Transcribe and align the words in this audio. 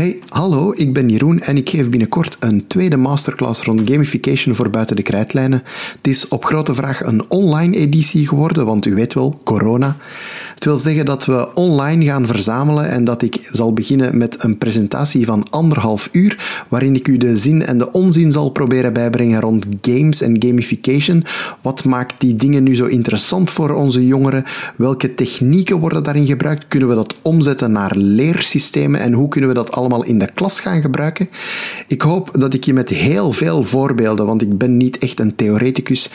Hey, 0.00 0.18
hallo, 0.28 0.72
ik 0.76 0.92
ben 0.92 1.08
Jeroen 1.08 1.40
en 1.40 1.56
ik 1.56 1.70
geef 1.70 1.90
binnenkort 1.90 2.36
een 2.38 2.66
tweede 2.66 2.96
masterclass 2.96 3.62
rond 3.62 3.90
gamification 3.90 4.54
voor 4.54 4.70
buiten 4.70 4.96
de 4.96 5.02
krijtlijnen. 5.02 5.62
Het 5.96 6.06
is 6.06 6.28
op 6.28 6.44
grote 6.44 6.74
vraag 6.74 7.04
een 7.04 7.30
online 7.30 7.76
editie 7.76 8.28
geworden, 8.28 8.66
want 8.66 8.86
u 8.86 8.94
weet 8.94 9.14
wel, 9.14 9.40
corona. 9.44 9.96
Het 10.60 10.68
wil 10.68 10.78
zeggen 10.78 11.04
dat 11.04 11.24
we 11.24 11.54
online 11.54 12.04
gaan 12.04 12.26
verzamelen 12.26 12.88
en 12.88 13.04
dat 13.04 13.22
ik 13.22 13.48
zal 13.52 13.72
beginnen 13.72 14.16
met 14.16 14.44
een 14.44 14.58
presentatie 14.58 15.26
van 15.26 15.46
anderhalf 15.50 16.08
uur, 16.12 16.64
waarin 16.68 16.94
ik 16.94 17.08
u 17.08 17.16
de 17.16 17.36
zin 17.36 17.66
en 17.66 17.78
de 17.78 17.92
onzin 17.92 18.32
zal 18.32 18.50
proberen 18.50 18.92
bijbrengen 18.92 19.40
rond 19.40 19.66
games 19.80 20.20
en 20.20 20.36
gamification. 20.42 21.24
Wat 21.62 21.84
maakt 21.84 22.20
die 22.20 22.36
dingen 22.36 22.62
nu 22.62 22.76
zo 22.76 22.86
interessant 22.86 23.50
voor 23.50 23.70
onze 23.70 24.06
jongeren? 24.06 24.44
Welke 24.76 25.14
technieken 25.14 25.78
worden 25.78 26.02
daarin 26.02 26.26
gebruikt? 26.26 26.68
Kunnen 26.68 26.88
we 26.88 26.94
dat 26.94 27.14
omzetten 27.22 27.72
naar 27.72 27.96
leersystemen 27.96 29.00
en 29.00 29.12
hoe 29.12 29.28
kunnen 29.28 29.50
we 29.50 29.56
dat 29.56 29.72
allemaal 29.72 30.04
in 30.04 30.18
de 30.18 30.28
klas 30.34 30.60
gaan 30.60 30.80
gebruiken? 30.80 31.28
Ik 31.86 32.02
hoop 32.02 32.30
dat 32.40 32.54
ik 32.54 32.64
je 32.64 32.72
met 32.72 32.88
heel 32.88 33.32
veel 33.32 33.62
voorbeelden, 33.62 34.26
want 34.26 34.42
ik 34.42 34.58
ben 34.58 34.76
niet 34.76 34.98
echt 34.98 35.20
een 35.20 35.36
theoreticus, 35.36 36.10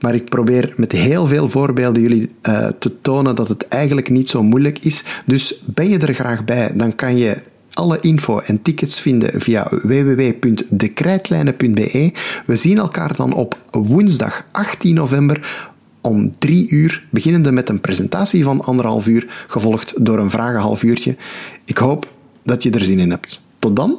maar 0.00 0.14
ik 0.14 0.28
probeer 0.28 0.72
met 0.76 0.92
heel 0.92 1.26
veel 1.26 1.48
voorbeelden 1.48 2.02
jullie 2.02 2.30
uh, 2.48 2.66
te 2.78 3.00
tonen 3.00 3.34
dat 3.34 3.48
het 3.48 3.68
eigenlijk 3.68 3.86
niet 4.08 4.30
zo 4.30 4.42
moeilijk 4.42 4.78
is. 4.78 5.04
Dus 5.24 5.62
ben 5.64 5.88
je 5.88 5.98
er 5.98 6.14
graag 6.14 6.44
bij, 6.44 6.70
dan 6.74 6.94
kan 6.94 7.16
je 7.16 7.36
alle 7.72 7.98
info 8.00 8.38
en 8.38 8.62
tickets 8.62 9.00
vinden 9.00 9.40
via 9.40 9.68
www.dekrijtlijnen.be. 9.82 12.12
We 12.46 12.56
zien 12.56 12.78
elkaar 12.78 13.16
dan 13.16 13.32
op 13.32 13.58
woensdag 13.70 14.44
18 14.52 14.94
november 14.94 15.66
om 16.00 16.32
drie 16.38 16.70
uur, 16.70 17.06
beginnende 17.10 17.52
met 17.52 17.68
een 17.68 17.80
presentatie 17.80 18.44
van 18.44 18.60
anderhalf 18.60 19.06
uur, 19.06 19.44
gevolgd 19.48 19.92
door 19.96 20.18
een 20.18 20.30
vragen 20.30 20.60
half 20.60 20.82
uurtje. 20.82 21.16
Ik 21.64 21.78
hoop 21.78 22.12
dat 22.42 22.62
je 22.62 22.70
er 22.70 22.84
zin 22.84 22.98
in 22.98 23.10
hebt. 23.10 23.42
Tot 23.58 23.76
dan! 23.76 23.98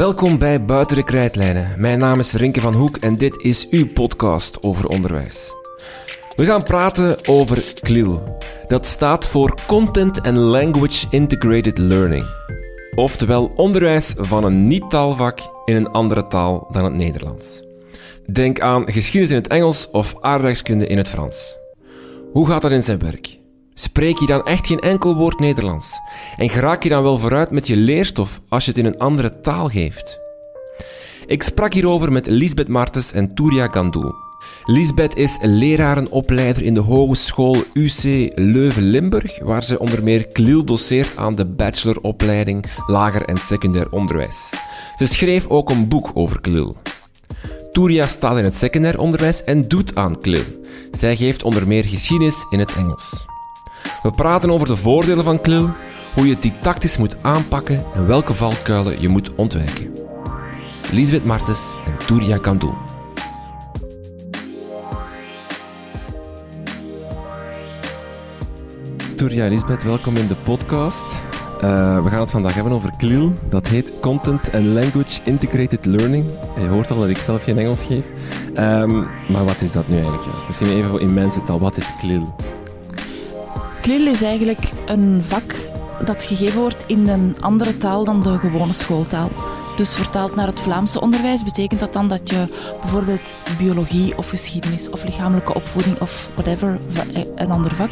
Welkom 0.00 0.38
bij 0.38 0.64
Buiten 0.64 0.96
de 0.96 1.04
Krijtlijnen. 1.04 1.68
Mijn 1.78 1.98
naam 1.98 2.18
is 2.18 2.32
Rinke 2.32 2.60
van 2.60 2.74
Hoek 2.74 2.96
en 2.96 3.16
dit 3.16 3.42
is 3.42 3.68
uw 3.70 3.86
podcast 3.86 4.62
over 4.62 4.88
onderwijs. 4.88 5.50
We 6.34 6.46
gaan 6.46 6.62
praten 6.62 7.16
over 7.28 7.62
CLIL. 7.80 8.38
Dat 8.66 8.86
staat 8.86 9.26
voor 9.26 9.54
Content 9.66 10.22
and 10.22 10.36
Language 10.36 11.06
Integrated 11.10 11.78
Learning. 11.78 12.26
Oftewel 12.94 13.52
onderwijs 13.56 14.14
van 14.16 14.44
een 14.44 14.66
niet-taalvak 14.66 15.40
in 15.64 15.76
een 15.76 15.90
andere 15.90 16.26
taal 16.26 16.68
dan 16.70 16.84
het 16.84 16.94
Nederlands. 16.94 17.62
Denk 18.32 18.60
aan 18.60 18.92
geschiedenis 18.92 19.30
in 19.30 19.36
het 19.36 19.48
Engels 19.48 19.90
of 19.90 20.14
aardrijkskunde 20.20 20.86
in 20.86 20.96
het 20.96 21.08
Frans. 21.08 21.58
Hoe 22.32 22.46
gaat 22.46 22.62
dat 22.62 22.70
in 22.70 22.82
zijn 22.82 22.98
werk? 22.98 23.39
Spreek 23.80 24.18
je 24.18 24.26
dan 24.26 24.44
echt 24.44 24.66
geen 24.66 24.78
enkel 24.78 25.14
woord 25.14 25.38
Nederlands? 25.38 25.98
En 26.36 26.50
geraak 26.50 26.82
je 26.82 26.88
dan 26.88 27.02
wel 27.02 27.18
vooruit 27.18 27.50
met 27.50 27.66
je 27.66 27.76
leerstof 27.76 28.40
als 28.48 28.64
je 28.64 28.70
het 28.70 28.78
in 28.78 28.86
een 28.86 28.98
andere 28.98 29.40
taal 29.40 29.68
geeft? 29.68 30.18
Ik 31.26 31.42
sprak 31.42 31.72
hierover 31.72 32.12
met 32.12 32.26
Lisbeth 32.26 32.68
Martens 32.68 33.12
en 33.12 33.34
Touria 33.34 33.68
Gandoul. 33.68 34.14
Lisbeth 34.64 35.16
is 35.16 35.38
lerarenopleider 35.40 36.62
in 36.62 36.74
de 36.74 36.80
Hogeschool 36.80 37.56
UC 37.72 38.32
Leuven-Limburg, 38.34 39.42
waar 39.42 39.64
ze 39.64 39.78
onder 39.78 40.02
meer 40.02 40.26
KLIL 40.26 40.64
doseert 40.64 41.16
aan 41.16 41.34
de 41.34 41.46
bacheloropleiding 41.46 42.64
Lager 42.86 43.24
en 43.24 43.36
Secundair 43.36 43.90
Onderwijs. 43.90 44.50
Ze 44.96 45.06
schreef 45.06 45.46
ook 45.46 45.70
een 45.70 45.88
boek 45.88 46.10
over 46.14 46.40
KLIL. 46.40 46.76
Touria 47.72 48.06
staat 48.06 48.38
in 48.38 48.44
het 48.44 48.54
secundair 48.54 48.98
onderwijs 48.98 49.44
en 49.44 49.68
doet 49.68 49.94
aan 49.94 50.20
KLIL. 50.20 50.44
Zij 50.90 51.16
geeft 51.16 51.42
onder 51.42 51.66
meer 51.66 51.84
geschiedenis 51.84 52.46
in 52.50 52.58
het 52.58 52.74
Engels. 52.74 53.29
We 54.02 54.10
praten 54.10 54.50
over 54.50 54.68
de 54.68 54.76
voordelen 54.76 55.24
van 55.24 55.40
KLIL, 55.40 55.70
hoe 56.14 56.26
je 56.26 56.32
het 56.32 56.42
didactisch 56.42 56.98
moet 56.98 57.16
aanpakken 57.20 57.84
en 57.94 58.06
welke 58.06 58.34
valkuilen 58.34 59.00
je 59.00 59.08
moet 59.08 59.34
ontwijken. 59.34 59.96
Lisbeth 60.92 61.24
Martens 61.24 61.74
en 61.86 62.06
Touria 62.06 62.38
Kandoel. 62.38 62.74
Touria 69.16 69.48
Lisbeth, 69.48 69.82
welkom 69.82 70.16
in 70.16 70.26
de 70.26 70.34
podcast. 70.34 71.20
Uh, 71.64 72.02
we 72.02 72.10
gaan 72.10 72.20
het 72.20 72.30
vandaag 72.30 72.54
hebben 72.54 72.72
over 72.72 72.92
CLIL. 72.96 73.32
Dat 73.48 73.66
heet 73.66 73.92
Content 74.00 74.52
and 74.52 74.64
Language 74.64 75.20
Integrated 75.24 75.84
Learning. 75.84 76.26
Je 76.60 76.66
hoort 76.66 76.90
al 76.90 76.98
dat 76.98 77.08
ik 77.08 77.16
zelf 77.16 77.42
geen 77.42 77.58
Engels 77.58 77.82
geef. 77.82 78.06
Um, 78.58 79.06
maar 79.28 79.44
wat 79.44 79.60
is 79.60 79.72
dat 79.72 79.88
nu 79.88 79.94
eigenlijk 79.94 80.24
juist? 80.24 80.46
Misschien 80.46 80.70
even 80.70 81.00
in 81.00 81.14
mensentaal. 81.14 81.58
Wat 81.58 81.76
is 81.76 81.96
CLIL? 81.98 82.34
CLIL 83.80 84.06
is 84.06 84.22
eigenlijk 84.22 84.70
een 84.86 85.22
vak 85.22 85.54
dat 86.04 86.24
gegeven 86.24 86.60
wordt 86.60 86.84
in 86.86 87.08
een 87.08 87.36
andere 87.40 87.76
taal 87.76 88.04
dan 88.04 88.22
de 88.22 88.38
gewone 88.38 88.72
schooltaal. 88.72 89.30
Dus 89.76 89.94
vertaald 89.94 90.34
naar 90.34 90.46
het 90.46 90.60
Vlaamse 90.60 91.00
onderwijs 91.00 91.44
betekent 91.44 91.80
dat 91.80 91.92
dan 91.92 92.08
dat 92.08 92.30
je 92.30 92.46
bijvoorbeeld 92.80 93.34
biologie 93.58 94.16
of 94.18 94.28
geschiedenis 94.28 94.90
of 94.90 95.04
lichamelijke 95.04 95.54
opvoeding 95.54 96.00
of 96.00 96.30
whatever, 96.34 96.78
eh, 97.14 97.22
een 97.34 97.50
ander 97.50 97.74
vak, 97.74 97.90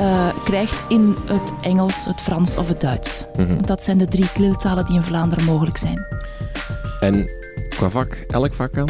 uh, 0.00 0.26
krijgt 0.44 0.84
in 0.88 1.16
het 1.26 1.52
Engels, 1.60 2.04
het 2.04 2.20
Frans 2.20 2.56
of 2.56 2.68
het 2.68 2.80
Duits. 2.80 3.24
Mhm. 3.36 3.62
Dat 3.62 3.82
zijn 3.82 3.98
de 3.98 4.06
drie 4.06 4.32
kliltalen 4.32 4.86
die 4.86 4.94
in 4.94 5.02
Vlaanderen 5.02 5.44
mogelijk 5.44 5.76
zijn. 5.76 6.06
En 7.00 7.30
qua 7.68 7.90
vak, 7.90 8.24
elk 8.28 8.52
vak 8.52 8.72
kan? 8.72 8.88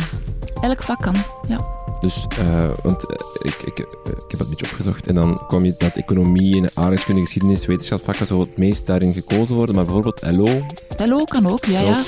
Elk 0.61 0.83
vak 0.83 1.01
kan, 1.01 1.15
ja. 1.49 1.84
Dus, 2.05 2.27
uh, 2.39 2.71
want 2.83 3.03
uh, 3.11 3.17
ik, 3.43 3.57
ik, 3.65 3.79
ik 3.79 3.87
heb 4.05 4.31
het 4.31 4.41
een 4.41 4.49
beetje 4.49 4.67
opgezocht 4.67 5.07
en 5.07 5.15
dan 5.15 5.41
kwam 5.47 5.65
je 5.65 5.75
dat 5.79 5.97
economie 5.97 6.57
en 6.57 6.71
aardrijkskunde, 6.75 7.21
geschiedenis, 7.21 7.67
wetenschapsvakken 7.67 8.27
zo 8.27 8.41
het 8.41 8.59
meest 8.59 8.87
daarin 8.87 9.13
gekozen 9.13 9.57
worden, 9.57 9.75
maar 9.75 9.85
bijvoorbeeld 9.85 10.23
LO? 10.31 10.61
LO 10.97 11.25
kan 11.25 11.47
ook, 11.47 11.65
ja, 11.65 11.81
ja. 11.81 12.03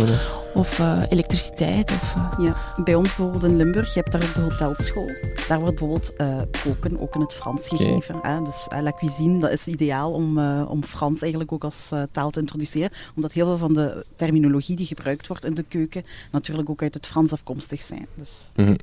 Of 0.57 0.79
uh, 0.79 1.03
elektriciteit. 1.09 1.91
Of, 1.91 2.15
Ja, 2.39 2.57
bij 2.85 2.95
ons 2.95 3.07
bijvoorbeeld 3.07 3.45
in 3.45 3.57
Limburg, 3.57 3.95
je 3.95 4.01
hebt 4.01 4.13
daar 4.13 4.23
ook 4.23 4.35
de 4.35 4.41
hotelschool. 4.41 5.11
Daar 5.49 5.61
wordt 5.61 5.79
bijvoorbeeld 5.79 6.17
koken 6.65 7.01
ook 7.01 7.15
in 7.15 7.21
het 7.21 7.35
Frans 7.35 7.69
gegeven. 7.69 8.19
Hè? 8.23 8.43
Dus 8.43 8.69
la 8.81 8.93
cuisine, 8.93 9.39
dat 9.39 9.51
is 9.51 9.67
ideaal 9.67 10.13
om, 10.13 10.39
om 10.69 10.85
Frans 10.85 11.21
eigenlijk 11.21 11.53
ook 11.53 11.65
als 11.65 11.91
taal 12.11 12.31
te 12.31 12.41
introduceren, 12.41 12.91
omdat 13.17 13.33
heel 13.33 13.47
veel 13.47 13.59
van 13.59 13.75
de 13.75 14.05
terminologie 14.17 14.77
die 14.77 14.87
gebruikt 14.87 15.27
wordt 15.27 15.45
in 15.45 15.55
de 15.55 15.63
keuken 15.63 16.05
natuurlijk 16.33 16.71
ook 16.71 16.83
uit 16.83 16.95
het 16.95 17.07
Frans 17.07 17.33
afkomstig 17.33 17.83
zijn. 17.83 18.07
Dus. 18.15 18.51
Mm 18.55 18.77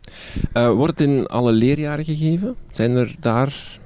-hmm. 0.53 0.75
wordt 0.75 1.00
in 1.00 1.25
alle 1.28 1.51
leerjaren 1.51 2.05
gegeven? 2.05 2.55
Zijn 2.72 2.91
er 2.91 3.16
daar 3.19 3.79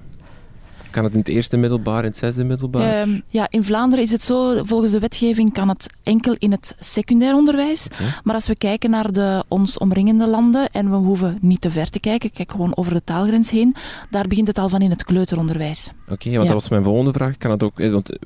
kan 0.98 1.06
het 1.06 1.16
in 1.16 1.20
het 1.20 1.36
eerste 1.36 1.58
middelbaar, 1.58 2.00
in 2.00 2.10
het 2.10 2.18
zesde 2.18 2.44
middelbaar? 2.44 3.02
Um, 3.02 3.24
ja, 3.28 3.48
in 3.50 3.64
Vlaanderen 3.64 4.04
is 4.04 4.12
het 4.12 4.22
zo, 4.22 4.64
volgens 4.64 4.92
de 4.92 5.00
wetgeving 5.00 5.54
kan 5.54 5.70
het 5.70 5.94
enkel 6.04 6.36
in 6.38 6.52
het 6.52 6.76
secundair 6.80 7.36
onderwijs. 7.36 7.88
Maar 8.24 8.36
als 8.36 8.48
we 8.48 8.56
kijken 8.56 8.90
naar 8.90 9.12
de 9.12 9.44
ons 9.48 9.78
omringende 9.78 10.28
landen, 10.28 10.70
en 10.72 10.90
we 10.90 10.96
hoeven 10.96 11.38
niet 11.42 11.62
te 11.62 11.70
ver 11.70 11.90
te 11.90 12.00
kijken, 12.00 12.32
kijk 12.32 12.52
gewoon 12.52 12.78
over 12.78 12.94
de 12.94 13.04
taalgrens 13.04 13.50
heen, 13.50 13.76
daar 14.10 14.28
begint 14.28 14.48
het 14.48 14.58
al 14.58 14.70
van 14.70 14.82
in 14.82 14.90
het 14.90 15.04
kleuteronderwijs. 15.04 15.90
Oké, 16.10 16.32
want 16.32 16.44
dat 16.44 16.54
was 16.54 16.70
mijn 16.70 16.84
volgende 16.84 17.14
vraag. 17.14 17.38
Kan 17.38 17.52
het 17.52 17.64
ook, 17.64 17.80
eh, 17.80 17.92
want 17.92 18.18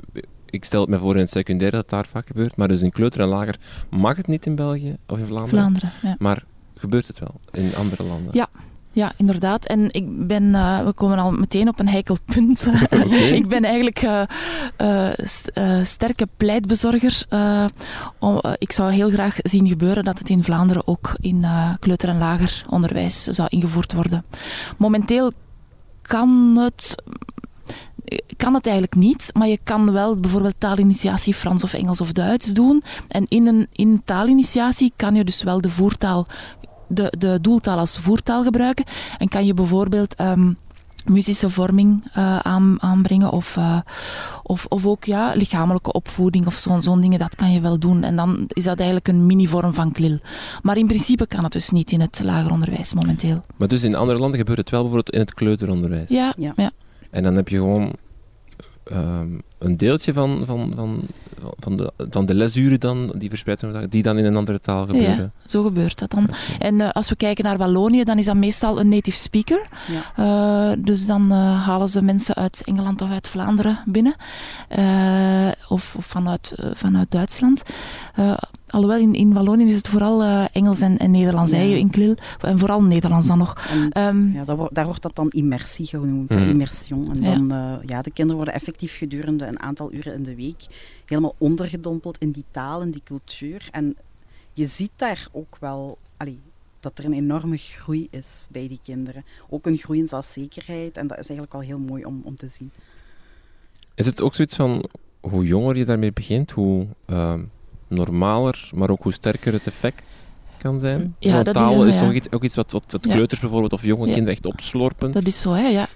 ik 0.50 0.66
stel 0.66 0.82
het 0.82 0.90
me 0.90 0.98
voor 0.98 1.14
in 1.14 1.22
het 1.22 1.30
secundair 1.30 1.72
dat 1.72 1.90
daar 1.90 2.06
vaak 2.10 2.28
gebeurt, 2.28 2.56
maar 2.56 2.68
dus 2.68 2.82
in 2.82 2.92
kleuter 2.92 3.22
en 3.22 3.28
lager 3.28 3.56
mag 3.90 4.18
het 4.18 4.28
niet 4.28 4.46
in 4.46 4.56
België 4.56 4.96
of 5.08 5.18
in 5.18 5.26
Vlaanderen? 5.26 5.60
Vlaanderen, 5.60 5.90
ja. 6.02 6.16
Maar 6.20 6.44
gebeurt 6.78 7.08
het 7.08 7.20
wel 7.20 7.40
in 7.52 7.76
andere 7.76 8.04
landen? 8.04 8.30
Ja, 8.34 8.50
ja, 8.94 9.12
inderdaad. 9.18 9.66
En 9.66 9.92
ik 9.92 10.28
ben, 10.28 10.44
uh, 10.44 10.84
we 10.84 10.94
komen 10.94 11.20
al 11.20 11.32
meteen 11.32 11.68
op 11.68 11.80
een 11.80 11.90
heikel 11.90 12.18
punt. 12.26 12.68
ik 13.40 13.48
ben 13.48 13.64
eigenlijk 13.64 14.02
uh, 14.02 14.22
uh, 14.78 15.84
sterke 15.84 16.28
pleitbezorger. 16.38 17.26
Om, 18.20 18.42
ik 18.58 18.72
zou 18.72 18.92
heel 18.92 19.10
graag 19.10 19.36
zien 19.44 19.68
gebeuren 19.68 20.04
dat 20.04 20.20
het 20.20 20.30
in 20.30 20.44
Vlaanderen 20.44 20.88
ook 20.88 21.16
in 21.20 21.46
kleuter- 21.80 22.10
en 22.10 22.18
lager 22.18 22.66
onderwijs 22.70 23.24
zou 23.24 23.48
ingevoerd 23.52 23.94
worden. 23.94 24.26
Momenteel 24.78 25.32
kan 26.02 26.58
het 26.58 26.96
kan 28.38 28.54
het 28.54 28.66
eigenlijk 28.66 28.96
niet, 28.96 29.30
maar 29.34 29.48
je 29.48 29.60
kan 29.64 29.92
wel 29.92 30.16
bijvoorbeeld 30.16 30.56
taalinitiatie 30.58 31.34
Frans 31.34 31.64
of 31.64 31.74
Engels 31.74 32.02
of 32.02 32.12
Duits 32.12 32.54
doen. 32.54 32.84
En 33.08 33.26
in 33.28 33.48
een 33.48 33.68
in 33.72 34.02
taalinitiatie 34.06 34.94
kan 34.96 35.16
je 35.16 35.24
dus 35.24 35.44
wel 35.44 35.62
de 35.62 35.70
voertaal 35.70 36.26
de, 36.94 37.14
de 37.18 37.40
doeltaal 37.42 37.78
als 37.78 37.98
voertaal 37.98 38.44
gebruiken. 38.44 38.86
En 39.18 39.28
kan 39.28 39.46
je 39.46 39.54
bijvoorbeeld 39.54 40.20
um, 40.20 40.58
muzische 41.06 41.50
vorming 41.50 42.04
uh, 42.18 42.40
aan, 42.40 42.78
aanbrengen 42.80 43.32
of, 43.32 43.56
uh, 43.56 43.80
of, 44.44 44.66
of 44.70 44.86
ook 44.86 45.04
ja, 45.04 45.34
lichamelijke 45.36 45.92
opvoeding 45.92 46.46
of 46.46 46.56
zo'n 46.56 46.82
zo'n 46.82 47.02
dingen, 47.02 47.20
dat 47.20 47.36
kan 47.36 47.52
je 47.52 47.62
wel 47.62 47.80
doen. 47.80 48.04
En 48.04 48.16
dan 48.16 48.46
is 48.48 48.64
dat 48.64 48.78
eigenlijk 48.78 49.08
een 49.08 49.26
mini-vorm 49.26 49.74
van 49.74 49.92
klil. 49.92 50.20
Maar 50.62 50.78
in 50.78 50.88
principe 50.88 51.28
kan 51.28 51.44
het 51.44 51.54
dus 51.54 51.70
niet 51.70 51.92
in 51.92 52.02
het 52.02 52.22
lager 52.24 52.52
onderwijs 52.52 52.94
momenteel. 52.94 53.44
Maar 53.56 53.68
dus 53.68 53.84
in 53.84 53.96
andere 53.96 54.20
landen 54.20 54.40
gebeurt 54.40 54.58
het 54.58 54.70
wel 54.70 54.82
bijvoorbeeld 54.82 55.16
in 55.16 55.20
het 55.20 55.34
kleuteronderwijs? 55.34 56.10
Ja, 56.10 56.34
ja. 56.38 56.54
ja. 56.56 56.72
En 57.10 57.24
dan 57.24 57.36
heb 57.36 57.50
je 57.50 57.56
gewoon 57.56 57.92
ehm, 58.84 59.28
een 59.62 59.78
deeltje 59.78 60.14
van, 60.14 60.44
van, 60.46 60.72
van, 60.76 61.02
van, 61.60 61.78
de, 61.78 61.92
van 62.10 62.26
de 62.26 62.34
lesuren 62.34 62.80
dan, 62.80 63.14
die 63.16 63.30
verspreid 63.30 63.60
zijn, 63.60 63.90
die 63.90 64.04
dan 64.04 64.18
in 64.18 64.26
een 64.26 64.36
andere 64.36 64.60
taal 64.60 64.86
gebeuren. 64.86 65.18
Ja, 65.18 65.50
zo 65.50 65.64
gebeurt 65.64 66.00
dat 66.00 66.12
dan. 66.12 66.28
En 66.60 66.82
eh, 66.82 66.90
als 66.90 67.10
we 67.10 67.16
kijken 67.16 67.44
naar 67.44 67.58
Wallonië, 67.58 68.04
dan 68.04 68.18
is 68.18 68.26
dat 68.26 68.36
meestal 68.36 68.80
een 68.80 68.90
native 68.90 69.18
speaker. 69.18 69.62
Ja. 70.16 70.72
Uh, 70.72 70.84
dus 70.84 71.06
dan 71.06 71.32
uh, 71.32 71.66
halen 71.66 71.90
ze 71.90 72.02
mensen 72.02 72.36
uit 72.36 72.62
Engeland 72.66 73.02
of 73.02 73.10
uit 73.10 73.28
Vlaanderen 73.28 73.80
binnen. 73.86 74.16
of, 75.70 75.96
of 75.96 76.06
vanuit, 76.06 76.56
vanuit 76.74 77.12
Duitsland. 77.12 77.64
Alhoewel, 78.72 79.00
in, 79.00 79.14
in 79.14 79.34
Wallonië 79.34 79.66
is 79.66 79.76
het 79.76 79.88
vooral 79.88 80.24
uh, 80.24 80.46
Engels 80.52 80.82
en, 80.82 80.98
en 80.98 81.12
Nederlands, 81.12 81.52
ja. 81.52 81.58
in 81.58 81.90
Klil. 81.90 82.16
En 82.42 82.60
vooral 82.60 82.84
Nederlands 82.84 83.28
dan 83.28 83.38
nog. 83.38 83.68
En, 83.92 84.08
um, 84.08 84.32
ja, 84.34 84.56
wordt, 84.56 84.76
daar 84.76 84.86
wordt 84.86 85.02
dat 85.02 85.16
dan 85.16 85.30
immersie 85.30 85.88
genoemd, 85.88 86.36
mm. 86.36 86.50
immersion. 86.50 87.12
En 87.12 87.22
dan, 87.22 87.48
ja. 87.48 87.72
Uh, 87.72 87.88
ja, 87.88 88.02
de 88.02 88.12
kinderen 88.12 88.36
worden 88.36 88.54
effectief 88.54 88.98
gedurende 88.98 89.46
een 89.52 89.60
aantal 89.60 89.94
uren 89.94 90.14
in 90.14 90.24
de 90.24 90.36
week 90.36 90.66
helemaal 91.06 91.36
ondergedompeld 91.38 92.18
in 92.18 92.32
die 92.32 92.46
taal 92.52 92.82
en 92.82 92.92
die 92.92 93.02
cultuur. 93.04 93.68
En 93.72 93.98
je 94.54 94.66
ziet 94.66 94.92
daar 94.96 95.28
ook 95.32 95.58
wel... 95.60 95.98
Allee, 96.18 96.40
dat 96.80 96.98
er 96.98 97.06
een 97.06 97.14
enorme 97.14 97.58
groei 97.58 98.08
is 98.10 98.48
bij 98.50 98.68
die 98.68 98.80
kinderen. 98.84 99.26
Ook 99.50 99.66
een 99.66 99.78
groei 99.78 100.00
in 100.00 100.08
zelfzekerheid. 100.08 100.98
En 100.98 101.08
dat 101.08 101.18
is 101.18 101.30
eigenlijk 101.30 101.52
wel 101.52 101.62
heel 101.62 101.88
mooi 101.88 102.06
om, 102.06 102.22
om 102.24 102.36
te 102.36 102.48
zien. 102.48 102.72
Is 103.96 104.06
het 104.06 104.22
ook 104.22 104.36
zoiets 104.36 104.56
van, 104.56 104.90
hoe 105.20 105.46
jonger 105.46 105.78
je 105.78 105.86
daarmee 105.86 106.14
begint, 106.14 106.52
hoe... 106.52 106.88
Uh 107.08 107.34
normaler, 107.92 108.70
maar 108.74 108.90
ook 108.90 109.04
hoe 109.04 109.14
sterker 109.14 109.54
het 109.54 109.68
effect 109.68 110.30
kan 110.58 110.80
zijn. 110.80 111.16
Ja, 111.20 111.44
dat 111.44 111.54
taal 111.54 111.86
is, 111.86 112.02
is 112.02 112.32
ook 112.32 112.44
iets 112.44 112.56
wat, 112.56 112.72
wat, 112.72 112.98
kleuters 113.02 113.40
bijvoorbeeld 113.40 113.74
of 113.74 113.84
jonge 113.84 114.06
kinderen 114.06 114.30
echt 114.30 114.46
opslorpen. 114.46 115.12
Dat 115.12 115.28
is 115.28 115.40
zo, 115.40 115.54
hè, 115.54 115.68
ja. 115.68 115.88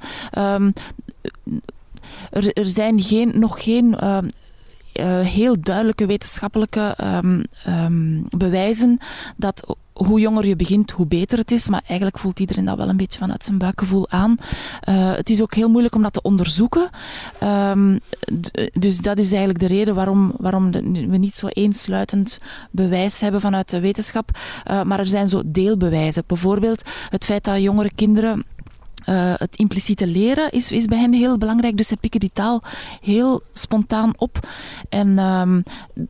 Um, 0.56 0.74
er, 2.32 2.54
er 2.54 2.68
zijn 2.68 3.02
geen, 3.02 3.40
nog 3.40 3.64
geen 3.64 4.08
um, 4.08 4.30
uh, 5.00 5.20
heel 5.20 5.56
duidelijke 5.60 6.06
wetenschappelijke 6.06 6.98
um, 7.68 8.28
bewijzen 8.30 8.98
dat 9.38 9.78
hoe 9.94 10.20
jonger 10.20 10.48
je 10.48 10.56
begint, 10.56 10.92
hoe 10.92 11.06
beter 11.06 11.38
het 11.38 11.52
is. 11.52 11.70
Maar 11.70 11.82
eigenlijk 11.86 12.20
voelt 12.20 12.40
iedereen 12.40 12.66
dat 12.66 12.78
wel 12.78 12.90
een 12.90 12.98
beetje 12.98 13.20
vanuit 13.20 13.44
zijn 13.44 13.58
buikgevoel 13.58 14.10
aan. 14.10 14.36
Uh, 14.90 15.16
het 15.16 15.30
is 15.30 15.42
ook 15.42 15.54
heel 15.54 15.70
moeilijk 15.70 15.96
om 15.96 16.02
dat 16.02 16.14
te 16.14 16.22
onderzoeken. 16.22 16.90
Dus 18.74 18.98
dat 18.98 19.18
is 19.18 19.30
eigenlijk 19.30 19.60
de 19.60 19.68
reden 19.68 19.96
waarom, 19.96 20.34
waarom 20.38 20.72
we 21.10 21.18
niet 21.18 21.36
zo 21.36 21.48
eensluitend 21.48 22.40
bewijs 22.72 23.22
hebben 23.22 23.42
vanuit 23.42 23.70
de 23.70 23.80
wetenschap. 23.80 24.30
Uh, 24.72 24.84
maar 24.84 25.00
er 25.00 25.08
zijn 25.08 25.28
zo 25.28 25.42
deelbewijzen. 25.46 26.24
Bijvoorbeeld 26.28 26.82
het 27.10 27.26
feit 27.26 27.44
dat 27.44 27.62
jongere 27.62 27.92
kinderen 27.96 28.46
uh, 29.10 29.34
het 29.36 29.56
impliciete 29.56 30.08
leren 30.08 30.52
is, 30.52 30.72
is 30.72 30.86
bij 30.86 31.00
hen 31.00 31.14
heel 31.14 31.38
belangrijk. 31.38 31.78
Dus 31.78 31.88
ze 31.88 31.98
pikken 31.98 32.20
die 32.20 32.32
taal 32.34 32.62
heel 33.02 33.42
spontaan 33.54 34.14
op. 34.18 34.48
En 34.90 35.16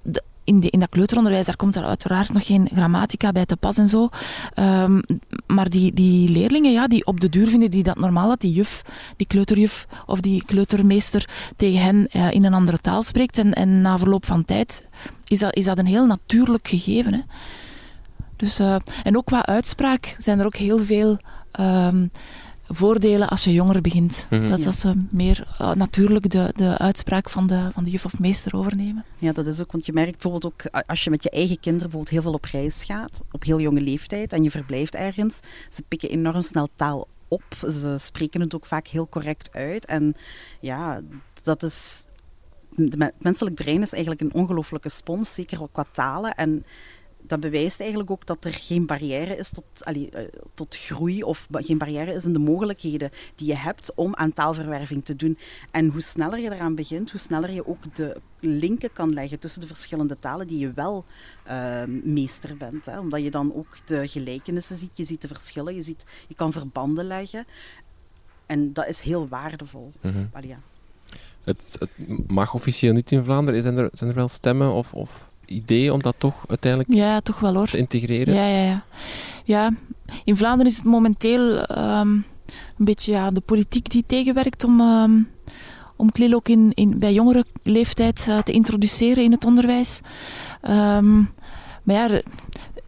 de, 0.04 0.24
in, 0.44 0.60
de, 0.60 0.70
in 0.70 0.80
dat 0.80 0.90
kleuteronderwijs, 0.90 1.46
daar 1.46 1.56
komt 1.56 1.76
er 1.76 1.84
uiteraard 1.84 2.34
nog 2.34 2.46
geen 2.46 2.70
grammatica 2.74 3.32
bij 3.32 3.46
te 3.46 3.56
pas 3.58 3.78
en 3.78 3.90
zo. 3.90 4.10
Um, 4.56 5.02
maar 5.48 5.70
die, 5.70 5.94
die 5.94 6.30
leerlingen, 6.30 6.72
ja, 6.72 6.88
die 6.88 7.06
op 7.06 7.20
de 7.20 7.30
duur 7.30 7.48
vinden 7.48 7.72
die 7.72 7.84
dat 7.84 8.00
normaal 8.00 8.30
dat 8.30 8.40
die 8.40 8.54
juf, 8.54 8.82
die 9.16 9.28
kleuterjuf 9.28 9.88
of 10.06 10.22
die 10.22 10.46
kleutermeester 10.46 11.30
tegen 11.56 11.82
hen 11.82 12.08
uh, 12.12 12.32
in 12.32 12.46
een 12.46 12.54
andere 12.54 12.78
taal 12.78 13.04
spreekt. 13.04 13.38
En, 13.38 13.54
en 13.54 13.82
na 13.82 13.98
verloop 13.98 14.26
van 14.26 14.46
tijd 14.46 14.90
is 15.28 15.40
dat, 15.40 15.56
is 15.56 15.66
dat 15.66 15.78
een 15.78 15.86
heel 15.86 16.06
natuurlijk 16.06 16.68
gegeven. 16.68 17.14
Hè. 17.14 17.20
Dus, 18.36 18.60
uh, 18.60 18.76
en 19.04 19.18
ook 19.18 19.26
qua 19.26 19.46
uitspraak 19.46 20.16
zijn 20.18 20.40
er 20.40 20.46
ook 20.46 20.56
heel 20.56 20.80
veel... 20.80 21.18
Um, 21.60 22.12
voordelen 22.68 23.30
als 23.30 23.44
je 23.44 23.54
jonger 23.54 23.82
begint. 23.82 24.28
Mm 24.30 24.40
-hmm. 24.40 24.50
Dat 24.50 24.60
is 24.60 24.66
als 24.66 24.80
ze 24.80 24.94
meer 25.12 25.48
uh, 25.62 25.74
natuurlijk 25.74 26.30
de, 26.30 26.54
de 26.56 26.78
uitspraak 26.78 27.30
van 27.30 27.48
de, 27.48 27.70
van 27.74 27.84
de 27.84 27.90
juf 27.90 28.06
of 28.06 28.20
meester 28.20 28.56
overnemen. 28.56 29.06
Ja, 29.18 29.32
dat 29.32 29.48
is 29.48 29.62
ook, 29.62 29.72
want 29.72 29.86
je 29.86 29.94
merkt 29.94 30.12
bijvoorbeeld 30.12 30.46
ook 30.46 30.84
als 30.88 31.04
je 31.04 31.10
met 31.10 31.24
je 31.24 31.30
eigen 31.30 31.60
kinderen 31.60 31.90
bijvoorbeeld 31.90 32.14
heel 32.14 32.22
veel 32.22 32.34
op 32.34 32.46
reis 32.46 32.84
gaat, 32.84 33.22
op 33.32 33.44
heel 33.44 33.60
jonge 33.60 33.82
leeftijd, 33.82 34.34
en 34.34 34.44
je 34.44 34.52
verblijft 34.52 34.96
ergens, 34.96 35.40
ze 35.72 35.84
pikken 35.88 36.10
enorm 36.10 36.42
snel 36.42 36.70
taal 36.76 37.08
op. 37.28 37.44
Ze 37.68 37.96
spreken 37.98 38.42
het 38.42 38.56
ook 38.56 38.66
vaak 38.66 38.88
heel 38.88 39.08
correct 39.10 39.50
uit. 39.54 39.86
En 39.86 40.16
ja, 40.60 41.02
dat 41.44 41.64
is... 41.64 42.06
Het 42.76 43.14
menselijk 43.18 43.56
brein 43.56 43.82
is 43.82 43.92
eigenlijk 43.92 44.22
een 44.22 44.34
ongelooflijke 44.34 44.90
spons, 44.90 45.34
zeker 45.34 45.62
ook 45.62 45.70
qua 45.72 45.86
talen. 45.92 46.36
En 46.36 46.66
dat 47.28 47.40
bewijst 47.40 47.80
eigenlijk 47.80 48.12
ook 48.12 48.26
dat 48.26 48.46
er 48.46 48.54
geen 48.54 48.86
barrière 48.86 49.38
is 49.38 49.50
tot, 49.50 49.66
allee, 49.80 50.10
uh, 50.14 50.20
tot 50.54 50.78
groei 50.78 51.24
of 51.24 51.48
geen 51.52 51.78
barrière 51.78 52.14
is 52.14 52.26
in 52.26 52.34
de 52.34 52.40
mogelijkheden 52.40 53.12
die 53.36 53.48
je 53.48 53.56
hebt 53.56 53.92
om 53.96 54.16
aan 54.16 54.34
taalverwerving 54.34 55.06
te 55.06 55.16
doen. 55.16 55.38
En 55.72 55.90
hoe 55.90 56.02
sneller 56.02 56.40
je 56.40 56.54
eraan 56.54 56.76
begint, 56.76 57.12
hoe 57.12 57.20
sneller 57.20 57.52
je 57.52 57.68
ook 57.68 57.96
de 57.96 58.22
linken 58.40 58.94
kan 58.94 59.14
leggen 59.14 59.40
tussen 59.40 59.62
de 59.62 59.68
verschillende 59.68 60.20
talen 60.20 60.48
die 60.48 60.60
je 60.60 60.72
wel 60.74 61.06
uh, 61.48 61.84
meester 62.04 62.58
bent. 62.58 62.86
Hè. 62.86 63.00
Omdat 63.00 63.24
je 63.24 63.32
dan 63.32 63.54
ook 63.56 63.78
de 63.86 64.08
gelijkenissen 64.08 64.78
ziet, 64.78 64.92
je 64.94 65.06
ziet 65.06 65.22
de 65.22 65.28
verschillen, 65.28 65.76
je, 65.76 65.82
ziet, 65.82 66.04
je 66.28 66.36
kan 66.36 66.52
verbanden 66.52 67.06
leggen. 67.06 67.46
En 68.46 68.74
dat 68.74 68.88
is 68.88 69.00
heel 69.00 69.28
waardevol. 69.28 69.92
Mm 70.02 70.12
-hmm. 70.12 70.30
allee, 70.34 70.50
ja. 70.50 70.60
het, 71.44 71.76
het, 71.80 71.90
mag 72.28 72.54
officieel 72.54 72.94
niet 72.94 73.12
in 73.12 73.24
Vlaanderen. 73.24 73.62
Zijn 73.62 73.78
er, 73.78 73.90
zijn 73.94 74.10
er 74.10 74.16
wel 74.16 74.28
stemmen 74.28 74.72
of... 74.74 74.94
of 74.94 75.34
idee 75.46 75.94
om 75.94 76.02
dat 76.02 76.16
toch 76.18 76.44
uiteindelijk 76.48 76.94
ja, 76.94 77.22
toch 77.22 77.40
wel, 77.40 77.56
hoor. 77.56 77.68
te 77.68 77.78
integreren? 77.78 78.34
Ja, 78.34 78.48
ja, 78.48 78.64
ja. 78.64 78.84
ja 79.44 79.74
in 80.24 80.38
Vlaanderen 80.38 80.72
is 80.72 80.78
het 80.78 80.86
momenteel 80.86 81.58
um, 81.78 82.26
een 82.78 82.86
beetje 82.86 83.12
ja, 83.12 83.32
de 83.32 83.42
politiek 83.42 83.90
die 83.90 84.04
tegenwerkt 84.08 84.64
om, 84.64 84.82
um, 84.82 85.30
om 85.96 86.12
KLIL 86.12 86.34
ook 86.34 86.48
in, 86.48 86.72
in, 86.74 87.00
bij 87.00 87.14
jongere 87.14 87.46
leeftijd 87.64 88.26
uh, 88.30 88.40
te 88.40 88.52
introduceren 88.52 89.24
in 89.24 89.32
het 89.32 89.46
onderwijs. 89.46 90.02
Um, 90.70 91.34
maar 91.84 92.12
ja, 92.12 92.22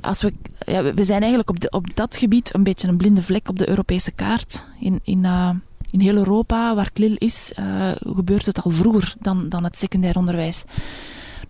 als 0.02 0.22
we, 0.22 0.34
ja, 0.66 0.94
we 0.94 1.04
zijn 1.04 1.20
eigenlijk 1.20 1.50
op, 1.50 1.60
de, 1.60 1.70
op 1.70 1.88
dat 1.94 2.18
gebied 2.18 2.54
een 2.54 2.64
beetje 2.64 2.88
een 2.88 2.98
blinde 2.98 3.22
vlek 3.22 3.50
op 3.50 3.60
de 3.60 3.70
Europese 3.70 4.12
kaart. 4.12 4.66
In, 4.80 5.00
in, 5.04 5.24
uh, 5.24 5.50
in 5.92 6.00
heel 6.00 6.16
Europa, 6.16 6.76
waar 6.76 6.92
KLIL 6.92 7.16
is, 7.18 7.54
uh, 7.60 7.92
gebeurt 7.96 8.46
het 8.46 8.62
al 8.64 8.72
vroeger 8.72 9.16
dan, 9.20 9.50
dan 9.50 9.64
het 9.64 9.78
secundair 9.78 10.18
onderwijs. 10.18 10.64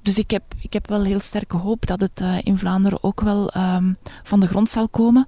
Dus 0.07 0.17
ik 0.17 0.31
heb, 0.31 0.43
ik 0.61 0.73
heb 0.73 0.87
wel 0.87 1.03
heel 1.03 1.19
sterke 1.19 1.57
hoop 1.57 1.85
dat 1.85 1.99
het 1.99 2.21
uh, 2.21 2.37
in 2.43 2.57
Vlaanderen 2.57 3.03
ook 3.03 3.21
wel 3.21 3.57
um, 3.57 3.97
van 4.23 4.39
de 4.39 4.47
grond 4.47 4.69
zal 4.69 4.87
komen. 4.87 5.25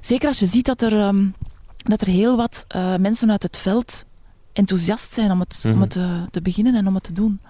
Zeker 0.00 0.28
als 0.28 0.38
je 0.38 0.46
ziet 0.46 0.66
dat 0.66 0.82
er, 0.82 0.92
um, 0.92 1.34
dat 1.76 2.00
er 2.00 2.06
heel 2.06 2.36
wat 2.36 2.64
uh, 2.76 2.96
mensen 2.96 3.30
uit 3.30 3.42
het 3.42 3.56
veld 3.56 4.04
enthousiast 4.52 5.12
zijn 5.12 5.30
om 5.30 5.40
het, 5.40 5.60
mm 5.62 5.70
-hmm. 5.70 5.72
om 5.72 5.80
het 5.80 5.90
te, 5.90 6.26
te, 6.30 6.42
beginnen 6.42 6.74
en 6.74 6.86
om 6.86 6.94
het 6.94 7.02
te 7.02 7.12
doen. 7.12 7.40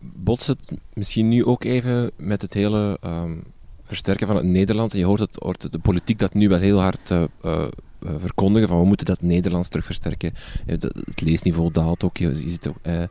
Botst 0.00 0.46
het 0.46 0.72
misschien 0.92 1.28
nu 1.28 1.44
ook 1.44 1.64
even 1.64 2.10
met 2.16 2.42
het 2.42 2.54
hele 2.54 2.98
um, 3.04 3.42
versterken 3.84 4.26
van 4.26 4.36
het 4.36 4.44
Nederlands? 4.44 4.94
Je 4.94 5.04
hoort, 5.04 5.20
het, 5.20 5.36
hoort 5.42 5.72
de 5.72 5.78
politiek 5.78 6.18
dat 6.18 6.34
nu 6.34 6.48
wel 6.48 6.58
heel 6.58 6.80
hard 6.80 7.10
uh, 7.10 7.24
verkondigen 8.18 8.68
van 8.68 8.80
we 8.80 8.86
moeten 8.86 9.06
dat 9.06 9.22
Nederlands 9.22 9.68
terug 9.68 9.84
versterken. 9.84 10.32
Uh, 10.66 10.76
het 10.80 11.20
leesniveau 11.20 11.70
daalt 11.70 12.04
ook. 12.04 12.16
Je, 12.16 12.36
ziet 12.36 12.66
ook 12.66 12.76
uh, 12.82 13.02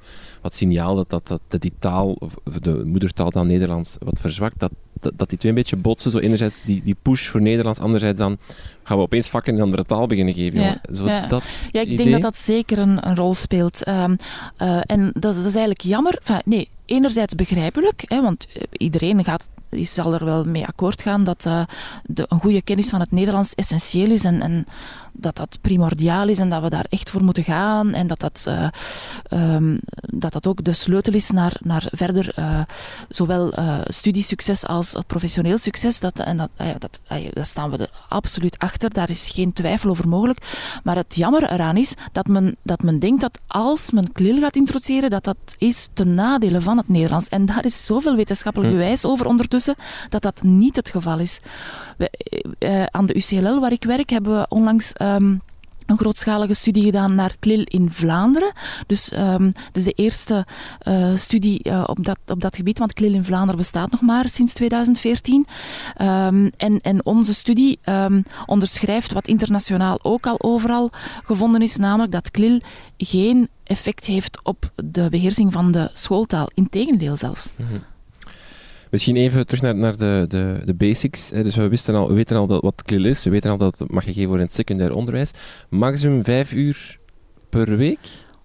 wat 0.42 0.56
signaal 0.56 0.96
dat, 0.96 1.10
dat, 1.10 1.28
dat, 1.28 1.42
dat, 1.48 1.62
die 1.62 1.74
taal, 1.80 2.18
de 2.62 2.86
moedertaal 2.86 3.30
dan 3.30 3.48
Nederlands, 3.48 3.96
wat 4.00 4.20
verzwakt. 4.20 4.60
Dat, 4.60 4.72
dat, 5.00 5.14
dat, 5.16 5.30
die 5.30 5.38
twee 5.38 5.52
een 5.52 5.58
beetje 5.58 5.76
botsen. 5.76 6.12
Zo 6.12 6.18
enerzijds 6.18 6.62
die, 6.66 6.82
die 6.84 6.96
push 7.02 7.28
voor 7.28 7.42
Nederlands, 7.42 7.80
anderzijds 7.80 8.18
dan 8.20 8.38
gaan 8.84 8.98
we 8.98 9.04
opeens 9.04 9.30
vakken 9.30 9.54
in 9.54 9.60
een 9.60 9.66
andere 9.66 9.86
taal 9.86 10.08
beginnen 10.08 10.34
geven. 10.34 10.62
Ja, 10.62 10.82
Zo, 10.94 11.06
ja. 11.06 11.28
Dat 11.28 11.70
ja 11.72 11.82
ik 11.82 11.88
idee? 11.88 11.98
denk 11.98 12.12
dat 12.12 12.22
dat 12.22 12.38
zeker 12.38 12.78
een, 12.78 13.08
een 13.08 13.16
rol 13.16 13.34
speelt. 13.34 13.88
Um, 13.88 14.16
en 14.86 15.12
dat, 15.14 15.22
dat, 15.22 15.36
is 15.36 15.44
eigenlijk 15.44 15.82
jammer. 15.82 16.18
Enfin, 16.18 16.42
nee, 16.46 16.70
enerzijds 16.86 17.36
begrijpelijk, 17.36 18.04
hè, 18.08 18.22
want 18.22 18.48
iedereen 18.72 19.24
gaat 19.24 19.50
zal 19.82 20.13
er 20.13 20.25
wel 20.25 20.44
mee 20.44 20.66
akkoord 20.66 21.02
gaan 21.02 21.24
dat 21.24 21.46
uh, 21.46 21.66
de, 22.04 22.25
een 22.28 22.40
goede 22.40 22.62
kennis 22.62 22.90
van 22.90 23.00
het 23.00 23.12
Nederlands 23.12 23.56
essentieel 23.56 24.12
is 24.12 24.24
en, 24.24 24.42
en, 24.42 24.66
dat 25.13 25.36
dat 25.36 25.58
primordiaal 25.62 26.27
is 26.27 26.39
en 26.39 26.50
dat 26.50 26.62
we 26.62 26.70
daar 26.70 26.86
echt 26.89 27.10
voor 27.10 27.24
moeten 27.24 27.43
gaan 27.43 27.93
en 27.93 28.08
dat 28.08 28.20
dat, 28.20 28.46
uh, 28.48 28.67
um, 29.29 29.79
dat, 29.93 30.32
dat 30.32 30.48
ook 30.48 30.63
de 30.63 30.74
sleutel 30.74 31.13
is 31.13 31.29
naar, 31.32 31.55
naar 31.62 31.88
verder 31.91 32.34
uh, 32.39 32.62
zowel 33.10 33.53
studiesucces 33.84 34.65
als 34.65 34.96
professioneel 35.08 35.58
succes. 35.58 36.00
Dat, 36.00 36.20
en 36.20 36.38
dat, 36.38 36.50
dat, 36.79 37.01
daar 37.34 37.46
staan 37.46 37.70
we 37.70 37.77
er 37.77 37.89
absoluut 38.10 38.60
achter, 38.60 38.93
daar 38.93 39.10
is 39.10 39.29
geen 39.29 39.53
twijfel 39.53 39.89
over 39.89 40.08
mogelijk. 40.08 40.39
Maar 40.84 40.96
het 40.96 41.15
jammer 41.15 41.51
eraan 41.51 41.77
is 41.77 41.93
dat 42.12 42.27
men, 42.27 42.55
dat 42.62 42.84
men 42.84 43.00
denkt 43.00 43.22
dat 43.22 43.39
als 43.48 43.91
men 43.91 44.12
klil 44.12 44.39
gaat 44.39 44.55
introduceren, 44.55 45.10
dat 45.10 45.24
dat 45.24 45.38
is 45.58 45.88
ten 45.93 46.13
nadele 46.13 46.62
van 46.62 46.77
het 46.77 46.88
Nederlands. 46.88 47.27
En 47.27 47.46
daar 47.46 47.65
is 47.65 47.86
zoveel 47.86 48.15
wetenschappelijk 48.15 48.72
hm. 48.72 48.77
bewijs 48.77 49.05
over 49.05 49.25
ondertussen 49.25 49.75
dat 50.10 50.22
dat 50.22 50.43
niet 50.43 50.75
het 50.75 50.89
geval 50.89 51.20
is. 51.20 51.39
We, 51.98 52.12
uh, 52.60 52.84
aan 52.84 53.05
de 53.05 53.15
UCLL, 53.15 53.60
waar 53.60 53.72
ik 53.72 53.84
werk, 53.84 54.10
hebben 54.10 54.39
we 54.39 54.46
onlangs 54.50 54.93
um, 55.04 55.42
een 55.86 55.98
grootschalige 55.98 56.54
studie 56.54 56.84
gedaan 56.84 57.16
naar 57.16 57.36
CLIL 57.40 57.64
in 57.64 57.92
Vlaanderen. 57.92 58.52
Dus 58.88 59.14
um, 59.14 59.52
dat 59.52 59.76
is 59.76 59.84
de 59.84 59.92
eerste 59.92 60.46
uh, 60.88 61.16
studie 61.16 61.60
uh, 61.64 61.84
op, 61.86 62.06
dat, 62.06 62.18
op 62.28 62.42
dat 62.42 62.56
gebied, 62.56 62.80
want 62.80 62.94
CLIL 62.94 63.14
in 63.14 63.26
Vlaanderen 63.26 63.58
bestaat 63.58 63.92
nog 63.92 64.02
maar 64.02 64.30
sinds 64.30 64.54
2014. 64.54 65.46
Um, 66.02 66.52
en, 66.58 66.82
en 66.82 67.06
onze 67.06 67.34
studie 67.34 67.80
onderschrijft 68.46 69.14
wat 69.14 69.28
internationaal 69.28 70.00
ook 70.02 70.28
al 70.28 70.42
overal 70.42 70.92
gevonden 71.24 71.62
is, 71.62 71.78
namelijk 71.78 72.12
dat 72.12 72.32
CLIL 72.32 72.62
geen 72.98 73.50
effect 73.64 74.06
heeft 74.06 74.40
op 74.44 74.72
de 74.76 75.10
beheersing 75.10 75.54
van 75.54 75.72
de 75.72 75.90
schooltaal. 75.94 76.50
Integendeel 76.54 77.18
zelfs. 77.18 77.54
Mm. 77.58 77.84
Misschien 78.94 79.16
even 79.16 79.46
terug 79.46 79.62
naar, 79.62 79.76
naar 79.76 79.98
de, 79.98 80.26
de, 80.28 80.62
de 80.66 80.74
basics. 80.74 81.30
Dus 81.30 81.56
we, 81.56 81.68
wisten 81.68 81.96
al, 81.96 82.08
we 82.08 82.14
weten 82.14 82.38
al 82.38 82.48
dat, 82.48 82.62
wat 82.62 82.84
CLIL 82.86 83.06
is, 83.06 83.24
we 83.24 83.30
weten 83.30 83.52
al 83.52 83.58
dat 83.58 83.80
het 83.80 83.92
mag 83.92 84.04
gegeven 84.04 84.28
worden 84.28 84.40
in 84.40 84.46
het 84.46 84.56
secundair 84.56 84.94
onderwijs. 84.96 85.32
Maximum 85.70 86.24
vijf 86.24 86.52
uur 86.52 87.00
per 87.50 87.78
week? 87.78 88.00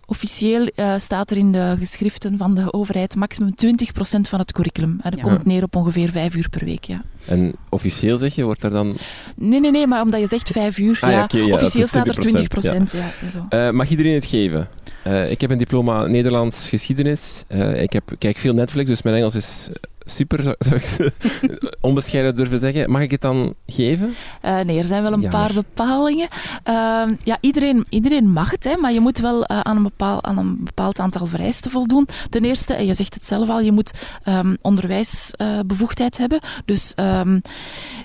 Officieel 0.06 0.70
uh, 0.74 0.94
staat 0.98 1.30
er 1.30 1.36
in 1.36 1.52
de 1.52 1.76
geschriften 1.78 2.36
van 2.36 2.54
de 2.54 2.72
overheid 2.72 3.16
maximum 3.16 3.54
20% 3.66 3.80
van 4.20 4.38
het 4.38 4.52
curriculum. 4.52 4.98
En 5.02 5.10
dat 5.10 5.20
ja. 5.20 5.22
komt 5.26 5.44
neer 5.44 5.62
op 5.62 5.76
ongeveer 5.76 6.10
5 6.10 6.36
uur 6.36 6.48
per 6.48 6.64
week. 6.64 6.84
Ja. 6.84 7.02
En 7.26 7.54
officieel 7.68 8.18
zeg 8.18 8.34
je, 8.34 8.44
wordt 8.44 8.60
daar 8.60 8.70
dan... 8.70 8.96
Nee, 9.36 9.60
nee, 9.60 9.70
nee, 9.70 9.86
maar 9.86 10.02
omdat 10.02 10.20
je 10.20 10.26
zegt 10.26 10.50
5 10.50 10.78
uur, 10.78 10.98
ah, 11.00 11.10
ja, 11.10 11.22
okay, 11.22 11.40
ja, 11.40 11.52
officieel 11.52 11.86
staat 11.86 12.08
er 12.08 12.26
20%. 12.26 12.30
20% 12.30 12.38
ja. 12.62 13.10
ja. 13.20 13.30
zo. 13.30 13.46
Uh, 13.50 13.70
mag 13.70 13.90
iedereen 13.90 14.14
het 14.14 14.24
geven? 14.24 14.68
Uh, 15.06 15.30
ik 15.30 15.40
heb 15.40 15.50
een 15.50 15.58
diploma 15.58 16.06
Nederlands 16.06 16.68
geschiedenis. 16.68 17.44
ik 17.74 17.92
heb, 17.92 18.14
kijk 18.18 18.36
veel 18.36 18.54
Netflix, 18.54 18.88
dus 18.88 19.02
mijn 19.02 19.16
Engels 19.16 19.34
is 19.34 19.70
super, 20.10 20.42
zou, 20.42 20.56
zou 20.58 20.80
ik 20.80 21.12
onbescheiden 21.80 22.36
durven 22.36 22.58
zeggen. 22.58 22.90
Mag 22.90 23.02
ik 23.02 23.10
het 23.10 23.20
dan 23.20 23.54
geven? 23.66 24.14
Uh, 24.44 24.60
nee, 24.60 24.78
er 24.78 24.84
zijn 24.84 25.02
wel 25.02 25.12
een 25.12 25.20
Jammer. 25.20 25.40
paar 25.40 25.54
bepalingen. 25.54 26.28
Uh, 26.68 27.02
ja, 27.24 27.38
iedereen, 27.40 27.86
iedereen 27.88 28.32
mag 28.32 28.50
het, 28.50 28.64
hè, 28.64 28.76
maar 28.76 28.92
je 28.92 29.00
moet 29.00 29.18
wel 29.18 29.38
uh, 29.50 29.60
aan, 29.60 29.76
een 29.76 29.82
bepaal, 29.82 30.24
aan 30.24 30.38
een 30.38 30.64
bepaald 30.64 30.98
aantal 30.98 31.26
vereisten 31.26 31.70
voldoen. 31.70 32.08
Ten 32.30 32.44
eerste, 32.44 32.74
en 32.74 32.86
je 32.86 32.94
zegt 32.94 33.14
het 33.14 33.24
zelf 33.24 33.48
al, 33.48 33.60
je 33.60 33.72
moet 33.72 33.92
um, 34.24 34.56
onderwijsbevoegdheid 34.62 36.18
hebben. 36.18 36.40
Dus 36.64 36.92
um, 36.96 37.42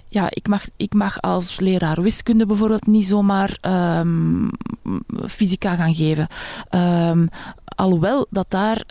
ja, 0.08 0.28
ik 0.30 0.48
mag, 0.48 0.64
ik 0.78 0.94
mag 0.94 1.22
als 1.22 1.60
leraar 1.60 2.02
wiskunde 2.02 2.46
bijvoorbeeld 2.46 2.88
niet 2.88 3.06
zomaar 3.06 3.58
um, 3.62 4.52
fysica 5.28 5.76
gaan 5.76 5.96
geven. 5.96 6.28
alhoewel 7.66 8.28
dat 8.30 8.46
daar 8.50 8.84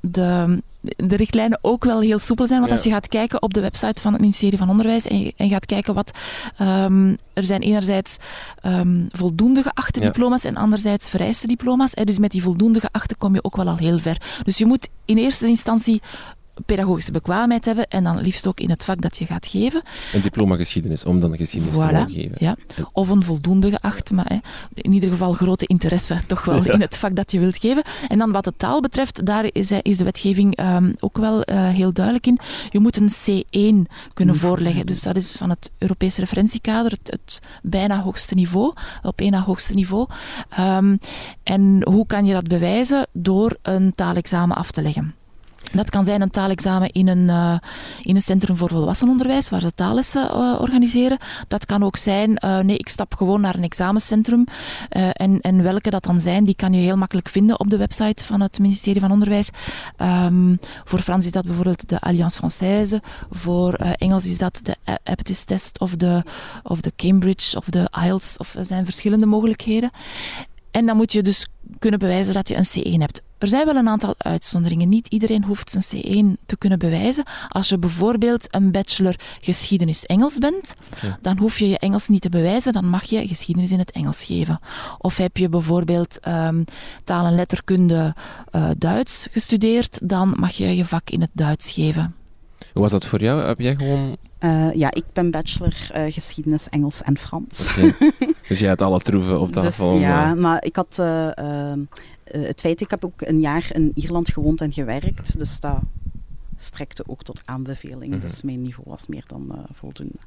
de 0.00 0.62
de 0.96 1.16
richtlijnen 1.16 1.58
ook 1.62 1.84
wel 1.84 2.00
heel 2.00 2.18
soepel 2.18 2.46
zijn. 2.46 2.58
Want 2.58 2.70
ja. 2.70 2.76
als 2.76 2.86
je 2.86 2.92
gaat 2.92 3.08
kijken 3.08 3.42
op 3.42 3.54
de 3.54 3.60
website 3.60 4.02
van 4.02 4.12
het 4.12 4.20
ministerie 4.20 4.58
van 4.58 4.70
Onderwijs 4.70 5.06
en 5.06 5.20
je, 5.20 5.32
en 5.36 5.48
gaat 5.48 5.66
kijken 5.66 5.94
wat... 5.94 6.10
Um, 6.60 7.16
er 7.32 7.44
zijn 7.44 7.60
enerzijds 7.60 8.16
um, 8.62 9.08
voldoende 9.12 9.62
geachte 9.62 10.00
ja. 10.00 10.06
diploma's 10.06 10.44
en 10.44 10.56
anderzijds 10.56 11.08
vereiste 11.08 11.46
diploma's. 11.46 11.92
Dus 11.92 12.18
met 12.18 12.30
die 12.30 12.42
voldoende 12.42 12.80
geachte 12.80 13.16
kom 13.16 13.34
je 13.34 13.44
ook 13.44 13.56
wel 13.56 13.68
al 13.68 13.76
heel 13.76 13.98
ver. 13.98 14.20
Dus 14.42 14.58
je 14.58 14.66
moet 14.66 14.88
in 15.04 15.16
eerste 15.16 15.46
instantie 15.46 16.02
pedagogische 16.66 17.12
bekwaamheid 17.12 17.64
hebben 17.64 17.88
en 17.88 18.04
dan 18.04 18.20
liefst 18.20 18.46
ook 18.46 18.60
in 18.60 18.70
het 18.70 18.84
vak 18.84 19.00
dat 19.00 19.16
je 19.16 19.26
gaat 19.26 19.46
geven. 19.46 19.82
Een 20.12 20.20
diploma 20.20 20.56
geschiedenis, 20.56 21.04
om 21.04 21.20
dan 21.20 21.36
geschiedenis 21.36 21.76
voilà, 21.76 21.86
te 21.88 21.92
mogen 21.92 22.10
geven. 22.10 22.36
Ja. 22.38 22.56
Of 22.92 23.08
een 23.08 23.22
voldoende 23.22 23.70
geacht, 23.70 24.10
maar 24.10 24.26
hè, 24.28 24.38
in 24.74 24.92
ieder 24.92 25.10
geval 25.10 25.32
grote 25.32 25.66
interesse 25.66 26.20
toch 26.26 26.44
wel 26.44 26.64
ja. 26.64 26.72
in 26.72 26.80
het 26.80 26.96
vak 26.96 27.16
dat 27.16 27.32
je 27.32 27.38
wilt 27.38 27.58
geven. 27.58 27.82
En 28.08 28.18
dan 28.18 28.32
wat 28.32 28.44
de 28.44 28.52
taal 28.56 28.80
betreft, 28.80 29.26
daar 29.26 29.46
is, 29.52 29.72
is 29.82 29.96
de 29.96 30.04
wetgeving 30.04 30.60
um, 30.60 30.94
ook 31.00 31.18
wel 31.18 31.50
uh, 31.50 31.68
heel 31.68 31.92
duidelijk 31.92 32.26
in. 32.26 32.38
Je 32.70 32.78
moet 32.78 32.96
een 32.96 33.10
C1 33.10 33.92
kunnen 34.14 34.36
voorleggen. 34.36 34.86
Dus 34.86 35.02
dat 35.02 35.16
is 35.16 35.32
van 35.32 35.50
het 35.50 35.70
Europese 35.78 36.20
referentiekader, 36.20 36.90
het, 36.90 37.10
het 37.10 37.40
bijna 37.62 38.02
hoogste 38.02 38.34
niveau, 38.34 38.72
op 39.02 39.20
één 39.20 39.30
na 39.30 39.42
hoogste 39.42 39.74
niveau. 39.74 40.08
Um, 40.60 40.98
en 41.42 41.80
hoe 41.84 42.06
kan 42.06 42.24
je 42.24 42.32
dat 42.32 42.48
bewijzen? 42.48 43.06
Door 43.12 43.56
een 43.62 43.94
taalexamen 43.94 44.56
af 44.56 44.70
te 44.70 44.82
leggen. 44.82 45.14
Dat 45.72 45.90
kan 45.90 46.04
zijn 46.04 46.20
een 46.20 46.30
taalexamen 46.30 46.90
in 46.90 47.08
een, 47.08 47.28
uh, 47.28 47.58
in 48.02 48.14
een 48.14 48.22
centrum 48.22 48.56
voor 48.56 48.68
volwassenenonderwijs, 48.68 49.48
waar 49.48 49.60
ze 49.60 49.74
taallessen 49.74 50.22
uh, 50.22 50.60
organiseren. 50.60 51.18
Dat 51.48 51.66
kan 51.66 51.84
ook 51.84 51.96
zijn, 51.96 52.30
uh, 52.44 52.58
nee, 52.58 52.76
ik 52.76 52.88
stap 52.88 53.14
gewoon 53.14 53.40
naar 53.40 53.54
een 53.54 53.62
examencentrum. 53.62 54.44
en, 54.88 55.40
en 55.40 55.62
welke 55.62 55.90
dat 55.90 56.04
dan 56.04 56.20
zijn, 56.20 56.44
die 56.44 56.56
kan 56.56 56.72
je 56.72 56.80
heel 56.80 56.96
makkelijk 56.96 57.28
vinden 57.28 57.60
op 57.60 57.70
de 57.70 57.76
website 57.76 58.24
van 58.24 58.40
het 58.40 58.58
ministerie 58.58 59.00
van 59.00 59.10
Onderwijs. 59.10 59.50
Um, 59.98 60.58
voor 60.84 60.98
Frans 60.98 61.24
is 61.24 61.32
dat 61.32 61.44
bijvoorbeeld 61.44 61.88
de 61.88 62.00
Alliance 62.00 62.40
Française. 62.42 63.04
Voor 63.30 63.72
Engels 63.72 64.26
is 64.26 64.38
dat 64.38 64.60
de 64.62 64.76
Aptis 65.04 65.44
Test 65.44 65.80
of 65.80 65.96
de, 65.96 66.22
of 66.62 66.80
de 66.80 66.92
Cambridge 66.96 67.56
of 67.56 67.64
de 67.64 67.90
IELTS. 68.04 68.36
Of, 68.36 68.54
er 68.54 68.64
zijn 68.64 68.84
verschillende 68.84 69.26
mogelijkheden. 69.26 69.90
En 70.76 70.86
dan 70.86 70.96
moet 70.96 71.12
je 71.12 71.22
dus 71.22 71.46
kunnen 71.78 71.98
bewijzen 71.98 72.34
dat 72.34 72.48
je 72.48 72.56
een 72.56 72.96
C1 72.96 73.00
hebt. 73.00 73.22
Er 73.38 73.48
zijn 73.48 73.66
wel 73.66 73.76
een 73.76 73.88
aantal 73.88 74.14
uitzonderingen. 74.18 74.88
Niet 74.88 75.08
iedereen 75.08 75.44
hoeft 75.44 75.76
zijn 75.78 76.04
C1 76.36 76.46
te 76.46 76.56
kunnen 76.56 76.78
bewijzen. 76.78 77.24
Als 77.48 77.68
je 77.68 77.78
bijvoorbeeld 77.78 78.54
een 78.54 78.70
bachelor 78.70 79.14
geschiedenis 79.40 80.06
Engels 80.06 80.38
bent, 80.38 80.74
okay. 80.96 81.16
dan 81.20 81.38
hoef 81.38 81.58
je 81.58 81.68
je 81.68 81.78
Engels 81.78 82.08
niet 82.08 82.20
te 82.20 82.28
bewijzen, 82.28 82.72
dan 82.72 82.88
mag 82.88 83.04
je 83.04 83.28
geschiedenis 83.28 83.70
in 83.70 83.78
het 83.78 83.90
Engels 83.90 84.24
geven. 84.24 84.60
Of 84.98 85.16
heb 85.16 85.36
je 85.36 85.48
bijvoorbeeld 85.48 86.18
um, 86.28 86.64
taal 87.04 87.26
en 87.26 87.34
letterkunde 87.34 88.14
uh, 88.52 88.70
Duits 88.78 89.26
gestudeerd, 89.30 89.98
dan 90.02 90.34
mag 90.38 90.52
je 90.52 90.76
je 90.76 90.84
vak 90.84 91.10
in 91.10 91.20
het 91.20 91.30
Duits 91.32 91.72
geven. 91.72 92.14
Hoe 92.72 92.82
was 92.82 92.90
dat 92.90 93.06
voor 93.06 93.20
jou? 93.20 93.46
Heb 93.46 93.60
jij 93.60 93.76
gewoon 93.76 94.16
uh, 94.46 94.74
ja, 94.74 94.94
ik 94.94 95.04
ben 95.12 95.30
bachelor 95.30 95.90
uh, 95.96 96.12
geschiedenis, 96.12 96.68
Engels 96.68 97.02
en 97.02 97.18
Frans. 97.18 97.68
Okay. 97.70 97.94
dus 98.48 98.58
jij 98.58 98.68
had 98.68 98.82
alle 98.82 99.00
troeven 99.00 99.40
op 99.40 99.52
tafel? 99.52 99.90
Dus, 99.90 100.00
ja, 100.00 100.34
maar 100.34 100.64
ik 100.64 100.76
had 100.76 100.96
uh, 101.00 101.30
het 102.30 102.60
feit, 102.60 102.80
ik 102.80 102.90
heb 102.90 103.04
ook 103.04 103.20
een 103.20 103.40
jaar 103.40 103.68
in 103.72 103.92
Ierland 103.94 104.30
gewoond 104.30 104.60
en 104.60 104.72
gewerkt, 104.72 105.38
dus 105.38 105.60
dat 105.60 105.78
strekte 106.56 107.02
ook 107.06 107.22
tot 107.22 107.42
aanbeveling. 107.44 108.04
Mm 108.04 108.10
-hmm. 108.10 108.20
Dus 108.20 108.42
mijn 108.42 108.62
niveau 108.62 108.84
was 108.88 109.06
meer 109.06 109.24
dan 109.26 109.66
voldoende. 109.72 110.18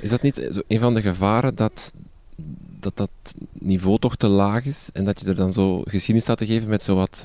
Is 0.00 0.10
dat 0.10 0.22
niet 0.22 0.62
een 0.66 0.78
van 0.78 0.94
de 0.94 1.02
gevaren 1.02 1.54
dat, 1.54 1.92
dat 2.80 2.96
dat 2.96 3.10
niveau 3.52 3.98
toch 3.98 4.16
te 4.16 4.28
laag 4.28 4.64
is 4.64 4.88
en 4.92 5.04
dat 5.04 5.20
je 5.20 5.26
er 5.26 5.34
dan 5.34 5.52
zo 5.52 5.82
geschiedenis 5.82 6.22
staat 6.22 6.38
te 6.38 6.46
geven 6.46 6.68
met 6.68 6.82
zowat 6.82 7.22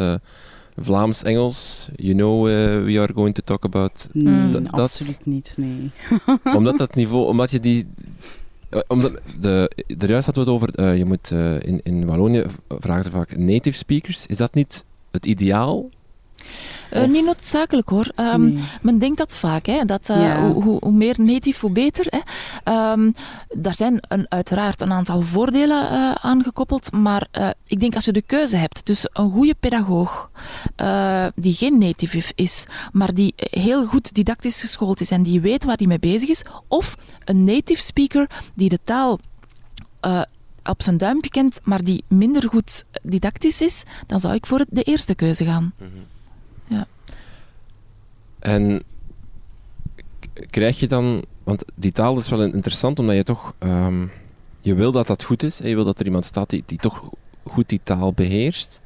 Vlaams-Engels, 0.81 1.89
you 1.95 2.13
know 2.13 2.47
uh, 2.47 2.83
we 2.83 2.99
are 2.99 3.13
going 3.13 3.35
to 3.35 3.41
talk 3.41 3.63
about. 3.63 4.07
Nee, 4.11 4.51
dat, 4.51 4.71
absoluut 4.71 5.25
niet, 5.25 5.55
nee. 5.57 5.91
omdat 6.57 6.77
dat 6.77 6.95
niveau, 6.95 7.27
omdat 7.27 7.51
je 7.51 7.59
die. 7.59 7.87
Omdat 8.87 9.11
de, 9.39 9.71
de 9.87 10.07
juist 10.07 10.25
hadden 10.25 10.45
we 10.45 10.51
het 10.51 10.61
over, 10.61 10.79
uh, 10.79 10.97
je 10.97 11.05
moet 11.05 11.31
uh, 11.31 11.59
in, 11.59 11.79
in 11.83 12.05
Wallonië 12.05 12.43
vragen 12.67 13.03
ze 13.03 13.11
vaak 13.11 13.37
native 13.37 13.77
speakers. 13.77 14.25
Is 14.25 14.37
dat 14.37 14.53
niet 14.53 14.85
het 15.11 15.25
ideaal? 15.25 15.89
Uh, 16.93 17.03
niet 17.03 17.25
noodzakelijk 17.25 17.89
hoor. 17.89 18.11
Um, 18.15 18.53
nee. 18.53 18.63
Men 18.81 18.97
denkt 18.97 19.17
dat 19.17 19.35
vaak, 19.35 19.65
hè, 19.65 19.85
dat 19.85 20.09
uh, 20.09 20.21
ja. 20.21 20.51
hoe, 20.51 20.77
hoe, 20.81 20.91
meer 20.91 21.15
native, 21.17 21.59
hoe 21.65 21.71
beter. 21.71 22.05
Hè. 22.09 22.91
Um, 22.91 23.13
daar 23.47 23.75
zijn 23.75 23.99
een, 24.07 24.25
uiteraard 24.29 24.81
een 24.81 24.91
aantal 24.91 25.21
voordelen 25.21 25.91
uh, 25.91 26.11
aan 26.11 26.43
gekoppeld, 26.43 26.91
maar 26.91 27.27
ik 27.67 27.79
denk 27.79 27.95
als 27.95 28.05
je 28.05 28.11
de 28.11 28.21
keuze 28.21 28.57
hebt 28.57 28.85
tussen 28.85 29.09
een 29.13 29.31
goede 29.31 29.55
pedagoog 29.59 30.29
die 31.35 31.53
geen 31.53 31.77
native 31.77 32.31
is, 32.35 32.65
maar 32.91 33.13
die 33.13 33.33
heel 33.35 33.85
goed 33.85 34.13
didactisch 34.13 34.61
geschoold 34.61 35.01
is 35.01 35.11
en 35.11 35.23
die 35.23 35.41
weet 35.41 35.63
waar 35.63 35.77
hij 35.77 35.87
mee 35.87 35.99
bezig 35.99 36.29
is, 36.29 36.43
of 36.67 36.95
een 37.25 37.43
native 37.43 37.81
speaker 37.81 38.29
die 38.53 38.69
de 38.69 38.79
taal 38.83 39.19
op 40.63 40.81
zijn 40.81 40.97
duimpje 40.97 41.29
kent, 41.29 41.59
maar 41.63 41.83
die 41.83 42.03
minder 42.07 42.49
goed 42.49 42.83
didactisch 43.01 43.61
is, 43.61 43.83
dan 44.07 44.19
zou 44.19 44.33
ik 44.33 44.45
voor 44.45 44.65
de 44.69 44.83
eerste 44.83 45.15
keuze 45.15 45.45
gaan. 45.45 45.73
Mm 45.77 45.87
-hmm. 45.93 46.05
En 48.39 48.83
krijg 50.49 50.79
je 50.79 50.87
dan, 50.87 51.23
want 51.43 51.63
die 51.75 51.91
taal 51.91 52.17
is 52.17 52.29
wel 52.29 52.41
interessant, 52.41 52.99
omdat 52.99 53.15
je 53.15 53.23
toch, 53.23 53.53
um, 53.59 54.11
je 54.61 54.73
wil 54.73 54.91
dat 54.91 55.07
dat 55.07 55.23
goed 55.23 55.43
is, 55.43 55.61
en 55.61 55.69
je 55.69 55.75
wil 55.75 55.83
dat 55.83 55.99
er 55.99 56.05
iemand 56.05 56.25
staat 56.25 56.49
die, 56.49 56.63
die 56.65 56.77
toch 56.77 57.09
goed 57.43 57.69
die 57.69 57.81
taal 57.83 58.13
beheerst. 58.13 58.81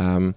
Um, 0.00 0.34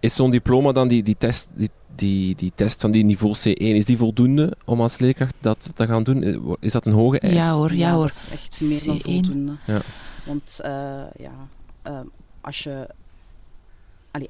is 0.00 0.14
zo'n 0.14 0.30
diploma 0.30 0.72
dan, 0.72 0.88
die, 0.88 1.02
die, 1.02 1.16
test, 1.18 1.48
die, 1.54 1.70
die, 1.94 2.34
die 2.34 2.52
test 2.54 2.80
van 2.80 2.90
die 2.90 3.04
niveau 3.04 3.34
C1, 3.36 3.74
is 3.76 3.84
die 3.84 3.96
voldoende 3.96 4.56
om 4.64 4.80
als 4.80 4.98
leerkracht 4.98 5.34
dat 5.40 5.68
te 5.74 5.86
gaan 5.86 6.02
doen? 6.02 6.56
Is 6.60 6.72
dat 6.72 6.86
een 6.86 6.92
hoge 6.92 7.18
eis? 7.18 7.34
Ja 7.34 7.52
hoor, 7.52 7.74
ja, 7.74 7.92
hoor. 7.94 8.06
dat 8.06 8.16
is 8.16 8.28
echt 8.30 8.60
meer 8.60 8.84
dan 8.84 9.00
voldoende. 9.00 9.56
Ja. 9.66 9.80
Want 10.24 10.60
uh, 10.64 10.70
ja, 11.16 11.48
uh, 11.86 12.00
als 12.40 12.62
je 12.62 12.88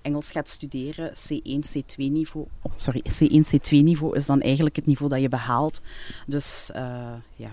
Engels 0.03 0.31
gaat 0.31 0.49
studeren, 0.49 1.11
C1, 1.11 1.69
C2 1.77 1.97
niveau, 1.97 2.47
oh, 2.63 2.73
sorry, 2.75 3.03
C1, 3.03 3.47
C2 3.47 3.69
niveau 3.69 4.17
is 4.17 4.27
dan 4.27 4.41
eigenlijk 4.41 4.77
het 4.77 4.87
niveau 4.87 5.11
dat 5.11 5.21
je 5.21 5.29
behaalt. 5.29 5.81
Dus 6.27 6.71
uh, 6.75 7.13
ja, 7.37 7.51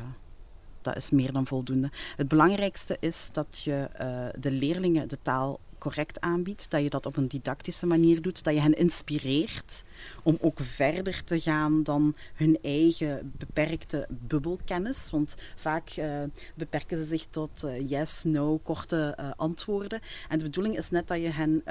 dat 0.82 0.96
is 0.96 1.10
meer 1.10 1.32
dan 1.32 1.48
voldoende. 1.48 1.92
Het 2.16 2.28
belangrijkste 2.28 2.98
is 3.00 3.30
dat 3.32 3.62
je 3.63 3.90
uh, 4.02 4.42
de 4.42 4.52
leerlingen 4.52 5.08
de 5.08 5.18
taal 5.22 5.60
correct 5.78 6.22
aanbiedt, 6.22 6.70
dat 6.70 6.82
je 6.82 6.90
dat 6.90 7.06
op 7.06 7.18
een 7.18 7.28
didactische 7.28 7.86
manier 7.86 8.22
doet, 8.22 8.44
dat 8.44 8.54
je 8.54 8.60
hen 8.60 8.78
inspireert 8.78 9.84
om 10.24 10.38
ook 10.42 10.60
verder 10.60 11.24
te 11.24 11.40
gaan 11.40 11.84
dan 11.84 12.16
hun 12.34 12.58
eigen 12.62 13.34
beperkte 13.38 14.08
bubbelkennis. 14.10 15.10
Want 15.12 15.36
vaak 15.56 15.98
uh, 15.98 16.22
beperken 16.56 16.98
ze 16.98 17.04
zich 17.04 17.25
tot 17.25 17.66
yes, 17.88 18.24
no, 18.24 18.58
korte 18.58 19.18
antwoorden. 19.36 20.00
En 20.30 20.38
de 20.38 20.46
bedoeling 20.46 20.78
is 20.78 20.90
net 20.90 21.08
dat 21.08 21.22
je 21.22 21.30
hen 21.30 21.62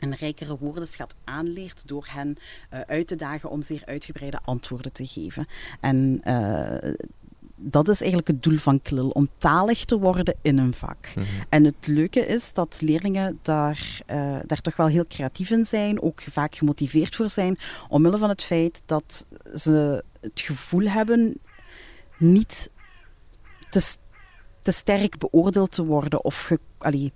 een 0.00 0.14
rijkere 0.14 0.56
woordenschat 0.58 1.14
aanleert 1.24 1.88
door 1.88 2.06
hen 2.10 2.36
uh, 2.74 2.80
uit 2.80 3.06
te 3.06 3.16
dagen 3.16 3.50
om 3.50 3.62
zeer 3.62 3.82
uitgebreide 3.84 4.40
antwoorden 4.44 4.92
te 4.92 5.06
geven. 5.06 5.46
En 5.80 6.20
uh, 6.24 6.92
dat 7.56 7.88
is 7.88 8.00
eigenlijk 8.00 8.30
het 8.30 8.42
doel 8.42 8.56
van 8.56 8.82
KLIL, 8.82 9.08
om 9.08 9.28
talig 9.38 9.84
te 9.84 9.98
worden 9.98 10.34
in 10.42 10.58
een 10.58 10.72
vak. 10.72 11.12
Mm 11.14 11.22
-hmm. 11.22 11.44
En 11.48 11.64
het 11.64 11.86
leuke 11.86 12.26
is 12.26 12.52
dat 12.52 12.80
leerlingen 12.80 13.38
daar, 13.42 14.00
uh, 14.10 14.36
daar 14.46 14.60
toch 14.60 14.76
wel 14.76 14.86
heel 14.86 15.06
creatief 15.06 15.50
in 15.50 15.66
zijn, 15.66 16.02
ook 16.02 16.20
vaak 16.20 16.54
gemotiveerd 16.54 17.16
voor 17.16 17.28
zijn, 17.28 17.58
omwille 17.88 18.18
van 18.18 18.28
het 18.28 18.44
feit 18.44 18.82
dat 18.86 19.26
ze 19.54 20.04
het 20.20 20.40
gevoel 20.40 20.86
hebben 20.86 21.38
niet 22.16 22.70
te, 23.70 23.96
te 24.62 24.72
sterk 24.72 25.18
beoordeeld 25.18 25.72
te 25.72 25.84
worden 25.84 26.24
of 26.24 26.42
ge, 26.42 26.58
allee, 26.78 27.12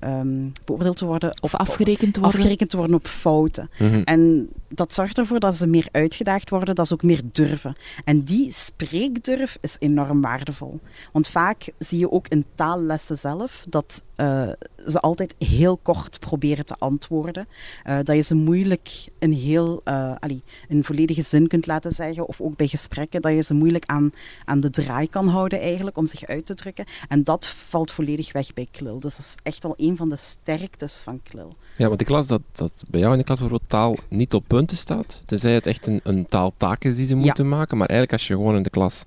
um, 0.00 0.52
beoordeeld 0.64 0.96
te 0.96 1.06
worden. 1.06 1.42
Of 1.42 1.54
afgerekend 1.54 2.14
te 2.14 2.20
worden. 2.20 2.38
Afgerekend 2.38 2.70
te 2.70 2.76
worden 2.76 2.96
op 2.96 3.06
fouten. 3.06 3.70
Mm 3.78 3.90
-hmm. 3.90 4.02
En 4.02 4.48
dat 4.68 4.92
zorgt 4.92 5.18
ervoor 5.18 5.40
dat 5.40 5.54
ze 5.54 5.66
meer 5.66 5.88
uitgedaagd 5.92 6.50
worden, 6.50 6.74
dat 6.74 6.86
ze 6.86 6.92
ook 6.92 7.02
meer 7.02 7.20
durven. 7.32 7.74
En 8.04 8.22
die 8.22 8.52
spreekdurf 8.52 9.58
is 9.60 9.76
enorm 9.78 10.20
waardevol. 10.20 10.80
Want 11.12 11.28
vaak 11.28 11.68
zie 11.78 11.98
je 11.98 12.10
ook 12.10 12.28
in 12.28 12.44
taallessen 12.54 13.18
zelf 13.18 13.66
dat 13.68 14.02
uh, 14.16 14.48
ze 14.86 15.00
altijd 15.00 15.34
heel 15.38 15.76
kort 15.76 16.20
proberen 16.20 16.66
te 16.66 16.76
antwoorden. 16.78 17.48
Uh, 17.86 17.98
dat 18.02 18.16
je 18.16 18.22
ze 18.22 18.34
moeilijk 18.34 19.08
een 19.18 19.32
heel, 19.32 19.80
uh, 19.84 20.12
allee, 20.18 20.42
een 20.68 20.84
volledige 20.84 21.22
zin 21.22 21.48
kunt 21.48 21.66
laten 21.66 21.92
zeggen. 21.92 22.28
Of 22.28 22.40
ook 22.40 22.56
bij 22.56 22.66
gesprekken, 22.66 23.22
dat 23.22 23.32
je 23.32 23.42
ze 23.42 23.54
moeilijk 23.54 23.86
aan, 23.86 24.10
aan 24.44 24.60
de 24.60 24.70
draai 24.70 25.08
kan 25.08 25.28
houden 25.28 25.60
eigenlijk, 25.60 25.96
om 25.96 26.06
zich 26.06 26.26
uit 26.26 26.46
te 26.46 26.54
drukken. 26.54 26.84
En 27.08 27.24
dat 27.24 27.46
valt 27.46 27.90
volledig 27.90 28.32
weg 28.32 28.52
bij 28.52 28.68
Klil. 28.70 29.00
Dus 29.00 29.16
dat 29.16 29.24
is 29.24 29.34
echt 29.42 29.62
wel 29.62 29.74
een 29.88 29.96
van 29.96 30.08
de 30.08 30.16
sterktes 30.16 31.00
van 31.00 31.20
Klil. 31.22 31.56
Ja, 31.76 31.88
want 31.88 32.00
ik 32.00 32.08
las 32.08 32.26
dat, 32.26 32.42
dat 32.52 32.72
bij 32.88 33.00
jou 33.00 33.12
in 33.12 33.18
de 33.18 33.24
klas 33.24 33.38
bijvoorbeeld 33.38 33.70
taal 33.70 33.96
niet 34.08 34.34
op 34.34 34.44
punten 34.46 34.76
staat. 34.76 35.22
Tenzij 35.26 35.54
het 35.54 35.66
echt 35.66 35.86
een, 35.86 36.00
een 36.02 36.26
taaltaak 36.26 36.84
is 36.84 36.96
die 36.96 37.06
ze 37.06 37.14
moeten 37.14 37.44
ja. 37.44 37.50
maken. 37.50 37.76
Maar 37.76 37.88
eigenlijk 37.88 38.18
als 38.18 38.28
je 38.28 38.34
gewoon 38.34 38.56
in 38.56 38.62
de 38.62 38.70
klas 38.70 39.04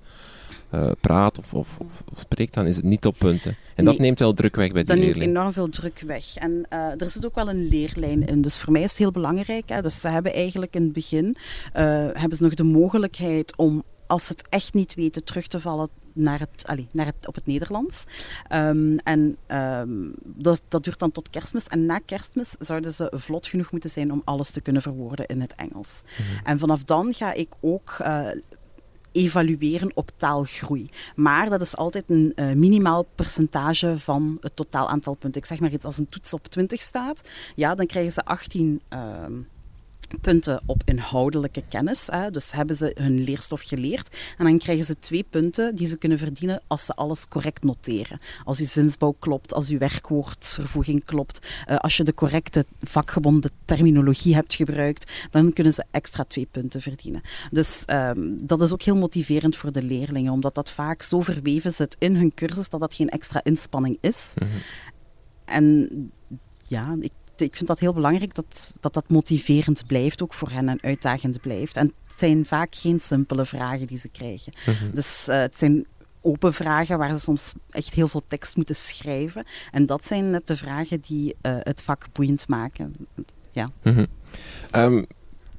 uh, 0.74 0.90
praat 1.00 1.38
of, 1.38 1.54
of, 1.54 1.76
of, 1.78 2.02
of, 2.12 2.18
spreekt, 2.18 2.54
dan 2.54 2.66
is 2.66 2.76
het 2.76 2.84
niet 2.84 3.06
op 3.06 3.14
punten. 3.18 3.50
En 3.50 3.84
nee, 3.84 3.92
dat 3.94 4.02
neemt 4.02 4.18
wel 4.18 4.32
druk 4.32 4.56
weg 4.56 4.72
bij 4.72 4.84
die 4.84 4.94
leerling. 4.94 5.14
Dat 5.14 5.24
neemt 5.24 5.36
enorm 5.36 5.52
veel 5.52 5.68
druk 5.68 6.02
weg. 6.06 6.36
En 6.36 6.66
uh, 6.72 7.00
er 7.00 7.10
zit 7.10 7.26
ook 7.26 7.34
wel 7.34 7.48
een 7.48 7.68
leerlijn 7.68 8.26
in. 8.26 8.42
Dus 8.42 8.58
voor 8.58 8.72
mij 8.72 8.82
is 8.82 8.88
het 8.88 8.98
heel 8.98 9.10
belangrijk. 9.10 9.68
Hè. 9.68 9.82
Dus 9.82 10.00
ze 10.00 10.08
hebben 10.08 10.34
eigenlijk 10.34 10.74
in 10.74 10.82
het 10.82 10.92
begin 10.92 11.24
uh, 11.26 11.82
hebben 12.12 12.36
ze 12.36 12.42
nog 12.42 12.54
de 12.54 12.62
mogelijkheid 12.62 13.56
om 13.56 13.82
als 14.06 14.26
ze 14.26 14.32
het 14.32 14.48
echt 14.48 14.74
niet 14.74 14.94
weten, 14.94 15.24
terug 15.24 15.46
te 15.46 15.60
vallen 15.60 15.88
naar 16.12 16.38
het, 16.38 16.66
allee, 16.66 16.86
naar 16.92 17.06
het, 17.06 17.26
op 17.26 17.34
het 17.34 17.46
Nederlands. 17.46 18.04
Um, 18.52 18.98
en 18.98 19.36
um, 19.48 20.14
dat, 20.24 20.62
dat 20.68 20.84
duurt 20.84 20.98
dan 20.98 21.12
tot 21.12 21.30
kerstmis. 21.30 21.66
En 21.66 21.86
na 21.86 21.98
kerstmis 21.98 22.54
zouden 22.58 22.92
ze 22.92 23.12
vlot 23.16 23.46
genoeg 23.46 23.70
moeten 23.70 23.90
zijn 23.90 24.12
om 24.12 24.22
alles 24.24 24.50
te 24.50 24.60
kunnen 24.60 24.82
verwoorden 24.82 25.26
in 25.26 25.40
het 25.40 25.54
Engels. 25.54 26.02
Mm-hmm. 26.18 26.46
En 26.46 26.58
vanaf 26.58 26.84
dan 26.84 27.14
ga 27.14 27.32
ik 27.32 27.48
ook 27.60 27.96
uh, 28.02 28.28
evalueren 29.12 29.90
op 29.94 30.10
taalgroei. 30.16 30.90
Maar 31.16 31.50
dat 31.50 31.60
is 31.60 31.76
altijd 31.76 32.04
een 32.06 32.32
uh, 32.36 32.52
minimaal 32.52 33.06
percentage 33.14 33.98
van 33.98 34.38
het 34.40 34.56
totaal 34.56 34.88
aantal 34.88 35.14
punten. 35.14 35.40
Ik 35.40 35.46
zeg 35.46 35.60
maar 35.60 35.72
iets, 35.72 35.84
als 35.84 35.98
een 35.98 36.08
toets 36.08 36.32
op 36.32 36.46
20 36.46 36.80
staat, 36.80 37.28
ja, 37.54 37.74
dan 37.74 37.86
krijgen 37.86 38.12
ze 38.12 38.24
18 38.24 38.80
uh, 38.92 39.00
punten 40.20 40.62
op 40.66 40.82
inhoudelijke 40.84 41.62
kennis. 41.68 42.06
Hè. 42.06 42.30
Dus 42.30 42.52
hebben 42.52 42.76
ze 42.76 42.90
hun 42.94 43.24
leerstof 43.24 43.62
geleerd. 43.62 44.16
En 44.38 44.44
dan 44.44 44.58
krijgen 44.58 44.84
ze 44.84 44.98
twee 44.98 45.24
punten 45.30 45.74
die 45.74 45.86
ze 45.86 45.96
kunnen 45.96 46.18
verdienen 46.18 46.62
als 46.66 46.84
ze 46.84 46.94
alles 46.94 47.28
correct 47.28 47.62
noteren. 47.62 48.20
Als 48.44 48.58
uw 48.58 48.66
zinsbouw 48.66 49.16
klopt, 49.18 49.54
als 49.54 49.68
uw 49.68 49.78
werkwoordvervoeging 49.78 51.04
klopt, 51.04 51.46
uh, 51.68 51.76
als 51.76 51.96
je 51.96 52.04
de 52.04 52.14
correcte 52.14 52.64
vakgebonden 52.80 53.50
terminologie 53.64 54.34
hebt 54.34 54.54
gebruikt, 54.54 55.12
dan 55.30 55.52
kunnen 55.52 55.72
ze 55.72 55.84
extra 55.90 56.24
twee 56.24 56.48
punten 56.50 56.80
verdienen. 56.80 57.22
Dus 57.50 57.84
um, 57.86 58.46
dat 58.46 58.62
is 58.62 58.72
ook 58.72 58.82
heel 58.82 58.96
motiverend 58.96 59.56
voor 59.56 59.72
de 59.72 59.82
leerlingen, 59.82 60.32
omdat 60.32 60.54
dat 60.54 60.70
vaak 60.70 61.02
zo 61.02 61.20
verweven 61.20 61.72
zit 61.72 61.96
in 61.98 62.16
hun 62.16 62.34
cursus 62.34 62.68
dat 62.68 62.80
dat 62.80 62.94
geen 62.94 63.08
extra 63.08 63.40
inspanning 63.42 63.98
is. 64.00 64.32
Mm 64.34 64.48
-hmm. 64.48 64.60
En 65.44 65.88
ja, 66.68 66.96
ik 67.00 67.12
ik 67.40 67.56
vind 67.56 67.68
dat 67.68 67.78
heel 67.78 67.92
belangrijk 67.92 68.34
dat, 68.34 68.74
dat 68.80 68.94
dat 68.94 69.08
motiverend 69.08 69.86
blijft, 69.86 70.22
ook 70.22 70.34
voor 70.34 70.50
hen 70.50 70.68
en 70.68 70.82
uitdagend 70.82 71.40
blijft. 71.40 71.76
En 71.76 71.86
het 71.86 72.18
zijn 72.18 72.46
vaak 72.46 72.74
geen 72.74 73.00
simpele 73.00 73.44
vragen 73.44 73.86
die 73.86 73.98
ze 73.98 74.08
krijgen. 74.08 74.52
Mm 74.66 74.74
-hmm. 74.74 74.90
Dus 74.94 75.26
uh, 75.28 75.40
het 75.40 75.58
zijn 75.58 75.86
open 76.20 76.54
vragen 76.54 76.98
waar 76.98 77.10
ze 77.10 77.18
soms 77.18 77.52
echt 77.70 77.94
heel 77.94 78.08
veel 78.08 78.22
tekst 78.26 78.56
moeten 78.56 78.74
schrijven. 78.74 79.44
En 79.70 79.86
dat 79.86 80.04
zijn 80.04 80.30
net 80.30 80.46
de 80.46 80.56
vragen 80.56 81.00
die 81.00 81.34
uh, 81.42 81.56
het 81.58 81.82
vak 81.82 82.06
boeiend 82.12 82.48
maken. 82.48 82.94
Ja. 83.52 83.70
Mm 83.82 83.92
-hmm. 83.94 84.06
um, 84.72 85.06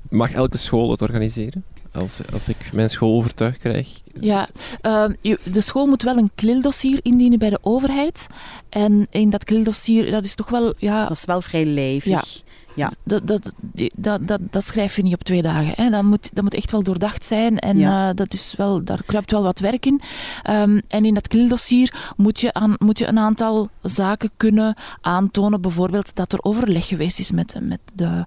mag 0.10 0.32
elke 0.32 0.58
school 0.58 0.91
het 0.91 1.01
organiseren? 1.01 1.63
Als, 1.93 2.21
als 2.34 2.49
ik 2.49 2.69
mijn 2.73 2.89
school 2.89 3.17
overtuigd 3.17 3.58
krijg? 3.58 4.01
Ja, 4.13 4.49
uh, 4.82 5.06
de 5.43 5.62
school 5.62 5.86
moet 5.86 6.04
wel 6.04 6.17
een 6.17 6.32
klildossier 6.36 6.99
indienen 7.01 7.39
bij 7.39 7.49
de 7.49 7.60
overheid. 7.62 8.27
En 8.69 9.08
in 9.10 9.30
dat 9.30 9.43
klildossier, 9.43 10.12
dat 10.12 10.25
is 10.25 10.36
toch 10.36 10.49
wel... 10.49 10.73
Ja, 10.77 11.08
dat 11.08 11.17
is 11.17 11.25
wel 11.25 11.41
vrij 11.41 11.65
lijvig. 11.65 12.12
Ja. 12.12 12.51
Ja. 12.75 12.91
Dat, 13.04 13.27
dat, 13.27 13.54
dat, 13.95 14.27
dat, 14.27 14.39
dat 14.49 14.63
schrijf 14.63 14.95
je 14.95 15.01
niet 15.01 15.13
op 15.13 15.23
twee 15.23 15.41
dagen. 15.41 15.73
Hè. 15.75 15.89
Dat, 15.89 16.04
moet, 16.04 16.30
dat 16.34 16.43
moet 16.43 16.54
echt 16.54 16.71
wel 16.71 16.84
doordacht 16.84 17.25
zijn. 17.25 17.60
En 17.60 17.77
ja. 17.77 18.10
uh, 18.10 18.15
dat 18.15 18.34
is 18.34 18.54
wel, 18.58 18.84
daar 18.84 19.04
kruipt 19.06 19.32
wel 19.32 19.43
wat 19.43 19.60
werk 19.60 19.86
in. 19.86 20.01
Um, 20.49 20.82
en 20.88 21.06
in 21.06 21.13
dat 21.13 21.27
klildossier 21.27 22.13
moet 22.17 22.39
je, 22.39 22.54
aan, 22.54 22.75
moet 22.77 22.97
je 22.97 23.08
een 23.08 23.19
aantal 23.19 23.69
zaken 23.82 24.32
kunnen 24.38 24.75
aantonen. 25.01 25.62
Bijvoorbeeld 25.62 26.15
dat 26.15 26.34
er 26.34 26.43
overleg 26.43 26.88
geweest 26.88 27.19
is 27.19 27.32
met, 27.32 27.56
met 27.62 27.80
de... 27.93 28.25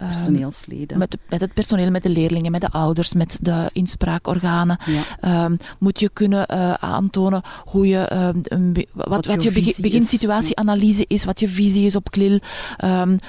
Um, 0.00 0.08
Personeelsleden. 0.08 0.98
Met, 0.98 1.16
met 1.28 1.40
het 1.40 1.54
personeel, 1.54 1.90
met 1.90 2.02
de 2.02 2.08
leerlingen, 2.08 2.50
met 2.50 2.60
de 2.60 2.70
ouders, 2.70 3.12
met 3.12 3.38
de 3.42 3.70
inspraakorganen. 3.72 4.78
Ja. 5.20 5.44
Um, 5.44 5.56
moet 5.78 6.00
je 6.00 6.08
kunnen 6.08 6.46
uh, 6.50 6.72
aantonen 6.72 7.42
hoe 7.64 7.86
je, 7.86 8.12
een, 8.42 8.86
wat, 8.92 9.08
wat, 9.08 9.26
wat 9.26 9.42
je 9.42 9.52
begi 9.52 9.74
beginsituatieanalyse 9.80 11.04
is, 11.08 11.24
wat 11.24 11.40
je 11.40 11.48
visie 11.48 11.86
is 11.86 11.96
op 11.96 12.10
klil, 12.10 12.40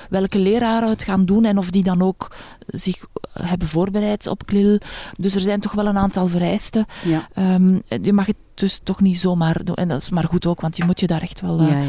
welke 0.10 0.39
leraren 0.39 0.89
het 0.89 1.04
gaan 1.04 1.25
doen 1.25 1.45
en 1.45 1.58
of 1.58 1.69
die 1.69 1.84
dan 1.84 2.01
ook 2.01 2.36
zich 2.67 3.06
hebben 3.32 3.67
voorbereid 3.67 4.28
op 4.28 4.45
klil. 4.45 4.80
Dus 5.17 5.36
er 5.36 5.41
zijn 5.41 5.60
toch 5.60 5.71
wel 5.71 5.88
een 5.88 5.97
aantal 5.97 6.28
vereisten. 6.28 6.86
Ja. 7.04 7.54
Um, 7.56 7.82
je 8.01 8.13
mag 8.13 8.25
het 8.25 8.36
dus 8.54 8.80
toch 8.84 9.01
niet 9.01 9.17
zomaar 9.17 9.63
doen. 9.63 9.75
En 9.75 9.88
dat 9.88 10.01
is 10.01 10.10
maar 10.10 10.23
goed 10.23 10.45
ook, 10.45 10.62
want 10.62 10.78
je 10.78 10.84
moet 10.84 10.99
je 10.99 11.08
daar 11.08 11.21
echt 11.21 11.41
wel 11.41 11.62
uh, 11.62 11.69
ja, 11.69 11.80
ja. 11.80 11.86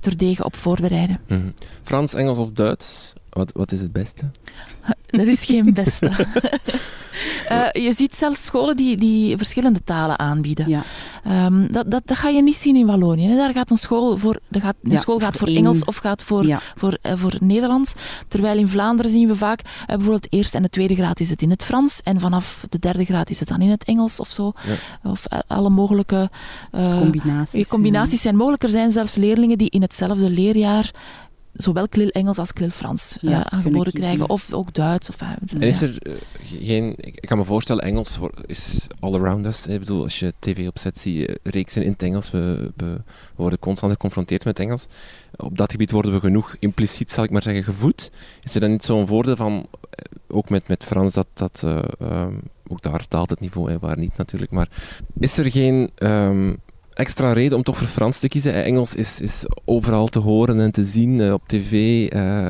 terdege 0.00 0.44
op 0.44 0.56
voorbereiden. 0.56 1.20
Mm 1.26 1.40
-hmm. 1.40 1.54
Frans, 1.82 2.14
Engels 2.14 2.38
of 2.38 2.50
Duits? 2.52 3.12
Wat, 3.30 3.52
wat 3.52 3.72
is 3.72 3.80
het 3.80 3.92
beste? 3.92 4.30
Er 5.06 5.28
is 5.28 5.44
geen 5.44 5.74
beste. 5.82 6.10
uh, 7.50 7.84
je 7.84 7.92
ziet 7.92 8.16
zelfs 8.16 8.44
scholen 8.44 8.76
die, 8.76 8.96
die 8.96 9.36
verschillende 9.36 9.84
talen 9.84 10.18
aanbieden. 10.18 10.68
Ja. 10.68 10.82
Um, 11.46 11.72
dat, 11.72 11.90
dat, 11.90 12.02
dat 12.06 12.16
ga 12.16 12.28
je 12.28 12.42
niet 12.42 12.56
zien 12.56 12.76
in 12.76 12.86
Wallonië. 12.86 13.28
Hè. 13.28 13.36
Daar 13.36 13.52
gaat 13.52 13.70
een 13.70 13.76
school 13.76 14.16
voor, 14.16 14.38
gaat, 14.50 14.76
een 14.82 14.90
ja, 14.90 14.96
school 14.96 15.18
gaat 15.18 15.36
voor, 15.36 15.48
voor 15.48 15.56
Engels 15.56 15.84
of 15.84 15.96
gaat 15.96 16.22
voor, 16.24 16.46
ja. 16.46 16.60
voor, 16.76 16.98
uh, 17.02 17.12
voor 17.16 17.36
Nederlands. 17.40 17.94
Terwijl 18.28 18.58
in 18.58 18.68
Vlaanderen 18.68 19.10
zien 19.10 19.28
we 19.28 19.36
vaak, 19.36 19.60
uh, 19.60 19.86
bijvoorbeeld 19.86 20.32
eerste 20.32 20.56
en 20.56 20.62
de 20.62 20.68
tweede 20.68 20.94
graad 20.94 21.20
is 21.20 21.30
het 21.30 21.42
in 21.42 21.50
het 21.50 21.64
Frans 21.64 22.00
en 22.02 22.20
vanaf 22.20 22.64
de 22.68 22.78
derde 22.78 23.04
graad 23.04 23.30
is 23.30 23.38
het 23.38 23.48
dan 23.48 23.60
in 23.60 23.70
het 23.70 23.84
Engels 23.84 24.20
of 24.20 24.30
zo. 24.30 24.52
Of 25.02 25.24
alle 25.46 25.70
mogelijke 25.70 26.30
combinaties, 26.70 27.68
combinaties 27.68 28.22
zijn 28.22 28.36
mogelijk. 28.36 28.62
Er 28.62 28.68
zijn 28.68 28.90
zelfs 28.90 29.14
leerlingen 29.14 29.58
die 29.58 29.70
in 29.70 29.82
hetzelfde 29.82 30.30
leerjaar 30.30 30.90
zowel 31.62 31.88
klil 31.88 32.08
Engels 32.08 32.38
als 32.38 32.52
klil 32.52 32.70
Frans 32.70 33.18
ja, 33.20 33.30
uh, 33.30 33.40
aangeboden 33.40 33.92
krijgen, 33.92 34.28
of 34.28 34.52
ook 34.52 34.74
Duits. 34.74 35.08
Of, 35.08 35.22
uh, 35.22 35.28
en 35.28 35.60
is 35.62 35.82
er 35.82 35.96
uh, 36.02 36.14
geen, 36.44 36.94
ik 36.96 37.26
kan 37.26 37.38
me 37.38 37.44
voorstellen, 37.44 37.84
Engels 37.84 38.18
is 38.46 38.86
all 39.00 39.14
around 39.14 39.46
us. 39.46 39.66
Ik 39.66 39.78
bedoel, 39.78 40.02
als 40.02 40.18
je 40.18 40.32
tv 40.38 40.68
opzet, 40.68 40.98
zie 40.98 41.18
je 41.18 41.40
reeksen 41.42 41.82
in 41.82 41.90
het 41.90 42.02
Engels. 42.02 42.30
We, 42.30 42.72
we, 42.76 42.84
we, 42.86 43.02
worden 43.36 43.58
constant 43.58 43.92
geconfronteerd 43.92 44.44
met 44.44 44.58
Engels. 44.58 44.86
Op 45.36 45.56
dat 45.56 45.70
gebied 45.70 45.90
worden 45.90 46.12
we 46.12 46.20
genoeg 46.20 46.56
impliciet, 46.58 47.10
zal 47.10 47.24
ik 47.24 47.30
maar 47.30 47.42
zeggen, 47.42 47.64
gevoed. 47.64 48.10
Is 48.42 48.54
er 48.54 48.60
dan 48.60 48.70
niet 48.70 48.84
zo'n 48.84 49.06
voordeel 49.06 49.36
van, 49.36 49.66
ook 50.28 50.48
met, 50.48 50.68
met 50.68 50.84
Frans, 50.84 51.14
dat, 51.14 51.26
dat 51.34 51.62
um, 52.02 52.40
ook 52.68 52.82
daar 52.82 53.04
daalt 53.08 53.30
het 53.30 53.40
niveau, 53.40 53.70
hè, 53.70 53.78
waar 53.78 53.98
niet 53.98 54.16
natuurlijk, 54.16 54.50
maar 54.50 54.68
is 55.18 55.38
er 55.38 55.50
geen... 55.50 55.90
Um, 55.98 56.58
extra 57.00 57.32
reden 57.32 57.56
om 57.56 57.62
toch 57.62 57.76
voor 57.76 57.86
Frans 57.86 58.18
te 58.18 58.28
kiezen. 58.28 58.64
Engels 58.64 58.94
is, 58.94 59.20
is 59.20 59.44
overal 59.64 60.08
te 60.08 60.18
horen 60.18 60.60
en 60.60 60.70
te 60.70 60.84
zien 60.84 61.32
op 61.32 61.42
tv, 61.46 61.72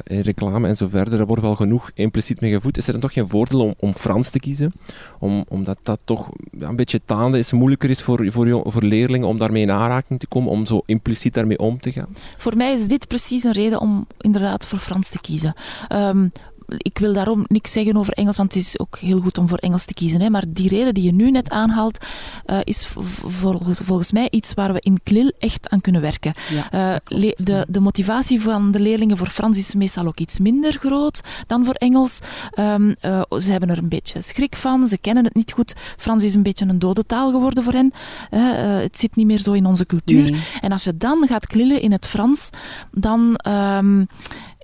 in 0.04 0.20
reclame 0.20 0.68
en 0.68 0.76
zo 0.76 0.88
verder. 0.88 1.20
Er 1.20 1.26
wordt 1.26 1.42
wel 1.42 1.54
genoeg 1.54 1.90
impliciet 1.94 2.40
mee 2.40 2.50
gevoed. 2.50 2.76
Is 2.76 2.86
er 2.86 2.92
dan 2.92 3.00
toch 3.00 3.12
geen 3.12 3.28
voordeel 3.28 3.60
om, 3.60 3.74
om 3.78 3.94
Frans 3.94 4.30
te 4.30 4.38
kiezen? 4.38 4.72
Om, 5.18 5.44
omdat 5.48 5.78
dat 5.82 6.00
toch 6.04 6.30
een 6.58 6.76
beetje 6.76 7.00
taande 7.04 7.38
is, 7.38 7.52
moeilijker 7.52 7.90
is 7.90 8.02
voor, 8.02 8.32
voor, 8.32 8.62
voor 8.64 8.82
leerlingen 8.82 9.28
om 9.28 9.38
daarmee 9.38 9.62
in 9.62 9.70
aanraking 9.70 10.20
te 10.20 10.26
komen, 10.26 10.50
om 10.50 10.66
zo 10.66 10.82
impliciet 10.86 11.34
daarmee 11.34 11.58
om 11.58 11.80
te 11.80 11.92
gaan? 11.92 12.08
Voor 12.36 12.56
mij 12.56 12.72
is 12.72 12.86
dit 12.86 13.08
precies 13.08 13.44
een 13.44 13.52
reden 13.52 13.80
om 13.80 14.06
inderdaad 14.18 14.66
voor 14.66 14.78
Frans 14.78 15.08
te 15.08 15.20
kiezen. 15.20 15.54
Ehm, 15.88 16.28
ik 16.76 16.98
wil 16.98 17.12
daarom 17.12 17.44
niks 17.46 17.72
zeggen 17.72 17.96
over 17.96 18.12
Engels, 18.12 18.36
want 18.36 18.54
het 18.54 18.62
is 18.62 18.78
ook 18.78 18.98
heel 18.98 19.20
goed 19.20 19.38
om 19.38 19.48
voor 19.48 19.58
Engels 19.58 19.84
te 19.84 19.94
kiezen. 19.94 20.20
Hè. 20.20 20.30
Maar 20.30 20.44
die 20.48 20.68
reden 20.68 20.94
die 20.94 21.04
je 21.04 21.12
nu 21.12 21.30
net 21.30 21.50
aanhaalt, 21.50 22.06
uh, 22.46 22.58
is 22.64 22.92
volgens, 23.24 23.80
volgens 23.84 24.12
mij 24.12 24.28
iets 24.30 24.54
waar 24.54 24.72
we 24.72 24.80
in 24.80 25.00
KLIL 25.02 25.32
echt 25.38 25.68
aan 25.68 25.80
kunnen 25.80 26.00
werken. 26.00 26.32
Ja, 26.50 27.00
uh, 27.08 27.28
de, 27.34 27.66
de 27.68 27.80
motivatie 27.80 28.40
van 28.40 28.70
de 28.70 28.80
leerlingen 28.80 29.16
voor 29.16 29.28
Frans 29.28 29.58
is 29.58 29.74
meestal 29.74 30.06
ook 30.06 30.18
iets 30.18 30.38
minder 30.38 30.72
groot 30.72 31.20
dan 31.46 31.64
voor 31.64 31.74
Engels. 31.74 32.18
Um, 32.58 32.94
uh, 33.02 33.22
ze 33.38 33.50
hebben 33.50 33.70
er 33.70 33.78
een 33.78 33.88
beetje 33.88 34.22
schrik 34.22 34.56
van, 34.56 34.88
ze 34.88 34.98
kennen 34.98 35.24
het 35.24 35.34
niet 35.34 35.52
goed. 35.52 35.74
Frans 35.96 36.24
is 36.24 36.34
een 36.34 36.42
beetje 36.42 36.66
een 36.66 36.78
dode 36.78 37.06
taal 37.06 37.30
geworden 37.30 37.64
voor 37.64 37.72
hen. 37.72 37.92
het 38.80 38.98
zit 38.98 39.16
niet 39.16 39.26
meer 39.26 39.40
zo 39.40 39.52
in 39.52 39.66
onze 39.66 39.86
cultuur. 39.86 40.30
Nee. 40.30 40.40
En 40.60 40.72
als 40.72 40.84
je 40.84 40.96
dan 40.96 41.26
gaat 41.26 41.46
klillen 41.46 41.80
in 41.80 41.92
het 41.92 42.06
Frans, 42.06 42.50
dan... 42.90 43.40
Um, 43.48 44.08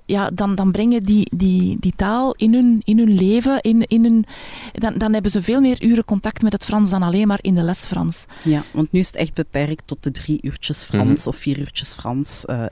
ja, 0.07 0.29
dan, 0.29 0.55
dan 0.55 0.71
brengen 0.71 1.03
die, 1.03 1.27
die, 1.35 1.77
die 1.79 1.93
taal 1.95 2.33
in 2.37 2.53
hun, 2.53 2.81
in 2.83 2.97
hun 2.97 3.13
leven. 3.13 3.61
In, 3.61 3.81
in 3.81 4.03
hun, 4.03 4.25
dan, 4.71 4.97
dan 4.97 5.13
hebben 5.13 5.31
ze 5.31 5.41
veel 5.41 5.61
meer 5.61 5.83
uren 5.83 6.05
contact 6.05 6.41
met 6.41 6.53
het 6.53 6.65
Frans 6.65 6.89
dan 6.89 7.03
alleen 7.03 7.27
maar 7.27 7.39
in 7.41 7.55
de 7.55 7.63
les 7.63 7.85
Frans. 7.85 8.25
Ja, 8.43 8.63
want 8.71 8.91
nu 8.91 8.99
is 8.99 9.07
het 9.07 9.15
echt 9.15 9.33
beperkt 9.33 9.83
tot 9.85 10.03
de 10.03 10.11
drie 10.11 10.39
uurtjes 10.41 10.83
Frans 10.83 11.19
mhm. 11.19 11.29
of 11.29 11.35
vier 11.35 11.59
uurtjes 11.59 11.93
Frans. 11.93 12.43
Uh, 12.49 12.65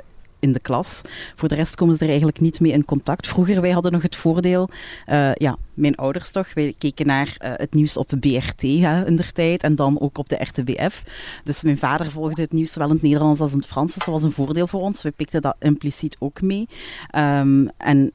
in 0.46 0.52
de 0.52 0.60
klas. 0.60 1.02
Voor 1.36 1.48
de 1.48 1.56
rest 1.56 1.76
komen 1.76 1.96
ze 1.96 2.02
er 2.02 2.08
eigenlijk 2.08 2.40
niet 2.40 2.60
mee 2.60 2.72
in 2.72 2.86
contact. 2.86 3.28
Vroeger, 3.28 3.62
wij 3.62 3.72
hadden 3.72 3.92
nog 3.92 4.02
het 4.02 4.16
voordeel, 4.16 4.70
uh, 5.08 5.34
ja, 5.34 5.58
mijn 5.74 5.96
ouders 5.96 6.32
toch, 6.32 6.54
wij 6.54 6.76
keken 6.78 7.06
naar 7.06 7.28
uh, 7.28 7.54
het 7.56 7.74
nieuws 7.74 7.98
op 7.98 8.10
de 8.10 8.18
BRT 8.18 8.62
hè, 8.62 9.06
in 9.06 9.16
der 9.16 9.32
tijd 9.32 9.64
en 9.64 9.76
dan 9.76 10.00
ook 10.00 10.18
op 10.18 10.30
de 10.30 10.36
RTBF. 10.36 11.04
Dus 11.44 11.64
mijn 11.64 11.78
vader 11.78 12.12
volgde 12.12 12.42
het 12.42 12.52
nieuws 12.52 12.72
zowel 12.72 12.88
in 12.88 12.94
het 12.94 13.04
Nederlands 13.04 13.40
als 13.40 13.52
in 13.52 13.58
het 13.58 13.68
Frans, 13.68 13.94
dus 13.94 14.04
dat 14.04 14.14
was 14.14 14.24
een 14.24 14.32
voordeel 14.32 14.68
voor 14.68 14.82
ons. 14.82 15.02
We 15.02 15.12
pikten 15.12 15.42
dat 15.42 15.56
impliciet 15.60 16.16
ook 16.20 16.42
mee. 16.42 16.68
Um, 17.16 17.70
en 17.78 18.12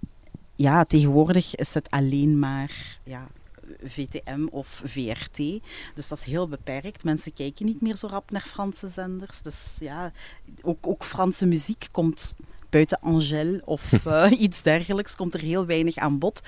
ja, 0.57 0.85
tegenwoordig 0.85 1.55
is 1.55 1.75
het 1.75 1.91
alleen 1.91 2.39
maar 2.39 2.99
ja, 3.05 3.27
VTM 3.85 4.47
of 4.51 4.83
VRT. 4.85 5.37
Dus 5.95 6.09
dat 6.09 6.19
is 6.19 6.25
heel 6.25 6.49
beperkt. 6.49 7.05
Mensen 7.05 7.33
kijken 7.33 7.67
niet 7.67 7.81
meer 7.81 7.97
zo 7.97 8.07
rap 8.07 8.31
naar 8.31 8.41
Franse 8.47 8.89
zenders. 8.89 9.43
Dus 9.43 9.77
ja, 9.79 10.13
ook, 10.63 10.87
ook 10.87 11.05
Franse 11.05 11.47
muziek 11.47 11.89
komt 11.91 12.35
buiten 12.71 13.01
Angèle 13.01 13.63
of 13.65 13.93
uh, 14.07 14.31
iets 14.41 14.63
dergelijks, 14.63 15.17
komt 15.17 15.35
er 15.35 15.41
heel 15.41 15.67
weinig 15.67 15.97
aan 15.97 16.19
bod 16.19 16.43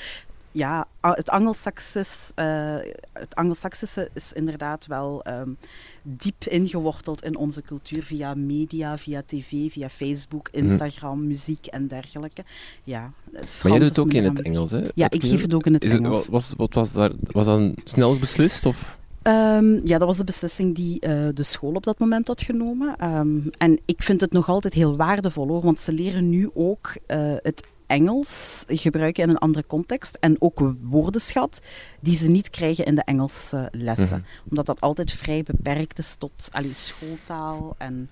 ja, 0.52 0.86
het 1.00 1.28
Angelsaksische, 1.30 2.32
uh, 2.36 2.92
het 3.12 3.34
Angelsaksische 3.34 4.10
is 4.12 4.32
inderdaad 4.32 4.86
wel 4.86 5.26
um, 5.26 5.58
diep 6.02 6.44
ingeworteld 6.44 7.24
in 7.24 7.36
onze 7.36 7.62
cultuur 7.62 8.02
via 8.02 8.34
media, 8.34 8.98
via 8.98 9.22
tv, 9.26 9.70
via 9.70 9.88
Facebook, 9.88 10.48
mhm. 10.52 10.64
Instagram, 10.64 11.18
hm. 11.18 11.26
muziek 11.26 11.66
en 11.66 11.86
dergelijke. 11.86 12.44
Ja, 12.84 13.12
maar 13.32 13.72
je 13.72 13.78
doet 13.78 13.88
het 13.88 13.98
ook 13.98 14.12
in 14.12 14.24
het 14.24 14.40
Engels, 14.40 14.70
hè? 14.70 14.80
Ja, 14.94 15.10
ik 15.10 15.24
geef 15.24 15.42
het 15.42 15.54
ook 15.54 15.66
in 15.66 15.74
het 15.74 15.84
is 15.84 15.92
Engels. 15.92 16.28
was, 16.28 16.52
wat 16.56 16.74
was, 16.74 16.92
daar, 16.92 17.10
was 17.20 17.46
dat 17.46 17.72
snel 17.84 18.18
beslist? 18.18 18.66
Of? 18.66 19.00
Um, 19.22 19.80
ja, 19.84 19.98
dat 19.98 20.08
was 20.08 20.16
de 20.16 20.24
beslissing 20.24 20.74
die 20.74 21.06
uh, 21.06 21.28
de 21.34 21.42
school 21.42 21.74
op 21.74 21.84
dat 21.84 21.98
moment 21.98 22.26
had 22.26 22.42
genomen. 22.42 23.16
Um, 23.16 23.50
en 23.58 23.80
ik 23.84 24.02
vind 24.02 24.20
het 24.20 24.32
nog 24.32 24.48
altijd 24.48 24.74
heel 24.74 24.96
waardevol 24.96 25.48
hoor, 25.48 25.62
want 25.62 25.80
ze 25.80 25.92
leren 25.92 26.28
nu 26.28 26.50
ook 26.54 26.96
uh, 27.06 27.34
het 27.42 27.66
Engels 27.92 28.64
gebruiken 28.66 29.22
in 29.22 29.28
een 29.28 29.38
andere 29.38 29.66
context. 29.66 30.16
En 30.20 30.36
ook 30.38 30.74
woordenschat 30.80 31.60
die 32.00 32.16
ze 32.16 32.28
niet 32.28 32.50
krijgen 32.50 32.84
in 32.84 32.94
de 32.94 33.04
Engelse 33.04 33.68
lessen. 33.72 34.18
Mhm. 34.18 34.48
Omdat 34.48 34.66
dat 34.66 34.80
altijd 34.80 35.12
vrij 35.12 35.42
beperkt 35.42 35.98
is 35.98 36.14
tot 36.14 36.48
allee, 36.50 36.74
schooltaal. 36.74 37.74
En 37.78 38.10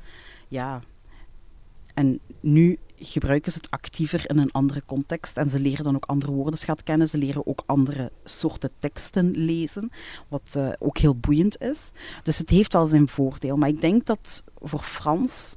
ja, 0.48 0.80
en 1.94 2.20
nu 2.40 2.78
gebruiken 2.98 3.52
ze 3.52 3.58
het 3.58 3.70
actiever 3.70 4.30
in 4.30 4.38
een 4.38 4.52
andere 4.52 4.82
context. 4.86 5.36
En 5.36 5.50
ze 5.50 5.60
leren 5.60 5.84
dan 5.84 5.94
ook 5.94 6.04
andere 6.06 6.32
woordenschat 6.32 6.82
kennen. 6.82 7.08
Ze 7.08 7.18
leren 7.18 7.46
ook 7.46 7.62
andere 7.66 8.12
soorten 8.24 8.70
teksten 8.78 9.30
lezen, 9.30 9.90
wat 10.28 10.54
uh, 10.56 10.68
ook 10.78 10.98
heel 10.98 11.14
boeiend 11.16 11.60
is. 11.60 11.90
Dus 12.22 12.38
het 12.38 12.50
heeft 12.50 12.72
wel 12.72 12.86
zijn 12.86 13.08
voordeel. 13.08 13.56
Maar 13.56 13.68
ik 13.68 13.80
denk 13.80 14.06
dat 14.06 14.42
voor 14.58 14.82
Frans 14.82 15.56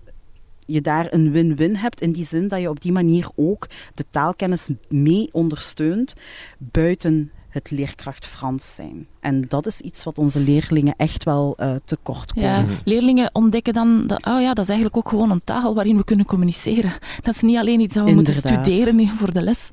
je 0.66 0.82
daar 0.82 1.14
een 1.14 1.32
win-win 1.32 1.76
hebt 1.76 2.02
in 2.02 2.12
die 2.12 2.26
zin 2.26 2.48
dat 2.48 2.60
je 2.60 2.70
op 2.70 2.82
die 2.82 2.92
manier 2.92 3.28
ook 3.36 3.68
de 3.94 4.06
taalkennis 4.10 4.70
mee 4.90 5.30
ondersteunt 5.32 6.14
buiten 6.58 7.32
het 7.54 7.72
leerkracht 7.72 8.26
Frans 8.26 8.76
zijn. 8.76 9.08
En 9.20 9.46
dat 9.48 9.66
is 9.66 9.80
iets 9.80 10.04
wat 10.04 10.18
onze 10.18 10.40
leerlingen 10.40 10.94
echt 10.98 11.24
wel 11.24 11.58
uh, 11.60 11.76
tekort 11.86 12.34
komen. 12.34 12.50
Ja, 12.50 12.66
leerlingen 12.84 13.30
ontdekken 13.34 13.74
dan, 13.74 14.08
dat, 14.08 14.26
oh 14.26 14.42
ja, 14.42 14.54
dat 14.54 14.64
is 14.64 14.70
eigenlijk 14.70 14.98
ook 14.98 15.10
gewoon 15.10 15.32
een 15.32 15.44
taal 15.44 15.74
waarin 15.74 15.98
we 15.98 16.04
kunnen 16.04 16.26
communiceren. 16.26 16.94
Dat 17.22 17.36
is 17.36 17.42
niet 17.42 17.58
alleen 17.58 17.80
iets 17.80 17.94
dat 17.94 18.06
we 18.06 18.14
moeten 18.14 18.34
studeren 18.34 19.08
voor 19.08 19.34
de 19.34 19.42
les. 19.42 19.70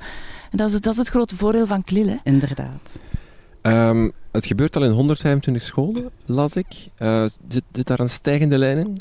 En 0.51 0.57
dat 0.57 0.73
is, 0.73 0.81
dat 0.81 0.93
is 0.93 0.99
het 0.99 1.09
grote 1.09 1.37
voordeel 1.37 1.67
van 1.67 1.85
KLIL. 1.85 2.15
Inderdaad. 2.23 3.01
Um, 3.63 4.13
het 4.31 4.47
gebeurt 4.47 4.77
al 4.77 4.85
in 4.85 4.91
125 4.91 5.63
scholen, 5.63 6.11
las 6.27 6.57
ik. 6.57 6.67
Uh, 6.99 7.25
zit, 7.49 7.63
zit 7.73 7.87
daar 7.87 8.01
een 8.01 8.09
stijgende 8.09 8.59
lijn 8.59 8.79
in? 8.79 8.97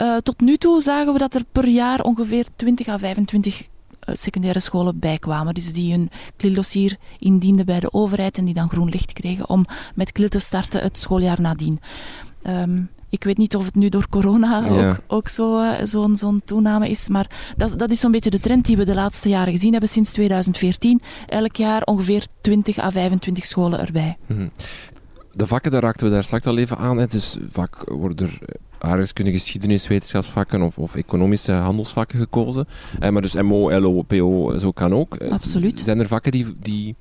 Uh, 0.00 0.16
tot 0.16 0.40
nu 0.40 0.56
toe 0.56 0.80
zagen 0.80 1.12
we 1.12 1.18
dat 1.18 1.34
er 1.34 1.44
per 1.52 1.68
jaar 1.68 2.00
ongeveer 2.00 2.46
20 2.56 2.88
à 2.88 2.98
25 2.98 3.60
uh, 3.60 4.14
secundaire 4.14 4.60
scholen 4.60 4.98
bijkwamen. 4.98 5.54
Dus 5.54 5.72
die 5.72 5.92
hun 5.92 6.10
klildossier 6.36 6.96
indienden 7.18 7.66
bij 7.66 7.80
de 7.80 7.92
overheid 7.92 8.38
en 8.38 8.44
die 8.44 8.54
dan 8.54 8.68
groen 8.68 8.88
licht 8.88 9.12
kregen 9.12 9.48
om 9.48 9.64
met 9.94 10.12
klil 10.12 10.28
te 10.28 10.38
starten 10.38 10.82
het 10.82 10.98
schooljaar 10.98 11.40
nadien. 11.40 11.80
Um, 12.46 12.88
ik 13.08 13.24
weet 13.24 13.36
niet 13.36 13.56
of 13.56 13.64
het 13.64 13.74
nu 13.74 13.88
door 13.88 14.08
corona 14.08 14.68
ook, 14.68 14.98
ook 15.06 15.28
zo'n 15.28 15.86
zo 15.86 16.10
zo'n 16.14 16.42
toename 16.44 16.88
is, 16.88 17.08
maar 17.08 17.30
dat, 17.56 17.78
dat 17.78 17.90
is 17.90 18.00
zo'n 18.00 18.10
beetje 18.10 18.30
de 18.30 18.40
trend 18.40 18.66
die 18.66 18.76
we 18.76 18.84
de 18.84 18.94
laatste 18.94 19.28
jaren 19.28 19.52
gezien 19.52 19.70
hebben 19.70 19.88
sinds 19.88 20.12
2014. 20.12 21.00
Elk 21.26 21.56
jaar 21.56 21.82
ongeveer 21.82 22.26
20 22.40 22.78
à 22.78 22.90
25 22.90 23.46
scholen 23.46 23.80
erbij. 23.80 24.16
Mm 24.26 24.36
-hmm. 24.36 24.50
De 25.32 25.46
vakken, 25.46 25.70
daar 25.70 25.82
raakten 25.82 26.06
we 26.06 26.12
daar 26.12 26.24
straks 26.24 26.46
al 26.46 26.58
even 26.58 26.78
aan. 26.78 26.98
Het 26.98 27.14
is 27.14 27.36
vak 27.48 27.84
worden 27.88 28.26
er 28.26 28.38
aardrijkskunde, 28.82 29.32
geschiedenis, 29.32 29.88
wetenschapsvakken 29.88 30.62
of, 30.62 30.78
of 30.78 30.94
economische 30.94 31.52
handelsvakken 31.52 32.18
gekozen. 32.18 32.66
Eh, 33.00 33.10
maar 33.10 33.22
dus 33.22 33.34
MO, 33.34 33.80
LO, 33.80 34.02
PO, 34.02 34.58
zo 34.58 34.70
kan 34.70 34.94
ook. 34.94 35.16
Eh, 35.16 35.30
Absoluut. 35.30 35.82
Zijn 35.84 36.00
er 36.00 36.08
vakken 36.08 36.32
die, 36.32 36.56
die 36.60 36.96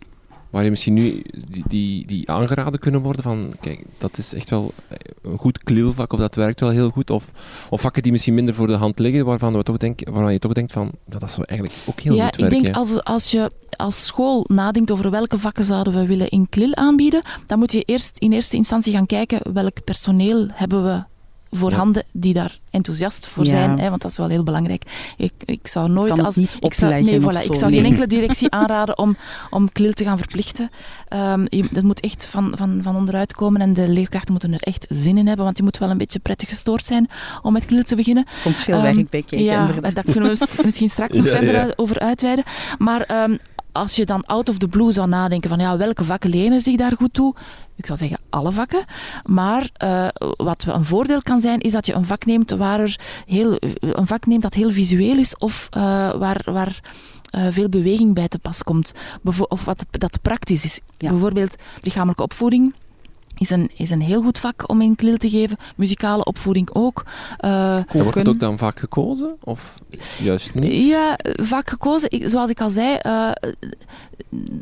waar 0.49 0.63
je 0.63 0.69
misschien 0.69 0.93
nu 0.93 1.21
die, 1.49 1.63
die, 1.67 2.07
die 2.07 2.29
aangeraden 2.29 2.79
kunnen 2.79 3.01
worden 3.01 3.23
van, 3.23 3.53
kijk, 3.59 3.83
dat 3.97 4.17
is 4.17 4.33
echt 4.33 4.49
wel 4.49 4.73
een 5.21 5.37
goed 5.37 5.63
klielvak 5.63 6.13
of 6.13 6.19
dat 6.19 6.35
werkt 6.35 6.59
wel 6.59 6.69
heel 6.69 6.89
goed. 6.89 7.09
Of, 7.09 7.31
of 7.69 7.81
vakken 7.81 8.03
die 8.03 8.11
misschien 8.11 8.33
minder 8.33 8.53
voor 8.53 8.67
de 8.67 8.73
hand 8.73 8.99
liggen, 8.99 9.25
waarvan, 9.25 9.57
we 9.57 9.63
toch 9.63 9.77
denken, 9.77 10.13
waarvan 10.13 10.33
je 10.33 10.39
toch 10.39 10.53
denkt 10.53 10.71
van, 10.71 10.91
dat 11.05 11.23
is 11.23 11.37
eigenlijk 11.37 11.79
ook 11.85 11.99
heel 11.99 12.15
ja, 12.15 12.25
goed 12.25 12.35
werken. 12.35 12.55
Ja, 12.55 12.57
ik 12.57 12.63
denk 12.63 12.75
als, 12.75 13.03
als 13.03 13.31
je 13.31 13.51
als 13.75 14.05
school 14.05 14.45
nadenkt 14.47 14.91
over 14.91 15.11
welke 15.11 15.39
vakken 15.39 15.63
zouden 15.63 15.93
we 15.93 16.05
willen 16.05 16.29
in 16.29 16.49
klil 16.49 16.75
aanbieden, 16.75 17.21
dan 17.45 17.59
moet 17.59 17.71
je 17.71 17.81
eerst 17.81 18.17
in 18.17 18.31
eerste 18.31 18.55
instantie 18.55 18.93
gaan 18.93 19.05
kijken 19.05 19.53
welk 19.53 19.83
personeel 19.83 20.47
hebben 20.51 20.83
we 20.83 21.03
voorhanden 21.51 22.03
ja. 22.05 22.19
die 22.19 22.33
daar 22.33 22.57
enthousiast 22.69 23.25
voor 23.25 23.43
ja. 23.43 23.49
zijn, 23.49 23.79
hè, 23.79 23.89
want 23.89 24.01
dat 24.01 24.12
is 24.12 24.17
wel 24.17 24.27
heel 24.27 24.43
belangrijk. 24.43 24.83
Ik, 25.17 25.33
ik 25.45 25.67
zou 25.67 25.89
nooit 25.89 26.19
als 26.19 26.38
ik 26.38 26.73
zou, 26.73 27.01
nee, 27.01 27.19
voilà, 27.19 27.43
ik 27.43 27.55
zou 27.55 27.73
geen 27.73 27.85
enkele 27.85 28.07
directie 28.07 28.51
aanraden 28.59 28.97
om, 28.97 29.15
om 29.49 29.71
KLIL 29.71 29.93
te 29.93 30.03
gaan 30.03 30.17
verplichten. 30.17 30.69
Um, 31.13 31.45
je, 31.49 31.67
dat 31.71 31.83
moet 31.83 31.99
echt 31.99 32.27
van, 32.27 32.53
van, 32.55 32.79
van 32.83 32.95
onderuit 32.95 33.33
komen 33.33 33.62
en 33.62 33.73
de 33.73 33.88
leerkrachten 33.88 34.31
moeten 34.31 34.53
er 34.53 34.62
echt 34.62 34.85
zin 34.89 35.17
in 35.17 35.27
hebben, 35.27 35.45
want 35.45 35.57
je 35.57 35.63
moet 35.63 35.77
wel 35.77 35.89
een 35.89 35.97
beetje 35.97 36.19
prettig 36.19 36.49
gestoord 36.49 36.85
zijn 36.85 37.09
om 37.41 37.53
met 37.53 37.65
KLIL 37.65 37.83
te 37.83 37.95
beginnen. 37.95 38.25
Er 38.25 38.41
komt 38.43 38.55
veel 38.55 38.77
um, 38.77 38.81
werk 38.81 38.95
bij 38.95 39.05
kijken, 39.09 39.43
ja, 39.43 39.59
inderdaad. 39.59 39.95
Daar 39.95 40.03
kunnen 40.03 40.35
we 40.35 40.62
misschien 40.63 40.89
straks 40.99 41.17
nog 41.17 41.27
verder 41.27 41.73
over 41.75 41.99
uitweiden. 41.99 42.45
Maar 42.77 43.23
um, 43.23 43.39
als 43.71 43.95
je 43.95 44.05
dan 44.05 44.25
out 44.25 44.49
of 44.49 44.58
the 44.58 44.67
blue 44.67 44.91
zou 44.91 45.08
nadenken 45.08 45.49
van 45.49 45.60
ja, 45.60 45.77
welke 45.77 46.03
vakken 46.03 46.29
lenen 46.29 46.62
zich 46.62 46.75
daar 46.75 46.95
goed 46.95 47.13
toe? 47.13 47.36
Ik 47.75 47.86
zou 47.86 47.97
zeggen 47.97 48.19
alle 48.29 48.51
vakken. 48.51 48.84
Maar 49.23 49.69
uh, 49.84 50.08
wat 50.38 50.65
een 50.67 50.86
voordeel 50.86 51.21
kan 51.21 51.39
zijn, 51.39 51.60
is 51.60 51.71
dat 51.71 51.86
je 51.86 51.93
een 51.93 52.05
vak 52.05 52.25
neemt 52.25 52.51
waar 52.51 52.79
er 52.79 52.99
heel, 53.25 53.58
een 53.79 54.08
vak 54.08 54.25
neemt 54.25 54.41
dat 54.41 54.53
heel 54.53 54.71
visueel 54.71 55.17
is 55.17 55.38
of 55.38 55.67
uh, 55.77 55.82
waar, 56.13 56.41
waar 56.45 56.79
uh, 57.36 57.45
veel 57.49 57.69
beweging 57.69 58.13
bij 58.13 58.27
te 58.27 58.39
pas 58.39 58.63
komt. 58.63 58.91
Bevo 59.21 59.43
of 59.43 59.65
wat 59.65 59.86
dat 59.89 60.21
praktisch 60.21 60.63
is. 60.63 60.79
Ja. 60.97 61.10
Bijvoorbeeld 61.10 61.55
lichamelijke 61.82 62.23
opvoeding 62.23 62.73
is 63.39 63.49
een, 63.49 63.69
is 63.75 63.89
een 63.89 64.02
heel 64.02 64.21
goed 64.21 64.39
vak 64.39 64.69
om 64.69 64.82
in 64.82 64.95
klil 64.95 65.17
te 65.17 65.30
geven. 65.30 65.58
Muzikale 65.75 66.23
opvoeding 66.23 66.69
ook. 66.73 67.06
Uh, 67.45 67.80
wordt 67.93 68.15
het 68.15 68.28
ook 68.28 68.39
dan 68.39 68.58
vaak 68.58 68.80
gekozen? 68.80 69.36
Of 69.43 69.80
juist 70.19 70.54
niet? 70.54 70.88
Ja, 70.88 71.19
vaak 71.23 71.69
gekozen. 71.69 72.12
Ik, 72.12 72.30
zoals 72.30 72.49
ik 72.49 72.62
al 72.62 72.69
zei, 72.69 72.97
uh, 73.06 73.32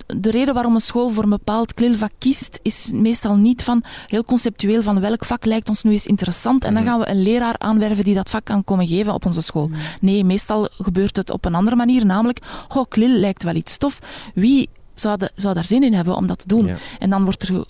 de 0.08 0.32
reden 0.32 0.54
waarom 0.54 0.74
een 0.74 0.80
school 0.80 1.10
voor 1.10 1.24
een 1.24 1.30
bepaald 1.30 1.74
klilvak 1.74 2.12
kiest, 2.18 2.60
is 2.62 2.92
meestal 2.96 3.36
niet 3.36 3.64
van 3.64 3.84
heel 4.08 4.24
conceptueel 4.24 4.82
van 4.82 5.00
welk 5.00 5.26
vak 5.26 5.46
lijkt 5.46 5.70
ons 5.70 5.84
nu 5.84 5.92
eens 5.92 6.08
interessant 6.08 6.64
en 6.64 6.74
dan 6.74 6.84
mhm. 6.84 6.92
gaan 6.92 7.00
we 7.00 7.10
een 7.10 7.22
leraar 7.22 7.56
aanwerven 7.58 8.04
die 8.04 8.16
dat 8.16 8.30
vak 8.30 8.46
kan 8.46 8.64
komen 8.64 8.88
geven 8.88 9.14
op 9.14 9.26
onze 9.26 9.42
school. 9.42 9.68
Mhm. 9.68 9.80
Nee, 10.02 10.24
meestal 10.24 10.70
gebeurt 10.72 11.16
het 11.16 11.32
op 11.32 11.46
een 11.46 11.56
andere 11.56 11.76
manier, 11.76 12.06
namelijk, 12.06 12.40
oh, 12.76 12.86
klil 12.90 13.10
lijkt 13.10 13.44
wel 13.44 13.56
iets 13.56 13.78
tof. 13.78 14.00
Wie 14.34 14.70
zou, 15.00 15.18
de, 15.18 15.32
zou 15.36 15.54
daar 15.54 15.66
zin 15.66 15.84
in 15.84 15.94
hebben 15.94 16.16
om 16.16 16.28
dat 16.28 16.40
te 16.40 16.48
doen? 16.48 16.70
En 17.00 17.10
dan 17.10 17.24
wordt 17.24 17.44
er 17.44 17.66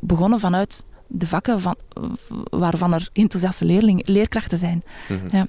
begonnen 0.00 0.40
vanuit 0.40 0.84
de 1.08 1.26
vakken 1.26 1.60
van, 1.60 1.76
waarvan 2.50 2.94
er 2.94 3.08
enthousiaste 3.12 3.64
leerling, 3.64 4.06
leerkrachten 4.06 4.58
zijn. 4.58 4.82
Mhm. 5.08 5.36
ja. 5.36 5.46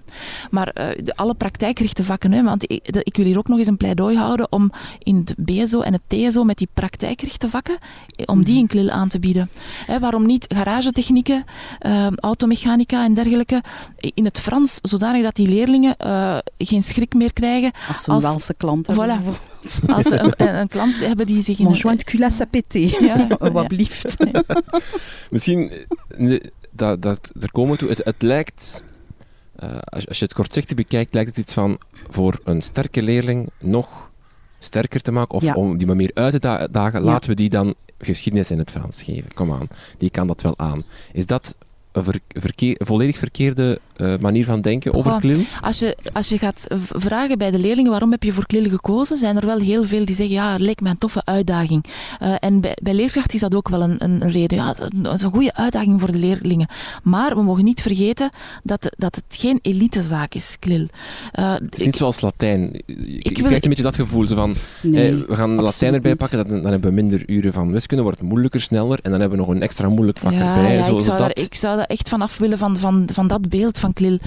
Maar 0.52 0.72
uh, 0.78 1.04
de, 1.04 1.16
alle 1.16 1.34
praktijkgerichte 1.34 2.04
vakken, 2.04 2.32
hè, 2.32 2.44
want 2.44 2.72
ik, 2.72 2.88
ik, 2.88 3.16
wil 3.16 3.26
hier 3.26 3.38
ook 3.38 3.48
nog 3.48 3.58
eens 3.58 3.68
een 3.68 3.78
pleidooi 3.78 4.18
houden 4.18 4.52
om 4.52 4.72
in 5.00 5.16
het 5.26 5.36
BSO 5.38 5.82
en 5.82 5.94
het 5.94 6.02
TSO 6.30 6.44
met 6.44 6.58
die 6.58 6.68
praktijkgerichte 6.74 7.50
vakken, 7.50 7.78
eh, 8.16 8.24
om 8.26 8.44
die 8.44 8.54
mhm. 8.54 8.62
in 8.62 8.68
klil 8.68 8.90
aan 8.90 9.08
te 9.08 9.20
bieden. 9.20 9.50
Hè, 9.86 10.00
waarom 10.00 10.26
niet 10.26 10.46
garagetechnieken, 10.48 11.44
uh, 11.82 12.08
automechanica 12.16 13.04
en 13.04 13.14
dergelijke 13.14 13.64
in 13.98 14.26
het 14.26 14.40
Frans, 14.40 14.80
zodanig 14.82 15.24
dat 15.24 15.36
die 15.36 15.48
leerlingen 15.48 15.96
uh, 16.06 16.38
geen 16.58 16.84
schrik 16.84 17.14
meer 17.14 17.34
krijgen. 17.34 17.72
Als 17.88 18.04
ze 18.04 18.12
een 18.12 18.22
Waalse 18.22 18.54
klant 18.54 18.88
Als 19.88 20.08
ze 20.08 20.20
een, 20.20 20.48
een, 20.60 20.68
klant 20.68 21.00
hebben 21.00 21.26
die 21.26 21.44
zich... 21.44 21.60
In 21.60 21.64
Mon 21.64 21.74
joint 21.74 22.04
culasse. 22.04 22.48
Ja. 22.70 23.28
Wat 23.52 23.68
blieft. 23.68 24.18
Misschien, 25.30 25.72
dat, 26.72 27.02
dat, 27.02 27.32
er 27.40 27.52
komen 27.52 27.78
toe, 27.78 27.90
het, 27.90 28.02
het 28.04 28.22
lijkt, 28.22 28.84
uh, 29.64 29.70
als, 29.84 30.08
als, 30.08 30.18
je 30.18 30.24
het 30.24 30.34
kortzichtig 30.34 30.76
bekijkt, 30.76 31.14
lijkt 31.14 31.30
het 31.30 31.38
iets 31.38 31.54
van 31.54 31.80
voor 32.10 32.40
een 32.44 32.62
sterke 32.62 33.02
leerling 33.02 33.50
nog 33.60 34.10
sterker 34.60 35.02
te 35.02 35.12
maken, 35.12 35.36
of 35.36 35.56
om 35.56 35.78
die 35.78 35.88
maar 35.88 35.96
meer 35.96 36.12
uit 36.14 36.42
te 36.42 36.68
dagen, 36.72 37.02
laten 37.02 37.30
we 37.30 37.36
die 37.36 37.50
dan 37.50 37.76
geschiedenis 37.98 38.52
in 38.52 38.58
het 38.58 38.72
Frans 38.72 39.02
geven. 39.02 39.34
Kom 39.34 39.54
aan, 39.54 39.68
die 39.98 40.10
kan 40.10 40.28
dat 40.28 40.42
wel 40.42 40.58
aan. 40.58 40.84
Is 41.12 41.26
dat 41.26 41.56
een 42.08 42.42
verkeer, 42.42 42.76
volledig 42.80 43.18
verkeerde 43.18 43.80
uh, 43.98 44.18
manier 44.18 44.46
van 44.46 44.62
denken 44.62 44.94
over 44.94 45.20
Klil? 45.20 45.40
Als 45.62 45.80
je, 45.80 45.98
als 46.14 46.30
je 46.30 46.38
gaat 46.38 46.66
vragen 46.78 47.38
bij 47.38 47.52
de 47.52 47.60
leerlingen 47.60 47.92
waarom 47.92 48.12
heb 48.12 48.24
je 48.24 48.34
voor 48.34 48.46
Klil 48.46 48.70
gekozen, 48.70 49.18
zijn 49.18 49.38
er 49.38 49.46
wel 49.46 49.60
heel 49.60 49.84
veel 49.84 50.06
die 50.06 50.16
zeggen 50.16 50.36
ja, 50.36 50.52
het 50.52 50.62
leek 50.62 50.82
mij 50.82 50.92
een 50.92 50.98
toffe 50.98 51.22
uitdaging. 51.26 51.86
Uh, 52.22 52.36
en 52.40 52.62
bij, 52.62 52.78
bij 52.82 52.94
leerkracht 52.94 53.34
is 53.34 53.40
dat 53.40 53.56
ook 53.56 53.70
wel 53.70 53.82
een, 53.82 54.04
een 54.04 54.32
reden. 54.32 54.58
Ja, 54.58 54.68
het 54.68 55.14
is 55.14 55.22
een 55.22 55.32
goede 55.32 55.54
uitdaging 55.54 56.00
voor 56.00 56.12
de 56.12 56.20
leerlingen. 56.20 56.68
Maar 57.04 57.36
we 57.36 57.42
mogen 57.42 57.64
niet 57.64 57.82
vergeten 57.82 58.30
dat, 58.64 58.96
dat 58.98 59.16
het 59.16 59.40
geen 59.40 59.60
elitezaak 59.62 60.34
is, 60.34 60.58
Klil. 60.60 60.88
Uh, 61.40 61.54
het 61.54 61.78
is 61.78 61.86
niet 61.86 61.96
zoals 61.96 62.22
Latijn. 62.22 62.74
Ik, 62.86 62.96
ik 63.24 63.34
krijg 63.34 63.64
een 63.64 63.70
beetje 63.70 63.84
dat 63.84 63.96
gevoel 63.96 64.28
van, 64.28 64.56
we 64.82 65.26
gaan 65.30 65.62
Latijn 65.62 65.94
erbij 65.94 66.16
pakken, 66.16 66.48
dan, 66.48 66.62
dan, 66.62 66.72
hebben 66.72 66.90
we 66.90 67.02
minder 67.02 67.24
uren 67.26 67.54
van 67.54 67.72
wiskunde, 67.72 68.04
wordt 68.04 68.20
het 68.20 68.28
moeilijker, 68.28 68.62
sneller, 68.62 69.00
en 69.02 69.12
dan 69.12 69.20
hebben 69.20 69.40
we 69.40 69.46
nog 69.46 69.56
een 69.56 69.62
extra 69.62 69.90
moeilijk 69.90 70.20
vak 70.20 70.32
erbij. 70.32 70.74
Ja, 70.76 70.86
ik, 70.86 71.00
zou 71.00 71.06
dat... 71.06 71.18
daar, 71.18 71.36
ik 71.44 71.56
zou 71.56 71.78
daar 71.78 71.89
echt 71.90 72.10
vanaf 72.10 72.38
willen 72.38 72.58
van, 72.58 72.78
van, 72.78 73.10
van 73.14 73.28
dat 73.28 73.50
beeld 73.50 73.80
van 73.80 73.94
uh, 74.00 74.20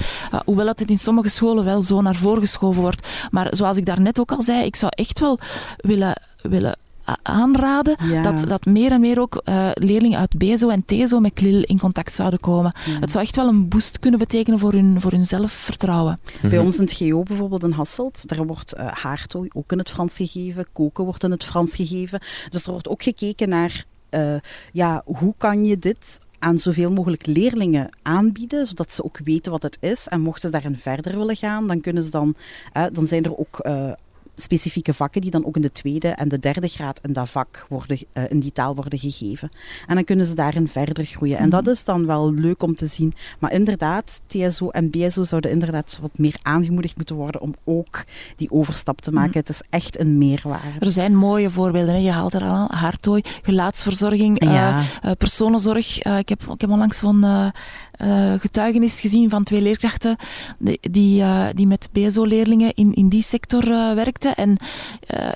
hoewel 0.44 0.66
het 0.66 0.90
in 0.90 0.98
sommige 0.98 1.28
scholen 1.28 1.64
wel 1.64 1.82
zo 1.82 2.00
naar 2.00 2.14
voren 2.14 2.40
geschoven 2.40 2.82
wordt. 2.82 3.08
Maar 3.30 3.48
zoals 3.50 3.76
ik 3.76 3.86
daarnet 3.86 4.20
ook 4.20 4.32
al 4.32 4.42
zei, 4.42 4.64
ik 4.64 4.76
zou 4.76 4.92
echt 4.94 5.20
wel 5.20 5.38
willen, 5.76 6.20
willen 6.42 6.76
aanraden 7.22 8.22
dat, 8.22 8.44
dat 8.48 8.66
meer 8.66 8.92
en 8.92 9.00
meer 9.00 9.20
ook 9.20 9.42
uh, 9.44 9.68
leerlingen 9.74 10.18
uit 10.18 10.38
BESO 10.38 10.68
en 10.68 10.84
TESO 10.84 11.20
met 11.20 11.32
KLIL 11.32 11.62
in 11.62 11.78
contact 11.78 12.12
zouden 12.12 12.40
komen. 12.40 12.72
Het 13.00 13.10
zou 13.10 13.24
echt 13.24 13.36
wel 13.36 13.48
een 13.48 13.68
boost 13.68 13.98
kunnen 13.98 14.18
betekenen 14.18 14.58
voor 14.58 14.72
hun, 14.72 15.00
voor 15.00 15.10
hun 15.10 15.26
zelfvertrouwen. 15.26 16.18
Bij 16.40 16.50
mhm. 16.50 16.64
ons 16.64 16.78
in 16.78 16.84
het 16.84 16.92
GO 16.92 17.22
bijvoorbeeld 17.22 17.62
in 17.62 17.70
Hasselt, 17.70 18.28
daar 18.28 18.46
wordt 18.46 18.76
uh, 18.76 18.92
haartooi 18.92 19.48
ook 19.52 19.72
in 19.72 19.78
het 19.78 19.90
Frans 19.90 20.14
gegeven, 20.14 20.66
koken 20.72 21.04
wordt 21.04 21.24
in 21.24 21.30
het 21.30 21.44
Frans 21.44 21.74
gegeven. 21.74 22.20
Dus 22.50 22.64
er 22.64 22.72
wordt 22.72 22.88
ook 22.88 23.02
gekeken 23.02 23.48
naar 23.48 23.84
uh, 24.10 24.34
ja, 24.72 25.02
hoe 25.04 25.34
kan 25.38 25.64
je 25.64 25.78
dit 25.78 26.18
aan 26.42 26.58
zoveel 26.58 26.90
mogelijk 26.90 27.26
leerlingen 27.26 27.88
aanbieden, 28.02 28.66
zodat 28.66 28.92
ze 28.92 29.04
ook 29.04 29.18
weten 29.24 29.52
wat 29.52 29.62
het 29.62 29.78
is. 29.80 30.08
En 30.08 30.20
mochten 30.20 30.50
ze 30.50 30.50
daarin 30.50 30.76
verder 30.76 31.18
willen 31.18 31.36
gaan, 31.36 31.66
dan, 31.66 31.80
kunnen 31.80 32.02
ze 32.02 32.10
dan, 32.10 32.34
dan 32.92 33.06
zijn 33.06 33.24
er 33.24 33.38
ook 33.38 33.66
uh, 33.66 33.92
specifieke 34.34 34.94
vakken 34.94 35.20
die 35.20 35.30
dan 35.30 35.46
ook 35.46 35.56
in 35.56 35.62
de 35.62 35.72
tweede 35.72 36.08
en 36.08 36.28
de 36.28 36.38
derde 36.38 36.68
graad 36.68 37.00
in 37.02 37.12
dat 37.12 37.30
vak 37.30 37.66
worden, 37.68 37.98
uh, 38.12 38.30
in 38.30 38.40
die 38.40 38.52
taal 38.52 38.74
worden 38.74 38.98
gegeven. 38.98 39.50
En 39.86 39.94
dan 39.94 40.04
kunnen 40.04 40.26
ze 40.26 40.34
daarin 40.34 40.68
verder 40.68 41.04
groeien. 41.04 41.38
En 41.38 41.50
dat 41.50 41.62
mhm. 41.62 41.70
is 41.70 41.84
dan 41.84 42.06
wel 42.06 42.32
leuk 42.32 42.62
om 42.62 42.74
te 42.74 42.86
zien. 42.86 43.14
Maar 43.38 43.52
inderdaad, 43.52 44.20
TSO 44.26 44.68
en 44.68 44.90
BSO 44.90 45.22
zouden 45.22 45.50
inderdaad 45.50 45.98
wat 46.00 46.18
meer 46.18 46.36
aangemoedigd 46.42 46.96
moeten 46.96 47.16
worden 47.16 47.40
om 47.40 47.54
ook 47.64 48.04
die 48.36 48.50
overstap 48.50 49.00
te 49.00 49.12
maken. 49.12 49.28
Mhm. 49.28 49.38
Het 49.38 49.48
is 49.48 49.62
echt 49.70 50.00
een 50.00 50.18
meerwaarde. 50.18 50.78
Er 50.78 50.90
zijn 50.90 51.16
mooie 51.16 51.50
voorbeelden. 51.50 51.94
Hè. 51.94 52.00
Je 52.00 52.10
haalt 52.10 52.34
er 52.34 52.42
al 52.42 52.68
haartooi, 52.70 53.22
gelaatsverzorging, 53.42 54.44
ja. 54.44 54.78
uh, 54.78 55.10
personenzorg. 55.18 56.02
ik, 56.02 56.28
heb, 56.28 56.42
ik 56.42 56.60
heb 56.60 56.70
onlangs 56.70 56.98
zo'n 56.98 57.24
uh, 58.04 58.32
getuigenis 58.38 59.00
gezien 59.00 59.30
van 59.30 59.44
twee 59.44 59.60
leerkrachten 59.60 60.16
die, 60.58 60.78
die, 60.90 61.20
uh, 61.20 61.46
die 61.54 61.66
met 61.66 61.88
BSO-leerlingen 61.92 62.74
in, 62.74 62.94
in 62.94 63.08
die 63.08 63.22
sector 63.22 63.68
uh, 63.68 63.94
werkten. 63.94 64.34
En 64.34 64.56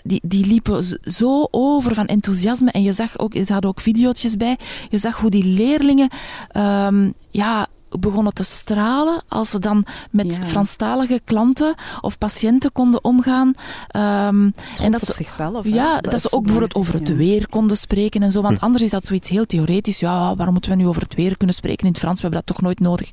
die, 0.02 0.20
die 0.22 0.46
liepen 0.46 0.84
zo 1.02 1.48
over 1.50 1.94
van 1.94 2.06
enthousiasme. 2.06 2.70
En 2.70 2.82
je 2.82 2.92
zag 2.92 3.18
ook, 3.18 3.34
er 3.34 3.52
hadden 3.52 3.70
ook 3.70 3.80
video's 3.80 4.36
bij, 4.36 4.58
je 4.90 4.98
zag 4.98 5.16
hoe 5.16 5.30
die 5.30 5.44
leerlingen 5.44 6.08
um, 6.56 7.14
ja, 7.30 7.68
begonnen 7.98 8.34
te 8.34 8.44
stralen 8.44 9.22
als 9.28 9.50
ze 9.50 9.58
dan 9.58 9.86
met 10.10 10.40
Franstalige 10.44 11.20
klanten 11.24 11.74
of 12.00 12.18
patiënten 12.18 12.72
konden 12.72 13.04
omgaan. 13.04 13.46
Um, 13.48 14.54
en 14.82 14.90
dat 14.90 15.00
ze, 15.00 15.12
zichzelf. 15.12 15.66
Ja, 15.66 16.00
dat, 16.00 16.20
ze 16.20 16.32
ook 16.32 16.42
bijvoorbeeld 16.42 16.74
over 16.74 16.94
het 16.94 17.16
weer 17.16 17.48
konden 17.48 17.76
spreken 17.76 18.22
en 18.22 18.30
zo. 18.30 18.42
Want 18.42 18.58
hm. 18.58 18.64
anders 18.64 18.84
is 18.84 18.90
dat 18.90 19.06
zoiets 19.06 19.28
heel 19.28 19.46
theoretisch. 19.46 20.00
Ja, 20.00 20.34
waarom 20.34 20.52
moeten 20.52 20.70
we 20.70 20.76
nu 20.76 20.86
over 20.86 21.02
het 21.02 21.14
weer 21.14 21.36
kunnen 21.36 21.56
spreken 21.56 21.86
in 21.86 21.90
het 21.92 21.98
Frans? 21.98 22.14
We 22.14 22.20
hebben 22.20 22.40
dat 22.46 22.54
toch 22.54 22.64
nooit 22.64 22.80
nodig. 22.80 23.10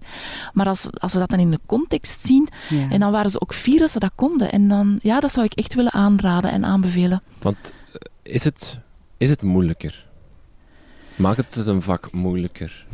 Maar 0.54 0.68
als, 0.68 0.88
als 0.98 1.12
ze 1.12 1.20
dat 1.20 1.30
dan 1.30 1.40
in 1.40 1.52
de 1.52 1.60
context 1.66 2.26
zien, 2.26 2.48
en 2.90 3.00
dan 3.00 3.12
waren 3.12 3.32
ze 3.32 3.42
ook 3.42 3.54
fier 3.54 3.80
dat 3.80 3.92
ze 3.92 4.00
dat 4.00 4.12
konden. 4.16 4.52
En 4.52 4.68
dan, 4.68 5.00
ja, 5.02 5.20
dat 5.20 5.32
zou 5.32 5.46
ik 5.46 5.54
echt 5.54 5.74
willen 5.74 5.92
aanraden 5.92 6.52
en 6.52 6.66
aanbevelen. 6.66 7.22
Want 7.42 7.58
eh, 7.62 8.00
is 8.34 8.44
het, 8.44 8.80
is 9.18 9.30
het 9.30 9.42
moeilijker? 9.42 10.06
Maakt 11.16 11.56
het 11.56 11.68
een 11.68 11.82
vak 11.82 12.12
moeilijker? 12.12 12.86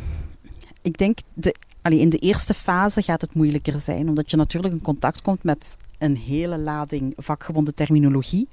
Ik 0.82 0.98
denk, 0.98 1.18
de 1.34 1.54
allee, 1.82 1.98
in 1.98 2.08
de 2.08 2.18
eerste 2.18 2.54
fase 2.54 3.02
gaat 3.02 3.20
het 3.20 3.34
moeilijker 3.34 3.80
zijn, 3.80 4.08
omdat 4.08 4.30
je 4.30 4.36
natuurlijk 4.36 4.74
in 4.74 4.82
contact 4.82 5.22
komt 5.22 5.42
met 5.42 5.76
een 5.98 6.16
hele 6.16 6.58
lading 6.58 7.12
vakgebonden 7.16 7.74
terminologie 7.74 8.48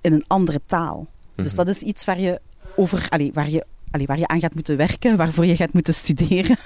in 0.00 0.12
een 0.12 0.24
andere 0.26 0.60
taal. 0.66 1.06
Dus 1.34 1.46
mhm. 1.46 1.56
dat 1.56 1.68
is 1.68 1.80
iets 1.80 2.04
waar 2.04 2.20
je, 2.20 2.40
over, 2.76 3.06
allee, 3.08 3.30
waar, 3.32 3.50
je, 3.50 3.64
allee, 3.90 4.06
waar 4.06 4.18
je 4.18 4.26
aan 4.26 4.40
gaat 4.40 4.54
moeten 4.54 4.76
werken, 4.76 5.16
waarvoor 5.22 5.46
je 5.46 5.56
gaat 5.56 5.72
moeten 5.72 5.94
studeren. 5.94 6.56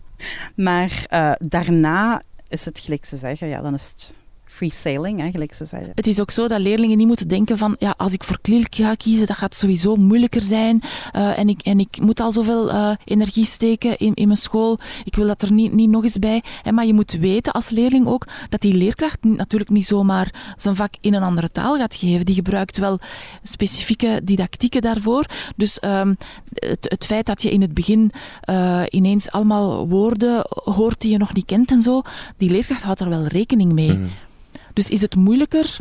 maar 0.54 1.06
uh, 1.10 1.32
daarna 1.38 2.22
is 2.48 2.64
het 2.64 2.78
gelijk 2.78 3.04
ze 3.04 3.16
zeggen, 3.16 3.48
ja, 3.48 3.60
dan 3.60 3.74
is 3.74 3.88
het 3.88 4.14
free 4.52 4.72
sailing, 4.72 5.20
eigenlijk 5.20 5.54
ze 5.54 5.64
zeggen. 5.64 5.92
Het 5.94 6.06
is 6.06 6.20
ook 6.20 6.30
zo 6.30 6.48
dat 6.48 6.60
leerlingen 6.60 6.98
niet 6.98 7.06
moeten 7.06 7.28
denken 7.28 7.58
van, 7.58 7.76
ja, 7.78 7.94
als 7.96 8.12
ik 8.12 8.24
voor 8.24 8.40
klil 8.40 8.64
ga 8.70 8.94
kiezen, 8.94 9.26
dat 9.26 9.36
gaat 9.36 9.54
sowieso 9.56 9.96
moeilijker 9.96 10.42
zijn. 10.42 10.82
Uh, 11.16 11.38
en, 11.38 11.48
ik, 11.48 11.60
en 11.62 11.80
ik 11.80 12.00
moet 12.00 12.20
al 12.20 12.32
zoveel 12.32 12.70
uh, 12.70 12.90
energie 13.04 13.44
steken 13.44 13.98
in, 13.98 14.14
in 14.14 14.26
mijn 14.26 14.38
school. 14.38 14.78
Ik 15.04 15.16
wil 15.16 15.26
dat 15.26 15.42
er 15.42 15.52
niet, 15.52 15.72
niet 15.72 15.90
nog 15.90 16.02
eens 16.02 16.18
bij. 16.18 16.42
En, 16.62 16.74
maar 16.74 16.86
je 16.86 16.94
moet 16.94 17.12
weten 17.12 17.52
als 17.52 17.70
leerling 17.70 18.06
ook 18.06 18.26
dat 18.48 18.60
die 18.60 18.74
leerkracht 18.74 19.18
natuurlijk 19.22 19.70
niet 19.70 19.86
zomaar 19.86 20.54
zijn 20.56 20.76
vak 20.76 20.94
in 21.00 21.14
een 21.14 21.22
andere 21.22 21.50
taal 21.50 21.76
gaat 21.76 21.94
geven. 21.94 22.26
Die 22.26 22.34
gebruikt 22.34 22.78
wel 22.78 22.98
specifieke 23.42 24.20
didactieken 24.24 24.80
daarvoor. 24.80 25.26
Dus 25.56 25.78
um, 25.84 26.16
het, 26.52 26.86
het 26.88 27.04
feit 27.04 27.26
dat 27.26 27.42
je 27.42 27.50
in 27.50 27.60
het 27.60 27.74
begin 27.74 28.10
uh, 28.50 28.82
ineens 28.90 29.30
allemaal 29.30 29.88
woorden 29.88 30.46
hoort 30.48 31.00
die 31.00 31.10
je 31.10 31.18
nog 31.18 31.34
niet 31.34 31.46
kent 31.46 31.70
en 31.70 31.82
zo, 31.82 32.02
die 32.36 32.50
leerkracht 32.50 32.82
houdt 32.82 32.98
daar 32.98 33.08
wel 33.08 33.26
rekening 33.26 33.72
mee. 33.72 33.92
Mhm. 33.92 34.08
Dus 34.72 34.88
is 34.88 35.00
het 35.00 35.14
moeilijker? 35.14 35.78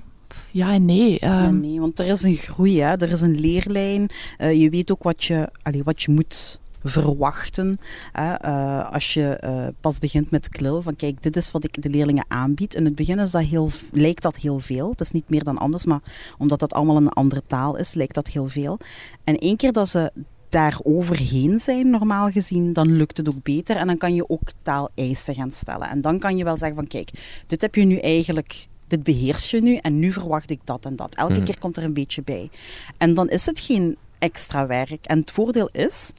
Ja 0.52 0.74
en 0.74 0.86
nee. 0.86 1.18
Ja, 1.20 1.46
ehm. 1.46 1.60
nee, 1.60 1.80
want 1.80 2.00
er 2.00 2.08
is 2.08 2.24
een 2.24 2.36
groei, 2.36 2.82
hè. 2.82 2.96
er 2.96 3.12
is 3.12 3.22
een 3.22 3.40
leerlijn. 3.40 4.10
Uh, 4.40 4.62
je 4.62 4.70
weet 4.70 4.92
ook 4.92 5.04
wat 5.04 5.24
je, 5.24 5.50
wat 5.84 6.02
je 6.02 6.12
moet 6.12 6.60
verwachten. 6.84 7.80
Hè. 8.12 8.46
Uh, 8.46 8.92
als 8.92 9.14
je 9.14 9.42
uh, 9.44 9.68
pas 9.80 10.00
begint 10.00 10.32
met 10.32 10.50
klil, 10.50 10.82
van 10.82 10.96
kijk, 10.96 11.24
dit 11.24 11.36
is 11.36 11.52
wat 11.52 11.64
ik 11.64 11.82
de 11.82 11.90
leerlingen 11.90 12.26
aanbied. 12.28 12.76
In 12.76 12.86
het 12.86 12.96
begin 12.96 13.20
is 13.20 13.32
dat 13.32 13.44
heel, 13.44 13.70
lijkt 13.92 14.22
dat 14.22 14.38
heel 14.38 14.60
veel. 14.60 14.90
Het 14.90 15.02
is 15.02 15.12
niet 15.12 15.30
meer 15.30 15.44
dan 15.44 15.58
anders, 15.58 15.86
maar 15.86 16.02
omdat 16.38 16.60
dat 16.60 16.74
allemaal 16.74 16.98
een 16.98 17.10
andere 17.10 17.44
taal 17.48 17.78
is, 17.78 17.94
lijkt 17.94 18.16
dat 18.16 18.28
heel 18.28 18.48
veel. 18.48 18.78
En 19.24 19.38
één 19.38 19.58
keer 19.58 19.72
dat 19.72 19.90
ze 19.90 20.12
daar 20.50 20.80
overheen 20.84 21.60
zijn, 21.60 21.90
normaal 21.90 22.30
gezien, 22.30 22.74
dan 22.74 22.96
lukt 22.96 23.18
het 23.18 23.30
ook 23.30 23.44
beter. 23.44 23.76
En 23.76 23.88
dan 23.88 23.98
kan 23.98 24.16
je 24.16 24.30
ook 24.30 24.52
taaleisen 24.62 25.36
gaan 25.36 25.52
stellen. 25.52 25.90
En 25.90 26.02
dan 26.02 26.20
kan 26.20 26.38
je 26.38 26.44
wel 26.44 26.58
zeggen 26.58 26.76
van 26.76 26.88
kijk, 26.88 27.10
dit 27.48 27.62
heb 27.62 27.76
je 27.76 27.84
nu 27.84 27.98
eigenlijk 27.98 28.68
dit 28.92 29.04
beheers 29.04 29.52
je 29.52 29.62
nu 29.62 29.76
en 29.76 30.00
nu 30.00 30.12
verwacht 30.12 30.50
ik 30.50 30.60
dat 30.64 30.86
en 30.86 30.96
dat. 30.96 31.16
Elke 31.16 31.34
mhm. 31.34 31.44
keer 31.44 31.60
komt 31.60 31.78
er 31.78 31.84
een 31.84 31.94
beetje 31.94 32.22
bij. 32.22 32.50
En 32.98 33.14
dan 33.14 33.30
is 33.30 33.46
het 33.46 33.60
geen 33.60 33.98
extra 34.20 34.68
werk. 34.68 35.06
En 35.06 35.20
het 35.20 35.32
voordeel 35.32 35.70
is, 35.72 36.12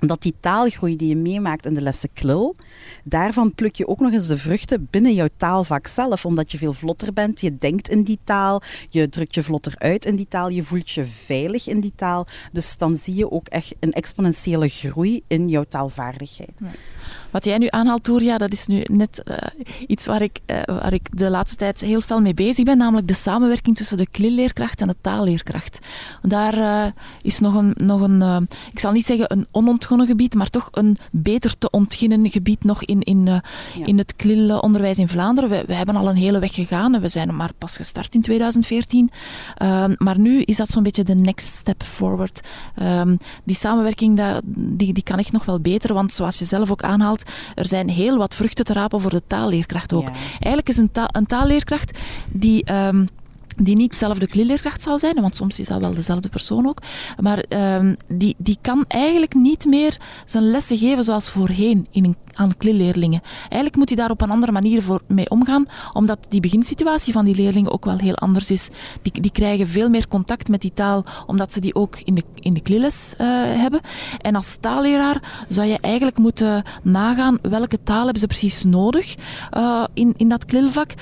dat 0.00 0.22
die 0.22 0.34
taalgroei 0.40 0.96
die 0.96 1.08
je 1.08 1.16
meemaakt 1.16 1.66
in 1.66 1.74
de 1.74 1.80
lessen 1.80 2.08
klil, 2.12 2.54
daarvan 3.04 3.54
pluk 3.54 3.76
je 3.76 3.88
ook 3.88 4.00
nog 4.00 4.12
eens 4.12 4.26
de 4.26 4.36
vruchten 4.36 4.88
binnen 4.90 5.14
jouw 5.14 5.28
taalvak 5.36 5.86
zelf, 5.86 6.26
omdat 6.26 6.52
je 6.52 6.58
veel 6.58 6.72
vlotter 6.72 7.12
bent, 7.12 7.40
je 7.40 7.56
denkt 7.56 7.88
in 7.88 8.02
die 8.02 8.18
taal, 8.24 8.62
je 8.88 9.08
drukt 9.08 9.34
je 9.34 9.42
vlotter 9.42 9.74
uit 9.78 10.04
in 10.04 10.16
die 10.16 10.28
taal, 10.28 10.48
je 10.48 10.62
voelt 10.62 10.90
je 10.90 11.04
veilig 11.04 11.68
in 11.68 11.80
die 11.80 11.92
taal. 11.96 12.26
Dus 12.52 12.76
dan 12.76 12.96
zie 12.96 13.14
je 13.14 13.30
ook 13.30 13.48
echt 13.48 13.74
een 13.80 13.92
exponentiële 13.92 14.68
groei 14.68 15.22
in 15.26 15.48
jouw 15.48 15.64
taalvaardigheid. 15.68 16.60
Wat 17.30 17.44
jij 17.44 17.58
nu 17.58 17.66
aanhaalt, 17.70 18.04
Toeria, 18.04 18.38
dat 18.38 18.52
is 18.52 18.66
nu 18.66 18.84
net 18.90 19.22
uh, 19.24 19.36
iets 19.86 20.06
waar 20.06 20.22
ik, 20.22 20.40
uh, 20.46 20.56
waar 20.66 20.92
ik 20.92 21.18
de 21.18 21.30
laatste 21.30 21.56
tijd 21.56 21.80
heel 21.80 22.00
fel 22.00 22.20
mee 22.20 22.34
bezig 22.34 22.64
ben, 22.64 22.78
namelijk 22.78 23.08
de 23.08 23.14
samenwerking 23.14 23.76
tussen 23.76 23.96
de 23.96 24.06
klilleerkracht 24.10 24.80
en 24.80 24.86
de 24.86 24.96
taalleerkracht. 25.00 25.78
Daar 26.22 26.58
uh, 26.58 26.84
is 27.22 27.40
nog 27.40 27.54
een, 27.54 27.74
nog 27.76 28.00
een 28.00 28.48
ik 28.72 28.78
zal 28.78 28.92
niet 28.92 29.06
zeggen 29.06 29.32
een 29.32 29.46
onontgonnen 29.50 30.06
gebied, 30.06 30.34
maar 30.34 30.50
toch 30.50 30.68
een 30.72 30.98
beter 31.10 31.58
te 31.58 31.70
ontginnen 31.70 32.30
gebied 32.30 32.64
nog 32.64 32.84
in, 32.84 33.00
in, 33.00 33.24
ja. 33.24 33.42
in 33.84 33.98
het 33.98 34.16
klilonderwijs 34.16 34.98
in 34.98 35.08
Vlaanderen. 35.08 35.50
We, 35.50 35.64
we, 35.66 35.74
hebben 35.74 35.96
al 35.96 36.08
een 36.08 36.16
hele 36.16 36.38
weg 36.38 36.54
gegaan 36.54 36.94
en 36.94 37.00
we 37.00 37.08
zijn 37.08 37.36
maar 37.36 37.52
pas 37.58 37.76
gestart 37.76 38.14
in 38.14 38.22
2014. 38.22 39.10
Ehm, 39.56 39.94
maar 39.98 40.18
nu 40.18 40.42
is 40.42 40.56
dat 40.56 40.68
zo'n 40.68 40.82
beetje 40.82 41.04
de 41.04 41.14
next 41.14 41.54
step 41.54 41.82
forward. 41.82 42.40
Um, 42.82 43.18
die 43.44 43.56
samenwerking 43.56 44.16
daar, 44.16 44.40
die, 44.44 44.92
die 44.92 45.02
kan 45.02 45.18
echt 45.18 45.32
nog 45.32 45.44
wel 45.44 45.60
beter, 45.60 45.94
want 45.94 46.12
zoals 46.12 46.38
je 46.38 46.44
zelf 46.44 46.70
ook 46.70 46.82
aanhaalt, 46.82 47.19
er 47.54 47.66
zijn 47.66 47.88
heel 47.88 48.16
wat 48.16 48.34
vruchten 48.34 48.64
te 48.64 48.72
rapen 48.72 49.00
voor 49.00 49.10
de 49.10 49.22
taalleerkracht 49.26 49.92
ook. 49.92 50.08
Eigenlijk 50.30 50.68
is 50.68 50.76
een, 50.76 50.90
een 50.92 51.26
taalleerkracht 51.26 51.98
die... 52.28 52.72
Um, 52.72 53.08
die 53.56 53.76
niet 53.76 53.96
zelf 53.96 54.18
de 54.18 54.26
klilleerkracht 54.26 54.82
zou 54.82 54.98
zijn, 54.98 55.20
want 55.20 55.36
soms 55.36 55.60
is 55.60 55.66
dat 55.66 55.80
wel 55.80 55.94
dezelfde 55.94 56.28
persoon 56.28 56.68
ook, 56.68 56.78
maar 57.20 57.44
um, 57.48 57.96
die, 58.08 58.34
die 58.38 58.58
kan 58.60 58.84
eigenlijk 58.88 59.34
niet 59.34 59.64
meer 59.64 59.96
zijn 60.24 60.50
lessen 60.50 60.78
geven 60.78 61.04
zoals 61.04 61.28
voorheen 61.28 61.86
in 61.90 62.04
een 62.04 62.16
aan 62.40 62.56
klilleerlingen. 62.56 63.20
Eigenlijk 63.40 63.76
moet 63.76 63.88
hij 63.88 63.96
daar 63.96 64.10
op 64.10 64.20
een 64.20 64.30
andere 64.30 64.52
manier 64.52 64.82
voor 64.82 65.02
mee 65.06 65.30
omgaan, 65.30 65.66
omdat 65.92 66.18
die 66.28 66.40
beginsituatie 66.40 67.12
van 67.12 67.24
die 67.24 67.34
leerlingen 67.34 67.72
ook 67.72 67.84
wel 67.84 67.98
heel 67.98 68.14
anders 68.14 68.50
is. 68.50 68.68
Die, 69.02 69.20
die 69.20 69.32
krijgen 69.32 69.68
veel 69.68 69.88
meer 69.88 70.08
contact 70.08 70.48
met 70.48 70.60
die 70.60 70.72
taal, 70.74 71.04
omdat 71.26 71.52
ze 71.52 71.60
die 71.60 71.74
ook 71.74 71.98
in 72.04 72.14
de, 72.14 72.24
in 72.40 72.54
de 72.54 72.60
klimles 72.60 73.14
uh, 73.20 73.26
hebben. 73.60 73.80
En 74.18 74.36
als 74.36 74.56
taalleraar 74.60 75.44
zou 75.48 75.68
je 75.68 75.78
eigenlijk 75.80 76.18
moeten 76.18 76.62
nagaan 76.82 77.38
welke 77.42 77.82
taal 77.82 78.02
hebben 78.02 78.20
ze 78.20 78.26
precies 78.26 78.64
nodig 78.64 79.14
uh, 79.56 79.84
in, 79.94 80.14
in 80.16 80.28
dat 80.28 80.44
klilvak. 80.44 80.92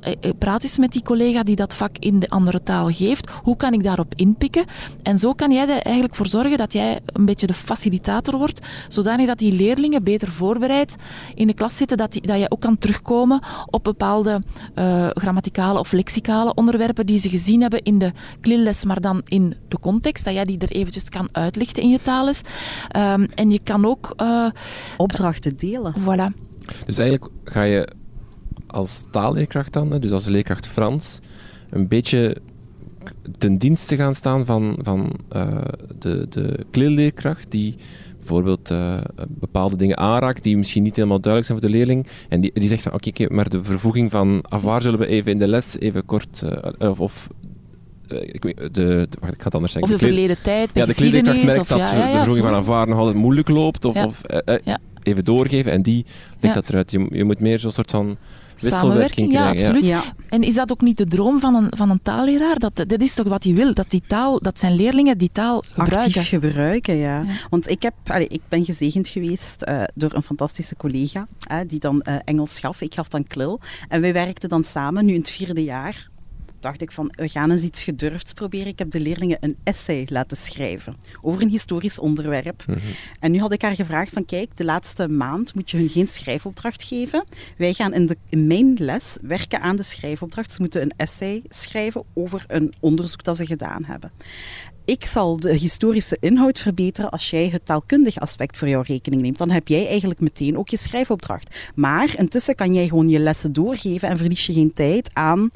Eh, 0.00 0.30
praat 0.38 0.62
eens 0.62 0.78
met 0.78 0.92
die 0.92 1.02
collega 1.02 1.42
die 1.42 1.56
dat 1.56 1.74
vak 1.74 1.96
in 1.98 2.18
de 2.18 2.28
andere 2.28 2.62
taal 2.62 2.90
geeft. 2.90 3.30
Hoe 3.42 3.56
kan 3.56 3.72
ik 3.72 3.82
daarop 3.82 4.12
inpikken? 4.14 4.64
En 5.02 5.18
zo 5.18 5.32
kan 5.32 5.52
jij 5.52 5.68
er 5.68 5.82
eigenlijk 5.82 6.14
voor 6.14 6.26
zorgen 6.26 6.58
dat 6.58 6.72
jij 6.72 7.00
een 7.06 7.24
beetje 7.24 7.46
de 7.46 7.54
facilitator 7.54 8.38
wordt, 8.38 8.60
zodanig 8.88 9.26
dat 9.26 9.38
die 9.38 9.52
leerlingen 9.52 10.04
beter 10.04 10.32
voorbereid 10.32 10.83
in 11.34 11.46
de 11.46 11.54
klas 11.54 11.76
zitten, 11.76 11.96
dat, 11.96 12.12
die, 12.12 12.22
dat 12.22 12.38
je 12.38 12.50
ook 12.50 12.60
kan 12.60 12.78
terugkomen 12.78 13.40
op 13.66 13.84
bepaalde 13.84 14.42
uh, 14.74 15.06
grammaticale 15.10 15.78
of 15.78 15.92
lexicale 15.92 16.54
onderwerpen 16.54 17.06
die 17.06 17.18
ze 17.18 17.28
gezien 17.28 17.60
hebben 17.60 17.82
in 17.82 17.98
de 17.98 18.12
klilles, 18.40 18.84
maar 18.84 19.00
dan 19.00 19.20
in 19.24 19.54
de 19.68 19.78
context, 19.78 20.24
dat 20.24 20.34
jij 20.34 20.44
die 20.44 20.58
er 20.58 20.70
eventjes 20.70 21.08
kan 21.08 21.28
uitlichten 21.32 21.82
in 21.82 21.88
je 21.88 22.00
taalles. 22.02 22.40
Um, 22.96 23.26
en 23.34 23.50
je 23.50 23.60
kan 23.62 23.86
ook... 23.86 24.14
Uh, 24.22 24.46
Opdrachten 24.96 25.56
delen. 25.56 25.94
Voilà. 26.00 26.42
Dus 26.86 26.98
eigenlijk 26.98 27.32
ga 27.44 27.62
je 27.62 27.88
als 28.66 29.04
taalleerkracht 29.10 29.72
dan, 29.72 29.98
dus 30.00 30.10
als 30.10 30.24
leerkracht 30.24 30.66
Frans, 30.66 31.18
een 31.70 31.88
beetje 31.88 32.36
ten 33.38 33.58
dienste 33.58 33.96
gaan 33.96 34.14
staan 34.14 34.46
van, 34.46 34.78
van 34.82 35.12
uh, 35.36 35.58
de, 35.98 36.26
de 36.28 36.66
klilleerkracht 36.70 37.50
die 37.50 37.76
bijvoorbeeld 38.18 38.70
uh, 38.70 38.96
bepaalde 39.28 39.76
dingen 39.76 39.98
aanraakt 39.98 40.42
die 40.42 40.56
misschien 40.56 40.82
niet 40.82 40.96
helemaal 40.96 41.20
duidelijk 41.20 41.52
zijn 41.52 41.60
voor 41.60 41.70
de 41.70 41.76
leerling. 41.76 42.06
En 42.28 42.40
die, 42.40 42.50
die 42.54 42.68
zegt 42.68 42.82
van 42.82 42.92
oké, 42.92 43.08
okay, 43.08 43.26
maar 43.26 43.48
de 43.48 43.62
vervoeging 43.62 44.10
van 44.10 44.44
waar 44.62 44.82
zullen 44.82 44.98
we 44.98 45.06
even 45.06 45.32
in 45.32 45.38
de 45.38 45.48
les 45.48 45.78
even 45.78 46.04
kort 46.04 46.42
uh, 46.44 46.90
of, 46.90 47.00
of 47.00 47.28
ik, 48.08 48.42
weet, 48.42 48.56
de, 48.56 48.68
de, 48.70 49.08
wacht, 49.20 49.32
ik 49.32 49.38
ga 49.38 49.44
het 49.44 49.54
anders 49.54 49.72
zeggen. 49.72 49.92
Of 49.92 50.00
de 50.00 50.06
verleden 50.06 50.42
tijd, 50.42 50.70
Ja, 50.74 50.86
de 50.86 50.94
klederkracht 50.94 51.44
merkt 51.44 51.68
dat 51.68 51.78
ja, 51.78 51.96
ja, 51.96 52.06
de 52.06 52.16
vervoeging 52.16 52.46
van 52.46 52.54
aanvaar 52.54 52.88
nog 52.88 52.98
altijd 52.98 53.16
moeilijk 53.16 53.48
loopt. 53.48 53.84
Of, 53.84 54.04
of 54.04 54.22
even 55.02 55.24
doorgeven 55.24 55.72
en 55.72 55.82
die 55.82 56.04
legt 56.40 56.54
dat 56.54 56.68
eruit. 56.68 56.90
Je, 56.90 57.06
je 57.10 57.24
moet 57.24 57.40
meer 57.40 57.58
zo'n 57.58 57.70
soort 57.70 57.90
van 57.90 58.16
Samenwerking, 58.54 59.32
ja, 59.32 59.48
absoluut. 59.48 59.88
Ja. 59.88 60.02
En 60.28 60.42
is 60.42 60.54
dat 60.54 60.72
ook 60.72 60.80
niet 60.80 60.96
de 60.96 61.04
droom 61.04 61.40
van 61.40 61.54
een, 61.54 61.72
van 61.76 61.90
een 61.90 62.02
taalleraar? 62.02 62.58
Dat, 62.58 62.76
dat 62.76 63.00
is 63.00 63.14
toch 63.14 63.26
wat 63.26 63.44
hij 63.44 63.54
wil, 63.54 63.74
dat, 63.74 63.90
die 63.90 64.02
taal, 64.06 64.40
dat 64.40 64.58
zijn 64.58 64.74
leerlingen 64.74 65.18
die 65.18 65.30
taal 65.32 65.62
gebruiken? 65.66 65.98
Actief 65.98 66.28
gebruiken, 66.28 66.96
ja. 66.96 67.22
ja. 67.22 67.32
Want 67.50 67.68
ik, 67.68 67.82
heb, 67.82 67.94
allez, 68.06 68.26
ik 68.28 68.40
ben 68.48 68.64
gezegend 68.64 69.08
geweest 69.08 69.64
uh, 69.68 69.82
door 69.94 70.14
een 70.14 70.22
fantastische 70.22 70.76
collega, 70.76 71.26
uh, 71.50 71.58
die 71.66 71.78
dan 71.78 72.04
uh, 72.08 72.14
Engels 72.24 72.58
gaf. 72.58 72.80
Ik 72.80 72.94
gaf 72.94 73.08
dan 73.08 73.26
klil. 73.26 73.60
En 73.88 74.00
wij 74.00 74.12
werkten 74.12 74.48
dan 74.48 74.64
samen, 74.64 75.04
nu 75.04 75.12
in 75.12 75.18
het 75.18 75.30
vierde 75.30 75.64
jaar, 75.64 76.08
dacht 76.64 76.82
ik 76.82 76.92
van, 76.92 77.12
we 77.16 77.28
gaan 77.28 77.50
eens 77.50 77.62
iets 77.62 77.82
gedurfds 77.82 78.32
proberen. 78.32 78.66
Ik 78.66 78.78
heb 78.78 78.90
de 78.90 79.00
leerlingen 79.00 79.36
een 79.40 79.56
essay 79.64 80.06
laten 80.10 80.36
schrijven 80.36 80.96
over 81.22 81.42
een 81.42 81.48
historisch 81.48 81.98
onderwerp. 81.98 82.64
Mm 82.66 82.74
-hmm. 82.74 82.92
En 83.20 83.30
nu 83.30 83.38
had 83.38 83.52
ik 83.52 83.62
haar 83.62 83.74
gevraagd 83.74 84.12
van, 84.12 84.24
kijk, 84.24 84.56
de 84.56 84.64
laatste 84.64 85.08
maand 85.08 85.54
moet 85.54 85.70
je 85.70 85.76
hun 85.76 85.88
geen 85.88 86.08
schrijfopdracht 86.08 86.82
geven. 86.82 87.24
Wij 87.56 87.72
gaan 87.72 87.94
in, 87.94 88.06
de, 88.06 88.16
in 88.28 88.46
mijn 88.46 88.74
les 88.78 89.16
werken 89.22 89.60
aan 89.60 89.76
de 89.76 89.82
schrijfopdracht. 89.82 90.52
Ze 90.52 90.60
moeten 90.60 90.82
een 90.82 90.92
essay 90.96 91.42
schrijven 91.48 92.04
over 92.14 92.44
een 92.46 92.74
onderzoek 92.80 93.24
dat 93.24 93.36
ze 93.36 93.46
gedaan 93.46 93.84
hebben 93.84 94.12
ik 94.84 95.06
zal 95.06 95.36
de 95.36 95.54
historische 95.54 96.16
inhoud 96.20 96.58
verbeteren 96.58 97.10
als 97.10 97.30
jij 97.30 97.48
het 97.48 97.66
taalkundig 97.66 98.18
aspect 98.18 98.56
voor 98.56 98.68
jouw 98.68 98.82
rekening 98.86 99.22
neemt. 99.22 99.38
Dan 99.38 99.50
heb 99.50 99.68
jij 99.68 99.88
eigenlijk 99.88 100.20
meteen 100.20 100.58
ook 100.58 100.68
je 100.68 100.76
schrijfopdracht. 100.76 101.56
Maar 101.74 102.18
intussen 102.18 102.54
kan 102.54 102.74
jij 102.74 102.88
gewoon 102.88 103.08
je 103.08 103.18
lessen 103.18 103.52
doorgeven 103.52 104.08
en 104.08 104.16
verlies 104.16 104.46
je 104.46 104.52
geen 104.52 104.74
tijd 104.74 105.10
aan 105.12 105.50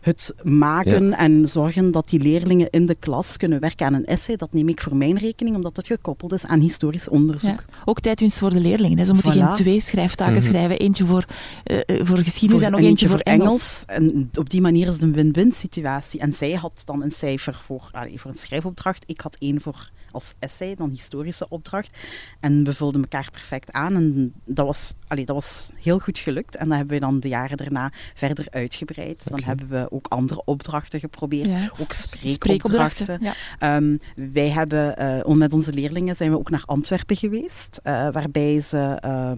het 0.00 0.34
maken 0.42 1.12
en 1.12 1.48
zorgen 1.48 1.90
dat 1.90 2.08
die 2.08 2.20
leerlingen 2.20 2.70
in 2.70 2.86
de 2.86 2.94
klas 2.94 3.36
kunnen 3.36 3.60
werken 3.60 3.86
aan 3.86 3.94
een 3.94 4.04
essay, 4.04 4.36
dat 4.36 4.52
neem 4.52 4.68
ik 4.68 4.80
voor 4.80 4.96
mijn 4.96 5.18
rekening, 5.18 5.56
omdat 5.56 5.76
het 5.76 5.86
gekoppeld 5.86 6.32
is 6.32 6.46
aan 6.46 6.60
historisch 6.60 7.08
onderzoek. 7.08 7.64
Ja. 7.68 7.82
Ook 7.84 8.00
tijdwinst 8.00 8.38
voor 8.38 8.50
de 8.50 8.60
leerlingen. 8.60 9.06
Ze 9.06 9.12
moeten 9.12 9.32
geen 9.32 9.54
twee 9.54 9.80
schrijftaken 9.80 10.34
mm 10.34 10.40
-hmm. 10.40 10.48
schrijven. 10.48 10.78
Eentje 10.78 11.04
voor, 11.04 11.24
uh, 11.64 11.80
voor 12.02 12.18
geschiedenis 12.18 12.62
voor, 12.62 12.72
en 12.72 12.78
nog 12.80 12.90
eentje 12.90 13.08
voor 13.08 13.18
Engels. 13.18 13.44
Engels. 13.46 13.84
En 13.86 14.30
op 14.38 14.50
die 14.50 14.60
manier 14.60 14.86
is 14.86 14.94
het 14.94 15.02
een 15.02 15.12
win-win 15.12 15.52
situatie. 15.52 16.20
En 16.20 16.32
zij 16.32 16.52
had 16.52 16.82
dan 16.84 17.02
een 17.02 17.12
cijfer 17.12 17.54
voor, 17.54 17.88
allee, 17.92 18.20
voor 18.20 18.30
een 18.30 18.38
schrijfopdracht. 18.38 19.04
Ik 19.06 19.20
had 19.20 19.36
één 19.38 19.60
voor 19.60 19.90
als 20.12 20.34
essay, 20.38 20.74
dan 20.74 20.90
historische 20.90 21.48
opdracht. 21.48 21.98
En 22.40 22.64
we 22.64 22.74
vulden 22.74 23.00
elkaar 23.00 23.30
perfect 23.30 23.72
aan. 23.72 23.94
En 23.94 24.32
dat 24.44 24.66
was, 24.66 24.92
allee, 25.08 25.24
dat 25.24 25.34
was 25.34 25.70
heel 25.82 25.98
goed 25.98 26.18
gelukt. 26.18 26.56
En 26.56 26.68
dat 26.68 26.76
hebben 26.76 26.94
we 26.94 27.00
dan 27.00 27.20
de 27.20 27.28
jaren 27.28 27.56
daarna 27.56 27.92
verder 28.14 28.46
uitgebreid. 28.50 29.30
Dan 29.30 29.42
hebben 29.42 29.68
we 29.68 29.90
ook 29.90 30.06
andere 30.08 30.42
opdrachten 30.44 31.00
geprobeerd. 31.00 31.48
Ja. 31.48 31.70
Ook 31.78 31.92
spreekopdrachten. 31.92 33.18
Ja. 33.58 33.76
Um, 33.76 34.00
wij 34.14 34.48
hebben, 34.48 35.02
uh, 35.28 35.34
met 35.34 35.52
onze 35.52 35.72
leerlingen 35.72 36.16
zijn 36.16 36.30
we 36.30 36.38
ook 36.38 36.50
naar 36.50 36.62
Antwerpen 36.66 37.16
geweest. 37.16 37.80
Uh, 37.84 38.08
waarbij 38.12 38.60
ze 38.60 39.02
uh, 39.04 39.32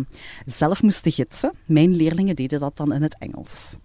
zelf 0.47 0.83
moesten 0.83 1.13
gidsen. 1.13 1.53
Mijn 1.67 1.97
leerlingen 1.97 2.37
deden 2.37 2.61
dat 2.61 2.77
dan 2.77 2.93
in 2.93 3.03
het 3.03 3.17
Engels. 3.19 3.77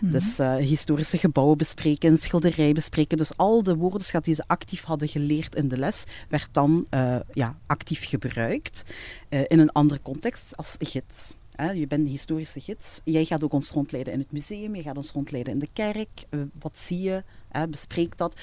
Mhm. 0.00 0.12
Dus 0.12 0.40
uh, 0.40 0.56
historische 0.56 1.18
gebouwen 1.18 1.56
bespreken, 1.56 2.18
schilderij 2.18 2.72
bespreken. 2.72 3.16
Dus 3.16 3.36
al 3.36 3.62
de 3.62 3.76
woordenschat 3.76 4.24
die 4.24 4.34
ze 4.34 4.44
actief 4.46 4.82
hadden 4.82 5.08
geleerd 5.08 5.54
in 5.54 5.68
de 5.68 5.78
les, 5.78 6.04
werd 6.28 6.48
dan 6.52 6.86
uh, 6.90 7.16
ja, 7.32 7.58
actief 7.66 8.08
gebruikt 8.08 8.84
uh, 9.30 9.40
in 9.46 9.58
een 9.58 9.72
andere 9.72 10.00
context 10.02 10.56
als 10.56 10.76
gids. 10.78 11.34
je 11.74 11.86
bent 11.86 12.04
de 12.04 12.10
historische 12.10 12.60
gids. 12.60 13.00
Jij 13.04 13.24
gaat 13.24 13.44
ook 13.44 13.52
ons 13.52 13.70
rondleiden 13.70 14.12
in 14.12 14.18
het 14.18 14.32
museum, 14.32 14.74
je 14.74 14.82
gaat 14.82 14.96
ons 14.96 15.10
rondleiden 15.10 15.52
in 15.52 15.58
de 15.58 15.68
kerk. 15.72 16.24
wat 16.60 16.78
zie 16.78 17.00
je? 17.00 17.22
bespreek 17.68 18.16
dat 18.16 18.36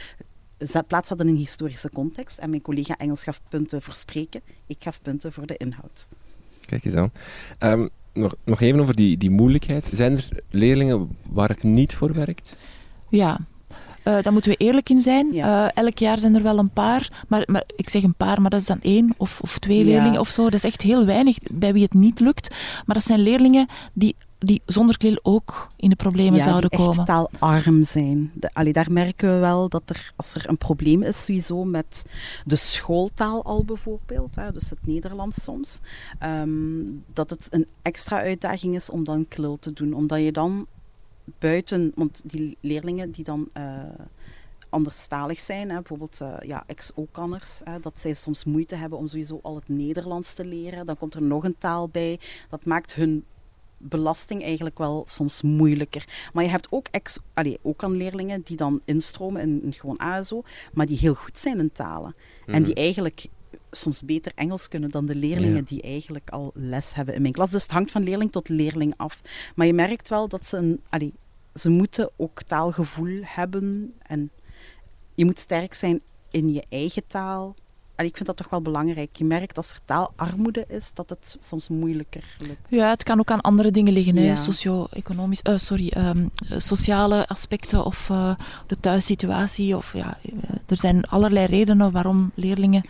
plaats 0.87 1.09
dat 1.09 1.19
in 1.19 1.27
een 1.27 1.35
historische 1.35 1.89
context. 1.89 2.37
En 2.37 2.49
mijn 2.49 2.61
collega 2.61 2.97
Engels 2.97 3.23
gaf 3.23 3.41
punten 3.49 3.81
voor 3.81 3.93
spreken, 3.93 4.41
ik 4.67 4.77
gaf 4.79 5.01
punten 5.01 5.31
voor 5.31 5.45
de 5.45 5.57
inhoud. 5.57 6.07
Kijk 6.65 6.85
eens 6.85 6.95
aan. 6.95 7.11
Um, 7.59 7.89
nog, 8.13 8.35
nog 8.43 8.61
even 8.61 8.79
over 8.79 8.95
die, 8.95 9.17
die 9.17 9.29
moeilijkheid. 9.29 9.89
Zijn 9.93 10.17
er 10.17 10.27
leerlingen 10.49 11.09
waar 11.29 11.49
het 11.49 11.63
niet 11.63 11.95
voor 11.95 12.13
werkt? 12.13 12.55
Ja, 13.09 13.39
uh, 14.03 14.21
daar 14.21 14.33
moeten 14.33 14.51
we 14.51 14.57
eerlijk 14.57 14.89
in 14.89 14.99
zijn. 14.99 15.33
Ja. 15.33 15.65
Uh, 15.65 15.83
elk 15.83 15.97
jaar 15.97 16.19
zijn 16.19 16.35
er 16.35 16.43
wel 16.43 16.57
een 16.57 16.69
paar, 16.69 17.25
maar, 17.27 17.43
maar 17.45 17.63
ik 17.75 17.89
zeg 17.89 18.03
een 18.03 18.13
paar, 18.13 18.41
maar 18.41 18.49
dat 18.49 18.61
is 18.61 18.67
dan 18.67 18.81
één 18.81 19.13
of, 19.17 19.41
of 19.41 19.59
twee 19.59 19.83
leerlingen 19.83 20.19
of 20.19 20.29
zo. 20.29 20.43
Dat 20.43 20.53
is 20.53 20.63
echt 20.63 20.81
heel 20.81 21.05
weinig 21.05 21.37
bij 21.51 21.73
wie 21.73 21.83
het 21.83 21.93
niet 21.93 22.19
lukt. 22.19 22.55
Maar 22.85 22.95
dat 22.95 23.05
zijn 23.05 23.19
leerlingen 23.19 23.67
die 23.93 24.15
die 24.45 24.61
zonder 24.65 24.97
klil 24.97 25.19
ook 25.21 25.67
in 25.75 25.89
de 25.89 25.95
problemen 25.95 26.39
ja, 26.39 26.43
zouden 26.43 26.69
komen. 26.69 26.97
echt 26.97 27.05
taalarm 27.05 27.83
zijn. 27.83 28.31
De, 28.33 28.49
allee, 28.53 28.73
daar 28.73 28.91
merken 28.91 29.33
we 29.33 29.39
wel 29.39 29.69
dat 29.69 29.89
er, 29.89 30.13
als 30.15 30.35
er 30.35 30.49
een 30.49 30.57
probleem 30.57 31.03
is 31.03 31.23
sowieso 31.23 31.63
met 31.63 32.05
de 32.45 32.55
schooltaal 32.55 33.43
al 33.43 33.65
bijvoorbeeld, 33.65 34.35
hè, 34.35 34.51
dus 34.51 34.69
het 34.69 34.79
Nederlands 34.85 35.43
soms, 35.43 35.79
um, 36.23 37.03
dat 37.13 37.29
het 37.29 37.47
een 37.49 37.67
extra 37.81 38.19
uitdaging 38.19 38.75
is 38.75 38.89
om 38.89 39.03
dan 39.03 39.27
klil 39.27 39.57
te 39.59 39.73
doen. 39.73 39.93
Omdat 39.93 40.19
je 40.19 40.31
dan 40.31 40.65
buiten, 41.39 41.91
want 41.95 42.21
die 42.25 42.57
leerlingen 42.59 43.11
die 43.11 43.23
dan... 43.23 43.49
Uh, 43.57 43.63
anderstalig 44.69 45.39
zijn, 45.39 45.69
hè, 45.69 45.75
bijvoorbeeld 45.75 46.19
uh, 46.21 46.33
ja, 46.41 46.63
ex-Okanners, 46.67 47.61
dat 47.81 47.99
zij 47.99 48.13
soms 48.13 48.43
moeite 48.43 48.75
hebben 48.75 48.97
om 48.97 49.07
sowieso 49.07 49.39
al 49.43 49.55
het 49.55 49.69
Nederlands 49.69 50.33
te 50.33 50.45
leren. 50.45 50.85
Dan 50.85 50.97
komt 50.97 51.13
er 51.13 51.21
nog 51.21 51.43
een 51.43 51.57
taal 51.57 51.89
bij. 51.89 52.19
Dat 52.49 52.65
maakt 52.65 52.95
hun 52.95 53.23
belasting 53.81 54.43
eigenlijk 54.43 54.77
wel 54.77 55.03
soms 55.07 55.41
moeilijker. 55.41 56.29
Maar 56.33 56.43
je 56.43 56.49
hebt 56.49 56.67
ook, 56.69 56.87
ex, 56.91 57.17
allee, 57.33 57.57
ook 57.61 57.83
aan 57.83 57.97
leerlingen 57.97 58.41
die 58.43 58.57
dan 58.57 58.81
instromen 58.85 59.41
in, 59.41 59.63
in 59.63 59.73
gewoon 59.73 59.99
ASO, 59.99 60.43
maar 60.73 60.85
die 60.85 60.97
heel 60.97 61.15
goed 61.15 61.37
zijn 61.37 61.59
in 61.59 61.71
talen. 61.71 62.15
En 62.45 62.63
die 62.63 62.73
mhm. 62.73 62.81
eigenlijk 62.81 63.25
soms 63.71 64.01
beter 64.01 64.31
Engels 64.35 64.67
kunnen 64.67 64.91
dan 64.91 65.05
de 65.05 65.15
leerlingen 65.15 65.63
die 65.63 65.81
eigenlijk 65.81 66.29
al 66.29 66.51
les 66.53 66.93
hebben 66.93 67.15
in 67.15 67.21
mijn 67.21 67.33
klas. 67.33 67.51
Dus 67.51 67.61
het 67.61 67.71
hangt 67.71 67.91
van 67.91 68.03
leerling 68.03 68.31
tot 68.31 68.49
leerling 68.49 68.93
af. 68.97 69.21
Maar 69.55 69.65
je 69.65 69.73
merkt 69.73 70.09
wel 70.09 70.27
dat 70.27 70.45
ze 70.45 70.57
een... 70.57 70.81
Allee, 70.89 71.13
ze 71.53 71.69
moeten 71.69 72.09
ook 72.15 72.43
taalgevoel 72.43 73.21
hebben 73.23 73.93
en 74.01 74.29
je 75.15 75.25
moet 75.25 75.39
sterk 75.39 75.73
zijn 75.73 76.01
in 76.31 76.53
je 76.53 76.63
eigen 76.69 77.07
taal 77.07 77.55
ik 78.03 78.15
vind 78.15 78.27
dat 78.27 78.37
toch 78.37 78.49
wel 78.49 78.61
belangrijk. 78.61 79.15
Je 79.15 79.25
merkt 79.25 79.57
als 79.57 79.71
er 79.71 79.79
taalarmoede 79.85 80.65
is, 80.67 80.93
dat 80.93 81.09
het 81.09 81.37
soms 81.39 81.69
moeilijker 81.69 82.23
lukt. 82.39 82.67
Ja, 82.69 82.89
het 82.89 83.03
kan 83.03 83.19
ook 83.19 83.31
aan 83.31 83.41
andere 83.41 83.71
dingen 83.71 83.93
liggen. 83.93 84.13
Ja. 84.21 84.35
Socio-economisch, 84.35 85.39
uh, 85.43 85.57
sorry, 85.57 85.93
um, 85.97 86.29
sociale 86.57 87.27
aspecten 87.27 87.85
of 87.85 88.09
uh, 88.09 88.35
de 88.67 88.79
thuissituatie. 88.79 89.77
Of, 89.77 89.93
ja, 89.93 90.17
uh, 90.33 90.49
er 90.67 90.79
zijn 90.79 91.05
allerlei 91.05 91.45
redenen 91.45 91.91
waarom 91.91 92.31
leerlingen 92.35 92.83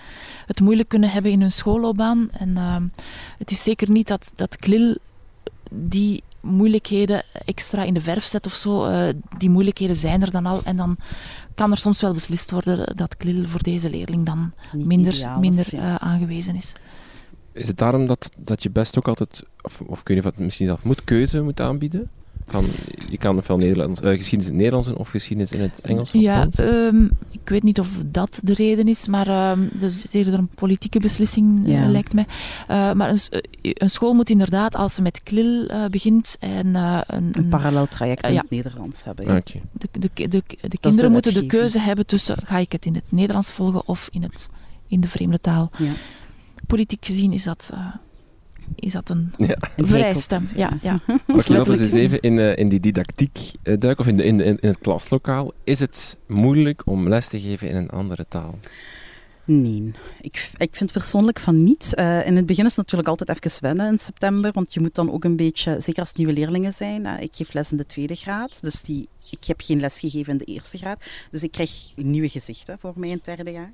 het 0.46 0.60
moeilijk 0.60 0.90
kunnen 0.90 1.10
hebben 1.10 1.32
in 1.32 1.42
hun 1.42 1.52
schoolloopbaan. 1.52 2.30
En 2.32 2.58
ehm, 2.58 2.84
het 3.38 3.52
is 3.52 3.64
zeker 3.64 3.90
niet 3.90 4.08
dat, 4.08 4.32
dat 4.36 4.58
KLIL 4.58 4.98
die 5.72 6.24
moeilijkheden 6.42 7.24
extra 7.46 7.84
in 7.84 7.94
de 7.94 8.02
verf 8.02 8.24
zet 8.24 8.46
of 8.46 8.54
zo. 8.54 8.92
die 9.38 9.50
moeilijkheden 9.50 9.96
zijn 9.96 10.22
er 10.22 10.32
dan 10.32 10.46
al. 10.46 10.62
En 10.64 10.78
dan 10.78 10.98
kan 11.56 11.72
er 11.72 11.78
soms 11.78 12.02
wel 12.02 12.14
beslist 12.14 12.52
worden 12.52 12.98
dat 12.98 13.18
KLIL 13.18 13.48
voor 13.48 13.64
deze 13.64 13.90
leerling 13.90 14.26
dan 14.26 14.54
minder, 14.72 15.40
minder 15.40 15.74
uh, 15.74 15.96
aangewezen 15.96 16.56
is. 16.56 16.74
Is 17.54 17.68
het 17.68 17.78
daarom 17.78 18.08
dat, 18.08 18.32
dat 18.38 18.64
je 18.64 18.70
best 18.70 18.98
ook 18.98 19.08
altijd, 19.08 19.44
of, 19.62 19.82
of 19.82 20.04
kun 20.04 20.16
je 20.16 20.22
wat 20.22 20.38
misschien 20.38 20.66
zelf 20.66 20.84
moet, 20.84 21.04
keuze 21.04 21.42
moet 21.42 21.62
aanbieden? 21.62 22.10
Van, 22.52 22.68
je 23.10 23.18
kan 23.18 23.38
ofwel 23.38 23.58
Nederlands, 23.58 24.02
uh, 24.02 24.10
geschiedenis 24.10 24.46
in 24.46 24.54
het 24.54 24.54
Nederlands 24.54 24.88
of 24.88 25.10
geschiedenis 25.10 25.52
in 25.52 25.62
het 25.62 25.82
Engels 25.82 26.12
of 26.14 26.22
Ja, 26.22 26.48
um, 26.60 27.10
ik 27.30 27.50
weet 27.50 27.64
niet 27.64 27.80
of 27.80 27.90
dat 28.06 28.40
de 28.44 28.54
reden 28.54 28.88
is, 28.88 29.08
maar 29.08 29.52
um, 29.52 29.70
dat 29.74 29.90
is 29.90 30.14
eerder 30.14 30.34
een 30.34 30.48
politieke 30.48 31.00
beslissing, 31.00 31.68
uh, 31.68 31.90
lijkt 31.90 32.14
mij. 32.14 32.26
Uh, 32.70 32.92
maar 32.92 33.10
een, 33.10 33.20
een, 33.62 33.90
school 33.90 34.14
moet 34.14 34.30
inderdaad, 34.30 34.76
als 34.76 34.94
ze 34.94 35.02
met 35.02 35.24
KLIL 35.24 35.70
begint 35.90 36.38
en... 36.40 36.76
een, 36.76 37.38
een, 37.38 37.50
parallel 37.50 37.88
traject 37.88 38.28
in 38.28 38.38
het 38.38 38.50
Nederlands 38.50 39.04
hebben. 39.04 39.26
Ja. 39.26 39.38
Okay. 39.38 39.62
De, 39.72 39.88
de, 39.92 40.28
de, 40.28 40.44
de 40.68 40.78
kinderen 40.80 41.12
moeten 41.12 41.34
de 41.34 41.46
keuze 41.46 41.80
hebben 41.80 42.06
tussen, 42.06 42.38
ga 42.44 42.58
ik 42.58 42.72
het 42.72 42.86
in 42.86 42.96
het 42.96 43.04
Nederlands 43.10 43.52
volgen 43.52 43.88
of 43.88 44.10
in, 44.12 44.24
het, 44.24 44.50
in 44.88 45.02
de 45.02 45.08
vreemde 45.08 45.40
taal. 45.40 45.72
Ja. 45.78 45.92
Politiek 46.68 47.06
gezien 47.06 47.34
is 47.34 47.44
dat 47.44 47.72
is 48.76 48.94
dat 48.94 49.10
een, 49.10 49.34
ja. 49.38 49.58
vereiste. 49.78 50.40
Ja, 50.56 50.78
ja. 50.82 51.00
Oké, 51.28 51.54
laten 51.54 51.74
we 51.74 51.80
eens 51.80 51.92
even 51.92 52.20
in, 52.20 52.34
uh, 52.34 52.56
in 52.56 52.70
die 52.70 52.80
didactiek 52.80 53.38
uh, 53.64 53.76
duiken, 53.80 54.06
of 54.06 54.08
in, 54.08 54.18
de, 54.18 54.24
in, 54.24 54.42
in, 54.42 54.58
het 54.62 54.78
klaslokaal. 54.80 55.54
Is 55.64 55.80
het 55.80 56.18
moeilijk 56.28 56.82
om 56.86 57.08
les 57.08 57.28
te 57.28 57.40
geven 57.40 57.70
in 57.70 57.76
een 57.76 57.90
andere 57.90 58.26
taal? 58.30 58.60
Nee, 59.52 59.92
ik, 60.22 60.52
ik 60.58 60.76
vind 60.76 60.92
persoonlijk 60.92 61.40
van 61.40 61.64
niet. 61.64 61.94
Uh, 61.96 62.26
in 62.26 62.36
het 62.36 62.46
begin 62.46 62.66
is 62.66 62.76
het 62.76 62.86
natuurlijk 62.86 63.10
altijd 63.10 63.30
even 63.30 63.62
wennen 63.62 63.92
in 63.92 64.00
september, 64.00 64.52
want 64.52 64.74
je 64.74 64.80
moet 64.80 64.96
dan 64.96 65.12
ook 65.12 65.24
een 65.24 65.36
beetje, 65.36 65.80
zeker 65.80 66.00
als 66.00 66.08
het 66.08 66.18
nieuwe 66.18 66.34
leerlingen 66.34 66.74
zijn, 66.74 67.06
ik 67.06 67.36
geef 67.36 67.54
les 67.54 67.72
in 67.72 67.78
de 67.78 67.86
tweede 67.86 68.16
graad, 68.16 68.62
dus 68.62 68.82
die, 68.82 69.08
ik 69.30 69.46
heb 69.46 69.62
geen 69.62 69.80
les 69.80 70.00
gegeven 70.00 70.32
in 70.32 70.38
de 70.38 70.46
eerste 70.46 70.78
graad, 70.78 71.04
dus 71.32 71.44
ik 71.44 71.52
krijg 71.52 71.92
nieuwe 71.96 72.30
gezichten 72.30 72.80
voor 72.80 72.94
mij 72.96 73.10
in 73.10 73.16
het 73.16 73.26
derde 73.26 73.52
jaar. 73.52 73.74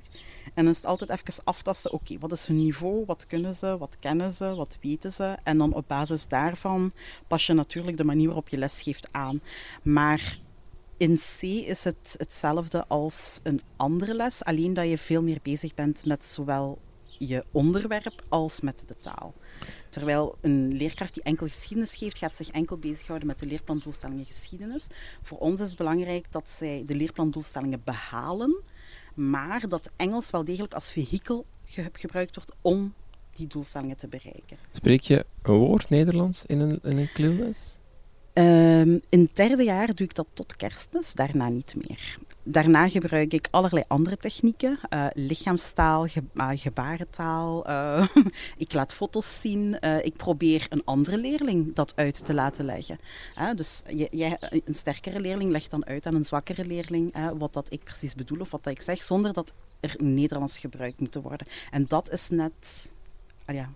En 0.54 0.64
dan 0.64 0.68
is 0.68 0.76
het 0.76 0.86
altijd 0.86 1.10
even 1.10 1.44
aftasten, 1.44 1.92
oké, 1.92 2.18
wat 2.18 2.32
is 2.32 2.46
hun 2.46 2.62
niveau, 2.62 3.04
wat 3.06 3.26
kunnen 3.26 3.54
ze, 3.54 3.78
wat 3.78 3.96
kennen 4.00 4.32
ze, 4.32 4.54
wat 4.54 4.78
weten 4.80 5.12
ze. 5.12 5.36
En 5.42 5.58
dan 5.58 5.72
op 5.72 5.84
basis 5.88 6.28
daarvan 6.28 6.92
pas 7.26 7.46
je 7.46 7.52
natuurlijk 7.52 7.96
de 7.96 8.04
manier 8.04 8.26
waarop 8.26 8.48
je 8.48 8.58
les 8.58 8.82
geeft 8.82 9.08
aan. 9.10 9.40
Maar 9.82 10.38
in 10.98 11.16
C 11.16 11.42
is 11.42 11.84
het 11.84 12.14
hetzelfde 12.18 12.86
als 12.86 13.40
een 13.42 13.60
andere 13.76 14.14
les, 14.14 14.44
alleen 14.44 14.74
dat 14.74 14.88
je 14.88 14.98
veel 14.98 15.22
meer 15.22 15.38
bezig 15.42 15.74
bent 15.74 16.04
met 16.04 16.24
zowel 16.24 16.78
je 17.18 17.44
onderwerp 17.50 18.22
als 18.28 18.60
met 18.60 18.84
de 18.86 18.96
taal. 19.00 19.34
Terwijl 19.88 20.36
een 20.40 20.72
leerkracht 20.72 21.14
die 21.14 21.22
enkel 21.22 21.46
geschiedenis 21.46 21.94
geeft, 21.94 22.18
gaat 22.18 22.36
zich 22.36 22.50
enkel 22.50 22.76
bezighouden 22.76 23.28
met 23.28 23.38
de 23.38 23.46
leerplandoelstellingen 23.46 24.24
geschiedenis. 24.24 24.86
Voor 25.22 25.38
ons 25.38 25.60
is 25.60 25.68
het 25.68 25.76
belangrijk 25.76 26.26
dat 26.30 26.50
zij 26.50 26.82
de 26.86 26.94
leerplandoelstellingen 26.94 27.82
behalen, 27.84 28.62
maar 29.14 29.68
dat 29.68 29.90
Engels 29.96 30.30
wel 30.30 30.44
degelijk 30.44 30.74
als 30.74 30.90
vehikel 30.90 31.46
gebruikt 31.92 32.34
wordt 32.34 32.52
om 32.60 32.94
die 33.32 33.46
doelstellingen 33.46 33.96
te 33.96 34.08
bereiken. 34.08 34.56
Spreek 34.72 35.00
je 35.00 35.26
een 35.42 35.54
woord 35.54 35.88
Nederlands 35.88 36.44
in 36.46 36.60
een, 36.60 36.80
in 36.82 36.98
een? 36.98 37.77
Um, 38.38 39.00
in 39.08 39.20
het 39.20 39.36
derde 39.36 39.64
jaar 39.64 39.94
doe 39.94 40.06
ik 40.06 40.14
dat 40.14 40.26
tot 40.32 40.56
kerstmis, 40.56 41.12
daarna 41.12 41.48
niet 41.48 41.74
meer. 41.88 42.18
Daarna 42.42 42.88
gebruik 42.88 43.32
ik 43.32 43.48
allerlei 43.50 43.84
andere 43.88 44.16
technieken. 44.16 44.78
Uh, 44.90 45.06
lichaamstaal, 45.12 46.06
ge 46.06 46.22
uh, 46.34 46.48
gebarentaal. 46.54 47.68
Uh, 47.68 48.08
ik 48.56 48.72
laat 48.72 48.94
foto's 48.94 49.40
zien. 49.40 49.78
ik 50.02 50.16
probeer 50.16 50.66
een 50.68 50.84
andere 50.84 51.18
leerling 51.18 51.74
dat 51.74 51.92
uit 51.96 52.24
te 52.24 52.34
laten 52.34 52.64
leggen. 52.64 52.98
dus 53.54 53.82
een 54.64 54.74
sterkere 54.74 55.20
leerling 55.20 55.50
legt 55.50 55.70
dan 55.70 55.86
uit 55.86 56.06
aan 56.06 56.14
een 56.14 56.24
zwakkere 56.24 56.64
leerling 56.64 57.14
wat 57.38 57.52
dat 57.52 57.72
ik 57.72 57.84
precies 57.84 58.14
bedoel 58.14 58.40
of 58.40 58.50
wat 58.50 58.64
dat 58.64 58.72
ik 58.72 58.82
zeg, 58.82 59.02
zonder 59.02 59.32
dat 59.32 59.52
er 59.80 59.94
Nederlands 59.98 60.58
gebruikt 60.58 61.00
moet 61.00 61.14
worden. 61.14 61.46
En 61.70 61.84
dat 61.88 62.10
is 62.10 62.28
net... 62.28 62.92
ja, 63.46 63.70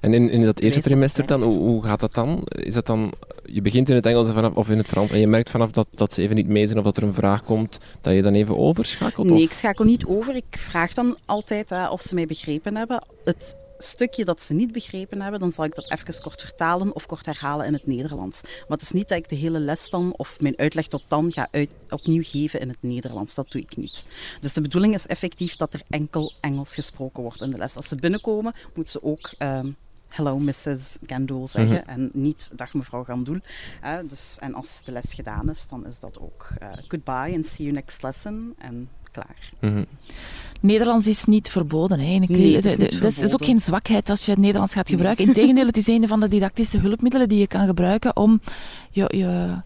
en 0.00 0.14
in, 0.14 0.30
in 0.30 0.40
dat 0.40 0.60
eerste 0.60 0.80
trimester 0.80 1.26
dan, 1.26 1.42
hoe, 1.42 1.58
hoe, 1.58 1.84
gaat 1.84 2.00
dat 2.00 2.14
dan? 2.14 2.42
Is 2.44 2.74
dat 2.74 2.86
dan, 2.86 3.12
je 3.44 3.60
begint 3.60 3.88
in 3.88 3.94
het 3.94 4.06
Engels 4.06 4.32
vanaf, 4.32 4.54
of 4.54 4.70
in 4.70 4.78
het 4.78 4.88
Frans 4.88 5.10
en 5.10 5.18
je 5.18 5.26
merkt 5.26 5.50
vanaf 5.50 5.70
dat, 5.70 5.86
dat 5.90 6.12
ze 6.12 6.22
even 6.22 6.36
niet 6.36 6.48
mee 6.48 6.66
zijn 6.66 6.78
of 6.78 6.84
dat 6.84 6.96
er 6.96 7.02
een 7.02 7.14
vraag 7.14 7.44
komt, 7.44 7.78
dat 8.00 8.14
je 8.14 8.22
dan 8.22 8.34
even 8.34 8.58
overschakelt? 8.58 9.26
Nee, 9.26 9.42
ik 9.42 9.52
schakel 9.52 9.84
niet 9.84 10.04
over. 10.06 10.36
Ik 10.36 10.44
vraag 10.50 10.94
dan 10.94 11.16
altijd 11.24 11.72
of 11.90 12.00
ze 12.00 12.14
mij 12.14 12.26
begrepen 12.26 12.76
hebben. 12.76 13.02
Het 13.24 13.56
stukje 13.84 14.24
dat 14.24 14.42
ze 14.42 14.54
niet 14.54 14.72
begrepen 14.72 15.20
hebben, 15.20 15.40
dan 15.40 15.52
zal 15.52 15.64
ik 15.64 15.74
dat 15.74 15.92
even 15.92 16.22
kort 16.22 16.40
vertalen 16.40 16.94
of 16.94 17.06
kort 17.06 17.26
herhalen 17.26 17.66
in 17.66 17.72
het 17.72 17.86
Nederlands. 17.86 18.42
Maar 18.42 18.64
het 18.68 18.82
is 18.82 18.90
niet 18.90 19.08
dat 19.08 19.18
ik 19.18 19.28
de 19.28 19.36
hele 19.36 19.58
les 19.58 19.90
dan 19.90 20.14
of 20.16 20.40
mijn 20.40 20.58
uitleg 20.58 20.86
tot 20.86 21.02
dan 21.08 21.32
ga 21.32 21.48
uit, 21.50 21.70
opnieuw 21.90 22.22
geven 22.22 22.60
in 22.60 22.68
het 22.68 22.78
Nederlands. 22.80 23.34
Dat 23.34 23.50
doe 23.50 23.60
ik 23.60 23.76
niet. 23.76 24.04
Dus 24.40 24.52
de 24.52 24.60
bedoeling 24.60 24.94
is 24.94 25.06
effectief 25.06 25.56
dat 25.56 25.74
er 25.74 25.82
enkel 25.90 26.32
Engels 26.40 26.74
gesproken 26.74 27.22
wordt 27.22 27.42
in 27.42 27.50
de 27.50 27.58
les. 27.58 27.76
Als 27.76 27.88
ze 27.88 27.96
binnenkomen, 27.96 28.54
moeten 28.74 28.92
ze 28.92 29.02
ook 29.02 29.32
ehm, 29.38 29.70
hello 30.08 30.38
Mrs. 30.38 30.96
Gandoul 31.06 31.48
zeggen 31.48 31.82
mhm. 31.86 31.88
en 31.88 32.10
niet 32.12 32.50
dag 32.52 32.74
mevrouw 32.74 33.04
Gandoul. 33.04 33.40
Uh, 33.84 33.98
dus, 34.08 34.36
en 34.38 34.54
als 34.54 34.82
de 34.84 34.92
les 34.92 35.14
gedaan 35.14 35.50
is, 35.50 35.66
dan 35.66 35.86
is 35.86 35.98
dat 35.98 36.20
ook 36.20 36.48
uh, 36.62 36.68
goodbye 36.88 37.34
and 37.34 37.46
see 37.46 37.66
you 37.66 37.72
next 37.72 38.02
lesson 38.02 38.54
en 38.58 38.88
klaar. 39.12 39.50
Mhm. 39.60 39.84
Nederlands 40.64 41.06
is 41.06 41.24
niet 41.24 41.50
verboden. 41.50 41.98
Hè. 41.98 42.18
Nee, 42.18 42.56
het 42.56 42.64
is, 42.64 43.00
dat 43.00 43.16
is 43.22 43.32
ook 43.32 43.44
geen 43.44 43.60
zwakheid 43.60 44.10
als 44.10 44.24
je 44.24 44.30
het 44.30 44.40
Nederlands 44.40 44.72
gaat 44.72 44.90
gebruiken. 44.90 45.26
Integendeel, 45.26 45.66
het 45.66 45.76
is 45.76 45.86
een 45.86 46.08
van 46.08 46.20
de 46.20 46.28
didactische 46.28 46.78
hulpmiddelen 46.78 47.28
die 47.28 47.38
je 47.38 47.46
kan 47.46 47.66
gebruiken 47.66 48.16
om 48.16 48.40
je, 48.90 49.04
je 49.16 49.62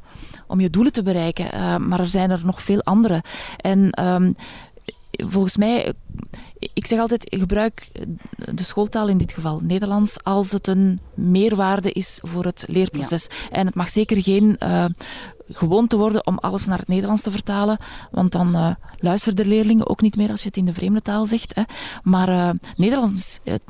om 0.47 0.61
je 0.61 0.71
doelen 0.71 0.93
te 0.93 1.03
bereiken. 1.03 1.45
Uh, 1.55 1.77
maar 1.77 2.01
er 2.01 2.09
zijn 2.09 2.31
er 2.31 2.41
nog 2.45 2.63
veel 2.63 2.83
andere. 2.83 3.23
En 3.57 4.05
um, 4.05 4.35
volgens 5.11 5.57
mij, 5.57 5.93
ik 6.59 6.87
zeg 6.87 6.99
altijd, 6.99 7.37
gebruik 7.39 7.89
de 8.55 8.65
schooltaal 8.65 9.09
in 9.09 9.19
dit 9.19 9.33
geval, 9.33 9.61
Nederlands, 9.63 10.17
als 10.23 10.53
het 10.53 10.67
een 10.67 11.01
meerwaarde 11.15 11.93
is 11.93 12.19
voor 12.23 12.45
het 12.45 12.65
leerproces. 12.69 13.27
En 13.51 13.67
het 13.67 13.75
mag 13.75 13.91
zeker 13.91 14.23
geen 14.23 14.57
uh, 14.63 14.85
gewoon 15.53 15.87
te 15.87 15.97
worden 15.97 16.27
om 16.27 16.39
alles 16.39 16.67
naar 16.67 16.79
het 16.79 16.89
Nederlands 16.89 17.23
te 17.23 17.31
vertalen, 17.31 17.79
want 18.11 18.33
dan 18.33 18.57
uh, 18.57 18.71
luisteren 18.99 19.37
de 19.37 19.47
leerlingen 19.47 19.89
ook 19.89 20.01
niet 20.01 20.17
meer 20.17 20.31
als 20.31 20.41
je 20.41 20.49
het 20.49 20.57
in 20.57 20.65
de 20.65 20.73
vreemde 20.73 21.03
taal 21.03 21.27
zegt. 21.27 21.55
Hè. 21.55 21.63
Maar 22.03 22.29
uh, 22.29 22.51
Nederlands, 22.77 23.39
het 23.45 23.63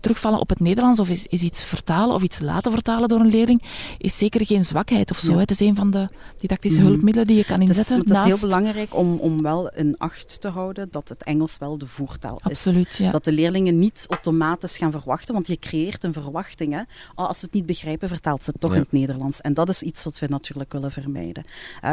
terugvallen 0.00 0.40
op 0.40 0.48
het 0.48 0.60
Nederlands 0.60 1.00
of 1.00 1.08
is, 1.08 1.26
is, 1.26 1.42
iets 1.42 1.64
vertalen 1.64 2.14
of 2.14 2.22
iets 2.22 2.40
laten 2.40 2.72
vertalen 2.72 3.08
door 3.08 3.20
een 3.20 3.30
leerling, 3.30 3.62
is 3.98 4.18
zeker 4.18 4.46
geen 4.46 4.64
zwakheid 4.64 5.10
of 5.10 5.18
zo. 5.18 5.32
Hè. 5.32 5.38
Het 5.38 5.50
is 5.50 5.60
een 5.60 5.76
van 5.76 5.90
de 5.90 6.08
didactische 6.38 6.80
mhm. 6.80 6.88
hulpmiddelen 6.88 7.26
die 7.26 7.36
je 7.36 7.44
kan 7.44 7.60
inzetten. 7.60 7.98
Het 7.98 8.10
is, 8.10 8.18
het 8.18 8.26
is 8.26 8.32
heel 8.32 8.48
belangrijk 8.48 8.94
om, 8.94 9.18
om 9.18 9.42
wel 9.42 9.68
in 9.68 9.98
acht 9.98 10.40
te 10.40 10.48
houden 10.48 10.88
dat 10.90 11.08
het 11.08 11.22
Engels 11.22 11.56
wel 11.58 11.78
de 11.78 11.86
voertaal 11.86 12.36
is. 12.36 12.50
Absoluut, 12.50 12.96
ja. 12.96 13.10
Dat 13.10 13.24
de 13.24 13.32
leerlingen 13.32 13.78
niet 13.78 14.06
automatisch 14.08 14.76
gaan 14.76 14.90
verwachten, 14.90 15.34
want 15.34 15.46
je 15.46 15.58
creëert 15.58 16.04
een 16.04 16.12
verwachting. 16.12 16.72
Hè. 16.72 16.82
Als 17.14 17.40
we 17.40 17.46
het 17.46 17.54
niet 17.54 17.66
begrijpen, 17.66 18.08
vertaalt 18.08 18.44
ze 18.44 18.50
het 18.50 18.60
toch 18.60 18.74
in 18.74 18.80
het 18.80 18.92
Nederlands. 18.92 19.40
En 19.40 19.54
dat 19.54 19.68
is 19.68 19.82
iets 19.82 20.04
wat 20.04 20.18
we 20.18 20.26
natuurlijk 20.26 20.72
willen 20.72 20.90
vermijden 20.90 21.15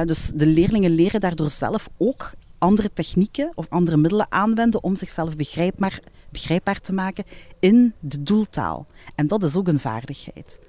dus 0.05 0.31
de 0.35 0.45
leerlingen 0.45 0.91
leren 0.91 1.19
daardoor 1.19 1.49
zelf 1.49 1.89
ook 1.97 2.33
andere 2.63 2.93
technieken 2.93 3.51
of 3.55 3.65
andere 3.69 3.97
middelen 3.97 4.31
aanwenden 4.31 4.83
om 4.83 4.95
zichzelf 4.95 5.35
begrijpbaar, 5.35 5.99
begrijpbaar 6.29 6.79
te 6.79 6.93
maken 6.93 7.23
in 7.59 7.93
de 7.99 8.23
doeltaal. 8.23 8.85
En 9.15 9.27
dat 9.27 9.43
is 9.43 9.57
ook 9.57 9.67
een 9.67 9.79
vaardigheid. 9.79 10.59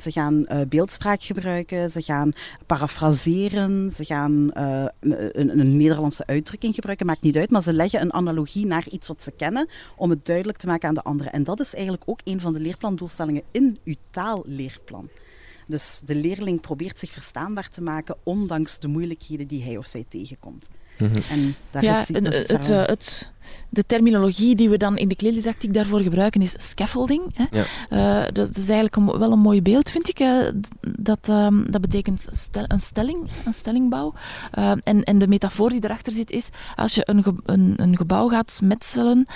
ze 0.00 0.12
gaan 0.12 0.46
beeldspraak 0.68 1.22
gebruiken, 1.22 1.90
ze 1.90 2.02
gaan 2.02 2.32
parafraseren, 2.66 3.90
ze 3.90 4.04
gaan 4.04 4.50
een, 4.52 5.58
een, 5.58 5.76
Nederlandse 5.76 6.26
uitdrukking 6.26 6.74
gebruiken, 6.74 7.06
maakt 7.06 7.22
niet 7.22 7.36
uit, 7.36 7.50
maar 7.50 7.62
ze 7.62 7.72
leggen 7.72 8.00
een 8.00 8.12
analogie 8.12 8.66
naar 8.66 8.88
iets 8.90 9.08
wat 9.08 9.22
ze 9.22 9.30
kennen 9.30 9.68
om 9.96 10.10
het 10.10 10.26
duidelijk 10.26 10.58
te 10.58 10.66
maken 10.66 10.88
aan 10.88 10.94
de 10.94 11.02
anderen. 11.02 11.32
En 11.32 11.44
dat 11.44 11.60
is 11.60 11.74
eigenlijk 11.74 12.04
ook 12.06 12.20
een 12.24 12.40
van 12.40 12.52
de 12.52 12.60
leerplandoelstellingen 12.60 13.42
in 13.50 13.78
uw 13.84 13.94
taalleerplan. 14.10 15.08
Dus 15.66 16.00
de 16.04 16.14
leerling 16.14 16.60
probeert 16.60 16.98
zich 16.98 17.10
verstaanbaar 17.10 17.68
te 17.68 17.82
maken, 17.82 18.16
ondanks 18.22 18.78
de 18.78 18.88
moeilijkheden 18.88 19.46
die 19.46 19.62
hij 19.62 19.76
of 19.76 19.86
zij 19.86 20.04
tegenkomt. 20.08 20.68
Mhm. 20.98 21.20
En 21.30 21.54
daar 21.70 21.82
ja, 21.82 22.00
is, 22.00 22.08
het, 22.08 22.48
het, 22.48 22.70
eh, 22.70 22.86
het, 22.86 23.30
de 23.68 23.86
terminologie 23.86 24.54
die 24.54 24.68
we 24.68 24.76
dan 24.76 24.98
in 24.98 25.08
de 25.08 25.16
kleeldidactiek 25.16 25.74
daarvoor 25.74 26.00
gebruiken 26.00 26.40
is 26.42 26.54
scaffolding. 26.56 27.22
Hè. 27.34 27.44
Ja. 27.50 27.64
Uh, 28.24 28.32
dat, 28.32 28.56
is 28.56 28.68
eigenlijk 28.68 29.18
wel 29.18 29.32
een 29.32 29.38
mooi 29.38 29.62
beeld, 29.62 29.90
vind 29.90 30.08
ik. 30.08 30.26
Dat, 30.80 31.28
um, 31.28 31.70
dat 31.70 31.80
betekent 31.80 32.26
stel, 32.30 32.64
een 32.66 32.78
stelling, 32.78 33.28
een 33.44 33.54
stellingbouw. 33.54 34.14
Uh, 34.58 34.70
en, 34.82 35.04
en 35.04 35.18
de 35.18 35.28
metafoor 35.28 35.70
die 35.70 35.84
erachter 35.84 36.12
zit 36.12 36.30
is, 36.30 36.48
als 36.74 36.94
je 36.94 37.02
een, 37.04 37.22
ge, 37.22 37.34
een, 37.44 37.74
een, 37.76 37.96
gebouw 37.96 38.28
gaat 38.28 38.60
metselen 38.62 39.26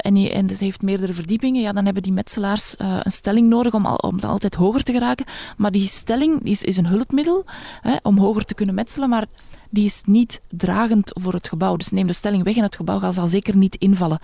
en, 0.00 0.16
je, 0.16 0.32
en 0.32 0.46
dus 0.46 0.60
heeft 0.60 0.82
meerdere 0.82 1.12
verdiepingen, 1.12 1.62
ja, 1.62 1.72
dan 1.72 1.84
hebben 1.84 2.02
die 2.02 2.12
metselaars 2.12 2.74
een 2.78 3.12
stelling 3.12 3.48
nodig 3.48 3.74
om, 3.74 3.86
al, 3.86 3.96
om 3.96 4.18
altijd 4.18 4.54
hoger 4.54 4.82
te 4.82 4.92
geraken. 4.92 5.26
Maar 5.56 5.70
die 5.70 5.86
stelling 5.86 6.44
is, 6.44 6.62
is 6.62 6.76
een 6.76 6.86
hulpmiddel 6.86 7.44
hè, 7.80 7.96
om 8.02 8.18
hoger 8.18 8.44
te 8.44 8.54
kunnen 8.54 8.74
metselen, 8.74 9.08
maar 9.08 9.26
die 9.70 9.84
is 9.84 10.02
niet 10.06 10.40
dragend 10.48 11.10
voor 11.20 11.32
het 11.32 11.48
gebouw. 11.48 11.76
Dus 11.76 11.90
neem 11.90 12.06
de 12.06 12.12
stelling 12.12 12.42
weg 12.42 12.56
en 12.56 12.62
het 12.62 12.76
gebouw 12.76 13.12
zal 13.12 13.28
zeker 13.28 13.56
niet 13.56 13.76
invallen. 13.76 14.18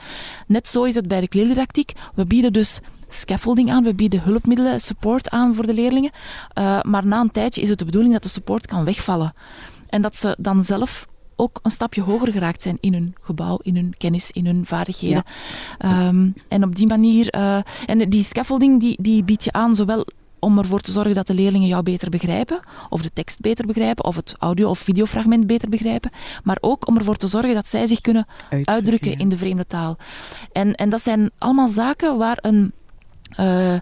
Net 0.46 0.68
zo 0.68 0.84
is 0.84 0.94
het 0.94 1.08
bij 1.08 1.20
de 1.20 1.28
kleeldidactiek. 1.28 1.92
We 2.14 2.26
bieden 2.26 2.52
dus 2.52 2.80
scaffolding 3.08 3.70
aan, 3.70 3.84
we 3.84 3.94
bieden 3.94 4.22
hulpmiddelen, 4.22 4.80
support 4.80 5.30
aan 5.30 5.54
voor 5.54 5.66
de 5.66 5.74
leerlingen. 5.74 6.10
Uh, 6.58 6.82
maar 6.82 7.06
na 7.06 7.20
een 7.20 7.30
tijdje 7.30 7.60
is 7.60 7.68
het 7.68 7.78
de 7.78 7.84
bedoeling 7.84 8.12
dat 8.12 8.22
de 8.22 8.28
support 8.28 8.66
kan 8.66 8.84
wegvallen. 8.84 9.34
En 9.88 10.02
dat 10.02 10.16
ze 10.16 10.36
dan 10.38 10.62
zelf 10.62 11.06
ook 11.36 11.60
een 11.62 11.70
stapje 11.70 12.02
hoger 12.02 12.32
geraakt 12.32 12.62
zijn 12.62 12.78
in 12.80 12.92
hun 12.92 13.14
gebouw, 13.20 13.58
in 13.62 13.76
hun 13.76 13.94
kennis, 13.98 14.30
in 14.30 14.46
hun 14.46 14.66
vaardigheden. 14.66 15.22
Ja. 15.78 16.08
Um, 16.08 16.34
en 16.48 16.64
op 16.64 16.76
die 16.76 16.86
manier, 16.86 17.34
uh, 17.34 17.58
en 17.86 18.10
die 18.10 18.24
scaffolding 18.24 18.80
die, 18.80 19.02
die 19.02 19.24
bied 19.24 19.44
je 19.44 19.52
aan 19.52 19.76
zowel 19.76 20.06
om 20.46 20.58
ervoor 20.58 20.80
te 20.80 20.92
zorgen 20.92 21.14
dat 21.14 21.26
de 21.26 21.34
leerlingen 21.34 21.68
jou 21.68 21.82
beter 21.82 22.10
begrijpen, 22.10 22.60
of 22.88 23.02
de 23.02 23.12
tekst 23.12 23.40
beter 23.40 23.66
begrijpen, 23.66 24.04
of 24.04 24.16
het 24.16 24.34
audio- 24.38 24.68
of 24.68 24.78
videofragment 24.78 25.46
beter 25.46 25.68
begrijpen, 25.68 26.10
maar 26.44 26.58
ook 26.60 26.86
om 26.88 26.96
ervoor 26.96 27.16
te 27.16 27.26
zorgen 27.26 27.54
dat 27.54 27.68
zij 27.68 27.86
zich 27.86 28.00
kunnen 28.00 28.26
uitdrukken, 28.64 29.18
in 29.18 29.28
de 29.28 29.36
vreemde 29.36 29.66
taal. 29.66 29.96
En, 30.52 30.74
en 30.74 30.88
dat 30.88 31.00
zijn 31.00 31.30
allemaal 31.38 31.68
zaken 31.68 32.16
waar 32.16 32.38
een 32.40 32.72
uh, 33.40 33.72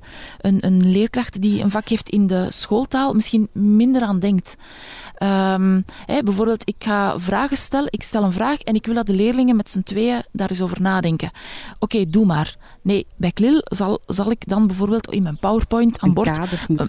een, 0.40 0.66
een, 0.66 0.90
leerkracht 0.90 1.40
die 1.42 1.62
een 1.62 1.70
vak 1.70 1.88
heeft 1.88 2.08
in 2.08 2.26
de 2.26 2.46
schooltaal 2.50 3.14
misschien 3.14 3.48
minder 3.52 4.02
aan 4.02 4.18
denkt. 4.18 4.56
Um, 5.18 5.84
bijvoorbeeld, 6.06 6.68
ik 6.68 6.74
ga 6.78 7.18
vragen 7.18 7.56
stellen, 7.56 7.92
ik 7.92 8.02
stel 8.02 8.24
een 8.24 8.32
vraag 8.32 8.60
en 8.60 8.74
ik 8.74 8.86
wil 8.86 8.94
dat 8.94 9.06
de 9.06 9.12
leerlingen 9.12 9.56
met 9.56 9.70
z'n 9.70 9.82
tweeën 9.82 10.24
daar 10.32 10.50
eens 10.50 10.60
over 10.60 10.80
nadenken. 10.80 11.30
Oké, 11.78 12.10
doe 12.10 12.26
maar. 12.26 12.56
Nee, 12.84 13.06
bij 13.16 13.32
Klil 13.32 13.60
zal, 13.64 13.98
zal 14.06 14.30
ik 14.30 14.48
dan 14.48 14.66
bijvoorbeeld 14.66 15.10
in 15.10 15.22
mijn 15.22 15.38
PowerPoint 15.38 16.00
aan 16.00 16.12
boord 16.12 16.36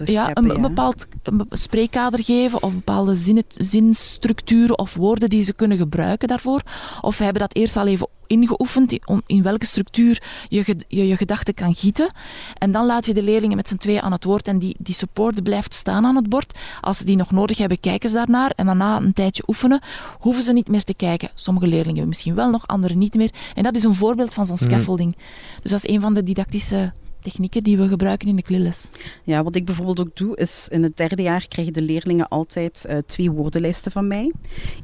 ja, 0.04 0.30
een, 0.32 0.50
een, 0.50 0.60
bepaald 0.60 1.06
een 1.22 1.46
spreekkader 1.50 2.24
geven 2.24 2.62
of 2.62 2.74
bepaalde 2.74 3.14
zin, 3.14 3.44
zinstructuren 3.48 4.78
of 4.78 4.94
woorden 4.94 5.30
die 5.30 5.44
ze 5.44 5.52
kunnen 5.52 5.78
gebruiken 5.78 6.28
daarvoor. 6.28 6.62
Of 7.00 7.18
we 7.18 7.24
hebben 7.24 7.42
dat 7.42 7.54
eerst 7.54 7.76
al 7.76 7.86
even 7.86 8.08
ingeoefend 8.26 8.98
in 9.26 9.42
welke 9.42 9.66
structuur 9.66 10.22
je 10.48 10.76
je, 10.88 11.06
je 11.06 11.16
gedachten 11.16 11.54
kan 11.54 11.74
gieten. 11.74 12.10
En 12.58 12.72
dan 12.72 12.86
laat 12.86 13.06
je 13.06 13.14
de 13.14 13.22
leerlingen 13.22 13.56
met 13.56 13.68
z'n 13.68 13.76
tweeën 13.76 14.02
aan 14.02 14.12
het 14.12 14.24
woord 14.24 14.48
en 14.48 14.58
die, 14.58 14.76
die 14.78 14.94
support 14.94 15.42
blijft 15.42 15.74
staan 15.74 16.04
aan 16.04 16.16
het 16.16 16.28
bord. 16.28 16.58
Als 16.80 16.98
ze 16.98 17.04
die 17.04 17.16
nog 17.16 17.30
nodig 17.30 17.58
hebben, 17.58 17.80
kijken 17.80 18.08
ze 18.08 18.14
daarnaar. 18.14 18.50
En 18.50 18.66
dan 18.66 18.76
na 18.76 18.96
een 18.96 19.12
tijdje 19.12 19.42
oefenen, 19.46 19.80
hoeven 20.18 20.42
ze 20.42 20.52
niet 20.52 20.68
meer 20.68 20.84
te 20.84 20.94
kijken. 20.94 21.30
Sommige 21.34 21.66
leerlingen 21.66 22.08
misschien 22.08 22.34
wel 22.34 22.50
nog, 22.50 22.66
anderen 22.66 22.98
niet 22.98 23.14
meer. 23.14 23.30
En 23.54 23.62
dat 23.62 23.76
is 23.76 23.84
een 23.84 23.94
voorbeeld 23.94 24.34
van 24.34 24.46
zo'n 24.46 24.56
mhm. 24.60 24.64
scaffolding. 24.64 25.16
Dus 25.62 25.70
dat 25.70 25.84
is 25.84 25.85
een 25.88 26.00
van 26.00 26.14
de 26.14 26.22
didactische 26.22 26.92
technieken 27.26 27.62
die 27.62 27.76
we 27.76 27.88
gebruiken 27.88 28.28
in 28.28 28.36
de 28.36 28.42
klimles. 28.42 28.88
Ja, 29.24 29.42
wat 29.42 29.54
ik 29.54 29.64
bijvoorbeeld 29.64 30.00
ook 30.00 30.16
doe, 30.16 30.36
is 30.36 30.68
in 30.70 30.82
het 30.82 30.96
derde 30.96 31.22
jaar 31.22 31.48
krijgen 31.48 31.72
de 31.72 31.82
leerlingen 31.82 32.28
altijd 32.28 32.84
uh, 32.88 32.98
twee 33.06 33.30
woordenlijsten 33.30 33.92
van 33.92 34.06
mij. 34.06 34.32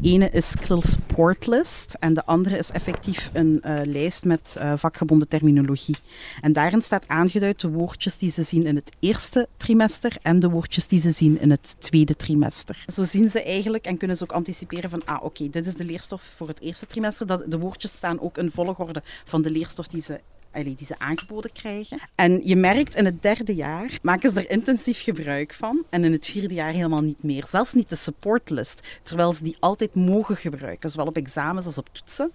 Ene 0.02 0.30
is 0.30 0.54
Krill 0.54 0.80
Sportlist 0.80 1.96
en 2.00 2.14
de 2.14 2.24
andere 2.24 2.58
is 2.58 2.70
effectief 2.70 3.30
een 3.32 3.62
uh, 3.66 3.80
lijst 3.84 4.24
met 4.24 4.54
uh, 4.58 4.72
vakgebonden 4.76 5.28
terminologie. 5.28 5.96
En 6.40 6.52
daarin 6.52 6.82
staat 6.82 7.08
aangeduid 7.08 7.60
de 7.60 7.68
woordjes 7.68 8.16
die 8.16 8.30
ze 8.30 8.42
zien 8.42 8.66
in 8.66 8.76
het 8.76 8.92
eerste 8.98 9.48
trimester 9.56 10.16
en 10.22 10.40
de 10.40 10.50
woordjes 10.50 10.86
die 10.86 11.00
ze 11.00 11.10
zien 11.10 11.40
in 11.40 11.50
het 11.50 11.76
tweede 11.78 12.16
trimester. 12.16 12.84
Zo 12.92 13.04
zien 13.04 13.30
ze 13.30 13.42
eigenlijk 13.42 13.84
en 13.84 13.96
kunnen 13.96 14.16
ze 14.16 14.22
ook 14.22 14.32
anticiperen 14.32 14.90
van, 14.90 15.02
ah 15.04 15.24
oké, 15.24 15.50
dit 15.50 15.66
is 15.66 15.74
de 15.74 15.84
leerstof 15.84 16.22
voor 16.36 16.48
het 16.48 16.60
eerste 16.60 16.86
trimester. 16.86 17.26
Dat, 17.26 17.50
de 17.50 17.58
woordjes 17.58 17.92
staan 17.92 18.20
ook 18.20 18.38
in 18.38 18.50
volgorde 18.50 19.02
van 19.24 19.42
de 19.42 19.50
leerstof 19.50 19.86
die 19.86 20.00
ze 20.02 20.20
die 20.52 20.86
ze 20.86 20.98
aangeboden 20.98 21.52
krijgen. 21.52 21.98
En 22.14 22.40
je 22.44 22.56
merkt 22.56 22.94
in 22.94 23.04
het 23.04 23.22
derde 23.22 23.54
jaar 23.54 23.98
maken 24.02 24.30
ze 24.30 24.40
er 24.40 24.50
intensief 24.50 25.02
gebruik 25.02 25.54
van 25.54 25.86
en 25.90 26.04
in 26.04 26.12
het 26.12 26.26
vierde 26.26 26.54
jaar 26.54 26.72
helemaal 26.72 27.00
niet 27.00 27.22
meer. 27.22 27.46
Zelfs 27.46 27.72
niet 27.72 27.88
de 27.88 27.96
supportlist, 27.96 29.00
terwijl 29.02 29.34
ze 29.34 29.44
die 29.44 29.56
altijd 29.60 29.94
mogen 29.94 30.36
gebruiken, 30.36 30.90
zowel 30.90 31.06
op 31.06 31.16
examens 31.16 31.66
als 31.66 31.78
op 31.78 31.88
toetsen, 31.92 32.32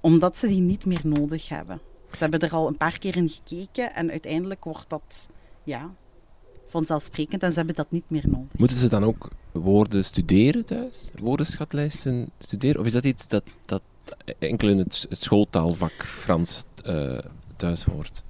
omdat 0.00 0.36
ze 0.36 0.46
die 0.46 0.60
niet 0.60 0.84
meer 0.84 1.00
nodig 1.02 1.48
hebben. 1.48 1.80
Ze 2.10 2.18
hebben 2.18 2.40
er 2.40 2.52
al 2.52 2.66
een 2.66 2.76
paar 2.76 2.98
keer 2.98 3.16
in 3.16 3.28
gekeken 3.28 3.94
en 3.94 4.10
uiteindelijk 4.10 4.64
wordt 4.64 4.90
dat 4.90 5.28
ja, 5.64 5.90
vanzelfsprekend 6.68 7.42
en 7.42 7.50
ze 7.50 7.58
hebben 7.58 7.74
dat 7.74 7.90
niet 7.90 8.10
meer 8.10 8.24
nodig. 8.26 8.58
Moeten 8.58 8.76
ze 8.76 8.88
dan 8.88 9.04
ook 9.04 9.28
woorden 9.52 10.04
studeren 10.04 10.64
thuis? 10.64 11.10
Woordenschatlijsten 11.20 12.30
studeren? 12.38 12.80
Of 12.80 12.86
is 12.86 12.92
dat 12.92 13.04
iets 13.04 13.28
dat, 13.28 13.42
dat 13.64 13.82
enkel 14.38 14.68
in 14.68 14.78
het, 14.78 15.06
schooltaalvak 15.10 16.04
Frans 16.04 16.64
uh, 16.86 17.18
thuis 17.58 17.84
hoort. 17.84 18.22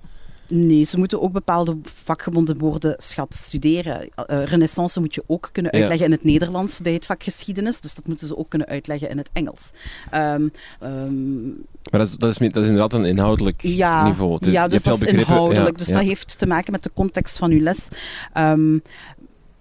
Nee, 0.51 0.85
ze 0.85 0.99
moeten 0.99 1.22
ook 1.22 1.33
bepaalde 1.33 1.76
vakgebonden 1.83 2.59
woorden 2.59 2.95
schat 2.99 3.35
studeren. 3.35 4.09
Uh, 4.31 4.45
renaissance 4.45 5.01
moet 5.01 5.14
je 5.14 5.24
ook 5.26 5.49
kunnen 5.53 5.72
uitleggen 5.72 6.07
in 6.07 6.12
het 6.12 6.24
Nederlands 6.24 6.81
bij 6.81 6.93
het 6.93 7.07
vak 7.07 7.22
geschiedenis, 7.22 7.81
dus 7.81 7.95
dat 7.95 8.07
moeten 8.07 8.26
ze 8.26 8.37
ook 8.37 8.49
kunnen 8.49 8.68
uitleggen 8.68 9.09
in 9.11 9.18
het 9.18 9.31
Engels. 9.33 9.70
Um, 10.14 10.53
um, 10.83 11.66
maar 11.91 12.01
dat 12.01 12.09
is, 12.09 12.16
dat, 12.16 12.31
is, 12.31 12.39
dat 12.39 12.62
is 12.62 12.68
inderdaad 12.68 12.93
een 12.93 13.05
inhoudelijk 13.05 13.62
niveau. 13.62 14.51
ja, 14.51 14.68
dus 14.68 14.83
dat 14.83 15.03
is 15.03 15.12
inhoudelijk. 15.12 15.79
dus 15.79 15.89
dat 15.89 16.03
heeft 16.03 16.39
te 16.39 16.47
maken 16.47 16.72
met 16.72 16.83
de 16.83 16.91
context 16.95 17.39
van 17.39 17.51
uw 17.51 17.61
les. 17.61 17.89
Um, 18.35 18.83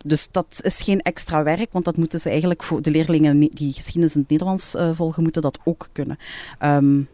dus 0.03 0.27
dat 0.31 0.59
is 0.63 0.81
geen 0.81 1.01
extra 1.01 1.43
werk, 1.43 1.69
want 1.71 1.85
dat 1.85 1.97
moeten 1.97 2.19
ze 2.19 2.29
eigenlijk 2.29 2.63
voor 2.63 2.81
de 2.81 2.91
leerlingen 2.91 3.39
die 3.39 3.73
geschiedenis 3.73 4.15
in 4.15 4.21
het 4.21 4.29
Nederlands 4.29 4.75
uh, 4.75 4.89
volgen, 4.93 5.23
moeten 5.23 5.41
dat 5.41 5.59
ook 5.63 5.89
kunnen. 5.91 6.17
Um, 6.63 7.07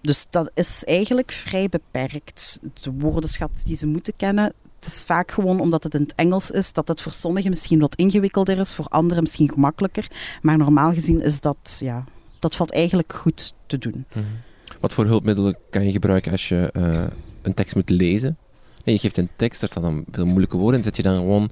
dus 0.00 0.26
dat 0.30 0.50
is 0.54 0.84
eigenlijk 0.84 1.32
vrij 1.32 1.68
beperkt. 1.68 2.58
De 2.82 2.92
woordenschat 2.92 3.62
die 3.64 3.76
ze 3.76 3.86
moeten 3.86 4.16
kennen, 4.16 4.52
het 4.76 4.86
is 4.86 5.02
vaak 5.02 5.30
gewoon 5.30 5.60
omdat 5.60 5.82
het 5.82 5.94
in 5.94 6.00
het 6.00 6.14
Engels 6.14 6.50
is, 6.50 6.72
dat 6.72 6.88
het 6.88 7.02
voor 7.02 7.12
sommigen 7.12 7.50
misschien 7.50 7.80
wat 7.80 7.94
ingewikkelder 7.94 8.58
is, 8.58 8.74
voor 8.74 8.86
anderen 8.88 9.22
misschien 9.22 9.52
gemakkelijker. 9.52 10.06
Maar 10.42 10.58
normaal 10.58 10.92
gezien 10.92 11.22
is 11.22 11.40
dat, 11.40 11.76
ja, 11.78 12.04
dat 12.38 12.56
valt 12.56 12.72
eigenlijk 12.72 13.12
goed 13.12 13.54
te 13.66 13.78
doen. 13.78 14.04
Mhm. 14.12 14.24
Wat 14.80 14.92
voor 14.92 15.04
hulpmiddelen 15.04 15.56
kan 15.70 15.86
je 15.86 15.92
gebruiken 15.92 16.32
als 16.32 16.48
je 16.48 16.70
uh, 16.76 17.04
een 17.42 17.54
tekst 17.54 17.74
moet 17.74 17.90
lezen? 17.90 18.36
Nee, 18.84 18.94
je 18.94 19.00
geeft 19.00 19.16
een 19.16 19.28
tekst, 19.36 19.60
daar 19.60 19.68
staan 19.68 19.82
dan 19.82 20.04
veel 20.10 20.26
moeilijke 20.26 20.56
woorden, 20.56 20.78
en 20.78 20.84
zet 20.84 20.96
je 20.96 21.02
dan 21.02 21.16
gewoon 21.16 21.50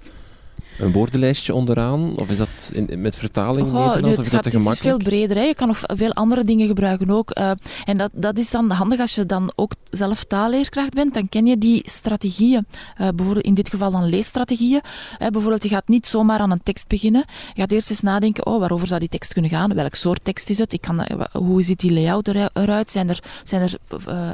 een 0.78 0.92
woordenlijstje 0.92 1.54
onderaan? 1.54 2.16
Of 2.16 2.30
is 2.30 2.36
dat 2.36 2.70
in, 2.72 3.00
met 3.00 3.16
vertaling 3.16 3.66
Nederlands? 3.66 4.02
Of 4.02 4.24
is 4.24 4.30
dat 4.30 4.42
te 4.42 4.58
Het 4.58 4.68
is 4.68 4.78
veel 4.78 4.96
breder. 4.96 5.36
Hè. 5.36 5.42
Je 5.42 5.54
kan 5.54 5.68
nog 5.68 5.80
veel 5.82 6.12
andere 6.12 6.44
dingen 6.44 6.66
gebruiken 6.66 7.10
ook. 7.10 7.38
Uh, 7.38 7.50
en 7.84 7.96
dat, 7.96 8.10
dat 8.12 8.38
is 8.38 8.50
dan 8.50 8.70
handig 8.70 9.00
als 9.00 9.14
je 9.14 9.26
dan 9.26 9.52
ook 9.54 9.72
zelf 9.90 10.24
taalleerkracht 10.24 10.94
bent. 10.94 11.14
Dan 11.14 11.28
ken 11.28 11.46
je 11.46 11.58
die 11.58 11.82
strategieën. 11.84 12.66
Uh, 13.00 13.08
bijvoorbeeld 13.14 13.46
in 13.46 13.54
dit 13.54 13.68
geval 13.68 13.90
dan 13.90 14.08
leesstrategieën. 14.08 14.80
Uh, 15.18 15.28
bijvoorbeeld, 15.28 15.62
je 15.62 15.68
gaat 15.68 15.88
niet 15.88 16.06
zomaar 16.06 16.38
aan 16.38 16.50
een 16.50 16.62
tekst 16.62 16.88
beginnen. 16.88 17.24
Je 17.54 17.60
gaat 17.60 17.72
eerst 17.72 17.90
eens 17.90 18.00
nadenken, 18.00 18.46
oh, 18.46 18.58
waarover 18.58 18.86
zou 18.86 19.00
die 19.00 19.08
tekst 19.08 19.32
kunnen 19.32 19.50
gaan? 19.50 19.74
Welk 19.74 19.94
soort 19.94 20.20
tekst 20.22 20.50
is 20.50 20.58
het? 20.58 20.72
Ik 20.72 20.80
kan, 20.80 21.06
hoe 21.32 21.62
ziet 21.62 21.80
die 21.80 21.92
layout 21.92 22.28
eruit? 22.28 22.90
Zijn 22.90 23.08
er, 23.08 23.22
zijn 23.44 23.62
er 23.62 23.78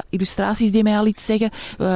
illustraties 0.09 0.71
die 0.71 0.83
mij 0.83 0.97
al 0.97 1.05
iets 1.05 1.25
zeggen? 1.25 1.49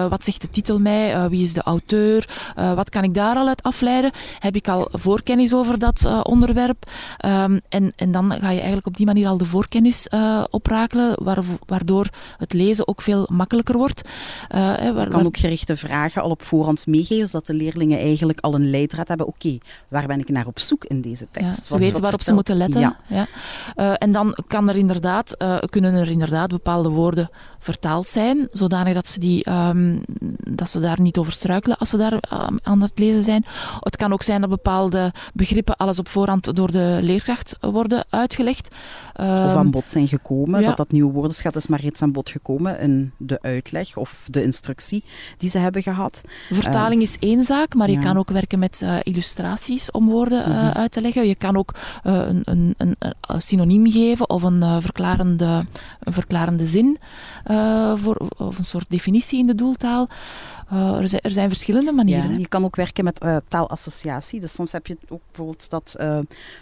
wat 0.10 0.24
zegt 0.24 0.41
de 0.41 0.50
titel 0.50 0.80
mij? 0.80 1.30
wie 1.30 1.43
is 1.43 1.54
de 1.54 1.62
auteur? 1.62 2.30
wat 2.56 2.89
kan 2.89 3.04
ik 3.04 3.14
daar 3.14 3.36
al 3.36 3.48
uit 3.48 3.64
afleiden? 3.64 4.12
Heb 4.39 4.55
ik 4.55 4.67
al 4.67 4.88
voorkennis 4.91 5.53
over 5.53 5.79
dat 5.79 6.03
uh, 6.05 6.19
onderwerp. 6.23 6.91
Um, 7.25 7.61
en, 7.69 7.93
en 7.95 8.11
dan 8.11 8.31
ga 8.31 8.49
je 8.49 8.57
eigenlijk 8.57 8.88
op 8.88 8.97
die 8.97 9.05
manier 9.05 9.27
al 9.27 9.38
de 9.38 9.45
voorkennis 9.45 10.07
uh, 10.13 10.43
oprakelen, 10.49 11.17
waardoor 11.65 12.09
het 12.38 12.53
lezen 12.53 12.88
ook 12.88 13.01
veel 13.01 13.27
makkelijker 13.31 13.77
wordt. 13.77 14.01
Uh, 14.49 14.57
waar, 14.59 15.03
je 15.03 15.07
kan 15.07 15.25
ook 15.25 15.38
gerichte 15.38 15.77
vragen 15.77 16.21
al 16.21 16.29
op 16.29 16.43
voorhand 16.43 16.88
meegeven, 16.88 17.27
zodat 17.27 17.47
de 17.47 17.53
leerlingen 17.53 17.99
eigenlijk 17.99 18.39
al 18.39 18.53
een 18.53 18.69
leidraad 18.69 19.07
hebben. 19.07 19.27
Oké, 19.27 19.57
waar 19.88 20.07
ben 20.07 20.19
ik 20.19 20.29
naar 20.29 20.47
op 20.47 20.59
zoek 20.59 20.86
in 20.86 21.01
deze 21.01 21.27
tekst? 21.31 21.59
Ja, 21.59 21.63
ze 21.63 21.77
weten 21.77 22.01
waarop 22.01 22.21
ze 22.21 22.33
moeten 22.33 22.57
letten. 22.57 22.81
Ja. 22.81 22.97
ja. 23.07 23.97
en 23.97 24.11
dan 24.11 24.38
kan 24.47 24.69
er 24.69 24.75
inderdaad, 24.75 25.38
kunnen 25.69 25.93
er 25.93 26.09
inderdaad 26.09 26.49
bepaalde 26.49 26.89
woorden 26.89 27.29
vertaald 27.66 28.07
zijn, 28.07 28.47
zodanig 28.51 28.93
dat 28.93 29.07
ze, 29.07 29.20
die, 29.20 29.43
ehm, 29.43 29.97
dat 30.49 30.70
ze 30.70 30.80
daar 30.80 31.01
niet 31.01 31.18
over 31.18 31.34
struikelen 31.34 31.78
als 31.78 31.89
ze 31.89 31.97
daar 31.97 32.13
ehm, 32.13 32.57
aan 32.63 32.82
het 32.82 32.99
lezen 32.99 33.24
zijn. 33.24 33.45
Het 33.80 33.95
kan 33.95 34.13
ook 34.13 34.24
zijn 34.24 34.41
dat 34.41 34.49
bepaalde 34.49 35.11
begrippen 35.34 35.76
alles 35.76 35.99
op 35.99 36.07
voorhand 36.07 36.55
door 36.55 36.72
de 36.72 36.99
leerkracht 37.01 37.57
worden 37.59 38.05
uitgelegd. 38.09 38.76
of 39.16 39.55
aan 39.55 39.72
bod 39.72 39.89
zijn 39.89 40.07
gekomen, 40.07 40.63
dat 40.63 40.78
dat 40.78 40.91
nieuwe 40.91 41.11
woordenschat 41.11 41.55
is 41.55 41.68
maar 41.68 41.82
reeds 41.82 42.01
aan 42.01 42.11
bod 42.11 42.30
gekomen 42.30 42.80
in 42.80 43.11
de 43.18 43.41
uitleg 43.41 43.97
of 43.97 44.28
de 44.30 44.43
instructie 44.43 45.03
die 45.38 45.49
ze 45.49 45.57
hebben 45.57 45.82
gehad. 45.82 46.22
Vertaling 46.51 47.01
is 47.01 47.18
één 47.20 47.43
zaak, 47.43 47.76
maar 47.76 47.89
je 47.89 47.99
kan 47.99 48.18
ook 48.18 48.30
werken 48.30 48.59
met 48.59 48.82
uh, 48.84 48.95
illustraties 49.03 49.91
om 49.91 50.09
woorden 50.09 50.49
uh, 50.49 50.70
uit 50.70 50.91
te 50.91 51.01
leggen. 51.01 51.28
Je 51.28 51.36
kan 51.36 51.57
ook 51.57 51.74
uh, 52.03 52.13
een, 52.28 52.41
een, 52.45 52.76
een, 52.78 52.95
synoniem 53.41 53.91
geven 53.91 54.30
of 54.30 54.43
een, 54.43 54.82
verklarende, 54.82 55.66
een 55.99 56.13
verklarende 56.13 56.66
zin 56.66 56.97
voor, 57.95 58.28
of 58.38 58.58
een 58.58 58.66
soort 58.66 58.89
definitie 58.89 59.39
in 59.39 59.47
de 59.47 59.56
doeltaal. 59.56 60.08
Uh, 60.74 60.97
er, 60.97 61.07
zijn, 61.07 61.22
er, 61.22 61.32
zijn, 61.32 61.47
verschillende 61.47 61.91
manieren. 61.91 62.32
Ja, 62.32 62.38
je 62.38 62.47
kan 62.47 62.63
ook 62.63 62.76
werken 62.76 63.03
met 63.03 63.24
uh, 63.24 63.38
taalassociatie. 63.47 64.39
Dus 64.39 64.53
soms 64.53 64.72
heb 64.72 64.88
je 64.88 64.97
ook 65.09 65.22
bijvoorbeeld 65.26 65.70
dat 65.70 65.95
uh, 65.99 66.20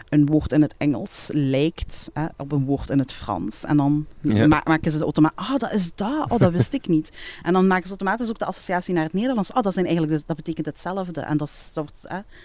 een 0.10 0.26
woord 0.26 0.52
in 0.52 0.62
het 0.62 0.76
Engels 0.78 1.30
lijkt 1.34 2.12
op 2.38 2.52
een 2.52 2.66
woord 2.66 2.90
in 2.90 3.00
het 3.00 3.14
Frans. 3.14 3.64
En 3.64 3.78
dan 3.78 4.06
ja. 4.22 4.48
ma 4.48 4.62
maken 4.64 4.92
ze 4.92 5.00
automatisch, 5.00 5.38
ah, 5.38 5.54
oh, 5.54 5.60
dat 5.60 5.72
is 5.72 5.92
dat, 5.96 6.30
oh, 6.30 6.40
dat 6.40 6.52
wist 6.52 6.74
ik 6.74 6.88
niet. 6.88 7.12
En 7.44 7.54
dan 7.54 7.68
maken 7.68 7.84
ze 7.84 7.90
automatisch 7.90 8.30
ook 8.30 8.40
de 8.40 8.46
associatie 8.46 8.94
naar 8.94 9.04
het 9.04 9.14
Nederlands. 9.14 9.52
Oh, 9.52 9.62
dat, 9.62 9.74
zijn 9.74 9.86
eigenlijk, 9.86 10.28
dat 10.28 10.36
betekent 10.36 10.66
hetzelfde. 10.66 11.22
En 11.22 11.38
dat 11.38 11.48
is, 11.48 11.72
dat, 11.74 11.92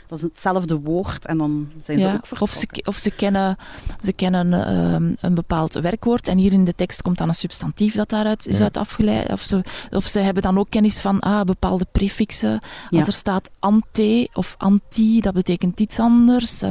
dat 0.06 0.18
is 0.18 0.22
hetzelfde 0.22 0.80
woord. 0.80 1.26
En 1.26 1.38
dan 1.38 1.68
zijn 1.80 2.00
ze 2.00 2.06
ook 2.06 2.26
vertrokken. 2.26 2.42
Of 2.42 2.54
ze, 2.54 2.82
of 2.84 2.96
ze 2.96 3.10
kennen, 3.10 3.56
ze 4.00 4.12
kennen 4.12 4.52
ehm, 4.52 5.14
een 5.20 5.34
bepaald 5.34 5.74
werkwoord 5.74 6.28
en 6.28 6.38
hier 6.38 6.52
in 6.52 6.64
de 6.64 6.74
tekst 6.74 7.02
komt 7.02 7.18
dan 7.18 7.28
een 7.28 7.34
substantief 7.34 7.94
dat 7.94 8.08
daaruit 8.08 8.46
is 8.46 8.60
uit 8.60 8.76
afgeleid. 8.76 9.32
Of 9.32 9.40
ze, 9.40 9.64
of 9.90 10.04
ze 10.04 10.18
hebben 10.18 10.42
dan 10.42 10.58
ook 10.58 10.70
kennis 10.70 11.00
van, 11.00 11.20
ah, 11.20 11.47
bepaalde 11.48 11.86
prefixen. 11.92 12.60
Als 12.90 13.06
er 13.06 13.12
staat 13.12 13.50
ante 13.58 14.28
of 14.32 14.54
anti, 14.58 15.20
dat 15.20 15.34
betekent 15.34 15.80
iets 15.80 15.98
anders. 15.98 16.62
Uh, 16.62 16.70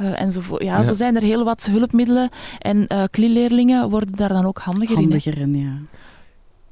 uh, 0.00 0.20
enzovoort. 0.20 0.62
Ja, 0.62 0.76
ja, 0.76 0.82
zo 0.82 0.92
zijn 0.92 1.16
er 1.16 1.22
heel 1.22 1.44
wat 1.44 1.66
hulpmiddelen. 1.70 2.30
En 2.58 2.84
uh, 2.92 3.04
kli-leerlingen 3.10 3.90
worden 3.90 4.16
daar 4.16 4.28
dan 4.28 4.44
ook 4.44 4.58
handiger, 4.58 4.96
handiger 4.96 5.38
in. 5.38 5.54
ja. 5.54 5.78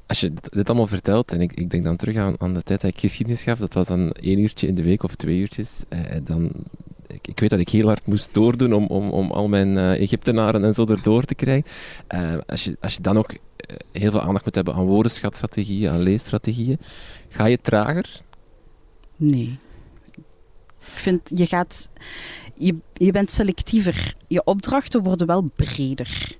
Als 0.05 0.19
je 0.19 0.33
dit 0.49 0.67
allemaal 0.67 0.87
vertelt, 0.87 1.31
en 1.31 1.41
ik, 1.41 1.53
ik 1.53 1.69
denk 1.69 1.83
dan 1.83 1.95
terug 1.95 2.15
aan, 2.15 2.35
aan 2.37 2.53
de 2.53 2.63
tijd 2.63 2.81
dat 2.81 2.91
ik 2.91 2.99
geschiedenis 2.99 3.43
gaf, 3.43 3.59
dat 3.59 3.73
was 3.73 3.87
dan 3.87 4.11
één 4.11 4.39
uurtje 4.39 4.67
in 4.67 4.75
de 4.75 4.83
week 4.83 5.03
of 5.03 5.15
twee 5.15 5.37
uurtjes. 5.37 5.83
dan, 6.23 6.51
ik, 7.21 7.39
weet 7.39 7.49
dat 7.49 7.59
ik 7.59 7.69
heel 7.69 7.87
hard 7.87 8.05
moest 8.05 8.29
doordoen 8.31 8.73
om, 8.73 8.85
om, 8.85 9.09
om 9.09 9.31
al 9.31 9.47
mijn 9.47 9.67
uh, 9.67 10.01
Egyptenaren 10.01 10.63
en 10.63 10.73
zo 10.73 10.85
erdoor 10.85 11.23
te 11.23 11.35
krijgen. 11.35 11.71
Uh, 12.09 12.37
als, 12.47 12.63
je, 12.63 12.77
als 12.81 12.93
je 12.93 13.01
dan 13.01 13.17
ook 13.17 13.35
heel 13.91 14.11
veel 14.11 14.21
aandacht 14.21 14.45
moet 14.45 14.55
hebben 14.55 14.73
aan 14.73 14.85
woordenschatstrategieën, 14.85 15.91
aan 15.91 16.01
leesstrategieën, 16.01 16.77
Ga 17.29 17.45
je 17.45 17.59
trager? 17.61 18.21
Nee. 19.15 19.59
Ik 20.79 21.03
vind, 21.03 21.31
je 21.35 21.45
gaat... 21.45 21.89
Je, 22.53 22.75
je 22.93 23.11
bent 23.11 23.31
selectiever. 23.31 24.13
Je 24.27 24.43
opdrachten 24.43 25.03
worden 25.03 25.27
wel 25.27 25.49
breder. 25.55 26.37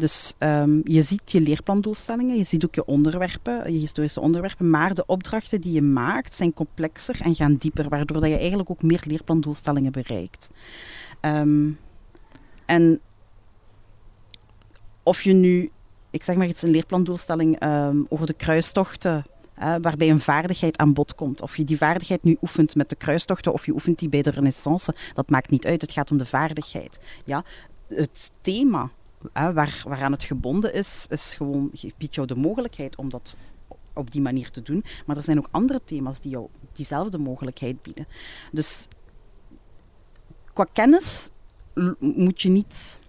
Dus 0.00 0.34
um, 0.38 0.80
je 0.84 1.02
ziet 1.02 1.32
je 1.32 1.40
leerplandoelstellingen, 1.40 2.36
je 2.36 2.44
ziet 2.44 2.64
ook 2.64 2.74
je 2.74 2.84
onderwerpen, 2.84 3.72
je 3.72 3.78
historische 3.78 4.20
onderwerpen, 4.20 4.70
maar 4.70 4.94
de 4.94 5.06
opdrachten 5.06 5.60
die 5.60 5.72
je 5.72 5.82
maakt 5.82 6.36
zijn 6.36 6.52
complexer 6.52 7.20
en 7.20 7.34
gaan 7.34 7.56
dieper, 7.56 7.88
waardoor 7.88 8.20
dat 8.20 8.30
je 8.30 8.38
eigenlijk 8.38 8.70
ook 8.70 8.82
meer 8.82 9.02
leerplandoelstellingen 9.04 9.92
bereikt. 9.92 10.50
Um, 11.20 11.78
en 12.66 13.00
of 15.02 15.22
je 15.22 15.32
nu, 15.32 15.70
ik 16.10 16.24
zeg 16.24 16.36
maar 16.36 16.46
iets, 16.46 16.62
een 16.62 16.70
leerplandoelstelling 16.70 17.62
um, 17.62 18.06
over 18.08 18.26
de 18.26 18.34
kruistochten 18.34 19.24
waarbij 19.80 20.10
een 20.10 20.20
vaardigheid 20.20 20.78
aan 20.78 20.92
bod 20.92 21.14
komt. 21.14 21.42
Of 21.42 21.56
je 21.56 21.64
die 21.64 21.76
vaardigheid 21.76 22.22
nu 22.22 22.36
oefent 22.42 22.74
met 22.74 22.88
de 22.88 22.96
kruistochten 22.96 23.52
of 23.52 23.66
je 23.66 23.72
oefent 23.72 23.98
die 23.98 24.08
bij 24.08 24.22
de 24.22 24.30
renaissance, 24.30 24.94
dat 25.14 25.30
maakt 25.30 25.50
niet 25.50 25.66
uit. 25.66 25.80
Het 25.80 25.92
gaat 25.92 26.10
om 26.10 26.16
de 26.16 26.26
vaardigheid. 26.26 27.00
Ja, 27.24 27.44
het 27.88 28.30
thema 28.40 28.90
waar, 29.32 29.82
waaraan 29.84 30.12
het 30.12 30.24
gebonden 30.24 30.74
is, 30.74 31.06
is 31.08 31.34
gewoon, 31.34 31.70
biedt 31.96 32.14
jou 32.14 32.26
de 32.26 32.34
mogelijkheid 32.34 32.96
om 32.96 33.10
dat 33.10 33.36
op 33.92 34.10
die 34.10 34.20
manier 34.20 34.50
te 34.50 34.62
doen. 34.62 34.84
Maar 35.06 35.16
er 35.16 35.22
zijn 35.22 35.38
ook 35.38 35.48
andere 35.50 35.80
thema's 35.84 36.20
die 36.20 36.30
jou 36.30 36.48
diezelfde 36.72 37.18
mogelijkheid 37.18 37.82
bieden. 37.82 38.06
Dus 38.52 38.88
qua 40.52 40.66
kennis 40.72 41.28
moet 41.98 42.42
je 42.42 42.48
niet 42.48 43.00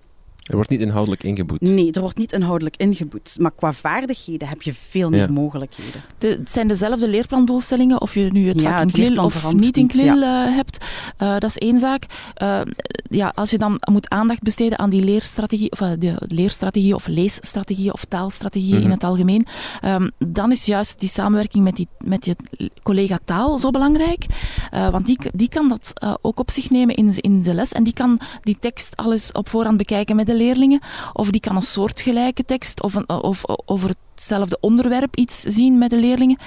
er 0.52 0.58
wordt 0.58 0.70
niet 0.70 0.82
inhoudelijk 0.82 1.24
ingeboet. 1.24 1.62
Nee, 1.62 1.91
er 1.91 2.02
wordt 2.02 2.18
niet 2.18 2.34
inhoudelijk 2.34 2.78
ingeboet. 2.78 3.36
Maar 3.39 3.52
qua 3.52 3.74
vaardigheden 3.74 4.47
heb 4.47 4.62
je 4.62 4.74
veel 4.74 5.10
meer 5.10 5.34
mogelijkheden. 5.34 6.02
De, 6.18 6.28
het 6.28 6.52
zijn 6.52 6.68
dezelfde 6.68 7.08
leerplandoelstellingen, 7.08 8.02
of 8.02 8.14
je 8.14 8.30
nu 8.32 8.47
het 8.47 8.62
vak 8.62 8.82
in 8.82 8.91
KLIL 8.91 9.24
of 9.24 9.54
niet 9.54 9.78
in 9.78 9.88
KLIL 9.88 10.22
uh, 10.22 10.56
hebt. 10.56 10.86
Uh, 11.20 11.32
dat 11.32 11.43
is 11.43 11.58
één 11.58 11.80
zaak. 11.80 12.06
Uh, 12.41 12.62
ja, 13.10 13.32
als 13.36 13.49
je 13.49 13.58
dan 13.58 13.78
moet 13.91 14.10
aandacht 14.10 14.41
besteden 14.41 14.80
aan 14.80 14.89
die 14.89 15.04
leerstrategie, 15.04 15.72
of 15.72 15.78
de 15.78 16.16
leerstrategie 16.28 16.95
of 16.95 17.08
leesstrategie 17.08 17.93
of 17.93 18.06
taalstrategie 18.06 18.76
in 18.76 18.82
mhm. 18.82 18.91
het 18.91 19.04
algemeen, 19.04 19.45
um, 19.86 20.12
dan 20.18 20.52
is 20.52 20.66
juist 20.66 20.99
die 20.99 21.10
samenwerking 21.10 21.64
met, 21.64 21.76
die, 21.76 21.88
met 21.97 22.26
je 22.26 22.36
collega 22.84 23.20
taal 23.26 23.58
zo 23.58 23.70
belangrijk. 23.70 24.26
want 24.72 25.06
die, 25.06 25.18
die 25.34 25.49
kan 25.49 25.68
dat 25.68 25.93
ook 26.22 26.39
op 26.39 26.52
zich 26.52 26.70
nemen 26.70 26.95
in, 26.95 27.14
in 27.16 27.41
de 27.41 27.54
les 27.54 27.72
en 27.72 27.84
die 27.84 27.93
kan 27.93 28.20
die 28.43 28.58
tekst 28.60 28.97
alles 28.97 29.32
op 29.32 29.49
voorhand 29.49 29.78
bekijken 29.78 30.16
met 30.16 30.28
de 30.28 30.39
leerlingen. 30.42 30.80
Of 31.14 31.30
die 31.30 31.42
kan 31.42 31.56
een 31.56 31.62
soortgelijke 31.62 32.46
tekst 32.46 32.82
of, 32.82 32.94
een, 32.94 33.10
of 33.10 33.44
over 33.66 33.92
hetzelfde 34.14 34.58
onderwerp 34.62 35.16
iets 35.16 35.42
zien 35.42 35.78
met 35.78 35.89
de 35.89 36.00
leerlingen. 36.00 36.38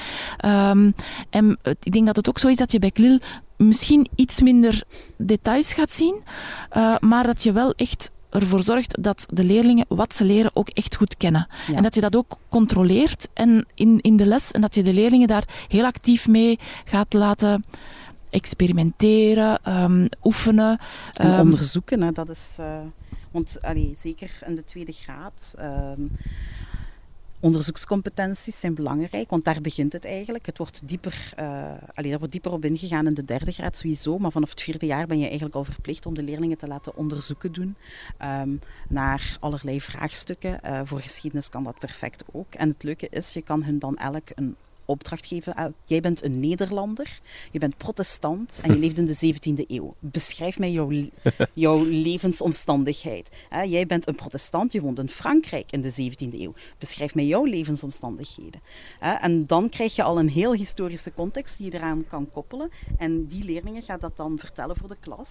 Um, 0.44 0.94
en 1.30 1.58
ik 1.82 1.92
denk 1.92 2.06
dat 2.06 2.16
het 2.16 2.28
ook 2.28 2.38
zo 2.38 2.48
is 2.48 2.56
dat 2.56 2.72
je 2.72 2.78
bij 2.78 2.90
KLIL 2.90 3.18
misschien 3.56 4.08
iets 4.14 4.40
minder 4.40 4.82
details 5.16 5.74
gaat 5.74 5.92
zien, 5.92 6.22
uh, 6.76 6.96
maar 7.00 7.26
dat 7.26 7.42
je 7.42 7.52
wel 7.52 7.72
echt 7.76 8.10
ervoor 8.30 8.62
zorgt 8.62 9.02
dat 9.02 9.26
de 9.30 9.44
leerlingen 9.44 9.84
wat 9.88 10.14
ze 10.14 10.24
leren 10.24 10.50
ook 10.54 10.68
echt 10.68 10.96
goed 10.96 11.16
kennen. 11.16 11.48
En 11.74 11.82
dat 11.82 11.94
je 11.94 12.00
dat 12.00 12.16
ook 12.16 12.38
controleert 12.48 13.28
en 13.32 13.66
in, 13.74 13.98
in 14.00 14.16
de 14.16 14.26
les 14.26 14.50
en 14.50 14.60
dat 14.60 14.74
je 14.74 14.82
de 14.82 14.92
leerlingen 14.92 15.28
daar 15.28 15.48
heel 15.68 15.84
actief 15.84 16.28
mee 16.28 16.58
gaat 16.84 17.12
laten 17.12 17.64
experimenteren, 18.30 19.58
um, 19.68 20.08
oefenen. 20.24 20.78
En 21.12 21.32
um, 21.32 21.40
onderzoeken, 21.40 22.02
hè, 22.02 22.12
dat 22.12 22.28
is... 22.28 22.56
Uh 22.60 22.66
want 23.34 23.62
allee, 23.62 23.94
zeker 23.96 24.38
in 24.46 24.54
de 24.54 24.64
tweede 24.64 24.92
graad. 24.92 25.54
Um, 25.58 26.10
onderzoekscompetenties 27.40 28.60
zijn 28.60 28.74
belangrijk, 28.74 29.30
want 29.30 29.44
daar 29.44 29.60
begint 29.60 29.92
het 29.92 30.04
eigenlijk. 30.04 30.46
Het 30.46 30.58
wordt 30.58 30.88
dieper, 30.88 31.32
uh, 31.38 31.72
allee, 31.94 32.12
er 32.12 32.18
wordt 32.18 32.32
dieper 32.32 32.52
op 32.52 32.64
ingegaan 32.64 33.06
in 33.06 33.14
de 33.14 33.24
derde 33.24 33.52
graad 33.52 33.76
sowieso, 33.76 34.18
maar 34.18 34.32
vanaf 34.32 34.50
het 34.50 34.62
vierde 34.62 34.86
jaar 34.86 35.06
ben 35.06 35.18
je 35.18 35.24
eigenlijk 35.24 35.54
al 35.54 35.64
verplicht 35.64 36.06
om 36.06 36.14
de 36.14 36.22
leerlingen 36.22 36.58
te 36.58 36.66
laten 36.66 36.96
onderzoeken 36.96 37.52
doen 37.52 37.76
um, 38.22 38.60
naar 38.88 39.36
allerlei 39.40 39.80
vraagstukken. 39.80 40.60
Uh, 40.64 40.80
voor 40.84 41.00
geschiedenis 41.00 41.48
kan 41.48 41.64
dat 41.64 41.78
perfect 41.78 42.24
ook. 42.32 42.54
En 42.54 42.68
het 42.68 42.82
leuke 42.82 43.08
is, 43.10 43.32
je 43.32 43.42
kan 43.42 43.62
hun 43.64 43.78
dan 43.78 43.96
elk 43.96 44.28
een 44.34 44.56
opdracht 44.84 45.26
geven. 45.26 45.54
Ah, 45.54 45.72
jij 45.84 46.00
bent 46.00 46.22
een 46.22 46.40
Nederlander, 46.40 47.20
je 47.50 47.58
bent 47.58 47.76
protestant 47.76 48.60
en 48.62 48.72
je 48.72 48.78
leeft 48.78 48.98
in 48.98 49.06
de 49.06 49.34
17e 49.34 49.66
eeuw. 49.66 49.94
Beschrijf 49.98 50.58
mij 50.58 50.70
jouw, 50.70 50.90
jouw 51.52 51.84
levensomstandigheid. 51.84 53.28
Ah, 53.50 53.70
jij 53.70 53.86
bent 53.86 54.08
een 54.08 54.14
protestant, 54.14 54.72
je 54.72 54.80
woont 54.80 54.98
in 54.98 55.08
Frankrijk 55.08 55.72
in 55.72 55.80
de 55.80 55.92
17e 55.92 56.34
eeuw. 56.34 56.54
Beschrijf 56.78 57.14
mij 57.14 57.26
jouw 57.26 57.44
levensomstandigheden. 57.44 58.60
Ah, 59.00 59.24
en 59.24 59.46
dan 59.46 59.68
krijg 59.68 59.94
je 59.94 60.02
al 60.02 60.18
een 60.18 60.28
heel 60.28 60.52
historische 60.52 61.12
context 61.14 61.58
die 61.58 61.70
je 61.70 61.76
eraan 61.76 62.04
kan 62.08 62.30
koppelen. 62.30 62.70
En 62.98 63.26
die 63.26 63.44
leerlingen 63.44 63.82
gaan 63.82 63.98
dat 63.98 64.16
dan 64.16 64.38
vertellen 64.38 64.76
voor 64.76 64.88
de 64.88 64.96
klas. 65.00 65.28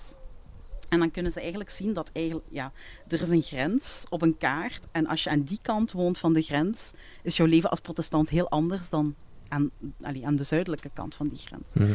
En 0.94 1.00
dan 1.00 1.12
kunnen 1.12 1.32
ze 1.32 1.40
eigenlijk 1.40 1.70
zien 1.70 1.94
dat 1.94 2.10
eigenlijk, 2.14 2.46
ja, 2.50 2.72
er 3.08 3.22
is 3.22 3.30
een 3.30 3.42
grens 3.42 4.04
op 4.10 4.22
een 4.22 4.38
kaart. 4.38 4.88
En 4.92 5.08
als 5.08 5.24
je 5.24 5.30
aan 5.30 5.42
die 5.42 5.60
kant 5.62 5.92
woont 5.92 6.18
van 6.18 6.34
de 6.34 6.42
grens, 6.42 6.92
is 7.22 7.38
jouw 7.38 7.48
leven 7.48 7.70
als 7.70 7.80
protestant 7.80 8.30
heel 8.30 8.50
anders 8.50 8.90
dan 8.90 9.16
aan, 9.54 9.72
aan 10.24 10.36
de 10.36 10.44
zuidelijke 10.44 10.90
kant 10.94 11.16
van 11.16 11.28
die 11.28 11.38
grens. 11.38 11.74
Mhm. 11.74 11.94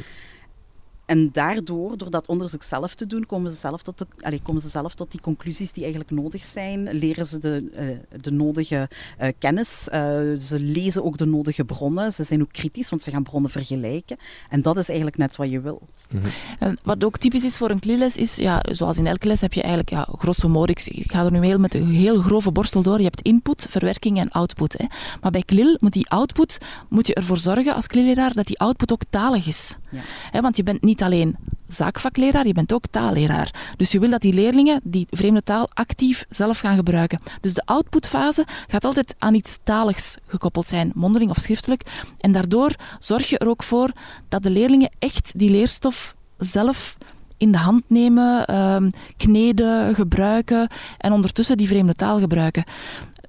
En 1.08 1.28
daardoor, 1.32 1.96
door 1.96 2.10
dat 2.10 2.26
onderzoek 2.26 2.62
zelf 2.62 2.94
te 2.94 3.06
doen, 3.06 3.26
komen 3.26 3.50
ze 3.50 3.56
zelf 3.56 3.82
tot, 3.82 3.98
de, 3.98 4.06
allez, 4.20 4.40
komen 4.42 4.60
ze 4.60 4.68
zelf 4.68 4.94
tot 4.94 5.10
die 5.10 5.20
conclusies 5.20 5.72
die 5.72 5.82
eigenlijk 5.82 6.12
nodig 6.12 6.44
zijn. 6.44 6.92
Leren 6.92 7.26
ze 7.26 7.38
de, 7.38 7.70
uh, 8.12 8.20
de 8.20 8.30
nodige 8.30 8.88
uh, 9.20 9.28
kennis. 9.38 9.88
Uh, 9.92 9.98
ze 10.38 10.60
lezen 10.60 11.04
ook 11.04 11.18
de 11.18 11.24
nodige 11.24 11.64
bronnen. 11.64 12.12
Ze 12.12 12.24
zijn 12.24 12.42
ook 12.42 12.52
kritisch, 12.52 12.88
want 12.90 13.02
ze 13.02 13.10
gaan 13.10 13.22
bronnen 13.22 13.50
vergelijken. 13.50 14.16
En 14.48 14.62
dat 14.62 14.76
is 14.76 14.88
eigenlijk 14.88 15.18
net 15.18 15.36
wat 15.36 15.50
je 15.50 15.60
wil. 15.60 15.82
Mm 16.10 16.20
En 16.58 16.78
wat 16.84 17.04
ook 17.04 17.18
typisch 17.18 17.44
is 17.44 17.56
voor 17.56 17.70
een 17.70 17.78
kli-les 17.78 18.16
is, 18.16 18.36
ja, 18.36 18.62
zoals 18.70 18.98
in 18.98 19.06
elke 19.06 19.26
les 19.26 19.40
heb 19.40 19.52
je 19.52 19.62
eigenlijk, 19.62 19.90
ja, 19.90 20.08
grosso 20.18 20.48
modo, 20.48 20.72
ik 20.72 21.10
ga 21.10 21.24
er 21.24 21.30
nu 21.30 21.44
heel 21.44 21.58
met 21.58 21.74
een 21.74 21.88
heel 21.88 22.20
grove 22.20 22.52
borstel 22.52 22.82
door, 22.82 22.98
je 22.98 23.04
hebt 23.04 23.20
input, 23.20 23.66
verwerking 23.70 24.18
en 24.18 24.30
output. 24.30 24.78
Hè. 24.78 24.84
Maar 25.20 25.30
bij 25.30 25.42
klil 25.42 25.76
moet 25.80 25.92
die 25.92 26.08
output, 26.10 26.58
moet 26.88 27.06
je 27.06 27.14
ervoor 27.14 27.38
zorgen 27.38 27.74
als 27.74 27.86
klileraar 27.86 28.32
dat 28.32 28.46
die 28.46 28.58
output 28.58 28.92
ook 28.92 29.02
talig 29.10 29.46
is. 29.46 29.76
Ja. 29.90 30.00
Hè, 30.30 30.40
want 30.40 30.56
je 30.56 30.62
bent 30.62 30.82
niet 30.82 30.97
niet 30.98 31.06
alleen 31.06 31.36
zaakvakleraar, 31.66 32.46
je 32.46 32.52
bent 32.52 32.72
ook 32.72 32.86
taalleraar. 32.90 33.72
Dus 33.76 33.92
je 33.92 33.98
wil 33.98 34.10
dat 34.10 34.20
die 34.20 34.32
leerlingen 34.32 34.80
die 34.84 35.06
vreemde 35.10 35.42
taal 35.42 35.68
actief 35.72 36.24
zelf 36.28 36.58
gaan 36.58 36.76
gebruiken. 36.76 37.18
Dus 37.40 37.54
de 37.54 37.62
outputfase 37.64 38.46
gaat 38.66 38.84
altijd 38.84 39.14
aan 39.18 39.34
iets 39.34 39.58
taligs 39.62 40.16
gekoppeld 40.26 40.66
zijn, 40.66 40.92
mondeling 40.94 41.30
of 41.30 41.36
schriftelijk. 41.36 41.82
En 42.20 42.32
daardoor 42.32 42.74
zorg 42.98 43.28
je 43.28 43.38
er 43.38 43.48
ook 43.48 43.62
voor 43.62 43.92
dat 44.28 44.42
de 44.42 44.50
leerlingen 44.50 44.90
echt 44.98 45.32
die 45.38 45.50
leerstof 45.50 46.14
zelf 46.38 46.96
in 47.36 47.52
de 47.52 47.58
hand 47.58 47.82
nemen, 47.86 48.54
um, 48.56 48.90
kneden, 49.16 49.94
gebruiken 49.94 50.68
en 50.98 51.12
ondertussen 51.12 51.56
die 51.56 51.68
vreemde 51.68 51.94
taal 51.94 52.18
gebruiken. 52.18 52.64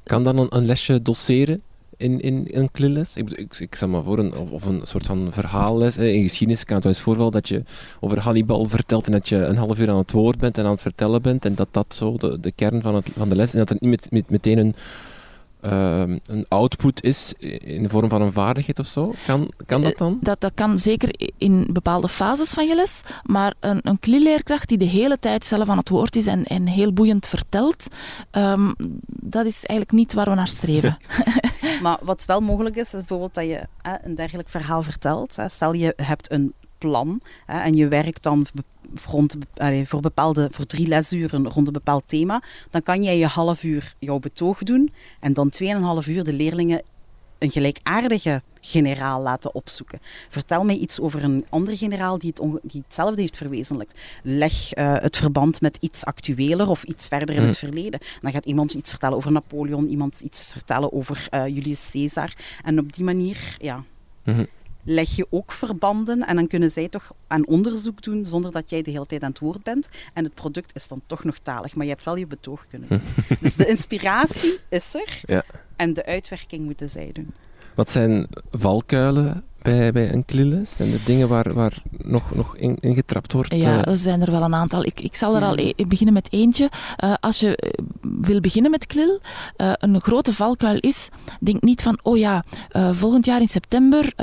Kan 0.04 0.24
dan 0.24 0.48
een 0.50 0.66
lesje 0.66 1.02
doseren? 1.02 1.62
In, 2.00 2.20
in 2.20 2.48
een 2.52 2.72
klimles? 2.72 3.16
Ik, 3.16 3.30
ik, 3.30 3.60
ik 3.60 3.76
stel 3.76 3.88
maar 3.88 4.04
voor, 4.04 4.20
een, 4.20 4.36
of, 4.36 4.52
of, 4.52 4.66
een 4.66 4.82
soort 4.84 5.06
van 5.06 5.28
verhaalles. 5.32 5.98
In 5.98 6.24
geschiedenis 6.24 6.64
kan 6.64 6.76
het 6.76 6.84
wel 6.84 6.94
eens 6.94 7.02
voorvallen 7.02 7.32
dat 7.32 7.48
je 7.48 7.64
over 8.00 8.20
Hannibal 8.20 8.66
vertelt 8.66 9.06
en 9.06 9.12
dat 9.12 9.30
je 9.30 9.36
een 9.36 9.58
half 9.58 9.80
uur 9.80 9.90
aan 9.90 9.98
het 9.98 10.12
woord 10.12 10.38
bent 10.38 10.58
en 10.58 10.66
aan 10.66 10.72
het 10.72 10.82
vertellen 10.82 11.22
bent 11.22 11.46
en 11.46 11.56
dat 11.56 11.68
dat 11.72 11.94
zo 11.94 12.18
de, 12.18 12.40
de 12.40 12.52
kern 12.52 12.82
van, 12.82 12.96
het, 12.96 13.10
van 13.18 13.30
de 13.30 13.36
les 13.36 13.54
en 13.54 13.60
dat 13.60 13.70
er 13.70 13.78
niet 13.80 13.90
met, 13.90 14.12
met, 14.12 14.30
meteen 14.30 14.58
een 14.58 14.76
Ehm, 15.62 16.18
een 16.26 16.46
output 16.48 17.04
is 17.04 17.34
in 17.60 17.84
de 17.84 17.90
vorm 17.90 18.10
van 18.10 18.22
een 18.22 18.32
vaardigheid 18.32 18.80
of 18.80 18.88
zo? 18.88 19.14
Kan, 19.26 19.52
kan 19.66 19.82
dat 19.82 19.98
dan? 19.98 20.12
Eh, 20.12 20.18
dat, 20.22 20.42
dat 20.42 20.52
kan 20.56 20.80
zeker 20.80 21.32
in 21.38 21.68
bepaalde 21.72 22.10
fases 22.10 22.50
van 22.50 22.68
je 22.68 22.76
les, 22.76 23.02
maar 23.24 23.54
een, 23.60 23.80
een 23.84 23.98
leerkracht 24.02 24.68
die 24.68 24.78
de 24.78 24.86
hele 24.86 25.20
tijd 25.20 25.46
zelf 25.46 25.70
aan 25.70 25.78
het 25.78 25.90
woord 25.90 26.16
is 26.16 26.28
en, 26.28 26.44
en 26.44 26.68
heel 26.68 26.94
boeiend 26.94 27.28
vertelt, 27.28 27.88
um, 28.32 28.74
dat 29.06 29.46
is 29.46 29.66
eigenlijk 29.66 29.92
niet 29.92 30.14
waar 30.14 30.30
we 30.30 30.36
naar 30.36 30.48
streven. 30.48 30.98
maar 31.84 31.98
wat 32.02 32.26
wel 32.26 32.42
mogelijk 32.42 32.76
is, 32.76 32.94
is 32.94 33.00
bijvoorbeeld 33.00 33.34
dat 33.34 33.46
je 33.46 33.68
een 34.02 34.16
dergelijk 34.16 34.50
verhaal 34.50 34.84
vertelt. 34.84 35.38
Stel 35.48 35.74
je 35.74 35.94
hebt 35.96 36.32
een 36.32 36.54
plan 36.78 37.22
en 37.46 37.76
je 37.76 37.88
werkt 37.88 38.24
dan 38.24 38.46
rond, 39.06 39.36
voor, 39.86 40.00
bepaalde, 40.00 40.48
voor 40.52 40.66
drie 40.66 40.88
lesuren 40.88 41.50
rond 41.50 41.68
een 41.68 41.74
bepaald 41.74 42.04
thema, 42.06 42.42
dan 42.70 42.84
kan 42.84 43.04
jij 43.04 43.18
je 43.18 43.26
half 43.26 43.64
uur 43.64 43.94
jouw 44.00 44.20
betoog 44.20 44.64
doen 44.64 44.94
en 45.20 45.34
dan 45.34 45.50
tweeënhalf 45.50 46.08
uur 46.08 46.24
de 46.24 46.34
leerlingen 46.34 46.82
een 47.40 47.52
gelijkaardige 47.52 48.42
generaal 48.62 49.22
laten 49.22 49.56
opzoeken. 49.56 50.00
Vertel 50.30 50.64
mij 50.64 50.76
iets 50.76 51.00
over 51.00 51.24
een 51.24 51.46
andere 51.50 51.78
generaal 51.78 52.18
die, 52.18 52.34
het 52.34 52.60
die 52.62 52.82
hetzelfde 52.86 53.22
heeft 53.22 53.38
verwezenlijkt. 53.38 54.00
Leg 54.24 54.78
uh, 54.78 54.96
het 54.98 55.18
verband 55.18 55.62
met 55.62 55.78
iets 55.80 56.06
actueler 56.06 56.70
of 56.70 56.84
iets 56.84 57.08
verder 57.08 57.36
in 57.36 57.44
het 57.44 57.60
hmm. 57.60 57.70
verleden. 57.70 58.00
Dan 58.22 58.32
gaat 58.32 58.46
iemand 58.46 58.74
iets 58.74 58.90
vertellen 58.90 59.18
over 59.18 59.32
Napoleon, 59.32 59.88
iemand 59.88 60.20
iets 60.20 60.52
vertellen 60.52 60.94
over 60.94 61.28
uh, 61.34 61.48
Julius 61.48 61.90
Caesar. 61.92 62.34
En 62.64 62.80
op 62.80 62.94
die 62.94 63.04
manier, 63.04 63.58
ja. 63.60 63.84
Mm 64.24 64.48
leg 64.84 65.16
je 65.16 65.28
ook 65.30 65.52
verbanden 65.52 66.28
en 66.28 66.36
dan 66.36 66.48
kunnen 66.48 66.72
zij 66.72 66.88
toch 66.88 67.14
aan 67.28 67.48
onderzoek 67.48 68.04
doen 68.04 68.26
zonder 68.26 68.52
dat 68.52 68.70
jij 68.70 68.82
de 68.82 68.92
hele 68.92 69.06
tijd 69.06 69.24
aan 69.24 69.30
het 69.30 69.40
woord 69.40 69.64
bent. 69.64 69.90
En 70.14 70.24
het 70.24 70.34
product 70.34 70.76
is 70.76 70.88
dan 70.88 71.02
toch 71.06 71.24
nog 71.24 71.38
talig, 71.38 71.76
maar 71.76 71.86
je 71.86 71.92
hebt 71.92 72.04
wel 72.04 72.16
je 72.16 72.28
betoog 72.28 72.68
kunnen 72.68 72.88
doen. 72.90 73.02
dus 73.42 73.56
de 73.56 73.68
inspiratie 73.68 74.60
is 74.70 74.94
er 74.94 75.22
ja. 75.26 75.44
en 75.76 75.94
de 75.94 76.06
uitwerking 76.06 76.66
moeten 76.66 76.90
zij 76.90 77.10
doen. 77.14 77.34
Wat 77.76 77.92
zijn 77.92 78.28
valkuilen 78.52 79.44
bij, 79.62 79.92
bij 79.92 80.14
een 80.14 80.26
kliles? 80.26 80.80
En 80.80 80.92
de 80.92 81.04
dingen 81.06 81.28
waar, 81.28 81.54
waar 81.54 81.82
nog, 81.98 82.36
nog 82.36 82.56
in, 82.56 82.78
in 82.80 82.96
getrapt 82.96 83.34
wordt? 83.34 83.54
Ja, 83.54 83.86
er 83.86 83.98
zijn 83.98 84.22
er 84.22 84.32
wel 84.32 84.42
een 84.42 84.54
aantal. 84.54 84.86
Ik, 84.86 85.02
ik 85.02 85.16
zal 85.16 85.36
er 85.36 85.44
al 85.44 85.58
e 85.58 85.74
beginnen 85.88 86.14
met 86.14 86.28
eentje. 86.32 86.70
Uh, 87.04 87.14
als 87.20 87.40
je 87.40 87.56
eh, 87.56 87.70
wil 88.02 88.40
beginnen 88.40 88.72
met 88.72 88.86
klil, 88.86 89.20
uh, 89.58 89.72
een 89.76 90.02
grote 90.02 90.34
valkuil 90.34 90.78
is, 90.80 91.10
denk 91.40 91.62
niet 91.62 91.82
van, 91.82 92.00
oh 92.02 92.18
ja, 92.18 92.44
volgend 92.92 93.26
jaar 93.26 93.42
in 93.42 93.48
september 93.48 94.14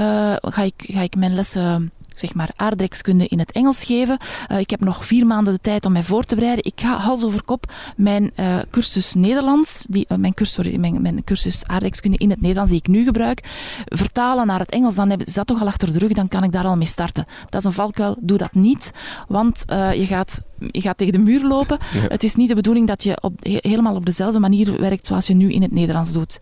ga, 0.41 0.63
ik, 0.63 0.75
ga 0.77 1.01
ik 1.01 1.17
mijn 1.17 1.35
lessen 1.35 1.93
zeg 2.19 2.35
maar 2.35 2.51
aardrijkskunde 2.57 3.27
in 3.27 3.39
het 3.39 3.53
Engels 3.53 3.85
geven. 3.85 4.19
Uh, 4.51 4.59
ik 4.59 4.71
heb 4.71 4.81
nog 4.81 5.07
vier 5.07 5.27
maanden 5.27 5.53
de 5.53 5.61
tijd 5.61 5.85
om 5.87 5.93
mij 5.93 6.03
voor 6.03 6.25
te 6.25 6.35
bereiden. 6.35 6.65
Ik 6.65 6.81
ga 6.81 6.99
hals 6.99 7.25
over 7.25 7.43
kop 7.43 7.73
mijn 7.97 8.31
uh, 8.37 8.59
cursus 8.71 9.15
Nederlands, 9.15 9.87
die, 9.89 10.07
uh, 10.09 10.19
mijn, 10.19 10.35
cursus, 10.35 10.55
sorry, 10.55 10.77
mijn, 10.77 11.03
mijn 11.03 11.25
cursus 11.25 11.67
aardrijkskunde 11.67 12.17
in 12.17 12.31
het 12.31 12.41
Nederlands 12.41 12.71
die 12.71 12.81
ik 12.81 12.89
nu 12.89 13.05
gebruik, 13.05 13.41
vertalen 13.85 14.47
naar 14.47 14.59
het 14.59 14.71
Engels. 14.71 14.95
Dan 14.95 15.11
heb, 15.11 15.23
is 15.23 15.35
dat 15.35 15.47
toch 15.47 15.61
al 15.61 15.67
achter 15.67 15.93
de 15.93 15.99
rug, 15.99 16.13
dan 16.13 16.29
kan 16.29 16.45
ik 16.45 16.53
daar 16.53 16.65
al 16.65 16.77
mee 16.77 16.87
starten. 16.87 17.27
Dat 17.49 17.61
is 17.61 17.67
een 17.67 17.73
valkuil, 17.73 18.17
doe 18.21 18.39
dat 18.39 18.55
niet, 18.55 18.93
want 19.29 19.65
je, 19.67 20.05
gaat, 20.07 20.41
je 20.71 20.81
gaat 20.81 20.99
tegen 20.99 21.13
de 21.13 21.19
muur 21.19 21.45
lopen. 21.45 21.79
Het 22.09 22.25
is 22.25 22.35
niet 22.35 22.49
de 22.49 22.55
bedoeling 22.55 22.87
dat 22.87 23.03
je 23.03 23.19
op, 23.21 23.33
helemaal 23.43 23.95
op 23.95 24.07
dezelfde 24.07 24.39
manier 24.39 24.81
werkt 24.81 25.07
zoals 25.07 25.27
je 25.27 25.35
nu 25.35 25.53
in 25.53 25.63
het 25.63 25.73
Nederlands 25.73 26.13
doet. 26.13 26.39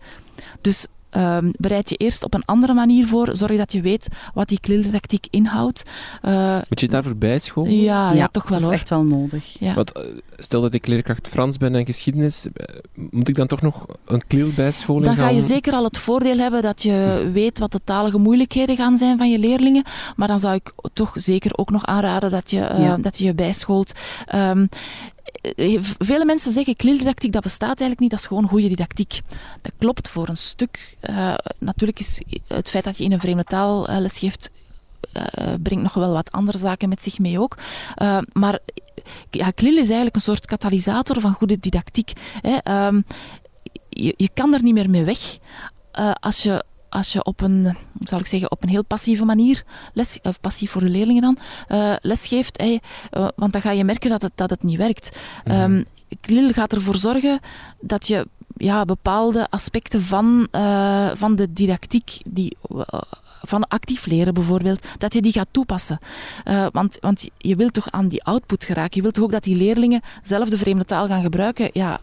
Dus 0.61 0.87
Um, 1.17 1.51
bereid 1.57 1.89
je 1.89 1.95
eerst 1.95 2.23
op 2.23 2.33
een 2.33 2.45
andere 2.45 2.73
manier 2.73 3.07
voor. 3.07 3.35
Zorg 3.35 3.57
dat 3.57 3.71
je 3.71 3.81
weet 3.81 4.07
wat 4.33 4.47
die 4.47 4.59
klildidactiek 4.59 5.27
inhoudt. 5.29 5.83
Uh, 6.25 6.57
Moet 6.69 6.79
je 6.79 6.87
daarvoor 6.87 7.15
bijscholen? 7.15 7.81
Ja, 7.81 8.11
ja, 8.11 8.27
toch 8.27 8.49
wel 8.49 8.59
dat 8.59 8.69
is 8.69 8.75
echt 8.75 8.89
wel 8.89 9.03
nodig. 9.03 9.59
Ja. 9.59 9.73
Wat, 9.73 9.91
eh, 9.91 10.03
stel 10.37 10.61
dat 10.61 10.73
ik 10.73 10.87
leerkracht 10.87 11.27
Frans 11.27 11.57
ben 11.57 11.75
en 11.75 11.85
geschiedenis, 11.85 12.45
eh, 12.53 12.75
moet 12.93 13.27
ik 13.27 13.35
dan 13.35 13.47
toch 13.47 13.61
nog 13.61 13.85
een 14.05 14.27
klil 14.27 14.49
bijscholing 14.55 15.05
Dan 15.05 15.15
ga 15.15 15.29
je 15.29 15.41
zeker 15.41 15.73
al 15.73 15.83
het 15.83 15.97
voordeel 15.97 16.37
hebben 16.37 16.61
dat 16.61 16.83
je 16.83 17.29
weet 17.33 17.59
wat 17.59 17.71
de 17.71 17.81
talige 17.83 18.17
moeilijkheden 18.17 18.75
gaan 18.75 18.97
zijn 18.97 19.17
van 19.17 19.29
je 19.29 19.39
leerlingen. 19.39 19.83
Maar 20.15 20.27
dan 20.27 20.39
zou 20.39 20.55
ik 20.55 20.73
toch 20.93 21.11
zeker 21.15 21.57
ook 21.57 21.69
nog 21.69 21.85
aanraden 21.85 22.31
dat 22.31 22.51
je 22.51 22.57
uh, 22.79 22.93
dat 23.01 23.17
je, 23.17 23.25
je 23.25 23.33
bijscholt. 23.33 23.91
Um, 24.35 24.61
eh, 24.61 24.79
vele 25.97 26.25
mensen 26.25 26.51
zeggen 26.51 26.75
klildidactiek, 26.75 27.31
dat 27.31 27.43
bestaat 27.43 27.79
eigenlijk 27.79 27.99
niet, 27.99 28.09
dat 28.09 28.19
is 28.19 28.25
gewoon 28.25 28.47
goede 28.47 28.67
didactiek. 28.67 29.19
Dat 29.61 29.71
klopt 29.77 30.09
voor 30.09 30.27
een 30.27 30.37
stuk. 30.37 30.97
Uh, 31.09 31.35
natuurlijk 31.59 31.99
is 31.99 32.21
het 32.47 32.69
feit 32.69 32.83
dat 32.83 32.97
je 32.97 33.03
in 33.03 33.11
een 33.11 33.19
vreemde 33.19 33.43
taal 33.43 33.89
uh, 33.89 33.97
lesgeeft, 33.97 34.51
brengt 35.61 35.83
nog 35.83 35.93
wel 35.93 36.11
wat 36.11 36.31
andere 36.31 36.57
zaken 36.57 36.89
met 36.89 37.03
zich 37.03 37.19
mee 37.19 37.39
ook. 37.39 37.57
maar 38.33 38.59
ja, 39.29 39.51
is 39.55 39.75
eigenlijk 39.75 40.15
een 40.15 40.21
soort 40.21 40.45
katalysator 40.45 41.21
van 41.21 41.33
goede 41.33 41.59
didactiek. 41.59 42.11
Hè. 42.41 42.85
Um, 42.87 43.05
je, 43.89 44.13
je 44.17 44.29
kan 44.33 44.53
er 44.53 44.63
niet 44.63 44.73
meer 44.73 44.89
mee 44.89 45.03
weg 45.03 45.37
als 46.19 46.43
je 46.43 46.63
als 46.95 47.13
je 47.13 47.23
op 47.23 47.41
een, 47.41 47.75
zal 47.99 48.19
ik 48.19 48.25
zeggen, 48.25 48.51
op 48.51 48.63
een 48.63 48.69
heel 48.69 48.83
passieve 48.83 49.25
manier, 49.25 49.63
les, 49.93 50.19
of 50.21 50.39
passief 50.41 50.71
voor 50.71 50.81
de 50.81 50.89
leerlingen 50.89 51.21
dan, 51.21 51.37
uh, 51.67 51.95
lesgeeft. 52.01 52.57
Hey, 52.57 52.81
uh, 53.11 53.27
want 53.35 53.53
dan 53.53 53.61
ga 53.61 53.71
je 53.71 53.83
merken 53.83 54.09
dat 54.09 54.21
het, 54.21 54.31
dat 54.35 54.49
het 54.49 54.63
niet 54.63 54.77
werkt. 54.77 55.19
Mm 55.43 55.83
um, 56.27 56.53
gaat 56.53 56.73
ervoor 56.73 56.97
zorgen 56.97 57.39
dat 57.79 58.07
je 58.07 58.27
ja, 58.57 58.85
bepaalde 58.85 59.47
aspecten 59.49 60.01
van, 60.01 60.47
uh, 60.51 61.09
van 61.13 61.35
de 61.35 61.53
didactiek, 61.53 62.17
die, 62.25 62.57
van 63.41 63.63
actief 63.63 64.05
leren 64.05 64.33
bijvoorbeeld, 64.33 64.85
dat 64.97 65.13
je 65.13 65.21
die 65.21 65.31
gaat 65.31 65.47
toepassen. 65.51 65.99
Uh, 66.45 66.67
want, 66.71 66.97
want 67.01 67.29
je 67.37 67.55
wilt 67.55 67.73
toch 67.73 67.91
aan 67.91 68.07
die 68.07 68.23
output 68.23 68.63
geraken. 68.63 68.95
Je 68.95 69.01
wilt 69.01 69.13
toch 69.13 69.23
ook 69.23 69.31
dat 69.31 69.43
die 69.43 69.55
leerlingen 69.55 70.01
zelf 70.23 70.49
de 70.49 70.57
vreemde 70.57 70.85
taal 70.85 71.07
gaan 71.07 71.21
gebruiken. 71.21 71.69
Ja, 71.73 71.99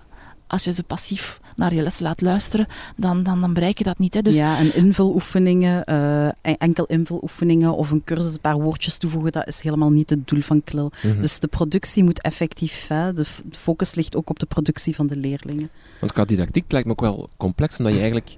als 0.47 0.65
je 0.65 0.73
ze 0.73 0.83
passief 0.83 1.41
naar 1.63 1.75
je 1.75 1.83
les 1.83 1.99
laat 1.99 2.21
luisteren, 2.21 2.67
dan, 2.97 3.23
dan, 3.23 3.41
dan 3.41 3.53
bereik 3.53 3.79
je 3.79 3.85
dat 3.85 3.99
niet. 3.99 4.15
Hè. 4.15 4.23
Dus 4.23 4.37
ja, 4.37 4.59
en 4.59 4.75
invuloefeningen, 4.75 5.85
uh, 5.91 6.29
enkel 6.59 6.85
invuloefeningen 6.85 7.75
of 7.75 7.91
een 7.91 8.05
cursus, 8.05 8.33
een 8.33 8.41
paar 8.41 8.61
woordjes 8.61 8.97
toevoegen, 8.97 9.33
dat 9.33 9.47
is 9.47 9.61
helemaal 9.61 9.91
niet 9.91 10.11
het 10.11 10.29
doel 10.29 10.41
van 10.41 10.63
KLIL. 10.65 10.93
Mhm. 11.03 11.21
Dus 11.21 11.39
de 11.39 11.49
productie 11.49 12.05
moet 12.05 12.21
effectief, 12.21 12.89
hè, 12.89 13.13
de, 13.13 13.25
focus 13.51 13.95
ligt 13.95 14.17
ook 14.17 14.31
op 14.31 14.39
de 14.39 14.47
productie 14.47 14.95
van 14.95 15.07
de 15.07 15.17
leerlingen. 15.17 15.71
Want 16.01 16.13
qua 16.13 16.25
didactiek 16.25 16.73
lijkt 16.73 16.87
me 16.87 16.93
ook 16.93 17.01
wel 17.01 17.29
complex, 17.37 17.79
omdat 17.79 17.93
je 17.93 18.01
eigenlijk 18.01 18.37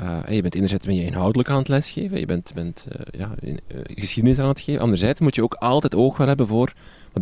uh, 0.00 0.18
je 0.28 0.42
bent 0.42 0.54
enerzijds 0.54 0.86
ben 0.86 0.94
je 0.94 1.04
inhoudelijk 1.04 1.48
aan 1.48 1.58
het 1.58 1.68
lesgeven, 1.68 2.18
je 2.18 2.26
bent, 2.26 2.52
bent 2.54 2.86
uh, 2.92 3.20
ja, 3.20 3.34
in, 3.40 3.60
uh, 3.68 3.80
geschiedenis 3.84 4.38
aan 4.38 4.48
het 4.48 4.60
geven. 4.60 4.80
Anderzijds 4.80 5.20
moet 5.20 5.34
je 5.34 5.42
ook 5.42 5.54
altijd 5.54 5.94
oog 5.94 6.16
wel 6.16 6.26
hebben 6.26 6.46
voor 6.46 6.72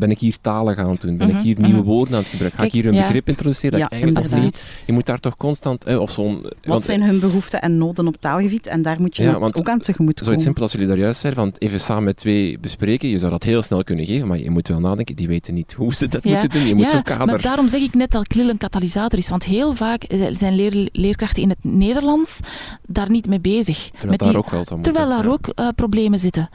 ben 0.01 0.11
ik 0.11 0.19
hier 0.19 0.37
talen 0.41 0.75
gaan 0.77 0.97
doen? 1.01 1.17
Ben 1.17 1.29
ik 1.29 1.35
mhm, 1.35 1.43
hier 1.43 1.61
nieuwe 1.61 1.77
mhm. 1.77 1.87
woorden 1.87 2.15
aan 2.15 2.21
het 2.21 2.29
gebruiken? 2.29 2.59
Ga 2.61 2.67
ik 2.67 2.73
hier 2.73 2.87
een 2.87 2.95
begrip 2.95 3.29
introduceren 3.29 3.79
dat 3.79 3.87
ik 3.87 3.93
eigenlijk 3.93 4.31
nog 4.31 4.43
niet... 4.43 4.83
Je 4.87 4.93
moet 4.93 5.07
daar 5.07 5.21
toch 5.21 5.37
constant... 5.37 5.85
Eh, 5.85 6.01
of 6.01 6.11
zo'n, 6.11 6.47
wat 6.65 6.85
zijn 6.85 7.03
hun 7.03 7.21
behoeften 7.21 7.61
en 7.61 7.79
noden 7.79 8.07
op 8.07 8.17
taalgebied? 8.21 8.67
En 8.67 8.83
daar 8.83 9.01
moet 9.01 9.17
je 9.17 9.23
ja, 9.23 9.35
ook 9.35 9.69
aan 9.69 9.81
tegemoet 9.81 10.15
komen. 10.15 10.25
Zoiets 10.25 10.43
simpel 10.43 10.63
als 10.63 10.73
jullie 10.73 10.87
daar 10.87 10.99
juist 10.99 11.21
zeiden, 11.21 11.43
van 11.43 11.55
even 11.59 11.81
samen 11.81 12.05
met 12.05 12.17
twee 12.17 12.59
bespreken, 12.59 13.09
je 13.09 13.19
zou 13.19 13.31
dat 13.31 13.43
heel 13.43 13.63
snel 13.63 13.85
kunnen 13.85 14.07
geven, 14.07 14.29
maar 14.29 14.39
je 14.39 14.51
moet 14.51 14.69
wel 14.69 14.81
nadenken, 14.81 15.17
die 15.17 15.29
weten 15.29 15.55
niet 15.55 15.73
hoe 15.73 15.95
ze 15.95 16.09
dat 16.09 16.25
moeten 16.25 16.49
doen. 16.49 16.67
Je 16.67 16.75
moet 16.75 16.91
zo'n 16.91 17.03
kader... 17.03 17.27
Maar 17.27 17.41
daarom 17.41 17.69
zeg 17.69 17.81
ik 17.81 17.95
net 17.95 18.11
dat 18.11 18.27
KLIL 18.27 18.49
een 18.49 18.59
katalysator 18.59 19.19
is, 19.19 19.29
want 19.29 19.45
heel 19.45 19.75
vaak 19.75 20.03
eh, 20.03 20.27
zijn 20.31 20.55
leer, 20.55 20.89
leerkrachten 20.93 21.43
in 21.43 21.49
het 21.49 21.59
Nederlands 21.63 22.41
daar 22.89 23.11
niet 23.11 23.29
mee 23.29 23.41
bezig. 23.41 23.91
Terwijl 23.91 24.11
met 24.11 24.19
daar 24.19 24.29
die, 24.29 24.39
ook 24.39 24.51
wel 24.51 24.81
Terwijl 24.81 25.09
daar 25.09 25.29
ook 25.29 25.53
uh, 25.55 25.69
problemen 25.75 26.19
zitten. 26.19 26.49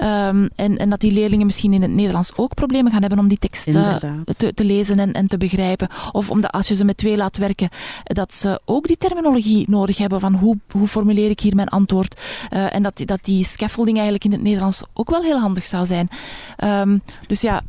Um, 0.00 0.48
en, 0.56 0.76
en 0.76 0.90
dat 0.90 1.00
die 1.00 1.12
leerlingen 1.12 1.46
misschien 1.46 1.72
in 1.72 1.82
het 1.82 1.90
Nederlands 1.90 2.32
ook 2.36 2.54
problemen 2.54 2.81
problemen 2.82 2.92
gaan 2.92 3.02
hebben 3.02 3.18
om 3.18 3.28
die 3.28 3.38
tekst 3.38 3.72
te, 4.36 4.52
te, 4.54 4.64
lezen 4.64 4.98
en, 4.98 5.12
en 5.12 5.26
te 5.26 5.36
begrijpen. 5.36 5.88
Of 6.12 6.30
omdat 6.30 6.50
als 6.52 6.68
je 6.68 6.74
ze 6.74 6.84
met 6.84 6.96
twee 6.96 7.16
laat 7.16 7.36
werken, 7.36 7.68
dat 8.04 8.34
ze 8.34 8.60
ook 8.64 8.86
die 8.86 8.96
terminologie 8.96 9.70
nodig 9.70 9.98
hebben 9.98 10.20
van 10.20 10.34
hoe, 10.34 10.58
hoe 10.70 10.86
formuleer 10.86 11.30
ik 11.30 11.40
hier 11.40 11.54
mijn 11.54 11.68
antwoord. 11.68 12.20
Uh, 12.52 12.74
en 12.74 12.82
dat, 12.82 13.02
dat 13.04 13.18
die 13.22 13.44
scaffolding 13.44 13.96
eigenlijk 13.96 14.24
in 14.24 14.32
het 14.32 14.42
Nederlands 14.42 14.82
ook 14.92 15.10
wel 15.10 15.22
heel 15.22 15.38
handig 15.38 15.66
zou 15.66 15.86
zijn. 15.86 16.08
Um, 16.64 17.02
dus 17.26 17.40
ja, 17.40 17.62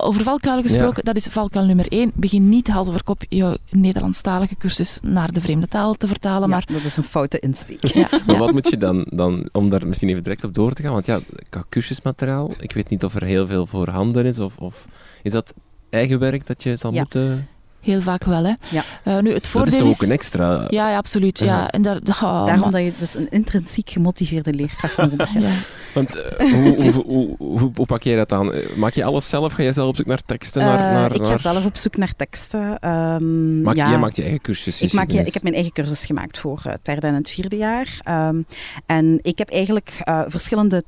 over 0.00 0.22
valkuilen 0.22 0.64
gesproken, 0.64 1.04
dat 1.04 1.16
is 1.16 1.26
valkuil 1.26 1.66
nummer 1.66 1.86
één. 1.88 2.12
Begin 2.14 2.48
niet 2.48 2.68
hals 2.68 2.88
over 2.88 3.04
kop 3.04 3.22
je 3.28 3.58
Nederlandstalige 3.70 4.56
cursus 4.56 4.98
naar 5.02 5.32
de 5.32 5.40
vreemde 5.40 5.68
taal 5.68 5.94
te 5.94 6.06
vertalen. 6.06 6.48
Ja, 6.48 6.54
maar... 6.54 6.64
dat 6.72 6.84
is 6.84 6.96
een 6.96 7.04
foute 7.04 7.38
insteek. 7.38 7.86
Ja. 7.86 8.08
maar 8.26 8.38
wat 8.38 8.52
moet 8.52 8.68
je 8.68 8.76
dan, 8.76 9.06
dan, 9.10 9.48
om 9.52 9.70
daar 9.70 9.86
misschien 9.86 10.08
even 10.08 10.22
direct 10.22 10.44
op 10.44 10.54
door 10.54 10.72
te 10.72 10.82
gaan? 10.82 10.92
Want 10.92 11.06
ja, 11.06 11.20
qua 11.48 11.64
cursusmateriaal, 11.68 12.50
ik 12.58 12.72
weet 12.72 12.88
niet 12.88 13.04
of 13.04 13.14
er 13.14 13.24
heel 13.24 13.46
veel 13.46 13.66
voorhanden 13.66 14.26
is, 14.26 14.38
of, 14.38 14.51
of 14.58 14.86
is 15.22 15.32
dat 15.32 15.54
eigen 15.90 16.18
werk 16.18 16.46
dat 16.46 16.62
je 16.62 16.76
zal 16.76 16.92
moeten... 16.92 17.48
Heel 17.80 18.00
vaak 18.00 18.24
wel, 18.24 18.44
hè. 18.44 18.52
Ja. 18.70 18.82
Uh, 19.04 19.18
nu, 19.18 19.32
het 19.32 19.46
voordeel 19.46 19.78
dat 19.78 19.88
is 19.88 19.96
toch 19.96 20.02
ook 20.02 20.08
een 20.08 20.14
extra... 20.14 20.66
Ja, 20.68 20.90
ja 20.90 20.96
absoluut. 20.96 21.38
Ja. 21.38 21.70
En 21.70 21.82
daar, 21.82 21.96
oh, 21.96 22.46
Daarom 22.46 22.70
dat 22.70 22.82
je 22.82 22.92
dus 22.98 23.14
een 23.14 23.30
intrinsiek 23.30 23.90
gemotiveerde 23.90 24.52
leerkracht 24.52 24.96
nodig 24.96 25.32
hebt. 25.32 25.44
ja. 25.44 25.52
Want 25.94 26.16
uh, 26.16 26.22
hoe, 26.38 26.92
hoe, 26.92 27.34
hoe, 27.38 27.70
hoe, 27.74 27.86
pak 27.86 28.02
jij 28.02 28.16
dat 28.16 28.32
aan? 28.32 28.52
Maak 28.76 28.92
je 28.92 29.04
alles 29.04 29.28
zelf? 29.28 29.52
Ga 29.52 29.62
je 29.62 29.72
zelf 29.72 29.88
op 29.88 29.96
zoek 29.96 30.06
naar 30.06 30.22
teksten? 30.26 30.62
Naar, 30.62 30.78
uh, 30.78 31.00
naar, 31.00 31.14
ik 31.14 31.24
ga 31.24 31.36
zelf 31.36 31.64
op 31.64 31.76
zoek 31.76 31.96
naar 31.96 32.14
teksten. 32.16 32.88
Um, 32.88 33.62
maak, 33.62 33.76
ja. 33.76 33.88
Jij 33.88 33.98
maakt 33.98 34.16
je 34.16 34.22
eigen 34.22 34.40
cursus? 34.40 34.80
Ik, 34.80 34.92
maak 34.92 35.10
je, 35.10 35.22
ik 35.22 35.34
heb 35.34 35.42
mijn 35.42 35.54
eigen 35.54 35.72
cursus 35.72 36.04
gemaakt 36.04 36.38
voor 36.38 36.60
het 36.62 36.80
derde 36.82 37.06
en 37.06 37.14
het 37.14 37.30
vierde 37.30 37.56
jaar. 37.56 38.00
Um, 38.28 38.46
en 38.86 39.18
ik 39.22 39.38
heb 39.38 39.48
eigenlijk 39.48 40.02
verschillende 40.26 40.84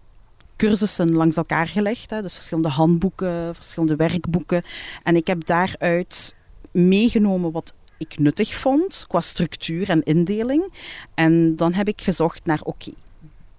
cursussen 0.56 1.12
langs 1.12 1.36
elkaar 1.36 1.66
gelegd. 1.66 2.10
Hè, 2.10 2.22
dus 2.22 2.34
verschillende 2.34 2.68
handboeken, 2.68 3.54
verschillende 3.54 3.96
werkboeken. 3.96 4.62
En 5.02 5.16
ik 5.16 5.26
heb 5.26 5.46
daaruit 5.46 6.34
meegenomen 6.70 7.52
wat 7.52 7.74
ik 7.98 8.18
nuttig 8.18 8.54
vond 8.54 9.04
qua 9.08 9.20
structuur 9.20 9.88
en 9.90 10.02
indeling. 10.02 10.72
En 11.14 11.56
dan 11.56 11.72
heb 11.72 11.88
ik 11.88 12.00
gezocht 12.00 12.44
naar, 12.44 12.60
oké, 12.62 12.92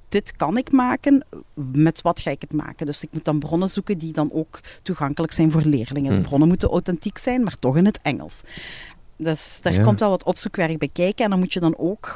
dit 0.09 0.35
kan 0.35 0.57
ik 0.57 0.71
maken, 0.71 1.25
met 1.71 2.01
wat 2.01 2.19
ga 2.19 2.31
ik 2.31 2.41
het 2.41 2.53
maken? 2.53 2.85
Dus 2.85 3.03
ik 3.03 3.09
moet 3.11 3.25
dan 3.25 3.39
bronnen 3.39 3.69
zoeken 3.69 3.97
die 3.97 4.11
dan 4.11 4.29
ook 4.31 4.59
toegankelijk 4.81 5.33
zijn 5.33 5.51
voor 5.51 5.61
leerlingen. 5.61 6.09
De 6.09 6.15
hmm. 6.15 6.25
bronnen 6.25 6.47
moeten 6.47 6.69
authentiek 6.69 7.17
zijn, 7.17 7.43
maar 7.43 7.59
toch 7.59 7.77
in 7.77 7.85
het 7.85 7.99
Engels. 8.01 8.41
Dus 9.17 9.59
daar 9.61 9.81
komt 9.81 10.01
al 10.01 10.09
wat 10.09 10.23
opzoekwerk 10.23 10.77
bij 10.77 10.89
kijken. 10.93 11.23
En 11.23 11.29
dan 11.29 11.39
moet 11.39 11.53
je 11.53 11.59
dan 11.59 11.77
ook 11.77 12.15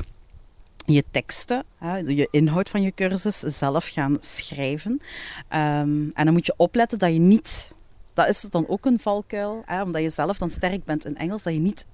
je 0.94 1.04
teksten, 1.12 1.64
je 2.06 2.28
inhoud 2.32 2.70
van 2.70 2.82
je 2.82 2.94
cursus 2.94 3.40
zelf 3.40 3.88
gaan 3.88 4.18
schrijven. 4.20 4.92
Um, 4.92 6.12
en 6.14 6.26
dan 6.26 6.34
moet 6.34 6.46
je 6.46 6.54
opletten 6.58 7.00
dat 7.00 7.14
je 7.14 7.20
niet 7.20 7.74
dat 8.14 8.30
is 8.30 8.42
dan 8.42 8.68
ook 8.68 8.86
een 8.86 9.00
valkuil, 9.00 9.64
hè, 9.66 9.82
omdat 9.82 10.02
je 10.02 10.10
zelf 10.10 10.38
dan 10.38 10.50
sterk 10.50 10.84
bent 10.84 11.06
in 11.06 11.18
Engels, 11.18 11.44
dat 11.44 11.54
je 11.54 11.60
niet 11.60 11.86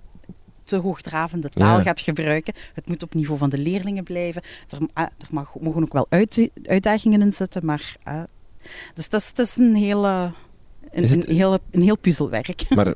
te 0.63 0.75
hoogdravende 0.75 1.49
taal 1.49 1.81
gaat 1.81 1.99
gebruiken. 1.99 2.53
Het 2.73 2.87
moet 2.87 3.03
op 3.03 3.13
niveau 3.13 3.39
van 3.39 3.49
de 3.49 3.57
leerlingen 3.57 4.03
blijven. 4.03 4.41
Er, 4.69 4.77
er 4.93 5.27
mag, 5.29 5.55
mogen 5.59 5.81
ook 5.83 5.93
wel 5.93 6.05
uit, 6.09 6.49
uitdagingen 6.63 7.21
in 7.21 7.33
zitten, 7.33 7.65
maar... 7.65 7.95
Uh, 8.07 8.23
dus 8.93 9.09
dat 9.09 9.21
is, 9.21 9.33
dat 9.33 9.45
is 9.45 9.55
een, 9.55 9.75
hele, 9.75 10.31
een, 10.91 11.11
een, 11.11 11.35
heel, 11.35 11.59
een 11.71 11.81
heel 11.81 11.97
puzzelwerk. 11.97 12.69
Maar 12.69 12.93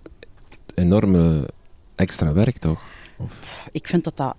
enorme 0.75 1.49
extra 1.95 2.33
werk, 2.33 2.57
toch? 2.57 2.81
Of? 3.17 3.67
Ik 3.71 3.87
vind 3.87 4.03
dat 4.03 4.17
dat 4.17 4.35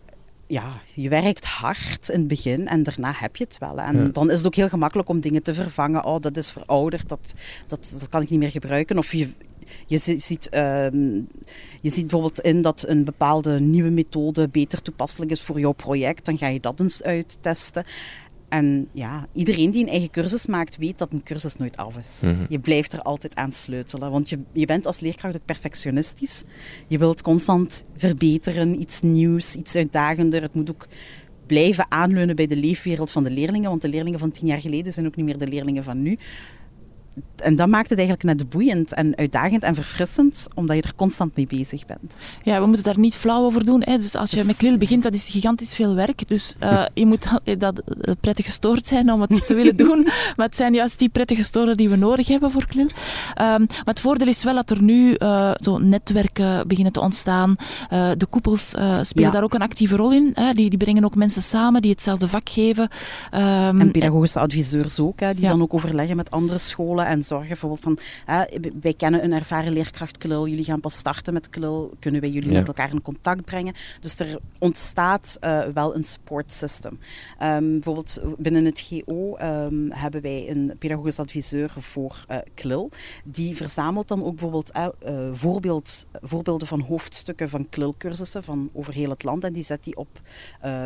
ja, 0.51 0.81
je 0.95 1.09
werkt 1.09 1.45
hard 1.45 2.09
in 2.09 2.19
het 2.19 2.29
begin 2.29 2.69
en 2.69 2.83
daarna 2.83 3.13
heb 3.17 3.37
je 3.37 3.45
het 3.45 3.59
wel. 3.59 3.81
En 3.81 4.13
dan 4.13 4.31
is 4.31 4.37
het 4.37 4.47
ook 4.47 4.55
heel 4.55 4.69
gemakkelijk 4.69 5.09
om 5.09 5.21
dingen 5.21 5.43
te 5.43 5.55
vervangen. 5.55 6.05
Oh, 6.05 6.21
dat 6.21 6.37
is 6.37 6.51
verouderd, 6.51 7.09
dat, 7.09 7.35
dat, 7.67 7.97
dat 8.01 8.09
kan 8.09 8.23
ik 8.23 8.31
niet 8.31 8.39
meer 8.39 8.51
gebruiken. 8.51 8.99
Of 8.99 9.13
je, 9.13 9.29
je 9.87 9.99
ziet, 9.99 10.49
ehm, 10.49 11.15
je 11.81 11.91
ziet 11.91 12.01
bijvoorbeeld 12.01 12.41
in 12.41 12.63
dat 12.63 12.85
een 12.89 13.05
bepaalde 13.05 13.61
nieuwe 13.61 13.91
methode 13.91 14.49
beter 14.49 14.83
toepasselijk 14.83 15.31
is 15.31 15.43
voor 15.43 15.61
jouw 15.61 15.73
project. 15.73 16.25
Dan 16.25 16.39
ga 16.39 16.47
je 16.47 16.61
dat 16.61 16.81
eens 16.81 17.03
uittesten. 17.03 17.85
En 18.51 18.89
ja, 18.93 19.27
iedereen 19.33 19.71
die 19.71 19.83
een 19.83 19.91
eigen 19.91 20.11
cursus 20.11 20.47
maakt, 20.47 20.77
weet 20.77 20.99
dat 20.99 21.13
een 21.13 21.23
cursus 21.23 21.57
nooit 21.57 21.77
af 21.77 21.97
is. 21.97 22.21
Mhm. 22.23 22.45
Je 22.49 22.59
blijft 22.59 22.93
er 22.93 23.03
altijd 23.03 23.35
aan 23.35 23.53
sleutelen. 23.53 24.11
Want 24.11 24.29
je, 24.29 24.39
je 24.53 24.67
bent 24.67 24.87
als 24.87 25.01
leerkracht 25.01 25.35
ook 25.35 25.45
perfectionistisch. 25.45 26.45
Je 26.87 26.99
wilt 26.99 27.23
constant 27.23 27.85
verbeteren, 27.97 28.81
iets 28.81 29.01
nieuws, 29.01 29.55
iets 29.55 29.77
uitdagender. 29.77 30.43
Het 30.43 30.55
moet 30.55 30.71
ook 30.71 30.87
blijven 31.47 31.87
aanleunen 31.89 32.37
bij 32.37 32.47
de 32.47 32.57
leefwereld 32.57 33.11
van 33.11 33.23
de 33.23 33.31
leerlingen. 33.31 33.71
Want 33.71 33.83
de 33.83 33.89
leerlingen 33.89 34.19
van 34.19 34.31
tien 34.31 34.47
jaar 34.47 34.61
geleden 34.61 34.93
zijn 34.93 35.07
ook 35.07 35.17
niet 35.17 35.27
meer 35.27 35.39
de 35.39 35.49
leerlingen 35.49 35.85
van 35.85 36.03
nu 36.03 36.19
en 37.37 37.57
dat 37.57 37.69
maakt 37.69 37.89
het 37.89 37.99
eigenlijk 37.99 38.29
net 38.29 38.49
boeiend 38.49 38.95
en 38.95 39.17
uitdagend 39.17 39.63
en 39.63 39.75
verfrissend, 39.75 40.47
omdat 40.55 40.77
je 40.77 40.83
er 40.83 40.95
constant 40.97 41.37
mee 41.37 41.47
bezig 41.47 41.87
bent. 41.87 42.19
Ja, 42.43 42.61
we 42.61 42.67
moeten 42.67 42.85
daar 42.85 42.99
niet 42.99 43.15
flauw 43.15 43.45
over 43.45 43.65
doen. 43.65 43.83
Hè. 43.83 43.97
Dus 43.97 44.17
als 44.17 44.31
je 44.31 44.37
dus... 44.37 44.47
met 44.47 44.57
Klil 44.57 44.79
begint, 44.79 45.03
dat 45.03 45.15
is 45.15 45.29
gigantisch 45.29 45.75
veel 45.75 45.95
werk. 45.95 46.29
Dus 46.29 46.55
uh, 46.63 46.85
je 46.95 47.07
moet 47.07 47.29
dat, 47.59 47.83
uh, 47.87 48.15
prettig 48.21 48.45
gestoord 48.45 48.87
zijn 48.87 49.13
om 49.13 49.21
het 49.21 49.47
te 49.47 49.55
willen 49.55 49.77
doen. 49.77 49.99
Maar 50.37 50.47
het 50.47 50.57
zijn 50.57 50.75
juist 50.75 50.99
die 50.99 51.09
prettige 51.09 51.45
storen 51.45 51.77
die 51.77 51.89
we 51.89 51.97
nodig 51.97 52.29
hebben 52.29 52.51
voor 52.51 52.67
Klil. 52.67 52.85
Um, 52.85 52.91
maar 53.37 53.81
het 53.85 54.01
voordeel 54.01 54.27
is 54.27 54.45
wel 54.45 54.55
dat 54.55 54.71
er 54.71 54.83
nu 54.83 55.17
uh, 55.19 55.51
zo 55.61 55.79
netwerken 55.79 56.69
beginnen 56.69 56.93
te 56.93 57.01
ontstaan. 57.01 57.57
de 57.91 58.27
koepels 58.31 58.69
spelen 58.69 59.05
ja. 59.15 59.31
daar 59.31 59.43
ook 59.43 59.55
een 59.55 59.63
actieve 59.63 59.97
rol 59.97 60.13
in. 60.13 60.31
Hè. 60.35 60.53
Die, 60.53 60.69
die 60.69 60.79
brengen 60.79 61.05
ook 61.05 61.15
mensen 61.15 61.43
samen 61.43 61.83
die 61.83 61.91
hetzelfde 61.91 62.29
vak 62.29 62.49
geven. 62.49 62.89
Um, 63.35 63.81
en 63.81 63.91
pedagogische 63.91 64.39
adviseurs 64.39 65.01
ook, 65.01 65.21
hè, 65.21 65.35
die 65.35 65.45
ja. 65.45 65.51
dan 65.51 65.63
ook 65.63 65.75
overleggen 65.75 66.17
met 66.17 66.31
andere 66.31 66.59
scholen 66.59 67.07
en 67.11 67.25
zorgen 67.25 67.49
bijvoorbeeld 67.49 67.81
van, 67.81 67.99
wij 68.81 68.95
kennen 68.95 69.25
een 69.25 69.33
ervaren 69.33 69.73
leerkracht 69.73 70.19
KLUL, 70.19 70.49
jullie 70.49 70.65
gaan 70.65 70.81
pas 70.81 70.95
starten 70.95 71.33
met 71.33 71.51
KLUL, 71.51 71.95
kunnen 71.99 72.21
wij 72.21 72.31
jullie 72.31 72.53
met 72.53 72.69
elkaar 72.69 72.91
in 72.91 73.03
contact 73.03 73.45
brengen? 73.45 73.75
Dus 74.01 74.19
er 74.19 74.39
ontstaat 74.59 75.39
uh, 75.41 75.63
wel 75.75 75.95
een 75.95 76.05
support 76.05 76.53
system. 76.53 76.99
Um, 77.43 77.71
bijvoorbeeld 77.71 78.21
binnen 78.39 78.65
het 78.65 78.81
GO 78.81 79.37
um, 79.39 79.93
hebben 79.93 80.21
wij 80.21 80.51
een 80.51 80.75
pedagogisch 80.79 81.19
adviseur 81.19 81.71
voor 81.79 82.25
uh, 82.31 82.39
KLUL, 82.55 82.91
die 83.25 83.57
verzamelt 83.57 84.09
dan 84.09 84.25
ook 84.25 84.31
bijvoorbeeld 84.31 84.73
uh, 84.77 84.89
voorbeeld, 85.33 86.07
voorbeelden 86.13 86.69
van 86.69 86.81
hoofdstukken 86.81 87.49
van 87.49 87.69
KLUL-cursussen 87.69 88.43
van 88.43 88.71
over 88.73 88.93
heel 88.93 89.11
het 89.11 89.25
land 89.25 89.45
en 89.45 89.53
die 89.53 89.65
zet 89.65 89.85
die 89.85 89.97
op 89.97 90.21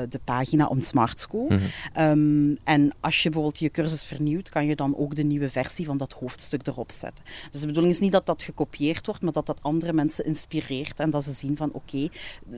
de 0.08 0.20
pagina 0.24 0.66
om 0.66 0.80
Smart 0.80 1.20
School. 1.20 1.48
Mm 1.48 1.58
-hmm. 1.92 2.04
um, 2.04 2.58
en 2.64 2.92
als 3.00 3.22
je 3.22 3.30
bijvoorbeeld 3.30 3.58
je 3.58 3.70
cursus 3.70 4.04
vernieuwt, 4.04 4.48
kan 4.48 4.66
je 4.66 4.76
dan 4.76 4.96
ook 4.96 5.14
de 5.14 5.22
nieuwe 5.22 5.50
versie 5.50 5.86
van 5.86 5.96
dat 5.96 6.03
hoofdstuk 6.12 6.60
stuk 6.60 6.66
erop 6.74 6.90
zetten. 6.90 7.24
Dus 7.50 7.60
de 7.60 7.66
bedoeling 7.66 7.94
is 7.94 8.00
niet 8.00 8.12
dat 8.12 8.26
dat 8.26 8.42
gekopieerd 8.42 9.06
wordt, 9.06 9.22
maar 9.22 9.32
dat 9.32 9.46
dat 9.46 9.62
andere 9.62 9.92
mensen 9.92 10.24
inspireert 10.24 11.00
en 11.00 11.10
dat 11.10 11.24
ze 11.24 11.32
zien 11.32 11.56
van 11.56 11.72
oké, 11.72 12.08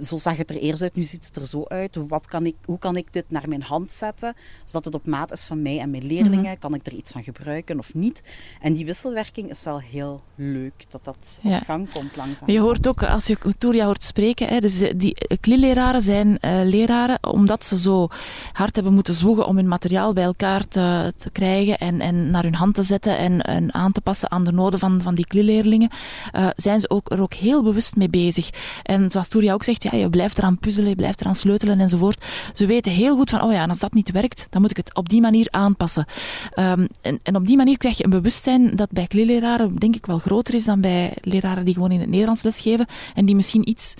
zo 0.02 0.16
zag 0.16 0.36
het 0.36 0.50
er 0.50 0.56
eerst 0.56 0.82
uit, 0.82 0.94
nu 0.94 1.04
ziet 1.04 1.26
het 1.26 1.36
er 1.36 1.46
zo 1.46 1.64
uit. 1.64 1.96
Wat 2.08 2.26
kan 2.26 2.46
ik, 2.46 2.56
hoe 2.64 2.78
kan 2.78 2.96
ik 2.96 3.12
dit 3.12 3.30
naar 3.30 3.48
mijn 3.48 3.62
hand 3.62 3.90
zetten, 3.90 4.34
zodat 4.64 4.84
het 4.84 4.94
op 4.94 5.06
maat 5.06 5.32
is 5.32 5.44
van 5.44 5.62
mij 5.62 5.78
en 5.78 5.90
mijn 5.90 6.06
leerlingen? 6.06 6.50
Mhm. 6.50 6.58
Kan 6.58 6.74
ik 6.74 6.86
er 6.86 6.92
iets 6.92 7.12
van 7.12 7.22
gebruiken 7.22 7.78
of 7.78 7.94
niet? 7.94 8.22
En 8.60 8.72
die 8.72 8.84
wisselwerking 8.84 9.50
is 9.50 9.64
wel 9.64 9.80
heel 9.80 10.20
leuk, 10.34 10.84
dat 10.88 11.04
dat 11.04 11.40
op 11.42 11.62
gang 11.64 11.92
komt 11.92 12.16
langzaam. 12.16 12.50
Je 12.50 12.60
hoort 12.60 12.88
ook, 12.88 13.02
als 13.02 13.26
je 13.26 13.36
Touria 13.58 13.84
hoort 13.84 14.04
spreken, 14.04 14.48
hè, 14.48 14.60
dus 14.60 14.78
die 14.96 15.16
kli-leraren 15.40 16.02
zijn 16.02 16.28
uh, 16.28 16.60
leraren 16.64 17.18
omdat 17.20 17.64
ze 17.64 17.78
zo 17.78 18.08
hard 18.52 18.74
hebben 18.74 18.94
moeten 18.94 19.14
zwoegen 19.14 19.46
om 19.46 19.56
hun 19.56 19.68
materiaal 19.68 20.12
bij 20.12 20.24
elkaar 20.24 20.68
te, 20.68 21.12
te 21.16 21.30
krijgen 21.30 21.78
en, 21.78 22.00
en 22.00 22.30
naar 22.30 22.42
hun 22.42 22.54
hand 22.54 22.74
te 22.74 22.82
zetten 22.82 23.18
en, 23.18 23.35
en 23.40 23.74
aan 23.74 23.92
te 23.92 24.00
passen 24.00 24.30
aan 24.30 24.44
de 24.44 24.52
noden 24.52 24.78
van, 24.78 25.02
van 25.02 25.14
die 25.14 25.26
kli-leerlingen, 25.26 25.90
uh, 26.34 26.48
zijn 26.56 26.80
ze 26.80 26.90
ook, 26.90 27.10
er 27.10 27.20
ook 27.20 27.34
heel 27.34 27.62
bewust 27.62 27.96
mee 27.96 28.08
bezig. 28.08 28.50
En 28.82 29.10
zoals 29.10 29.28
Touria 29.28 29.52
ook 29.52 29.64
zegt, 29.64 29.82
ja, 29.82 29.96
je 29.96 30.10
blijft 30.10 30.38
eraan 30.38 30.58
puzzelen, 30.58 30.88
je 30.88 30.96
blijft 30.96 31.20
eraan 31.20 31.34
sleutelen 31.34 31.80
enzovoort. 31.80 32.24
Ze 32.52 32.66
weten 32.66 32.92
heel 32.92 33.16
goed 33.16 33.30
van, 33.30 33.42
oh 33.42 33.52
ja, 33.52 33.62
en 33.62 33.68
als 33.68 33.78
dat 33.78 33.94
niet 33.94 34.10
werkt, 34.10 34.46
dan 34.50 34.60
moet 34.60 34.70
ik 34.70 34.76
het 34.76 34.94
op 34.94 35.08
die 35.08 35.20
manier 35.20 35.46
aanpassen. 35.50 36.04
Um, 36.58 36.86
en, 37.00 37.18
en 37.22 37.36
op 37.36 37.46
die 37.46 37.56
manier 37.56 37.78
krijg 37.78 37.96
je 37.96 38.04
een 38.04 38.10
bewustzijn 38.10 38.76
dat 38.76 38.90
bij 38.90 39.06
kli-leraren 39.06 39.76
denk 39.76 39.96
ik 39.96 40.06
wel 40.06 40.18
groter 40.18 40.54
is 40.54 40.64
dan 40.64 40.80
bij 40.80 41.16
leraren 41.20 41.64
die 41.64 41.74
gewoon 41.74 41.90
in 41.90 42.00
het 42.00 42.08
Nederlands 42.08 42.42
lesgeven 42.42 42.86
en 43.14 43.26
die 43.26 43.34
misschien 43.34 43.68
iets 43.68 43.94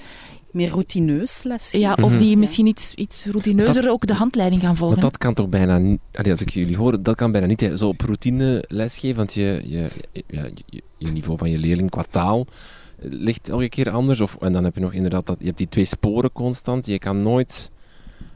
meer 0.56 0.70
routineus 0.70 1.42
lesgeven. 1.42 1.86
Ja, 1.86 1.96
of 2.00 2.16
die 2.16 2.36
misschien 2.36 2.66
iets, 2.66 2.94
iets 2.94 3.26
routineuzer 3.26 3.82
dat, 3.82 3.90
ook 3.90 4.06
de 4.06 4.14
handleiding 4.14 4.62
gaan 4.62 4.76
volgen. 4.76 5.00
Maar 5.00 5.10
dat 5.10 5.18
kan 5.18 5.34
toch 5.34 5.48
bijna 5.48 5.78
niet, 5.78 6.00
als 6.30 6.40
ik 6.40 6.50
jullie 6.50 6.76
hoor, 6.76 7.02
dat 7.02 7.16
kan 7.16 7.32
bijna 7.32 7.46
niet 7.46 7.70
zo 7.74 7.88
op 7.88 8.00
routine 8.00 8.64
lesgeven, 8.68 9.16
want 9.16 9.34
je, 9.34 9.62
je, 9.64 9.88
ja, 10.26 10.46
je, 10.66 10.82
je 10.98 11.08
niveau 11.08 11.38
van 11.38 11.50
je 11.50 11.58
leerling 11.58 11.90
qua 11.90 12.04
taal 12.10 12.46
ligt 13.00 13.48
elke 13.48 13.68
keer 13.68 13.90
anders. 13.90 14.20
Of, 14.20 14.36
en 14.40 14.52
dan 14.52 14.64
heb 14.64 14.74
je 14.74 14.80
nog 14.80 14.92
inderdaad 14.92 15.26
dat, 15.26 15.36
je 15.38 15.44
hebt 15.44 15.58
die 15.58 15.68
twee 15.68 15.84
sporen 15.84 16.32
constant. 16.32 16.86
Je 16.86 16.98
kan 16.98 17.22
nooit, 17.22 17.70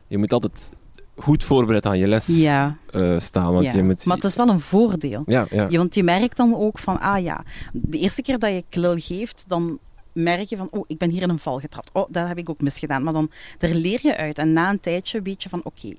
je 0.07 0.18
moet 0.18 0.33
altijd 0.33 0.71
goed 1.16 1.45
voorbereid 1.45 1.87
aan 1.87 1.99
je 1.99 2.07
les 2.07 2.27
ja. 2.27 2.77
uh, 2.95 3.18
staan. 3.18 3.53
Want 3.53 3.64
ja. 3.64 3.73
je 3.73 3.83
moet... 3.83 4.05
Maar 4.05 4.16
het 4.16 4.25
is 4.25 4.37
wel 4.37 4.49
een 4.49 4.61
voordeel. 4.61 5.23
Ja, 5.27 5.47
ja. 5.51 5.66
Je, 5.68 5.79
want 5.79 5.95
je 5.95 6.03
merkt 6.03 6.37
dan 6.37 6.55
ook 6.55 6.79
van, 6.79 7.01
ah 7.01 7.23
ja, 7.23 7.45
de 7.73 7.99
eerste 7.99 8.23
keer 8.23 8.39
dat 8.39 8.51
je 8.51 8.64
klil 8.68 8.97
geeft, 8.97 9.45
dan 9.49 9.79
merk 10.12 10.48
je 10.48 10.56
van, 10.56 10.68
oh, 10.70 10.84
ik 10.86 10.98
ben 10.98 11.11
hier 11.11 11.22
in 11.22 11.28
een 11.28 11.38
val 11.38 11.58
getrapt. 11.61 11.90
Oh, 11.92 12.06
dat 12.11 12.28
heb 12.28 12.38
ik 12.38 12.48
ook 12.48 12.61
misgedaan. 12.61 13.02
Maar 13.02 13.12
dan, 13.12 13.30
daar 13.58 13.70
leer 13.70 13.98
je 14.02 14.16
uit. 14.16 14.38
En 14.38 14.52
na 14.52 14.70
een 14.70 14.80
tijdje 14.80 15.22
weet 15.22 15.42
je 15.42 15.48
van, 15.48 15.61
oké, 15.64 15.92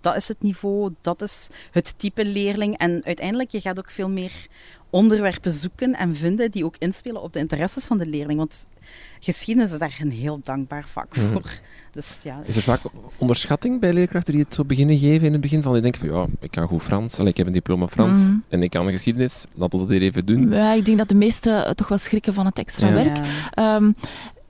dat 0.00 0.16
is 0.16 0.28
het 0.28 0.42
niveau, 0.42 0.94
dat 1.00 1.22
is 1.22 1.48
het 1.70 1.94
type 1.98 2.24
leerling. 2.24 2.78
En 2.78 3.00
uiteindelijk, 3.04 3.50
je 3.50 3.60
gaat 3.60 3.78
ook 3.78 3.90
veel 3.90 4.08
meer 4.10 4.32
onderwerpen 4.90 5.50
zoeken 5.50 5.94
en 5.94 6.16
vinden 6.16 6.50
die 6.50 6.64
ook 6.64 6.76
inspelen 6.78 7.22
op 7.22 7.32
de 7.32 7.38
interesses 7.38 7.86
van 7.86 7.98
de 7.98 8.06
leerling. 8.06 8.38
Want 8.38 8.66
geschiedenis 9.20 9.72
is 9.72 9.78
daar 9.78 9.98
een 10.00 10.10
heel 10.10 10.40
dankbaar 10.42 10.86
vak 10.92 11.16
Mhm. 11.16 11.32
voor. 11.32 11.50
Dus, 11.92 12.20
ja. 12.22 12.40
Is 12.44 12.56
er 12.56 12.62
vaak 12.62 12.80
onderschatting 13.18 13.80
bij 13.80 13.92
leerkrachten 13.92 14.32
die 14.34 14.42
het 14.42 14.54
zo 14.54 14.64
beginnen 14.64 14.98
geven 14.98 15.26
in 15.26 15.32
het 15.32 15.40
begin? 15.40 15.62
Van 15.62 15.72
die 15.72 15.82
denken 15.82 16.00
van 16.00 16.18
ja, 16.18 16.26
ik 16.40 16.50
kan 16.50 16.68
goed 16.68 16.82
Frans, 16.82 17.18
Allee, 17.18 17.30
ik 17.30 17.36
heb 17.36 17.46
een 17.46 17.52
diploma 17.52 17.86
Frans 17.88 18.20
Mhm. 18.20 18.34
en 18.48 18.62
ik 18.62 18.70
kan 18.70 18.90
geschiedenis, 18.90 19.44
laten 19.54 19.78
we 19.78 19.84
dat 19.84 19.94
hier 19.94 20.02
even 20.02 20.26
doen. 20.26 20.50
Ja, 20.52 20.72
ik 20.72 20.84
denk 20.84 20.98
dat 20.98 21.08
de 21.08 21.14
meesten 21.14 21.76
toch 21.76 21.88
wel 21.88 21.98
schrikken 21.98 22.34
van 22.34 22.46
het 22.46 22.58
extra 22.58 22.86
Ja. 22.86 22.92
werk. 22.92 23.16
Ja. 23.16 23.22
Ehm, 23.76 23.92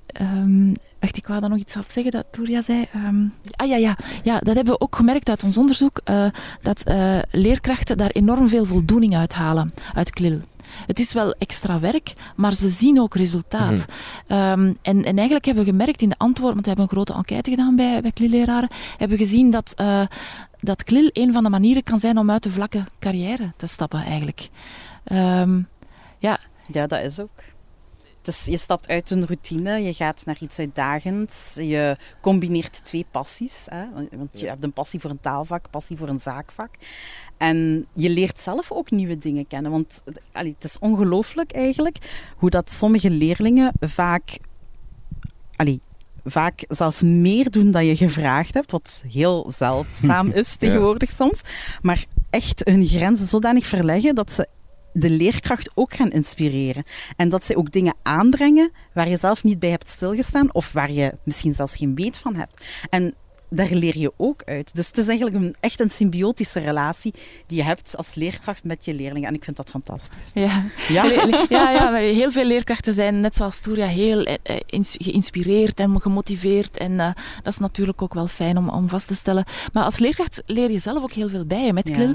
ehm, 0.07 0.75
wacht, 1.01 1.17
ik 1.17 1.27
wou 1.27 1.41
daar 1.41 1.51
nog 1.51 1.59
iets 1.59 1.77
op 1.77 1.85
zeggen 1.89 2.13
dat 2.13 2.25
Toria 2.31 2.63
zei. 2.63 2.87
Ehm, 2.93 3.17
ah 3.57 3.69
ja, 3.69 3.77
ja, 3.77 3.97
ja, 4.23 4.39
dat 4.39 4.55
hebben 4.55 4.75
we 4.75 4.81
ook 4.81 4.97
gemerkt 4.97 5.29
uit 5.29 5.43
ons 5.43 5.59
onderzoek, 5.59 6.01
eh, 6.05 6.27
dat 6.63 6.83
eh, 6.83 7.19
leerkrachten 7.31 7.97
daar 7.97 8.11
enorm 8.11 8.49
veel 8.49 8.65
voldoening 8.65 9.17
uithalen 9.17 9.73
uit 9.95 10.11
KLIL. 10.11 10.41
Het 10.87 11.01
is 11.01 11.13
wel 11.13 11.33
extra 11.39 11.81
werk, 11.81 12.13
maar 12.37 12.55
ze 12.55 12.69
zien 12.69 13.01
ook 13.01 13.15
resultaat. 13.15 13.85
Ehm, 14.27 14.73
en, 14.83 15.05
en 15.05 15.17
eigenlijk 15.17 15.45
hebben 15.45 15.65
we 15.65 15.71
gemerkt 15.71 16.03
in 16.03 16.09
de 16.09 16.19
antwoorden, 16.19 16.55
want 16.55 16.67
we 16.67 16.69
hebben 16.69 16.85
een 16.85 16.95
grote 16.95 17.13
enquête 17.15 17.51
gedaan 17.51 17.77
bij, 17.77 18.01
bij 18.01 18.13
KLIL-leraren, 18.13 18.69
hebben 18.97 19.19
we 19.19 19.25
gezien 19.25 19.51
dat, 19.51 19.73
eh, 19.77 20.07
dat 20.61 20.85
KLIL 20.85 21.11
een 21.13 21.33
van 21.33 21.43
de 21.43 21.49
manieren 21.51 21.83
kan 21.83 21.99
zijn 21.99 22.19
om 22.19 22.31
uit 22.31 22.43
de 22.43 22.51
vlakke 22.51 22.85
carrière 22.99 23.53
te 23.57 23.67
stappen 23.67 24.03
eigenlijk. 24.05 24.49
Ehm, 25.05 25.61
ja, 26.19 26.39
Ja, 26.73 26.87
dat 26.87 27.01
is 27.01 27.21
ook. 27.21 27.43
Dus 28.23 28.45
je 28.45 28.59
stapt 28.59 28.89
uit 28.89 29.11
een 29.11 29.27
routine, 29.27 29.83
je 29.83 29.93
gaat 29.93 30.27
naar 30.27 30.37
iets 30.41 30.59
uitdagends, 30.59 31.55
je 31.55 31.97
combineert 32.21 32.85
twee 32.85 33.07
passies. 33.11 33.67
Hè? 33.69 33.85
Want 34.13 34.41
je 34.41 34.47
hebt 34.47 34.65
een 34.65 34.73
passie 34.73 35.01
voor 35.01 35.11
een 35.11 35.21
taalvak, 35.21 35.71
passie 35.71 35.97
voor 35.97 36.09
een 36.09 36.21
zaakvak. 36.21 36.71
En 37.43 37.87
je 37.93 38.11
leert 38.11 38.41
zelf 38.41 38.73
ook 38.73 38.91
nieuwe 38.91 39.19
dingen 39.19 39.47
kennen. 39.47 39.71
Want 39.71 40.03
allee, 40.33 40.55
het 40.59 40.65
is 40.65 40.79
ongelooflijk 40.79 41.53
eigenlijk 41.53 41.97
hoe 42.37 42.51
dat 42.51 42.73
sommige 42.73 43.11
leerlingen 43.11 43.73
vaak, 43.81 44.39
allee, 45.57 45.81
vaak 46.25 46.65
zelfs 46.69 47.03
meer 47.03 47.51
doen 47.51 47.71
dan 47.71 47.87
je 47.87 47.97
gevraagd 47.97 48.55
hebt. 48.55 48.71
Wat 48.71 49.05
heel 49.09 49.47
zeldzaam 49.53 50.31
is 50.43 50.57
tegenwoordig 50.57 51.11
soms. 51.11 51.41
Maar 51.81 52.05
echt 52.31 52.61
hun 52.65 52.85
grenzen 52.85 53.27
zodanig 53.27 53.67
verleggen 53.67 54.15
dat 54.15 54.33
ze 54.33 54.49
de 54.93 55.11
leerkracht 55.11 55.71
ook 55.75 55.95
gaan 55.95 56.11
inspireren. 56.11 56.85
En 57.17 57.29
dat 57.29 57.45
ze 57.45 57.57
ook 57.57 57.73
dingen 57.73 57.95
aanbrengen 58.03 58.73
waar 58.95 59.09
je 59.09 59.17
zelf 59.17 59.43
niet 59.45 59.59
bij 59.59 59.71
hebt 59.71 59.89
stilgestaan 59.89 60.55
of 60.55 60.73
waar 60.73 60.93
je 60.93 61.13
misschien 61.25 61.55
zelfs 61.55 61.77
geen 61.77 61.95
weet 61.95 62.19
van 62.19 62.35
hebt. 62.35 62.65
En 62.91 63.15
daar 63.55 63.69
leer 63.71 63.99
je 63.99 64.13
ook 64.17 64.43
uit. 64.45 64.75
Dus 64.75 64.87
het 64.87 64.99
is 64.99 65.07
eigenlijk 65.07 65.37
een, 65.37 65.55
echt 65.61 65.81
een 65.81 65.91
symbiotische 65.91 66.61
relatie 66.61 67.15
die 67.47 67.57
je 67.57 67.65
hebt 67.65 67.97
als 67.97 68.15
leerkracht 68.15 68.65
met 68.65 68.85
je 68.85 68.95
leerlingen. 68.95 69.29
En 69.29 69.35
ik 69.35 69.45
vind 69.45 69.57
dat 69.57 69.71
fantastisch. 69.71 70.31
Ja. 70.35 70.65
Ja. 70.89 71.05
Ja, 71.49 71.71
ja, 71.71 71.95
heel 71.95 72.31
veel 72.31 72.45
leerkrachten 72.45 72.93
zijn, 72.93 73.21
net 73.21 73.37
zoals 73.37 73.61
Toria, 73.61 73.87
heel 73.87 74.25
eh, 74.25 74.35
eh, 74.43 74.81
geïnspireerd 74.81 75.81
en 75.81 76.01
gemotiveerd. 76.01 76.79
En 76.79 77.01
eh, 77.01 77.11
dat 77.43 77.53
is 77.53 77.59
natuurlijk 77.59 78.03
ook 78.03 78.15
wel 78.15 78.27
fijn 78.27 78.57
om, 78.57 78.69
om 78.69 78.89
vast 78.89 79.09
te 79.09 79.15
stellen. 79.15 79.45
Maar 79.73 79.85
als 79.85 79.99
leerkracht 79.99 80.43
leer 80.47 80.71
je 80.71 80.79
zelf 80.79 81.03
ook 81.03 81.13
heel 81.13 81.29
veel 81.29 81.47
bij 81.47 81.65
je 81.65 81.73
met 81.73 81.89
Ja. 81.89 81.95
KLIL. 81.95 82.15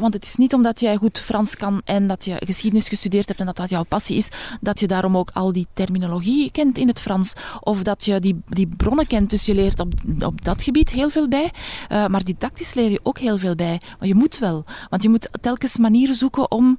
Want 0.00 0.14
het 0.14 0.24
is 0.24 0.36
niet 0.36 0.54
omdat 0.54 0.80
jij 0.80 0.96
goed 0.96 1.20
Frans 1.20 1.56
kan 1.56 1.80
en 1.84 2.06
dat 2.06 2.24
je 2.24 2.36
geschiedenis 2.46 2.88
gestudeerd 2.88 3.28
hebt 3.28 3.40
en 3.40 3.46
dat 3.46 3.56
dat 3.56 3.70
jouw 3.70 3.82
passie 3.82 4.16
is, 4.16 4.28
dat 4.60 4.80
je 4.80 4.86
daarom 4.86 5.16
ook 5.16 5.30
al 5.32 5.52
die 5.52 5.66
terminologie 5.72 6.50
kent 6.50 6.78
in 6.78 6.88
het 6.88 7.00
Frans. 7.00 7.32
Of 7.60 7.82
dat 7.82 8.04
je 8.04 8.20
die, 8.20 8.40
die 8.46 8.68
bronnen 8.76 9.06
kent. 9.06 9.30
Dus 9.30 9.46
je 9.46 9.54
leert 9.54 9.80
op, 9.80 9.92
op 10.20 10.44
dat 10.44 10.53
gebied 10.62 10.90
heel 10.90 11.10
veel 11.10 11.28
bij. 11.28 11.50
Eh, 11.88 12.06
maar 12.06 12.24
didactisch 12.24 12.74
leer 12.74 12.90
je 12.90 13.00
ook 13.02 13.18
heel 13.18 13.38
veel 13.38 13.54
bij. 13.54 13.80
Maar 13.98 14.08
je 14.08 14.14
moet 14.14 14.38
wel. 14.38 14.64
Want 14.90 15.02
je 15.02 15.08
moet 15.08 15.28
telkens 15.40 15.78
manieren 15.78 16.14
zoeken 16.14 16.50
om, 16.50 16.78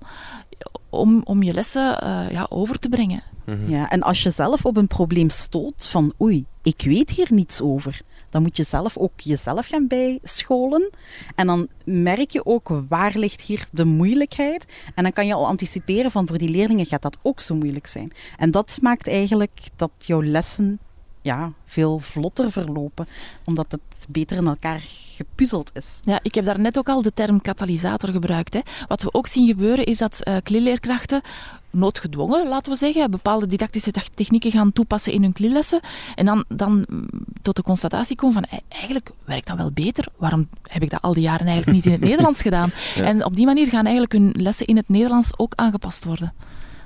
om, 0.90 1.22
om 1.24 1.44
je 1.44 1.54
lessen 1.54 2.02
eh, 2.02 2.32
ja, 2.32 2.48
over 2.50 2.80
te 2.80 2.90
brengen. 2.90 3.24
Ja, 3.68 3.90
en 3.90 4.02
als 4.02 4.24
je 4.24 4.30
zelf 4.30 4.66
op 4.66 4.78
een 4.78 4.88
probleem 4.88 5.30
stoot 5.30 5.88
van 5.88 6.14
oei, 6.22 6.46
ik 6.62 6.82
weet 6.86 7.10
hier 7.10 7.28
niets 7.30 7.62
over, 7.62 8.02
dan 8.30 8.42
moet 8.42 8.58
je 8.58 8.64
zelf 8.64 8.98
ook 8.98 9.20
jezelf 9.20 9.68
gaan 9.68 9.88
bijscholen. 9.88 10.90
En 11.36 11.48
dan 11.48 11.68
merk 11.84 12.32
je 12.32 12.46
ook 12.46 12.82
waar 12.88 13.18
ligt 13.18 13.42
hier 13.42 13.68
de 13.72 13.86
moeilijkheid. 13.86 14.66
En 14.96 15.04
dan 15.04 15.12
kan 15.12 15.28
je 15.28 15.34
al 15.34 15.48
anticiperen 15.48 16.12
van 16.12 16.28
voor 16.28 16.38
die 16.38 16.50
leerlingen 16.50 16.86
gaat 16.86 17.02
dat 17.02 17.18
ook 17.22 17.40
zo 17.40 17.56
moeilijk 17.56 17.88
zijn. 17.88 18.12
En 18.38 18.52
dat 18.52 18.78
maakt 18.82 19.08
eigenlijk 19.08 19.60
dat 19.76 19.92
jouw 19.98 20.24
lessen 20.24 20.80
ja, 21.26 21.52
veel 21.66 22.00
vlotter 22.00 22.52
verlopen, 22.52 23.08
omdat 23.46 23.72
het 23.72 24.06
beter 24.10 24.38
in 24.38 24.48
elkaar 24.48 24.82
gepuzzeld 25.16 25.72
is. 25.74 26.00
Ja, 26.04 26.20
ik 26.22 26.36
heb 26.36 26.46
daarnet 26.46 26.78
ook 26.78 26.90
al 26.90 27.02
de 27.02 27.14
term 27.14 27.42
katalysator 27.42 28.10
gebruikt. 28.10 28.54
Hè. 28.54 28.60
Wat 28.88 29.02
we 29.02 29.14
ook 29.14 29.28
zien 29.28 29.48
gebeuren 29.48 29.86
is 29.86 29.98
dat 29.98 30.22
uh, 30.24 30.38
klilleerkrachten 30.44 31.22
noodgedwongen, 31.70 32.48
laten 32.48 32.72
we 32.72 32.78
zeggen, 32.78 33.12
bepaalde 33.12 33.48
didactische 33.48 33.92
technieken 34.14 34.52
gaan 34.52 34.74
toepassen 34.74 35.14
in 35.14 35.22
hun 35.22 35.34
klillessen. 35.34 35.80
En 36.16 36.26
dan, 36.26 36.46
dan 36.48 36.86
tot 37.42 37.56
de 37.56 37.62
constatatie 37.62 38.16
komen 38.16 38.48
van, 38.50 38.60
eigenlijk 38.68 39.12
werkt 39.24 39.48
dat 39.48 39.58
wel 39.58 39.72
beter. 39.72 40.08
Waarom 40.18 40.48
heb 40.64 40.84
ik 40.84 40.90
dat 40.90 41.02
al 41.02 41.14
die 41.14 41.24
jaren 41.24 41.48
eigenlijk 41.48 41.76
niet 41.76 41.86
in 41.86 41.92
het 41.92 42.02
Nederlands 42.10 42.42
gedaan? 42.42 42.70
Ja. 42.96 43.04
En 43.04 43.26
op 43.26 43.36
die 43.36 43.46
manier 43.46 43.68
gaan 43.68 43.84
eigenlijk 43.84 44.14
hun 44.14 44.34
lessen 44.38 44.66
in 44.66 44.76
het 44.76 44.90
Nederlands 44.90 45.38
ook 45.38 45.54
aangepast 45.56 46.04
worden. 46.04 46.34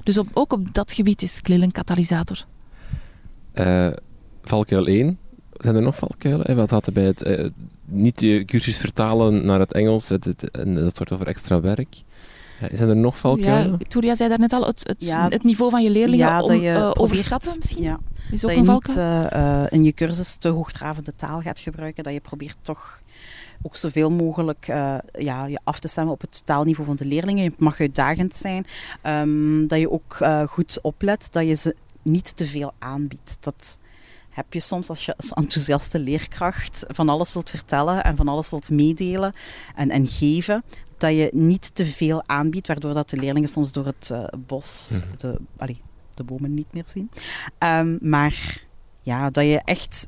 Dus 0.03 0.17
op, 0.17 0.27
ook 0.33 0.53
op 0.53 0.73
dat 0.73 0.93
gebied 0.93 1.21
is 1.21 1.41
KLIL 1.41 1.61
een 1.61 1.71
katalysator. 1.71 2.45
Uh, 3.53 3.89
valkuil 4.49 4.87
1. 4.87 5.17
Zijn 5.53 5.75
er 5.75 5.81
nog 5.81 5.95
valkuilen? 5.95 6.45
En 6.45 6.55
wat 6.55 6.69
hadden 6.69 6.93
bij 6.93 7.03
het 7.03 7.27
uh, 7.27 7.45
niet 7.85 8.21
je 8.21 8.45
cursus 8.45 8.77
vertalen 8.77 9.45
naar 9.45 9.59
het 9.59 9.73
Engels 9.73 10.09
het, 10.09 10.25
het, 10.25 10.51
en 10.51 10.73
dat 10.73 10.97
soort 10.97 11.11
over 11.11 11.27
extra 11.27 11.61
werk? 11.61 12.01
Ja, 12.59 12.67
zijn 12.73 12.89
er 12.89 12.95
nog 12.95 13.17
valkuilen? 13.17 13.75
Ja, 13.79 13.85
Touria 13.87 14.15
zei 14.15 14.29
daarnet 14.29 14.53
al, 14.53 14.65
het, 14.65 14.87
het, 14.87 15.05
ja, 15.05 15.27
het 15.29 15.43
niveau 15.43 15.71
van 15.71 15.83
je 15.83 15.89
leerlingen 15.89 16.27
ja, 16.27 16.41
om, 16.41 16.47
dat 16.47 16.61
je 16.61 16.67
uh, 16.67 16.73
probeert, 16.73 16.97
overschatten 16.97 17.55
misschien? 17.59 17.83
Ja. 17.83 17.99
Is 18.31 18.41
dat 18.41 18.49
ook 18.49 18.55
je 18.55 18.61
een 18.61 18.65
valkuil? 18.65 19.21
niet 19.21 19.33
uh, 19.33 19.63
in 19.69 19.83
je 19.83 19.93
cursus 19.93 20.35
te 20.35 20.47
hoogdravende 20.47 21.15
taal 21.15 21.41
gaat 21.41 21.59
gebruiken, 21.59 22.03
dat 22.03 22.13
je 22.13 22.19
probeert 22.19 22.57
toch 22.61 23.01
ook 23.61 23.75
zoveel 23.75 24.09
mogelijk 24.09 24.67
uh, 24.69 24.97
ja, 25.11 25.45
je 25.45 25.59
af 25.63 25.79
te 25.79 25.87
stemmen 25.87 26.13
op 26.13 26.21
het 26.21 26.45
taalniveau 26.45 26.87
van 26.87 26.95
de 26.95 27.05
leerlingen. 27.05 27.43
Je 27.43 27.53
mag 27.57 27.79
uitdagend 27.79 28.35
zijn. 28.35 28.65
Um, 29.03 29.67
dat 29.67 29.79
je 29.79 29.91
ook 29.91 30.17
uh, 30.21 30.41
goed 30.41 30.79
oplet 30.81 31.27
dat 31.31 31.47
je 31.47 31.53
ze 31.53 31.75
niet 32.01 32.35
te 32.35 32.45
veel 32.45 32.73
aanbiedt. 32.79 33.37
Dat 33.39 33.79
heb 34.39 34.53
je 34.53 34.59
soms 34.59 34.89
als 34.89 35.05
je 35.05 35.17
als 35.17 35.33
enthousiaste 35.33 35.99
leerkracht 35.99 36.85
van 36.87 37.09
alles 37.09 37.33
wilt 37.33 37.49
vertellen 37.49 38.03
en 38.03 38.15
van 38.15 38.27
alles 38.27 38.49
wilt 38.49 38.69
meedelen 38.69 39.33
en, 39.75 39.89
en 39.89 40.07
geven. 40.07 40.63
Dat 40.97 41.11
je 41.11 41.29
niet 41.33 41.75
te 41.75 41.85
veel 41.85 42.23
aanbiedt, 42.25 42.67
waardoor 42.67 42.93
dat 42.93 43.09
de 43.09 43.17
leerlingen 43.17 43.49
soms 43.49 43.71
door 43.71 43.85
het 43.85 44.09
uh, 44.11 44.23
bos 44.37 44.89
mm 44.93 45.01
-hmm. 45.01 45.17
de, 45.17 45.39
allee, 45.57 45.77
de 46.13 46.23
bomen 46.23 46.53
niet 46.53 46.73
meer 46.73 46.83
zien. 46.87 47.11
Um, 47.59 47.97
maar 48.01 48.63
ja, 49.01 49.29
dat 49.29 49.43
je 49.43 49.61
echt 49.65 50.07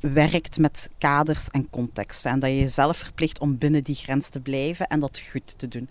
werkt 0.00 0.58
met 0.58 0.90
kaders 0.98 1.48
en 1.48 1.70
contexten. 1.70 2.30
En 2.30 2.38
dat 2.38 2.50
je 2.50 2.58
jezelf 2.58 2.96
verplicht 2.96 3.38
om 3.38 3.58
binnen 3.58 3.84
die 3.84 3.94
grens 3.94 4.28
te 4.28 4.40
blijven 4.40 4.86
en 4.86 5.00
dat 5.00 5.20
goed 5.30 5.58
te 5.58 5.68
doen. 5.68 5.88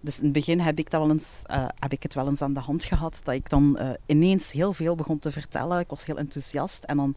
Dus 0.00 0.18
in 0.18 0.24
het 0.24 0.32
begin 0.32 0.60
heb 0.60 0.78
ik, 0.78 0.90
dat 0.90 1.00
wel 1.00 1.10
eens, 1.10 1.42
uh, 1.50 1.68
heb 1.74 1.92
ik 1.92 2.02
het 2.02 2.14
wel 2.14 2.28
eens 2.28 2.42
aan 2.42 2.54
de 2.54 2.60
hand 2.60 2.84
gehad. 2.84 3.20
Dat 3.24 3.34
ik 3.34 3.50
dan 3.50 3.76
uh, 3.80 3.90
ineens 4.06 4.52
heel 4.52 4.72
veel 4.72 4.94
begon 4.94 5.18
te 5.18 5.30
vertellen. 5.30 5.78
Ik 5.80 5.88
was 5.88 6.04
heel 6.04 6.18
enthousiast. 6.18 6.84
En 6.84 6.96
dan 6.96 7.14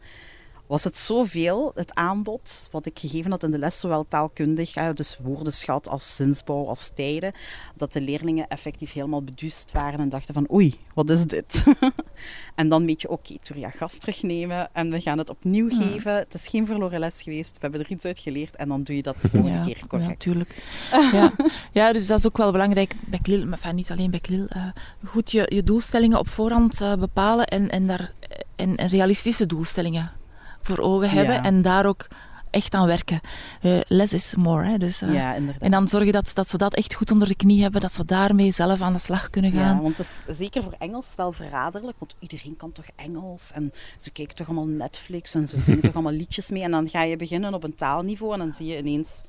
was 0.71 0.83
het 0.83 0.97
zoveel, 0.97 1.71
het 1.75 1.93
aanbod, 1.93 2.67
wat 2.71 2.85
ik 2.85 2.99
gegeven 2.99 3.31
had 3.31 3.43
in 3.43 3.51
de 3.51 3.59
les, 3.59 3.79
zowel 3.79 4.05
taalkundig, 4.07 4.93
dus 4.93 5.17
woordenschat 5.21 5.87
als 5.87 6.15
zinsbouw, 6.15 6.67
als 6.67 6.91
tijden, 6.93 7.31
dat 7.75 7.93
de 7.93 8.01
leerlingen 8.01 8.47
effectief 8.47 8.93
helemaal 8.93 9.23
beduust 9.23 9.71
waren 9.71 9.99
en 9.99 10.09
dachten 10.09 10.33
van 10.33 10.47
oei, 10.53 10.79
wat 10.93 11.09
is 11.09 11.25
dit? 11.25 11.63
en 12.55 12.69
dan 12.69 12.85
weet 12.85 13.01
je, 13.01 13.09
oké, 13.09 13.21
okay, 13.21 13.37
Turia, 13.43 13.69
gas 13.69 13.97
terugnemen 13.97 14.69
en 14.73 14.91
we 14.91 15.01
gaan 15.01 15.17
het 15.17 15.29
opnieuw 15.29 15.69
ja. 15.69 15.75
geven. 15.75 16.15
Het 16.15 16.33
is 16.33 16.47
geen 16.47 16.65
verloren 16.65 16.99
les 16.99 17.21
geweest, 17.21 17.53
we 17.53 17.59
hebben 17.61 17.79
er 17.79 17.91
iets 17.91 18.05
uit 18.05 18.19
geleerd 18.19 18.55
en 18.55 18.67
dan 18.67 18.83
doe 18.83 18.95
je 18.95 19.01
dat 19.01 19.21
de 19.21 19.29
volgende 19.29 19.57
ja, 19.57 19.63
keer 19.63 19.87
correct. 19.87 20.23
Ja, 20.23 20.33
natuurlijk. 20.33 20.55
ja. 21.17 21.31
ja, 21.71 21.93
dus 21.93 22.07
dat 22.07 22.19
is 22.19 22.27
ook 22.27 22.37
wel 22.37 22.51
belangrijk 22.51 22.93
bij 23.07 23.19
KLIL, 23.19 23.45
maar 23.45 23.57
enfin, 23.57 23.75
niet 23.75 23.91
alleen 23.91 24.11
bij 24.11 24.19
KLIL. 24.19 24.47
Uh, 24.55 24.65
goed 25.05 25.31
je, 25.31 25.51
je 25.53 25.63
doelstellingen 25.63 26.19
op 26.19 26.29
voorhand 26.29 26.81
uh, 26.81 26.95
bepalen 26.95 27.47
en, 27.47 27.69
en, 27.69 27.87
daar, 27.87 28.13
en, 28.55 28.75
en 28.75 28.87
realistische 28.87 29.45
doelstellingen 29.45 30.19
voor 30.63 30.79
ogen 30.79 31.09
hebben 31.09 31.35
ja. 31.35 31.43
en 31.43 31.61
daar 31.61 31.85
ook 31.85 32.07
echt 32.51 32.73
aan 32.73 32.87
werken. 32.87 33.19
Uh, 33.61 33.79
less 33.87 34.13
is 34.13 34.35
more. 34.35 34.65
Hè? 34.65 34.77
Dus, 34.77 35.01
uh, 35.01 35.13
ja, 35.13 35.33
inderdaad. 35.33 35.61
En 35.61 35.71
dan 35.71 35.87
zorgen 35.87 36.11
dat, 36.11 36.31
dat 36.33 36.49
ze 36.49 36.57
dat 36.57 36.75
echt 36.75 36.93
goed 36.93 37.11
onder 37.11 37.27
de 37.27 37.35
knie 37.35 37.61
hebben, 37.61 37.81
dat 37.81 37.93
ze 37.93 38.05
daarmee 38.05 38.51
zelf 38.51 38.81
aan 38.81 38.93
de 38.93 38.99
slag 38.99 39.29
kunnen 39.29 39.51
gaan. 39.51 39.75
Ja, 39.75 39.81
want 39.81 39.97
het 39.97 40.23
is 40.27 40.37
zeker 40.37 40.63
voor 40.63 40.75
Engels 40.79 41.13
wel 41.15 41.31
verraderlijk, 41.31 41.97
want 41.99 42.15
iedereen 42.19 42.57
kan 42.57 42.71
toch 42.71 42.85
Engels 42.95 43.51
en 43.51 43.73
ze 43.97 44.11
kijken 44.11 44.35
toch 44.35 44.47
allemaal 44.47 44.65
Netflix 44.65 45.33
en 45.33 45.47
ze 45.47 45.59
zingen 45.59 45.81
toch 45.87 45.93
allemaal 45.93 46.13
liedjes 46.13 46.49
mee 46.49 46.63
en 46.63 46.71
dan 46.71 46.89
ga 46.89 47.03
je 47.03 47.15
beginnen 47.15 47.53
op 47.53 47.63
een 47.63 47.75
taalniveau 47.75 48.33
en 48.33 48.39
dan 48.39 48.51
zie 48.51 48.67
je 48.67 48.77
ineens 48.77 49.21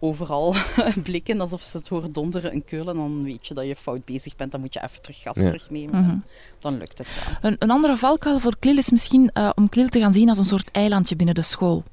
overal 0.00 0.54
blikken 1.02 1.40
alsof 1.40 1.62
ze 1.62 1.76
het 1.76 1.88
horen 1.88 2.12
donderen 2.12 2.52
en 2.52 2.64
keulen. 2.64 2.96
Dan 2.96 3.22
weet 3.22 3.46
je 3.46 3.54
dat 3.54 3.66
je 3.66 3.76
fout 3.76 4.04
bezig 4.04 4.36
bent. 4.36 4.52
Dan 4.52 4.60
moet 4.60 4.72
je 4.72 4.82
even 4.82 5.02
terug 5.02 5.20
gas 5.20 5.36
ja. 5.36 5.46
terugnemen. 5.46 6.00
Mm 6.00 6.08
-hmm. 6.08 6.24
Dan 6.58 6.78
lukt 6.78 6.98
het 6.98 7.24
wel. 7.24 7.50
Een, 7.50 7.56
een 7.58 7.70
andere 7.70 7.96
valkuil 7.96 8.38
voor 8.38 8.56
KLIL 8.58 8.76
is 8.76 8.90
misschien 8.90 9.30
uh, 9.34 9.50
om 9.54 9.68
KLIL 9.68 9.88
te 9.88 10.00
gaan 10.00 10.12
zien 10.12 10.28
als 10.28 10.38
een 10.38 10.44
soort 10.44 10.70
eilandje 10.70 11.16
binnen 11.16 11.34
de 11.34 11.42
school. 11.42 11.84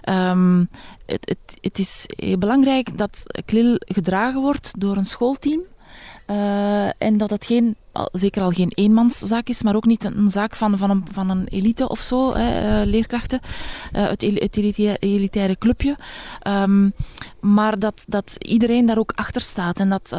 Ehm, 0.00 0.64
het, 1.06 1.28
het, 1.28 1.58
het, 1.60 1.78
is 1.78 2.06
belangrijk 2.38 2.98
dat 2.98 3.22
KLIL 3.44 3.76
gedragen 3.78 4.40
wordt 4.40 4.72
door 4.78 4.96
een 4.96 5.04
schoolteam. 5.04 5.62
Uh, 6.26 7.02
en 7.02 7.16
dat 7.16 7.30
het 7.30 7.46
geen, 7.46 7.76
zeker 8.12 8.42
al 8.42 8.50
geen 8.50 8.72
eenmanszaak 8.74 9.48
is, 9.48 9.62
maar 9.62 9.76
ook 9.76 9.84
niet 9.84 10.04
een, 10.04 10.30
zaak 10.30 10.56
van, 10.56 10.78
van, 10.78 10.90
een, 10.90 11.04
van 11.12 11.30
een 11.30 11.46
elite 11.48 11.88
of 11.88 12.00
zo, 12.00 12.34
hè, 12.34 12.80
uh, 12.80 12.86
leerkrachten, 12.86 13.40
uh, 13.92 14.08
het, 14.08 14.22
het 14.22 14.56
elitaire 15.00 15.58
clubje. 15.58 15.96
Um, 16.46 16.92
maar 17.40 17.78
dat, 17.78 18.04
dat 18.08 18.36
iedereen 18.38 18.86
daar 18.86 18.98
ook 18.98 19.12
achter 19.14 19.40
staat 19.40 19.80
en 19.80 19.88
dat, 19.88 20.16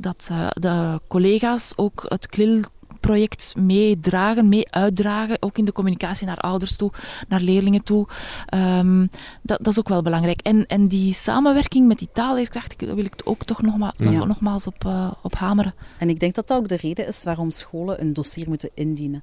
dat 0.00 0.30
de 0.52 1.00
collega's 1.08 1.72
ook 1.76 2.04
het 2.08 2.26
KLIL 2.26 2.62
project 3.06 3.54
meedragen, 3.56 4.48
mee 4.48 4.70
uitdragen, 4.70 5.42
ook 5.42 5.58
in 5.58 5.64
de 5.64 5.72
communicatie 5.72 6.26
naar 6.26 6.36
ouders 6.36 6.76
toe, 6.76 6.92
naar 7.28 7.40
leerlingen 7.40 7.82
toe. 7.82 8.06
Um, 8.54 9.08
dat, 9.42 9.58
dat, 9.58 9.72
is 9.72 9.78
ook 9.78 9.88
wel 9.88 10.02
belangrijk. 10.02 10.40
En, 10.40 10.66
en 10.66 10.88
die 10.88 11.14
samenwerking 11.14 11.86
met 11.86 11.98
die 11.98 12.08
taalleerkrachten, 12.12 12.86
daar 12.86 12.96
wil 12.96 13.04
ik 13.04 13.14
ook 13.24 13.44
toch 13.44 13.62
nogma 13.62 13.94
ja. 13.96 14.24
nogmaals 14.24 14.66
op, 14.66 14.84
uh, 14.86 15.12
op 15.22 15.34
hameren. 15.34 15.74
En 15.98 16.08
ik 16.08 16.20
denk 16.20 16.34
dat 16.34 16.48
dat 16.48 16.58
ook 16.58 16.68
de 16.68 16.76
reden 16.76 17.06
is 17.06 17.24
waarom 17.24 17.50
scholen 17.50 18.00
een 18.00 18.12
dossier 18.12 18.48
moeten 18.48 18.70
indienen 18.74 19.22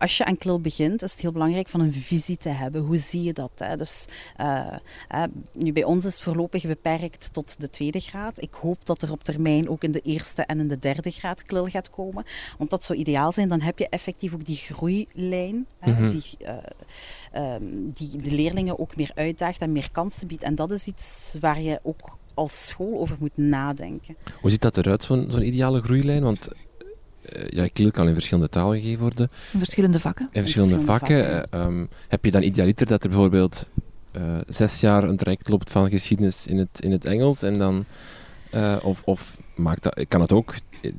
als 0.00 0.16
je 0.16 0.24
aan 0.24 0.38
KLIL 0.38 0.60
begint, 0.60 1.02
is 1.02 1.10
het 1.12 1.20
heel 1.20 1.32
belangrijk 1.32 1.68
van 1.68 1.80
een 1.80 1.92
visie 1.92 2.36
te 2.36 2.48
hebben. 2.48 2.80
Hoe 2.82 2.96
zie 2.96 3.22
je 3.22 3.32
dat? 3.32 3.50
Hè? 3.54 3.76
Dus, 3.76 4.06
uh, 4.40 4.74
nu 5.52 5.72
bij 5.72 5.84
ons 5.84 6.04
is 6.04 6.12
het 6.12 6.22
voorlopig 6.22 6.66
beperkt 6.66 7.32
tot 7.32 7.60
de 7.60 7.70
tweede 7.70 8.00
graad. 8.00 8.42
Ik 8.42 8.54
hoop 8.54 8.86
dat 8.86 9.02
er 9.02 9.12
op 9.12 9.24
termijn 9.24 9.68
ook 9.68 9.82
in 9.82 9.92
de 9.92 10.00
eerste 10.00 10.42
en 10.42 10.60
in 10.60 10.68
de 10.68 10.78
derde 10.78 11.10
graad 11.10 11.42
KLIL 11.42 11.66
gaat 11.66 11.90
komen. 11.90 12.24
Want 12.58 12.70
dat 12.70 12.84
zou 12.84 12.98
ideaal 12.98 13.32
zijn. 13.32 13.48
Dan 13.48 13.60
heb 13.60 13.78
je 13.78 13.88
effectief 13.88 14.34
ook 14.34 14.44
die 14.44 14.56
groeilijn. 14.56 15.66
Hè, 15.78 15.92
mhm. 15.92 16.08
die, 16.08 16.24
uh, 17.32 17.54
um, 17.54 17.90
die 17.94 18.16
de 18.16 18.30
leerlingen 18.30 18.78
ook 18.78 18.96
meer 18.96 19.10
uitdaagt 19.14 19.60
en 19.60 19.72
meer 19.72 19.90
kansen 19.90 20.26
biedt. 20.26 20.42
En 20.42 20.54
dat 20.54 20.70
is 20.70 20.86
iets 20.86 21.36
waar 21.40 21.60
je 21.60 21.80
ook 21.82 22.18
als 22.34 22.66
school 22.66 23.00
over 23.00 23.16
moet 23.20 23.36
nadenken. 23.36 24.16
Hoe 24.40 24.50
ziet 24.50 24.62
dat 24.62 24.76
eruit, 24.76 25.04
zo'n 25.04 25.42
ideale 25.46 25.80
groeilijn? 25.80 26.22
Want 26.22 26.48
ja, 27.48 27.68
KLIL 27.72 27.90
kan 27.90 28.08
in 28.08 28.14
verschillende 28.14 28.48
talen 28.48 28.80
gegeven 28.80 29.00
worden. 29.00 29.30
In 29.52 29.58
verschillende 29.58 30.00
vakken. 30.00 30.28
In 30.32 30.42
verschillende, 30.42 30.84
vakken. 30.84 31.46
Uh, 31.54 31.64
um, 31.64 31.88
heb 32.08 32.24
je 32.24 32.30
dan 32.30 32.42
idealiter 32.42 32.86
dat 32.86 33.02
er 33.02 33.08
bijvoorbeeld 33.08 33.66
uh, 34.16 34.38
zes 34.48 34.80
jaar 34.80 35.04
een 35.04 35.16
traject 35.16 35.48
loopt 35.48 35.70
van 35.70 35.90
geschiedenis 35.90 36.46
in 36.46 36.58
het, 36.58 36.80
in 36.80 36.90
het 36.90 37.04
Engels 37.04 37.42
en 37.42 37.58
dan... 37.58 37.84
of 38.82 39.02
of 39.04 39.38
maakt 39.54 39.82
dat, 39.82 40.04
kan 40.08 40.20
het 40.20 40.32
ook 40.32 40.54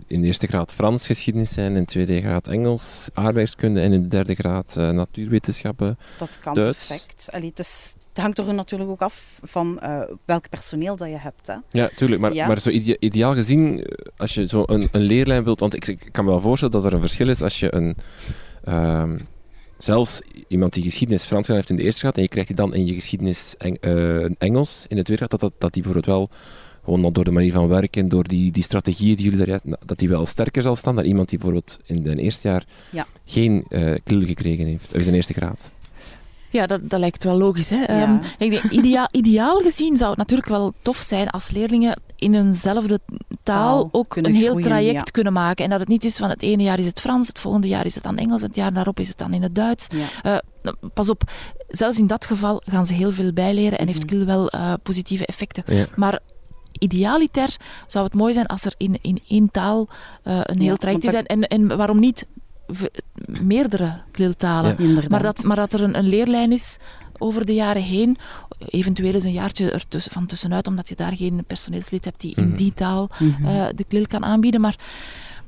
in 0.08 0.22
de 0.22 0.28
eerste 0.28 0.48
graad 0.48 0.74
Frans 0.74 1.06
geschiedenis 1.06 1.54
zijn, 1.54 1.76
in 1.76 1.80
de 1.80 1.86
tweede 1.86 2.22
graad 2.22 2.48
Engels, 2.48 3.10
aardrijkskunde 3.14 3.82
en 3.82 3.94
in 3.94 4.02
de 4.02 4.08
derde 4.08 4.36
graad 4.36 4.76
natuurwetenschappen, 4.76 5.98
Dat 6.18 6.40
kan 6.40 6.54
Duits. 6.54 6.88
perfect. 6.88 7.30
Allee, 7.32 7.50
het 7.50 7.60
is 7.60 7.94
het 8.14 8.22
hangt 8.24 8.38
er 8.38 8.54
natuurlijk 8.54 8.90
ook 8.90 9.02
af 9.02 9.40
van 9.44 9.80
uh, 9.84 10.00
welk 10.26 10.50
personeel 10.50 10.96
dat 10.96 11.10
je 11.10 11.18
hebt. 11.18 11.48
Hè. 11.48 11.56
Ja, 11.70 11.90
tuurlijk. 11.96 12.22
Maar, 12.22 12.34
ja. 12.34 12.48
maar 12.48 12.60
zo 12.60 12.70
ideaal 13.00 13.34
gezien, 13.34 13.84
eh, 13.84 14.06
als 14.18 14.34
je 14.34 14.48
zo 14.48 14.64
een, 14.66 14.90
een 14.92 15.02
leerlijn 15.02 15.44
wilt... 15.44 15.60
Want 15.60 15.76
ik, 15.76 15.88
ik, 15.88 16.10
kan 16.12 16.26
me 16.26 16.32
wel 16.32 16.40
voorstellen 16.40 16.74
dat 16.74 16.86
er 16.86 16.94
een 16.94 17.02
verschil 17.02 17.30
is 17.30 17.42
als 17.42 17.60
je 17.60 17.76
een... 17.76 17.96
Um, 18.70 19.28
zelfs 19.78 20.22
iemand 20.48 20.74
die 20.74 20.84
geschiedenis 20.84 21.24
Frans 21.24 21.48
heeft 21.48 21.70
in 21.70 21.76
de 21.76 21.84
eerste 21.84 22.00
graad 22.00 22.16
en 22.16 22.22
je 22.22 22.28
krijgt 22.28 22.48
die 22.48 22.58
dan 22.58 22.74
in 22.74 22.86
je 22.86 22.94
geschiedenis 22.94 23.56
Eng, 23.58 23.78
uh, 23.82 24.26
Engels 24.38 24.86
in 24.88 24.96
de 24.96 25.04
tweede 25.04 25.26
graad, 25.26 25.30
dat, 25.30 25.40
dat, 25.40 25.54
dat 25.58 25.74
die 25.74 25.84
bijvoorbeeld 25.84 26.16
wel 26.16 26.30
gewoon 26.84 27.14
door 27.14 27.24
de 27.24 27.32
manier 27.32 27.52
van 27.52 27.68
werken, 27.68 28.10
door 28.10 28.28
die, 28.28 28.52
die 28.52 28.64
strategieën 28.64 29.16
die 29.16 29.30
jullie 29.30 29.46
daar 29.46 29.60
dat 29.86 29.98
die 29.98 30.10
wel 30.10 30.26
sterker 30.26 30.62
zal 30.62 30.76
staan 30.76 30.96
dan 30.96 31.06
iemand 31.06 31.30
die 31.30 31.38
bijvoorbeeld 31.38 31.80
in 31.86 32.08
het 32.08 32.18
eerste 32.18 32.48
jaar 32.48 32.66
ja. 32.90 33.08
geen 33.26 33.66
uh, 33.70 33.94
klil 34.04 34.26
gekregen 34.26 34.66
heeft, 34.66 34.96
of 34.96 35.02
zijn 35.02 35.16
eerste 35.16 35.34
graad. 35.34 35.72
Ja, 36.52 36.68
dat, 36.68 36.90
dat 36.90 37.00
lijkt 37.00 37.24
wel 37.24 37.38
logisch. 37.38 37.70
Hè? 37.70 37.84
Ja. 37.84 38.10
Um, 38.10 38.20
ik 38.38 38.52
denk, 38.52 38.64
ideaal, 38.64 39.08
ideaal 39.22 39.60
gezien 39.60 39.98
zou 39.98 40.10
het 40.10 40.20
natuurlijk 40.20 40.50
wel 40.50 40.74
tof 40.82 40.98
zijn 40.98 41.30
als 41.30 41.52
leerlingen 41.52 42.00
in 42.16 42.34
eenzelfde 42.34 43.00
taal, 43.44 43.90
ook 43.92 44.16
een 44.16 44.26
heel 44.26 44.48
groeien, 44.48 44.68
traject 44.68 44.94
ja. 44.94 45.02
kunnen 45.02 45.34
maken. 45.34 45.64
En 45.64 45.70
dat 45.70 45.80
het 45.80 45.90
niet 45.90 46.04
is 46.04 46.18
van 46.18 46.30
het 46.30 46.42
ene 46.42 46.64
jaar 46.64 46.80
is 46.80 46.86
het 46.86 47.00
Frans, 47.00 47.28
het 47.28 47.40
volgende 47.40 47.68
jaar 47.68 47.86
is 47.86 47.96
het 47.96 48.04
dan 48.04 48.18
Engels, 48.18 48.42
het 48.42 48.56
jaar 48.56 48.74
daarop 48.74 49.00
is 49.00 49.08
het 49.08 49.18
dan 49.18 49.34
in 49.34 49.42
het 49.42 49.56
Duits. 49.56 49.88
Ja. 50.24 50.42
Uh, 50.64 50.74
pas 50.94 51.10
op, 51.10 51.24
zelfs 51.68 52.00
in 52.00 52.08
dat 52.08 52.26
geval 52.26 52.62
gaan 52.66 52.86
ze 52.86 52.94
heel 52.94 53.12
veel 53.12 53.34
bijleren 53.34 53.78
en 53.78 53.88
heeft 53.88 54.06
KIL 54.06 54.26
wel 54.26 54.56
uh, 54.56 54.74
positieve 54.84 55.26
effecten. 55.26 55.64
Maar 55.96 56.20
idealiter 56.72 57.56
zou 57.88 58.06
het 58.06 58.14
mooi 58.14 58.34
zijn 58.34 58.46
als 58.46 58.66
er 58.66 58.74
in, 58.78 59.00
in 59.02 59.22
één 59.28 59.52
taal 59.52 59.88
uh, 60.24 60.40
een 60.44 60.62
heel 60.62 60.78
traject 60.78 61.04
is. 61.04 61.14
En, 61.14 61.26
en, 61.26 61.48
en 61.48 61.78
waarom 61.78 62.00
niet 62.00 62.26
meerdere 63.26 64.02
kliltalen. 64.12 64.76
Ja. 64.78 65.02
Maar, 65.10 65.22
dat, 65.22 65.44
maar 65.44 65.56
dat 65.56 65.74
er 65.74 65.84
een, 65.84 65.98
een, 65.98 66.08
leerlijn 66.08 66.52
is 66.52 66.78
over 67.18 67.46
de 67.46 67.54
jaren 67.54 67.82
heen. 67.82 68.18
Eventueel 68.58 69.14
is 69.14 69.24
een 69.24 69.32
jaartje 69.32 69.72
er 69.72 69.88
tussen, 69.88 70.12
van 70.12 70.26
tussenuit, 70.26 70.68
omdat 70.68 70.90
je 70.90 70.96
daar 70.96 71.16
geen 71.16 71.44
personeelslid 71.48 72.06
hebt 72.06 72.22
die 72.22 72.36
in 72.36 72.48
mhm. 72.48 72.56
die 72.56 72.74
taal 72.74 73.10
uh, 73.20 73.66
de 73.76 73.84
klil 73.84 74.08
kan 74.08 74.24
aanbieden. 74.24 74.62
Maar 74.62 74.76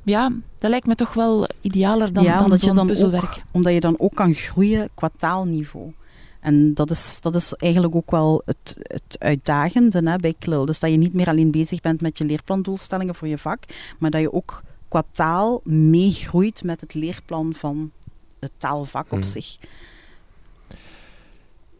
ja, 0.03 0.31
dat 0.59 0.69
lijkt 0.69 0.87
me 0.87 0.95
toch 0.95 1.13
wel 1.13 1.47
idealer 1.61 2.13
dan, 2.13 2.23
ja, 2.23 2.47
dan 2.47 2.59
zo'n 2.59 2.85
puzzelwerk. 2.87 3.23
Ook, 3.23 3.41
omdat 3.51 3.73
je 3.73 3.79
dan 3.79 3.95
ook 3.99 4.15
kan 4.15 4.33
groeien 4.33 4.89
qua 4.93 5.09
taalniveau. 5.17 5.93
En 6.39 6.73
dat 6.73 6.91
is, 6.91 7.17
dat 7.21 7.35
is 7.35 7.53
eigenlijk 7.53 7.95
ook 7.95 8.11
wel 8.11 8.41
het, 8.45 8.75
het 8.81 9.15
uitdagende 9.19 10.09
hè, 10.09 10.17
bij 10.17 10.35
KLIL. 10.39 10.65
Dus 10.65 10.79
dat 10.79 10.89
je 10.89 10.97
niet 10.97 11.13
meer 11.13 11.27
alleen 11.27 11.51
bezig 11.51 11.81
bent 11.81 12.01
met 12.01 12.17
je 12.17 12.25
leerplandoelstellingen 12.25 13.15
voor 13.15 13.27
je 13.27 13.37
vak, 13.37 13.63
maar 13.99 14.09
dat 14.09 14.21
je 14.21 14.33
ook 14.33 14.61
qua 14.93 15.03
taal 15.11 15.61
meegroeit 15.63 16.63
met 16.63 16.81
het 16.81 16.93
leerplan 16.93 17.53
van 17.53 17.91
het 18.39 18.51
taalvak 18.57 19.11
op 19.11 19.17
mm. 19.17 19.23
zich. 19.23 19.57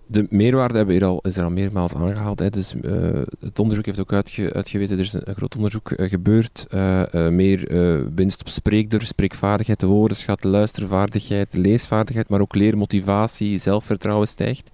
De 0.05 0.28
meerwaarde 0.30 0.78
hebben 0.78 0.95
hier 0.95 1.05
al, 1.05 1.20
is 1.22 1.38
er 1.38 1.43
al 1.43 1.49
meermaals 1.49 1.93
aangehaald. 1.93 2.39
Hè. 2.39 2.49
Dus, 2.49 2.74
uh, 2.74 3.22
het 3.39 3.59
onderzoek 3.59 3.86
heeft 3.86 3.99
ook 3.99 4.14
uitge, 4.14 4.53
uitgewezen, 4.53 4.97
er 4.97 5.03
is 5.03 5.14
een, 5.14 5.30
een 5.30 5.36
groot 5.36 5.55
onderzoek 5.55 5.91
uh, 5.91 6.09
gebeurd. 6.09 6.68
Uh, 6.72 7.28
meer 7.30 7.68
winst 8.16 8.41
op 8.41 8.49
spreekdur, 8.49 9.05
spreekvaardigheid, 9.05 9.80
de 9.80 9.86
woordenschat, 9.86 10.43
luistervaardigheid, 10.43 11.53
leesvaardigheid, 11.53 12.30
maar 12.30 12.41
ook 12.41 12.55
leermotivatie, 12.55 13.57
zelfvertrouwen 13.59 14.28
stijgt. 14.28 14.72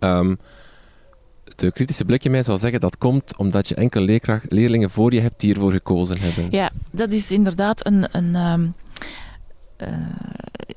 Um, 0.00 0.38
de 1.58 1.72
kritische 1.72 2.04
blik 2.04 2.24
in 2.24 2.30
mij 2.30 2.42
zal 2.42 2.58
zeggen 2.58 2.80
dat 2.80 2.98
komt 2.98 3.36
omdat 3.36 3.68
je 3.68 3.74
enkele 3.74 4.20
leerlingen 4.48 4.90
voor 4.90 5.12
je 5.12 5.20
hebt 5.20 5.40
die 5.40 5.54
ervoor 5.54 5.72
gekozen 5.72 6.20
hebben. 6.20 6.48
Ja, 6.50 6.70
dat 6.90 7.12
is 7.12 7.30
inderdaad 7.30 7.86
een, 7.86 8.16
een, 8.16 8.34
um, 8.34 8.74
uh, 9.78 9.88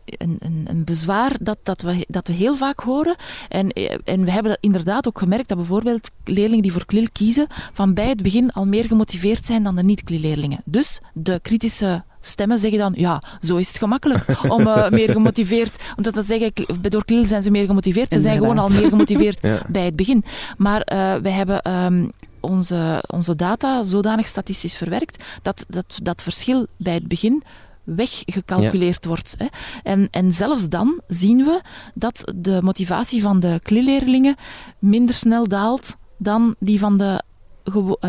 een, 0.05 0.37
een, 0.39 0.65
een, 0.69 0.83
bezwaar 0.83 1.35
dat, 1.39 1.57
dat, 1.63 1.81
we, 1.81 2.05
dat 2.07 2.27
we 2.27 2.33
heel 2.33 2.55
vaak 2.55 2.79
horen. 2.79 3.15
En, 3.49 3.69
en 4.03 4.23
we 4.23 4.31
hebben 4.31 4.57
inderdaad 4.59 5.07
ook 5.07 5.19
gemerkt 5.19 5.47
dat 5.47 5.57
bijvoorbeeld 5.57 6.11
leerlingen 6.23 6.61
die 6.61 6.71
voor 6.71 6.85
KLIL 6.85 7.07
kiezen, 7.11 7.47
van 7.49 7.93
bij 7.93 8.09
het 8.09 8.23
begin 8.23 8.51
al 8.51 8.65
meer 8.65 8.85
gemotiveerd 8.85 9.45
zijn 9.45 9.63
dan 9.63 9.75
de 9.75 9.83
niet-KLIL-leerlingen. 9.83 10.61
Dus 10.65 11.01
de 11.13 11.39
kritische 11.41 12.03
stemmen 12.21 12.57
zeggen 12.57 12.79
dan, 12.79 12.93
ja, 12.95 13.21
zo 13.39 13.57
is 13.57 13.67
het 13.67 13.77
gemakkelijk 13.77 14.25
om 14.47 14.67
uh, 14.67 14.89
meer 14.89 15.11
gemotiveerd... 15.11 15.83
Want 15.95 16.15
dat 16.15 16.25
zeggen, 16.25 16.51
door 16.81 17.05
KLIL 17.05 17.25
zijn 17.25 17.43
ze 17.43 17.51
meer 17.51 17.65
gemotiveerd. 17.65 18.13
Ze 18.13 18.19
zijn 18.19 18.37
gewoon 18.37 18.57
al 18.57 18.69
meer 18.69 18.87
gemotiveerd 18.87 19.41
bij 19.67 19.85
het 19.85 19.95
begin. 19.95 20.23
Maar 20.57 20.87
uh, 20.93 21.15
wij 21.15 21.31
hebben... 21.31 21.71
Um, 21.71 22.11
onze, 22.41 23.03
onze 23.07 23.35
data 23.35 23.83
zodanig 23.83 24.27
statistisch 24.27 24.75
verwerkt 24.75 25.23
dat, 25.41 25.65
dat 25.67 25.99
dat 26.03 26.21
verschil 26.21 26.67
bij 26.77 26.93
het 26.93 27.07
begin 27.07 27.43
weggecalculeerd 27.83 29.03
ja. 29.03 29.09
wordt. 29.09 29.35
Hè. 29.37 29.45
En, 29.83 30.07
en 30.11 30.33
zelfs 30.33 30.69
dan 30.69 31.01
zien 31.07 31.43
we 31.43 31.61
dat 31.93 32.31
de 32.35 32.59
motivatie 32.61 33.21
van 33.21 33.39
de 33.39 33.59
klilleerlingen 33.63 34.35
minder 34.79 35.15
snel 35.15 35.47
daalt 35.47 35.95
dan 36.17 36.55
die 36.59 36.79
van 36.79 36.97
de 36.97 37.05
eh, 37.05 37.17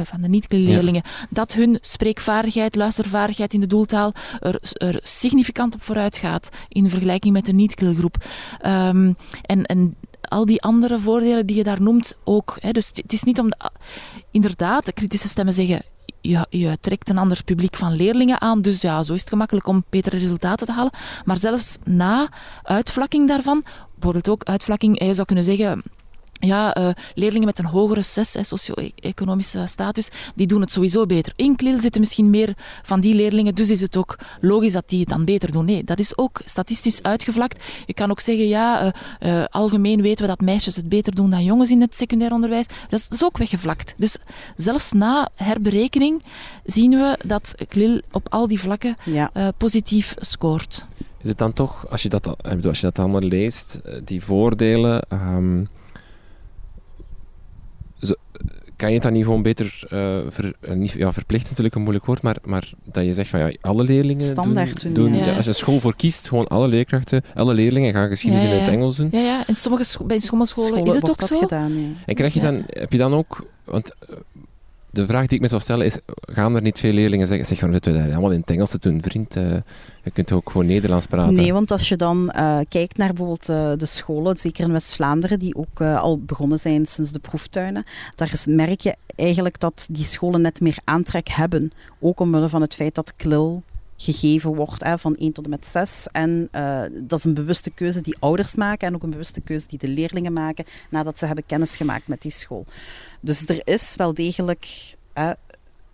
van 0.02 0.20
de 0.20 0.28
niet-leerlingen, 0.28 1.02
ja. 1.04 1.26
dat 1.30 1.52
hun 1.52 1.78
spreekvaardigheid, 1.80 2.74
luistervaardigheid 2.74 3.54
in 3.54 3.60
de 3.60 3.66
doeltaal 3.66 4.12
er, 4.40 4.58
er 4.72 5.00
significant 5.02 5.74
op 5.74 5.82
vooruit 5.82 6.16
gaat 6.16 6.48
in 6.68 6.90
vergelijking 6.90 7.32
met 7.32 7.44
de 7.44 7.52
niet-klilgroep. 7.52 8.24
Um, 8.66 9.16
en, 9.42 9.64
en 9.64 9.96
al 10.20 10.44
die 10.44 10.62
andere 10.62 10.98
voordelen 10.98 11.46
die 11.46 11.56
je 11.56 11.62
daar 11.62 11.82
noemt 11.82 12.18
ook. 12.24 12.56
Hè. 12.60 12.70
Dus 12.70 12.90
het 12.94 13.12
is 13.12 13.22
niet 13.22 13.38
om... 13.38 13.50
De, 13.50 13.56
inderdaad, 14.30 14.86
de 14.86 14.92
kritische 14.92 15.28
stemmen 15.28 15.54
zeggen 15.54 15.82
je, 16.20 16.46
je, 16.50 16.78
trekt 16.80 17.10
een 17.10 17.18
ander 17.18 17.44
publiek 17.44 17.76
van 17.76 17.96
leerlingen 17.96 18.40
aan. 18.40 18.62
Dus 18.62 18.80
ja, 18.80 19.02
zo 19.02 19.12
is 19.12 19.20
het 19.20 19.28
gemakkelijk 19.28 19.66
om 19.66 19.84
betere 19.90 20.18
resultaten 20.18 20.66
te 20.66 20.72
halen. 20.72 20.92
Maar 21.24 21.38
zelfs 21.38 21.76
na 21.84 22.28
uitvlakking 22.62 23.28
daarvan, 23.28 23.64
bijvoorbeeld 23.94 24.28
ook 24.28 24.44
uitvlakking, 24.44 25.04
je 25.04 25.14
zou 25.14 25.26
kunnen 25.26 25.44
zeggen 25.44 25.82
ja, 26.46 26.78
uh, 26.78 26.88
leerlingen 27.14 27.46
met 27.46 27.58
een 27.58 27.64
hogere 27.64 28.02
SES, 28.02 28.38
socio-economische 28.40 29.66
status, 29.66 30.08
die 30.34 30.46
doen 30.46 30.60
het 30.60 30.72
sowieso 30.72 31.06
beter. 31.06 31.32
In 31.36 31.56
Klil 31.56 31.78
zitten 31.78 32.00
misschien 32.00 32.30
meer 32.30 32.54
van 32.82 33.00
die 33.00 33.14
leerlingen, 33.14 33.54
dus 33.54 33.70
is 33.70 33.80
het 33.80 33.96
ook 33.96 34.18
logisch 34.40 34.72
dat 34.72 34.88
die 34.88 35.00
het 35.00 35.08
dan 35.08 35.24
beter 35.24 35.52
doen. 35.52 35.64
Nee, 35.64 35.84
dat 35.84 35.98
is 35.98 36.18
ook 36.18 36.40
statistisch 36.44 37.02
uitgevlakt. 37.02 37.64
Je 37.86 37.94
kan 37.94 38.10
ook 38.10 38.20
zeggen, 38.20 38.48
ja, 38.48 38.84
uh, 38.84 38.90
uh, 39.20 39.44
algemeen 39.50 40.02
weten 40.02 40.22
we 40.22 40.30
dat 40.30 40.40
meisjes 40.40 40.76
het 40.76 40.88
beter 40.88 41.14
doen 41.14 41.30
dan 41.30 41.44
jongens 41.44 41.70
in 41.70 41.80
het 41.80 41.96
secundair 41.96 42.32
onderwijs. 42.32 42.66
Dat 42.66 43.00
is, 43.00 43.08
dat 43.08 43.18
is 43.18 43.24
ook 43.24 43.38
weggevlakt. 43.38 43.94
Dus 43.96 44.16
zelfs 44.56 44.92
na 44.92 45.30
herberekening 45.34 46.22
zien 46.64 46.90
we 46.90 47.18
dat 47.24 47.54
Klil 47.68 48.00
op 48.12 48.26
al 48.30 48.46
die 48.46 48.60
vlakken 48.60 48.96
ja. 49.04 49.52
positief 49.56 50.14
scoort. 50.18 50.86
Is 51.22 51.28
het 51.28 51.38
dan 51.38 51.52
toch, 51.52 51.90
als 51.90 52.02
je 52.02 52.08
dat, 52.08 52.36
als 52.64 52.80
je 52.80 52.86
dat 52.86 52.98
allemaal 52.98 53.20
leest, 53.20 53.80
die 54.04 54.22
voordelen... 54.22 55.06
Um 55.12 55.68
kan 58.82 58.90
je 58.90 58.96
het 58.96 59.06
dan 59.06 59.12
niet 59.12 59.24
gewoon 59.24 59.42
beter 59.42 59.82
uh, 59.90 60.18
ver, 60.28 60.52
uh, 60.60 60.72
niet, 60.72 60.92
ja, 60.92 61.12
verplicht 61.12 61.48
natuurlijk 61.48 61.74
een 61.74 61.80
moeilijk 61.82 62.06
woord, 62.06 62.22
maar, 62.22 62.36
maar 62.44 62.70
dat 62.84 63.04
je 63.04 63.14
zegt 63.14 63.28
van 63.28 63.40
ja, 63.40 63.52
alle 63.60 63.82
leerlingen 63.82 64.24
Standaard 64.24 64.82
doen, 64.82 64.94
doen 64.94 65.14
ja. 65.14 65.36
als 65.36 65.44
je 65.44 65.52
school 65.52 65.80
voor 65.80 65.96
kiest, 65.96 66.28
gewoon 66.28 66.46
alle 66.46 66.68
leerkrachten, 66.68 67.22
alle 67.34 67.54
leerlingen 67.54 67.92
gaan 67.92 68.08
geschiedenis 68.08 68.44
in 68.44 68.50
het 68.50 68.68
Engels 68.68 68.96
doen. 68.96 69.08
Ja, 69.12 69.18
ja. 69.18 69.42
In 69.46 69.56
sommige 69.56 70.04
bij 70.04 70.18
sommige 70.18 70.52
scholen, 70.52 70.72
scholen 70.72 70.86
is 70.86 70.94
het 70.94 71.10
ook 71.10 71.22
zo. 71.22 71.38
Gedaan, 71.38 71.96
en 72.06 72.14
krijg 72.14 72.34
je 72.34 72.40
dan, 72.40 72.62
heb 72.66 72.92
je 72.92 72.98
dan 72.98 73.14
ook, 73.14 73.46
want 73.64 73.94
de 74.92 75.06
vraag 75.06 75.26
die 75.26 75.36
ik 75.36 75.40
me 75.40 75.48
zou 75.48 75.60
stellen 75.60 75.86
is, 75.86 75.98
gaan 76.16 76.54
er 76.54 76.62
niet 76.62 76.78
veel 76.78 76.92
leerlingen 76.92 77.26
zeggen, 77.26 77.46
zeg 77.46 77.58
gewoon, 77.58 77.74
we 77.74 77.80
daar 77.80 78.10
allemaal 78.10 78.30
in 78.30 78.40
het 78.40 78.50
Engels 78.50 78.70
te 78.70 78.78
doen, 78.78 79.02
vriend, 79.02 79.36
uh, 79.36 79.56
je 80.02 80.10
kunt 80.12 80.32
ook 80.32 80.50
gewoon 80.50 80.66
Nederlands 80.66 81.06
praten. 81.06 81.34
Nee, 81.34 81.52
want 81.52 81.70
als 81.70 81.88
je 81.88 81.96
dan 81.96 82.32
uh, 82.36 82.58
kijkt 82.68 82.96
naar 82.96 83.08
bijvoorbeeld 83.08 83.48
uh, 83.48 83.72
de 83.76 83.86
scholen, 83.86 84.36
zeker 84.36 84.64
in 84.64 84.72
West-Vlaanderen, 84.72 85.38
die 85.38 85.54
ook 85.54 85.80
al 85.80 86.18
begonnen 86.18 86.58
zijn 86.58 86.86
sinds 86.86 87.12
de 87.12 87.18
proeftuinen, 87.18 87.84
daar 88.14 88.44
merk 88.44 88.80
je 88.80 88.94
eigenlijk 89.16 89.60
dat 89.60 89.86
die 89.90 90.04
scholen 90.04 90.40
net 90.40 90.60
meer 90.60 90.78
aantrek 90.84 91.28
hebben, 91.28 91.72
ook 92.00 92.20
omwille 92.20 92.48
van 92.48 92.60
het 92.60 92.74
feit 92.74 92.94
dat 92.94 93.16
KLIL 93.16 93.62
gegeven 93.96 94.54
wordt 94.54 94.84
hè, 94.84 94.98
van 94.98 95.16
1 95.16 95.32
tot 95.32 95.44
en 95.44 95.50
met 95.50 95.66
6. 95.66 96.06
En 96.12 96.48
dat 97.02 97.18
is 97.18 97.24
een 97.24 97.34
bewuste 97.34 97.70
keuze 97.70 98.00
die 98.00 98.16
ouders 98.18 98.56
maken 98.56 98.88
en 98.88 98.94
ook 98.94 99.02
een 99.02 99.10
bewuste 99.10 99.40
keuze 99.40 99.66
die 99.68 99.78
de 99.78 99.88
leerlingen 99.88 100.32
maken 100.32 100.64
nadat 100.90 101.18
ze 101.18 101.26
hebben 101.26 101.46
kennis 101.46 101.76
gemaakt 101.76 102.06
met 102.06 102.22
die 102.22 102.30
school. 102.30 102.64
Dus 103.24 103.48
er 103.48 103.60
is 103.64 103.96
wel 103.96 104.14
degelijk 104.14 104.94
uh, 105.14 105.30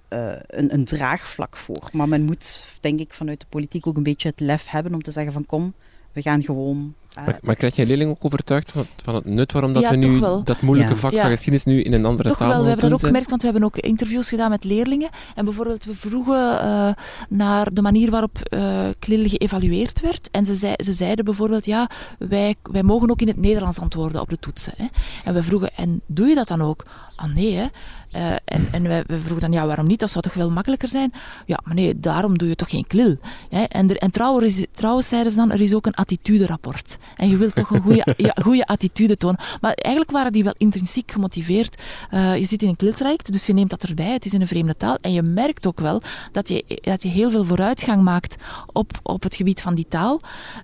een, 0.09 0.73
een, 0.75 0.85
draagvlak 0.85 1.57
voor. 1.57 1.89
Maar 1.93 2.09
men 2.09 2.23
moet, 2.23 2.77
denk 2.81 3.01
ik, 3.01 3.13
vanuit 3.13 3.41
de 3.41 3.47
politiek 3.49 3.87
ook 3.87 3.97
een 3.97 4.03
beetje 4.03 4.29
het 4.29 4.41
lef 4.41 4.69
hebben 4.69 4.95
om 4.95 5.03
te 5.03 5.11
zeggen 5.11 5.33
van 5.33 5.47
kom, 5.47 5.75
we 6.19 6.25
gaan 6.25 6.43
gewoon 6.43 6.95
maar, 7.25 7.39
maar 7.43 7.55
krijg 7.55 7.77
je 7.77 7.87
leerling 7.87 8.11
ook 8.11 8.25
overtuigd 8.25 8.71
van, 8.71 8.87
van 9.03 9.15
het 9.15 9.25
nut 9.25 9.53
waarom 9.53 9.73
dat 9.73 9.89
we 9.89 9.97
nu 9.97 10.21
dat 10.45 10.63
moeilijke 10.63 10.97
vak 10.97 11.15
van 11.15 11.31
geschiedenis 11.31 11.65
nu 11.65 11.83
in 11.83 11.93
een 11.93 12.05
andere 12.05 12.29
toch 12.29 12.39
taal 12.39 12.49
wel. 12.49 12.63
We 12.63 12.69
hebben 12.69 12.91
dat 12.91 12.99
ook 12.99 13.07
gemerkt, 13.07 13.31
want 13.31 13.43
we 13.43 13.49
hebben 13.49 13.67
ook 13.67 13.77
interviews 13.77 14.29
gedaan 14.29 14.51
met 14.51 14.65
leerlingen. 14.65 15.09
En 15.35 15.45
bijvoorbeeld, 15.45 15.85
we 15.85 15.95
vroegen 15.95 16.65
uh, 16.65 16.91
naar 17.29 17.75
de 17.75 17.83
manier 17.83 18.11
waarop 18.11 18.39
uh, 18.51 18.89
KLIL 18.99 19.29
geëvalueerd 19.29 20.01
werd. 20.01 20.31
En 20.31 20.47
ze, 20.47 20.55
zei, 20.55 20.75
ze 20.77 20.93
zeiden 20.93 21.25
bijvoorbeeld, 21.25 21.67
ja, 21.67 21.91
wij, 22.19 22.55
wij 22.63 22.83
mogen 22.83 23.11
ook 23.11 23.21
in 23.21 23.29
het 23.29 23.37
Nederlands 23.37 23.79
antwoorden 23.79 24.21
op 24.21 24.29
de 24.29 24.39
toetsen. 24.39 24.73
Hè. 24.77 24.87
En 25.25 25.35
we 25.35 25.43
vroegen, 25.43 25.75
en 25.75 26.01
doe 26.07 26.29
je 26.29 26.35
dat 26.35 26.49
dan 26.49 26.63
ook? 26.63 26.85
Ah 27.17 27.35
nee, 27.35 27.55
hè. 27.55 27.67
Uh, 28.15 28.31
en 28.45 28.69
en 28.71 28.83
we, 28.83 29.05
we, 29.07 29.19
vroegen 29.19 29.41
dan, 29.41 29.53
ja, 29.53 29.67
waarom 29.67 29.87
niet? 29.87 30.01
Dat 30.01 30.11
zou 30.11 30.25
toch 30.25 30.33
veel 30.33 30.51
makkelijker 30.51 30.89
zijn? 30.89 31.13
Ja, 31.47 31.61
maar 31.65 31.75
nee, 31.75 32.01
daarom 32.01 32.39
doe 32.39 32.49
je 32.49 32.55
toch 32.55 32.71
geen 32.71 32.87
klil. 32.87 33.17
Hè? 33.51 33.63
En, 33.63 33.91
er, 33.91 33.97
en 33.97 34.11
trouwens, 34.11 34.67
trouwens, 34.73 35.09
zeiden 35.09 35.33
ze 35.33 35.39
dan, 35.39 35.51
er 35.51 35.61
is 35.61 35.75
ook 35.75 35.87
een 35.87 35.95
attituderapport. 35.95 36.99
En 37.17 37.29
je 37.29 37.37
wilt 37.37 37.55
toch 37.55 37.71
een 37.71 37.81
goede, 37.81 38.15
ja, 38.17 38.37
goede 38.43 38.67
attitude 38.67 39.17
tonen. 39.17 39.41
Maar 39.61 39.73
eigenlijk 39.73 40.17
waren 40.17 40.33
die 40.33 40.45
wel 40.45 40.55
intrinsiek 40.57 41.11
gemotiveerd. 41.11 41.83
Uh, 42.11 42.37
je 42.37 42.45
zit 42.45 42.63
in 42.63 42.69
een 42.69 42.77
kliltraject, 42.77 43.33
dus 43.33 43.47
je 43.47 43.53
neemt 43.53 43.71
dat 43.71 43.83
erbij. 43.83 44.13
Het 44.13 44.25
is 44.25 44.35
in 44.35 44.41
een 44.41 44.47
vreemde 44.47 44.77
taal. 44.77 44.97
En 45.01 45.13
je 45.13 45.23
merkt 45.23 45.67
ook 45.67 45.81
wel 45.81 46.03
dat 46.33 46.49
je, 46.49 46.81
dat 46.81 47.03
je 47.03 47.09
heel 47.09 47.31
veel 47.31 47.45
vooruitgang 47.45 48.03
maakt 48.03 48.37
op, 48.73 49.01
op 49.03 49.23
het 49.23 49.35
gebied 49.35 49.61
van 49.61 49.75
die 49.75 49.87
taal. 49.89 50.21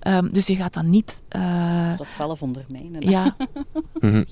Um, 0.06 0.32
dus 0.32 0.46
je 0.46 0.56
gaat 0.56 0.74
dan 0.74 0.90
niet... 0.90 1.20
Uh, 1.36 1.96
dat 1.96 2.06
zelf 2.10 2.42
ondermijnen. 2.42 3.10
Ja. 3.10 3.22
mm 4.00 4.10
-hmm. 4.10 4.24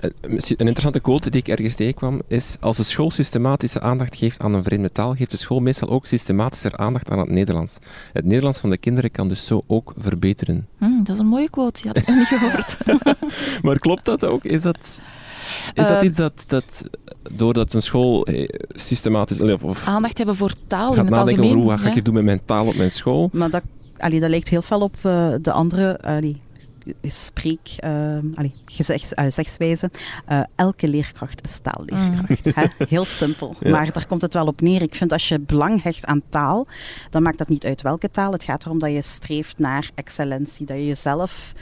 Een 0.00 0.40
interessante 0.56 1.00
quote 1.00 1.30
die 1.30 1.40
ik 1.40 1.48
ergens 1.48 1.74
tegenkwam 1.74 2.20
is 2.28 2.55
als 2.60 2.76
de 2.76 2.82
school 2.82 3.10
systematische 3.10 3.80
aandacht 3.80 4.16
geeft 4.16 4.40
aan 4.40 4.54
een 4.54 4.64
vreemde 4.64 4.92
taal, 4.92 5.14
geeft 5.14 5.30
de 5.30 5.36
school 5.36 5.60
meestal 5.60 5.88
ook 5.88 6.06
systematischer 6.06 6.76
aandacht 6.76 7.10
aan 7.10 7.18
het 7.18 7.30
Nederlands. 7.30 7.78
Het 8.12 8.24
Nederlands 8.24 8.58
van 8.58 8.70
de 8.70 8.78
kinderen 8.78 9.10
kan 9.10 9.28
dus 9.28 9.46
zo 9.46 9.62
ook 9.66 9.94
verbeteren. 9.98 10.66
Mm, 10.78 11.04
dat 11.04 11.14
is 11.14 11.20
een 11.20 11.26
mooie 11.26 11.50
quote, 11.50 11.82
die 11.82 11.90
had 11.90 11.96
ik 11.96 12.14
niet 12.14 12.26
gehoord. 12.26 12.76
maar 13.64 13.78
klopt 13.78 14.04
dat 14.04 14.24
ook? 14.24 14.44
Is 14.44 14.62
dat... 14.62 14.78
Is 15.74 15.86
dat 15.86 16.02
uh, 16.02 16.08
iets 16.08 16.16
dat, 16.16 16.44
dat 16.46 16.84
doordat 17.32 17.72
een 17.72 17.82
school 17.82 18.24
eh, 18.24 18.48
systematisch... 18.68 19.40
Of, 19.40 19.64
of 19.64 19.86
aandacht 19.86 20.16
hebben 20.16 20.36
voor 20.36 20.52
taal 20.66 20.88
gaat 20.88 20.98
in 20.98 21.04
het 21.04 21.14
nadenken 21.14 21.42
algemeen, 21.42 21.50
over 21.50 21.70
hoe 21.70 21.78
ga 21.78 21.88
ik 21.88 21.94
het 21.94 22.04
doen 22.04 22.14
met 22.14 22.24
mijn 22.24 22.44
taal 22.44 22.66
op 22.66 22.76
mijn 22.76 22.90
school? 22.90 23.28
Maar 23.32 23.50
dat, 23.50 23.62
allee, 23.98 24.20
dat 24.20 24.30
lijkt 24.30 24.48
heel 24.48 24.62
veel 24.62 24.80
op 24.80 24.96
uh, 25.06 25.34
de 25.40 25.52
andere... 25.52 26.02
Allee, 26.02 26.40
spreek, 27.02 27.76
uh, 27.84 28.18
allee, 28.34 28.54
gezegd, 28.64 29.18
uh, 29.18 29.24
zegswijze. 29.28 29.90
Uh, 30.28 30.40
elke 30.54 30.88
leerkracht 30.88 31.44
is 31.44 31.58
taalleerkracht. 31.58 32.44
Mm. 32.44 32.52
Hè? 32.54 32.66
Heel 32.88 33.04
simpel. 33.04 33.54
Ja. 33.60 33.70
Maar 33.70 33.92
daar 33.92 34.06
komt 34.06 34.22
het 34.22 34.34
wel 34.34 34.46
op 34.46 34.60
neer. 34.60 34.82
Ik 34.82 34.94
vind 34.94 35.12
als 35.12 35.28
je 35.28 35.40
belang 35.40 35.82
hecht 35.82 36.06
aan 36.06 36.22
taal, 36.28 36.66
dan 37.10 37.22
maakt 37.22 37.38
dat 37.38 37.48
niet 37.48 37.64
uit 37.64 37.82
welke 37.82 38.10
taal. 38.10 38.32
Het 38.32 38.44
gaat 38.44 38.64
erom 38.64 38.78
dat 38.78 38.90
je 38.90 39.02
streeft 39.02 39.58
naar 39.58 39.90
excellentie. 39.94 40.66
Dat 40.66 40.76
je 40.76 40.86
jezelf 40.86 41.52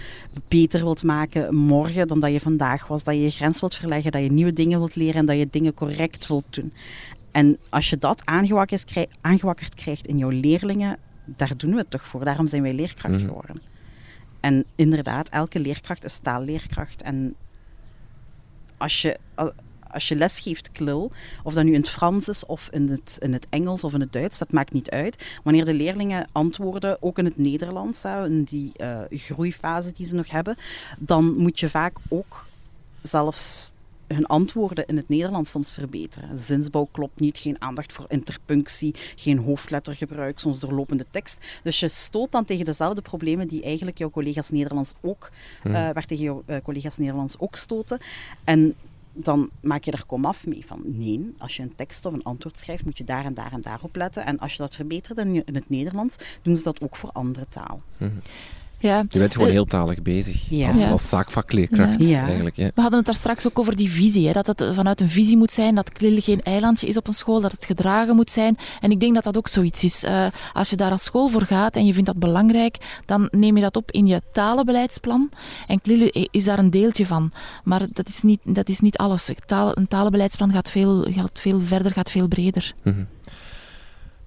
beter 0.49 0.83
wilt 0.83 1.03
maken 1.03 1.55
morgen 1.55 2.09
dan 2.09 2.21
dat 2.21 2.33
je 2.33 2.41
vandaag 2.41 2.87
was. 2.87 3.05
Dat 3.05 3.15
je 3.15 3.23
je 3.23 3.31
grens 3.31 3.61
wilt 3.61 3.75
verleggen, 3.75 4.13
dat 4.13 4.23
je 4.23 4.33
nieuwe 4.33 4.53
dingen 4.53 4.79
wilt 4.79 4.97
leren 4.97 5.15
en 5.15 5.27
dat 5.27 5.39
je 5.39 5.49
dingen 5.51 5.75
correct 5.75 6.27
wilt 6.27 6.45
doen. 6.51 6.73
En 7.33 7.59
als 7.69 7.91
je 7.91 7.99
dat 7.99 8.23
aangewakkerd, 8.25 8.85
krijg, 8.85 9.07
aangewakkerd 9.21 9.75
krijgt 9.75 10.07
in 10.07 10.19
jouw 10.19 10.31
leerlingen, 10.31 10.99
daar 11.25 11.57
doen 11.57 11.71
we 11.71 11.77
het 11.77 11.91
toch 11.91 12.07
voor. 12.07 12.25
Daarom 12.25 12.47
zijn 12.47 12.63
wij 12.63 12.75
leerkracht 12.75 13.21
mm. 13.21 13.27
geworden. 13.27 13.74
En 14.45 14.65
inderdaad, 14.75 15.29
elke 15.29 15.61
leerkracht 15.61 16.05
is 16.05 16.19
taalleerkracht. 16.19 17.03
En 17.03 17.35
als 18.77 19.03
je, 19.03 19.19
als 19.91 20.09
je 20.09 20.17
lesgeeft 20.17 20.73
klil, 20.73 21.11
of 21.43 21.55
dat 21.55 21.65
nu 21.65 21.73
in 21.73 21.81
het 21.81 21.89
Frans 21.89 22.29
is, 22.29 22.47
of 22.47 22.69
in 22.71 22.89
het, 22.89 23.19
in 23.21 23.33
het 23.33 23.47
Engels 23.49 23.85
of 23.85 23.95
in 23.95 24.01
het 24.01 24.13
Duits, 24.13 24.39
dat 24.39 24.53
maakt 24.53 24.73
niet 24.73 24.91
uit. 24.91 25.39
Wanneer 25.43 25.65
de 25.65 25.75
leerlingen 25.75 26.27
antwoorden, 26.33 27.03
ook 27.03 27.19
in 27.19 27.25
het 27.25 27.37
Nederlands, 27.37 28.05
in 28.05 28.43
die 28.43 28.73
uh, 28.77 29.01
groeifase 29.11 29.93
die 29.93 30.07
ze 30.07 30.15
nog 30.15 30.31
hebben, 30.31 30.57
dan 30.99 31.37
moet 31.37 31.61
je 31.61 31.69
vaak 31.69 31.97
ook 32.09 32.47
zelfs 33.03 33.73
hun 34.09 34.27
antwoorden 34.27 34.87
in 34.87 34.97
het 34.97 35.09
Nederlands 35.09 35.51
soms 35.51 35.73
verbeteren. 35.73 36.39
Zinsbouw 36.39 36.89
klopt 36.91 37.21
niet, 37.21 37.39
geen 37.39 37.61
aandacht 37.61 37.93
voor 37.93 38.05
interpunctie, 38.09 38.95
geen 39.17 39.39
hoofdlettergebruik, 39.39 40.39
soms 40.39 40.61
doorlopende 40.61 41.07
tekst. 41.11 41.45
Dus 41.63 41.81
je 41.81 41.89
stoot 41.89 42.33
dan 42.33 42.45
tegen 42.45 42.65
dezelfde 42.65 43.03
problemen 43.03 43.49
die 43.49 43.63
eigenlijk 43.63 43.99
jouw 43.99 44.11
collega's 44.11 44.51
Nederlands 44.51 44.93
ook, 45.01 45.31
hmm. 45.63 45.75
uh, 45.75 45.91
waar 45.93 46.07
tegen 46.07 46.25
jouw 46.25 46.43
uh, 46.47 46.57
collega's 46.63 46.97
Nederlands 46.97 47.39
ook 47.39 47.57
stoten. 47.57 47.99
En 48.45 48.75
dan 49.13 49.51
maak 49.61 49.85
je 49.85 49.91
er 49.91 50.07
komaf 50.07 50.47
mee 50.47 50.67
van 50.67 50.83
nee, 50.85 51.35
als 51.39 51.57
je 51.57 51.63
een 51.63 51.75
tekst 51.75 52.07
of 52.07 52.13
een 52.13 52.23
antwoord 52.23 52.59
schrijft, 52.59 52.85
moet 52.85 52.99
je 52.99 53.05
daar 53.05 53.25
en 53.25 53.35
daar 53.35 53.53
en 53.53 53.61
daar 53.61 53.79
op 53.83 53.97
letten. 53.97 54.27
En 54.27 54.39
als 54.39 54.53
je 54.53 54.59
dat 54.59 54.75
verbetert 54.75 55.19
in, 55.19 55.45
in 55.45 55.55
het 55.55 55.69
Nederlands, 55.69 56.17
doen 56.43 56.57
ze 56.57 56.63
dat 56.63 56.81
ook 56.81 56.97
voor 56.97 57.11
andere 57.13 57.47
taal. 57.49 57.81
Hmm. 57.97 58.21
Ja. 58.79 59.05
Je 59.09 59.19
bent 59.19 59.35
gewoon 59.35 59.51
heel 59.51 59.65
talig 59.65 60.03
bezig, 60.03 60.51
ja. 60.51 60.67
als, 60.67 60.89
als 60.89 61.09
zaakvakleerkracht 61.09 62.03
ja. 62.03 62.27
eigenlijk. 62.27 62.57
Ja. 62.57 62.71
We 62.75 62.81
hadden 62.81 62.99
het 62.99 63.07
daar 63.07 63.15
straks 63.15 63.47
ook 63.47 63.59
over 63.59 63.77
die 63.77 63.91
visie, 63.91 64.27
hè, 64.27 64.33
dat 64.33 64.47
het 64.47 64.65
vanuit 64.75 65.01
een 65.01 65.09
visie 65.09 65.37
moet 65.37 65.53
zijn, 65.53 65.75
dat 65.75 65.93
KLIL 65.93 66.21
geen 66.21 66.43
eilandje 66.43 66.87
is 66.87 66.97
op 66.97 67.07
een 67.07 67.15
school, 67.15 67.41
dat 67.41 67.53
het 67.53 67.65
gedragen 67.65 68.17
moet 68.17 68.31
zijn. 68.31 68.57
En 68.81 68.91
ik 68.91 69.01
denk 69.01 69.15
dat 69.15 69.25
dat 69.25 69.37
ook 69.37 69.49
zoiets 69.49 69.85
is. 69.85 70.05
Uh, 70.05 70.27
als 70.53 70.71
je 70.71 70.77
daar 70.77 70.91
als 70.91 71.05
school 71.05 71.29
voor 71.29 71.43
gaat 71.43 71.77
en 71.77 71.87
je 71.87 71.93
vindt 71.93 72.07
dat 72.07 72.19
belangrijk, 72.19 73.03
dan 73.07 73.29
neem 73.31 73.57
je 73.57 73.63
dat 73.63 73.77
op 73.77 73.91
in 73.91 74.07
je 74.07 74.23
talenbeleidsplan. 74.33 75.31
En 75.67 75.81
KLIL 75.81 76.29
is 76.31 76.45
daar 76.45 76.59
een 76.59 76.71
deeltje 76.71 77.07
van. 77.07 77.33
Maar 77.65 77.87
dat 77.93 78.09
is 78.09 78.23
niet, 78.23 78.41
dat 78.45 78.69
is 78.69 78.81
niet 78.81 78.97
alles. 78.97 79.31
Taal, 79.47 79.79
een 79.79 79.89
talenbeleidsplan 79.89 80.53
gaat 80.53 80.71
veel, 80.71 81.07
gaat 81.11 81.39
veel 81.39 81.61
verder, 81.61 81.93
gaat 81.93 82.11
veel 82.11 82.29
breder. 82.29 82.73
Mm 82.83 82.93
-hmm. 82.93 83.07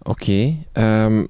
Oké. 0.01 0.55
Okay. 0.73 1.03
Um, 1.03 1.27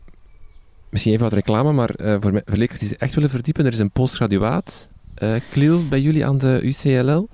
misschien 0.89 1.13
even 1.13 1.23
wat 1.23 1.33
reclame, 1.33 1.71
maar 1.71 1.89
uh, 1.97 2.11
voor, 2.19 2.19
voor 2.21 2.57
leerkrachten 2.57 2.79
die 2.79 2.87
zich 2.87 2.97
echt 2.97 3.15
willen 3.15 3.29
verdiepen, 3.29 3.65
er 3.65 3.71
is 3.71 3.79
een 3.79 3.91
postgraduaat 3.91 4.89
uh, 5.23 5.33
Kliel 5.51 5.87
bij 5.87 6.01
jullie 6.01 6.25
aan 6.25 6.37
de 6.37 6.59
UCLL. 6.63 7.29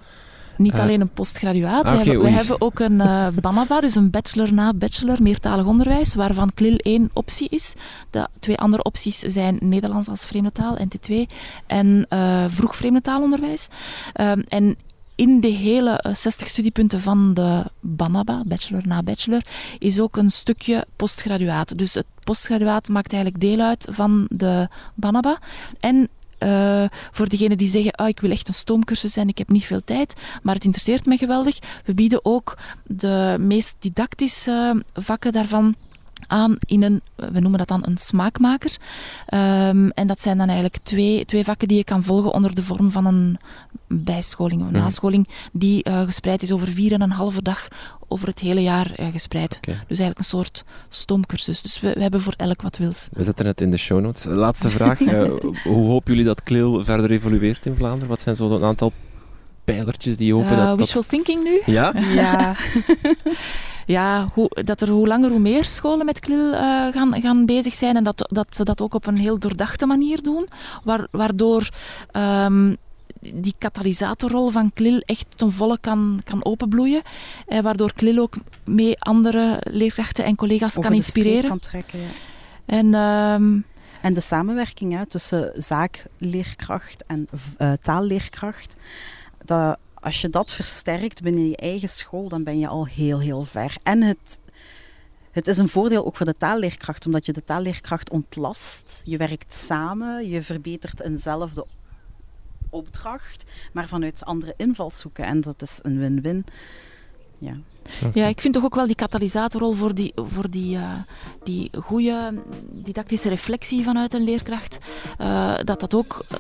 Niet 0.58 0.74
uh, 0.74 0.80
alleen 0.80 1.02
een 1.02 1.10
postgraduaat, 1.10 1.86
ah, 1.86 1.92
okay, 1.92 2.04
we, 2.04 2.10
hebben, 2.10 2.24
we 2.24 2.38
hebben 2.38 2.62
ook 2.62 2.80
een 2.80 2.94
uh, 3.08 3.28
BANABA, 3.42 3.82
dus 3.82 3.96
een 3.96 4.10
bachelor 4.10 4.54
na 4.54 4.74
bachelor 4.74 5.22
meertalig 5.22 5.66
onderwijs, 5.66 6.16
waarvan 6.16 6.52
KLIL 6.54 6.78
één 6.78 7.10
optie 7.14 7.50
is. 7.50 7.74
De 8.10 8.28
twee 8.40 8.58
andere 8.58 8.84
opties 8.84 9.20
zijn 9.20 9.58
Nederlands 9.60 10.08
als 10.08 10.26
vreemde 10.26 10.52
taal, 10.52 10.78
NT2, 10.78 11.16
en 11.68 12.06
uh, 12.10 12.46
vroeg 12.48 12.76
vreemde 12.76 13.02
taalonderwijs. 13.02 13.68
Um, 14.22 14.44
en 14.48 14.78
in 15.16 15.40
de 15.40 15.48
hele 15.48 16.04
60 16.14 16.48
studiepunten 16.48 17.02
van 17.02 17.34
de 17.34 17.64
BANABA, 17.80 18.44
bachelor 18.46 18.88
na 18.88 19.04
bachelor, 19.04 19.42
is 19.80 20.00
ook 20.00 20.18
een 20.18 20.32
stukje 20.32 20.86
postgraduaat. 20.96 21.78
Dus 21.78 21.94
het 21.94 22.06
postgraduaat 22.24 22.90
maakt 22.90 23.14
eigenlijk 23.14 23.44
deel 23.44 23.60
uit 23.60 23.88
van 23.92 24.28
de 24.30 24.68
BANABA. 24.94 25.40
En 25.80 26.10
uh, 26.40 26.84
voor 27.12 27.30
diegenen 27.30 27.58
die 27.58 27.68
zeggen, 27.68 27.92
ah, 27.92 28.08
ik 28.08 28.20
wil 28.20 28.32
echt 28.32 28.48
een 28.48 28.54
stoomcursus 28.54 29.18
en 29.18 29.28
ik 29.28 29.38
heb 29.38 29.50
niet 29.50 29.66
veel 29.66 29.82
tijd, 29.86 30.14
maar 30.42 30.56
het 30.56 30.66
interesseert 30.66 31.06
me 31.06 31.18
geweldig. 31.18 31.58
We 31.86 31.94
bieden 31.94 32.26
ook 32.26 32.58
de 32.84 33.36
meest 33.40 33.76
didactische 33.80 34.84
vakken 34.94 35.32
daarvan 35.32 35.76
aan 36.28 36.58
in 36.66 36.84
een, 36.84 37.02
we 37.16 37.40
noemen 37.40 37.60
dat 37.60 37.68
dan 37.68 37.84
een 37.86 37.98
smaakmaker. 37.98 38.78
Um, 39.34 39.90
en 39.90 40.08
dat 40.08 40.22
zijn 40.22 40.38
dan 40.38 40.48
eigenlijk 40.48 40.78
twee, 40.84 41.26
twee 41.26 41.44
vakken 41.44 41.68
die 41.68 41.78
je 41.78 41.84
kan 41.84 42.04
volgen 42.04 42.34
onder 42.34 42.56
de 42.56 42.64
vorm 42.64 42.92
van 42.92 43.06
een 43.06 43.38
bijscholing 43.88 44.62
of 44.62 44.68
een 44.68 44.74
mm. 44.74 44.82
nascholing 44.82 45.28
die 45.52 45.90
uh, 45.90 46.02
gespreid 46.02 46.42
is 46.42 46.52
over 46.52 46.68
vier 46.68 46.94
en 46.94 47.02
een 47.02 47.12
halve 47.12 47.42
dag 47.42 47.68
over 48.08 48.28
het 48.28 48.40
hele 48.40 48.62
jaar 48.62 49.00
uh, 49.00 49.08
gespreid. 49.12 49.58
Okay. 49.58 49.74
Dus 49.74 50.00
eigenlijk 50.00 50.20
een 50.20 50.26
soort 50.26 50.64
stoomcursus. 50.90 51.62
Dus 51.62 51.80
we, 51.80 51.94
we, 51.94 52.02
hebben 52.02 52.22
voor 52.22 52.34
elk 52.38 52.62
wat 52.62 52.78
wils. 52.78 53.08
We 53.12 53.24
zetten 53.24 53.46
het 53.46 53.62
in 53.62 53.72
de 53.72 53.78
show 53.78 54.02
notes. 54.02 54.24
Laatste 54.24 54.70
vraag. 54.70 55.00
uh, 55.00 55.32
hoe 55.64 55.88
hopen 55.88 56.12
jullie 56.12 56.26
dat 56.26 56.44
Kleel 56.44 56.84
verder 56.84 57.12
evolueert 57.12 57.66
in 57.66 57.76
Vlaanderen? 57.76 58.10
Wat 58.10 58.22
zijn 58.22 58.36
zo 58.36 58.50
een 58.50 58.64
aantal 58.64 58.92
pijlertjes 59.64 60.18
die 60.18 60.36
open. 60.36 60.58
Uh, 60.58 60.74
wishful 60.76 61.04
thinking 61.04 61.44
nu? 61.44 61.62
Ja? 61.66 61.94
Ja. 62.14 62.56
ja, 63.86 64.30
hoe, 64.34 64.50
dat 64.64 64.82
er 64.82 64.90
hoe 64.90 65.08
langer 65.08 65.30
hoe 65.30 65.40
meer 65.40 65.66
scholen 65.66 66.06
met 66.06 66.20
KLIL 66.20 66.52
uh, 66.52 66.58
gaan, 66.92 67.22
gaan 67.22 67.46
bezig 67.46 67.74
zijn 67.74 67.96
en 67.96 68.04
dat, 68.04 68.28
dat 68.32 68.48
ze 68.50 68.64
dat 68.64 68.82
ook 68.82 68.94
op 68.94 69.08
een 69.08 69.18
heel 69.18 69.40
doordachte 69.40 69.86
manier 69.86 70.22
doen, 70.22 70.48
waardoor 71.12 71.70
um, 72.12 72.78
die 73.34 73.56
katalysatorrol 73.58 74.50
van 74.50 74.74
KLIL 74.74 75.00
echt 75.00 75.26
ten 75.36 75.52
volle 75.52 75.78
kan, 75.80 76.22
kan 76.24 76.46
openbloeien. 76.46 77.02
Eh, 77.48 77.60
waardoor 77.60 77.94
KLIL 77.94 78.20
ook 78.20 78.36
mee 78.66 79.00
andere 79.00 79.62
leerkrachten 79.64 80.26
en 80.26 80.36
collega's 80.36 80.78
Over 80.78 80.90
kan 80.90 80.94
inspireren. 80.94 81.50
kan 81.50 81.60
trekken, 81.60 82.00
ja. 82.00 82.08
En, 82.66 82.94
um, 82.94 83.66
en 84.02 84.14
de 84.14 84.22
samenwerking 84.22 84.94
hè, 84.94 85.06
tussen 85.06 85.52
zaakleerkracht 85.54 87.04
en 87.08 87.28
uh, 87.58 87.74
taalleerkracht, 87.82 88.76
dat, 89.46 89.78
als 90.04 90.22
je 90.22 90.30
dat 90.30 90.54
versterkt 90.54 91.22
binnen 91.22 91.50
je 91.50 91.58
eigen 91.58 91.90
school, 91.90 92.28
dan 92.30 92.44
ben 92.44 92.60
je 92.60 92.68
al 92.68 92.88
heel, 92.88 93.20
heel 93.20 93.44
ver. 93.44 93.76
En 93.84 94.02
het, 94.02 94.40
het 95.32 95.48
is 95.48 95.58
een 95.58 95.70
voordeel 95.70 96.06
ook 96.06 96.16
voor 96.16 96.26
de 96.26 96.34
taalleerkracht, 96.34 97.06
omdat 97.06 97.26
je 97.26 97.34
de 97.34 97.44
taalleerkracht 97.44 98.10
ontlast. 98.10 99.02
Je 99.06 99.18
werkt 99.18 99.54
samen, 99.54 100.30
je 100.30 100.42
verbetert 100.42 101.02
eenzelfde 101.02 101.66
opdracht, 102.70 103.46
maar 103.74 103.88
vanuit 103.88 104.26
andere 104.26 104.54
invalshoeken. 104.58 105.26
En 105.26 105.42
dat 105.42 105.62
is 105.62 105.80
een 105.82 106.00
win-win. 106.00 106.46
Ja. 107.38 107.58
Ja, 108.14 108.28
ik 108.28 108.42
vind 108.42 108.54
toch 108.54 108.64
ook 108.64 108.76
wel 108.76 108.86
die 108.86 108.96
katalysatorrol 108.96 109.74
voor 109.74 109.96
die, 109.96 110.14
voor 110.16 110.50
die, 110.50 110.76
uh, 110.76 110.92
die 111.44 111.70
goede 111.82 112.42
didactische 112.72 113.30
reflectie 113.30 113.84
vanuit 113.84 114.14
een 114.14 114.24
leerkracht, 114.24 114.78
uh, 115.22 115.54
dat 115.64 115.80
dat 115.80 115.96
ook 115.96 116.26
uh, 116.32 116.38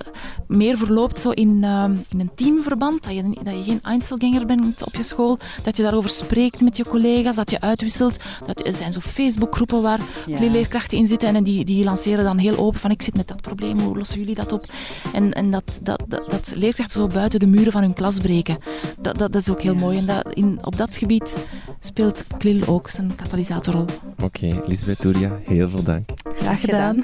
meer 0.47 0.77
verloopt 0.77 1.19
zo 1.19 1.29
in, 1.29 1.63
in 2.09 2.19
een 2.19 2.31
teamverband, 2.35 3.03
dat 3.03 3.13
je, 3.13 3.23
dat 3.43 3.55
je 3.55 3.63
geen 3.63 3.79
Einzelganger 3.83 4.45
bent 4.45 4.85
op 4.85 4.95
je 4.95 5.03
school, 5.03 5.37
dat 5.63 5.77
je 5.77 5.83
daarover 5.83 6.09
spreekt 6.09 6.61
met 6.61 6.77
je 6.77 6.85
collega's, 6.85 7.35
dat 7.35 7.51
je 7.51 7.61
uitwisselt. 7.61 8.23
Dat, 8.45 8.67
er 8.67 8.73
zijn 8.73 8.93
zo 8.93 8.99
Facebookgroepen 8.99 9.81
waar 9.81 9.99
ja. 10.25 10.39
leerkrachten 10.39 10.97
in 10.97 11.07
zitten 11.07 11.35
en 11.35 11.43
die, 11.43 11.65
die 11.65 11.83
lanceren 11.83 12.23
dan 12.23 12.37
heel 12.37 12.57
open 12.57 12.79
van 12.79 12.91
ik 12.91 13.01
zit 13.01 13.15
met 13.15 13.27
dat 13.27 13.41
probleem, 13.41 13.79
hoe 13.79 13.97
lossen 13.97 14.19
jullie 14.19 14.35
dat 14.35 14.51
op? 14.51 14.65
En, 15.13 15.33
en 15.33 15.51
dat, 15.51 15.79
dat, 15.81 16.03
dat, 16.07 16.29
dat 16.29 16.53
leerkrachten 16.55 17.01
zo 17.01 17.07
buiten 17.07 17.39
de 17.39 17.47
muren 17.47 17.71
van 17.71 17.81
hun 17.81 17.93
klas 17.93 18.19
breken, 18.19 18.57
dat, 18.99 19.17
dat, 19.17 19.31
dat 19.31 19.41
is 19.41 19.49
ook 19.49 19.61
heel 19.61 19.73
ja. 19.73 19.79
mooi. 19.79 19.97
En 19.97 20.05
dat, 20.05 20.33
in, 20.33 20.59
op 20.61 20.77
dat 20.77 20.95
gebied 20.95 21.32
speelt 21.79 22.27
Klil 22.37 22.67
ook 22.67 22.89
zijn 22.89 23.15
katalysatorrol. 23.15 23.85
Oké, 24.21 24.23
okay, 24.23 24.59
Lisbeth 24.65 24.99
Touria, 24.99 25.31
heel 25.43 25.69
veel 25.69 25.83
dank. 25.83 26.09
Graag 26.35 26.61
gedaan. 26.61 27.03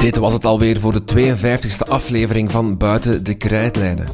Dit 0.00 0.16
was 0.16 0.32
het 0.32 0.44
alweer 0.44 0.80
voor 0.80 0.92
de 0.92 1.02
52e 1.14 1.88
aflevering 1.88 2.50
van 2.50 2.76
Buiten 2.76 3.24
de 3.24 3.34
Krijtlijnen. 3.34 4.06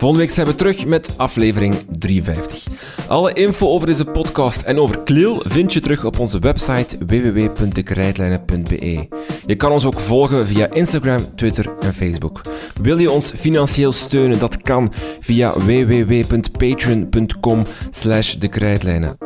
Volgende 0.00 0.24
week 0.24 0.34
zijn 0.34 0.46
we 0.46 0.54
terug 0.54 0.86
met 0.86 1.08
aflevering 1.16 1.74
53. 1.98 2.66
Alle 3.08 3.32
info 3.32 3.68
over 3.68 3.86
deze 3.86 4.04
podcast 4.04 4.62
en 4.62 4.78
over 4.78 4.98
Klil 4.98 5.42
vind 5.46 5.72
je 5.72 5.80
terug 5.80 6.04
op 6.04 6.18
onze 6.18 6.38
website 6.38 6.98
www.dekrijtlijnen.be. 7.06 9.08
Je 9.46 9.54
kan 9.54 9.72
ons 9.72 9.84
ook 9.84 10.00
volgen 10.00 10.46
via 10.46 10.70
Instagram, 10.70 11.34
Twitter 11.34 11.72
en 11.80 11.94
Facebook. 11.94 12.40
Wil 12.80 12.98
je 12.98 13.10
ons 13.10 13.30
financieel 13.30 13.92
steunen? 13.92 14.38
Dat 14.38 14.62
kan 14.62 14.92
via 15.20 15.52
www.patreon.com 15.58 17.66
slash 17.90 18.36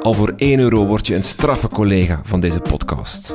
Al 0.02 0.12
voor 0.12 0.32
1 0.36 0.58
euro 0.58 0.86
word 0.86 1.06
je 1.06 1.14
een 1.14 1.24
straffe 1.24 1.68
collega 1.68 2.20
van 2.24 2.40
deze 2.40 2.60
podcast. 2.60 3.34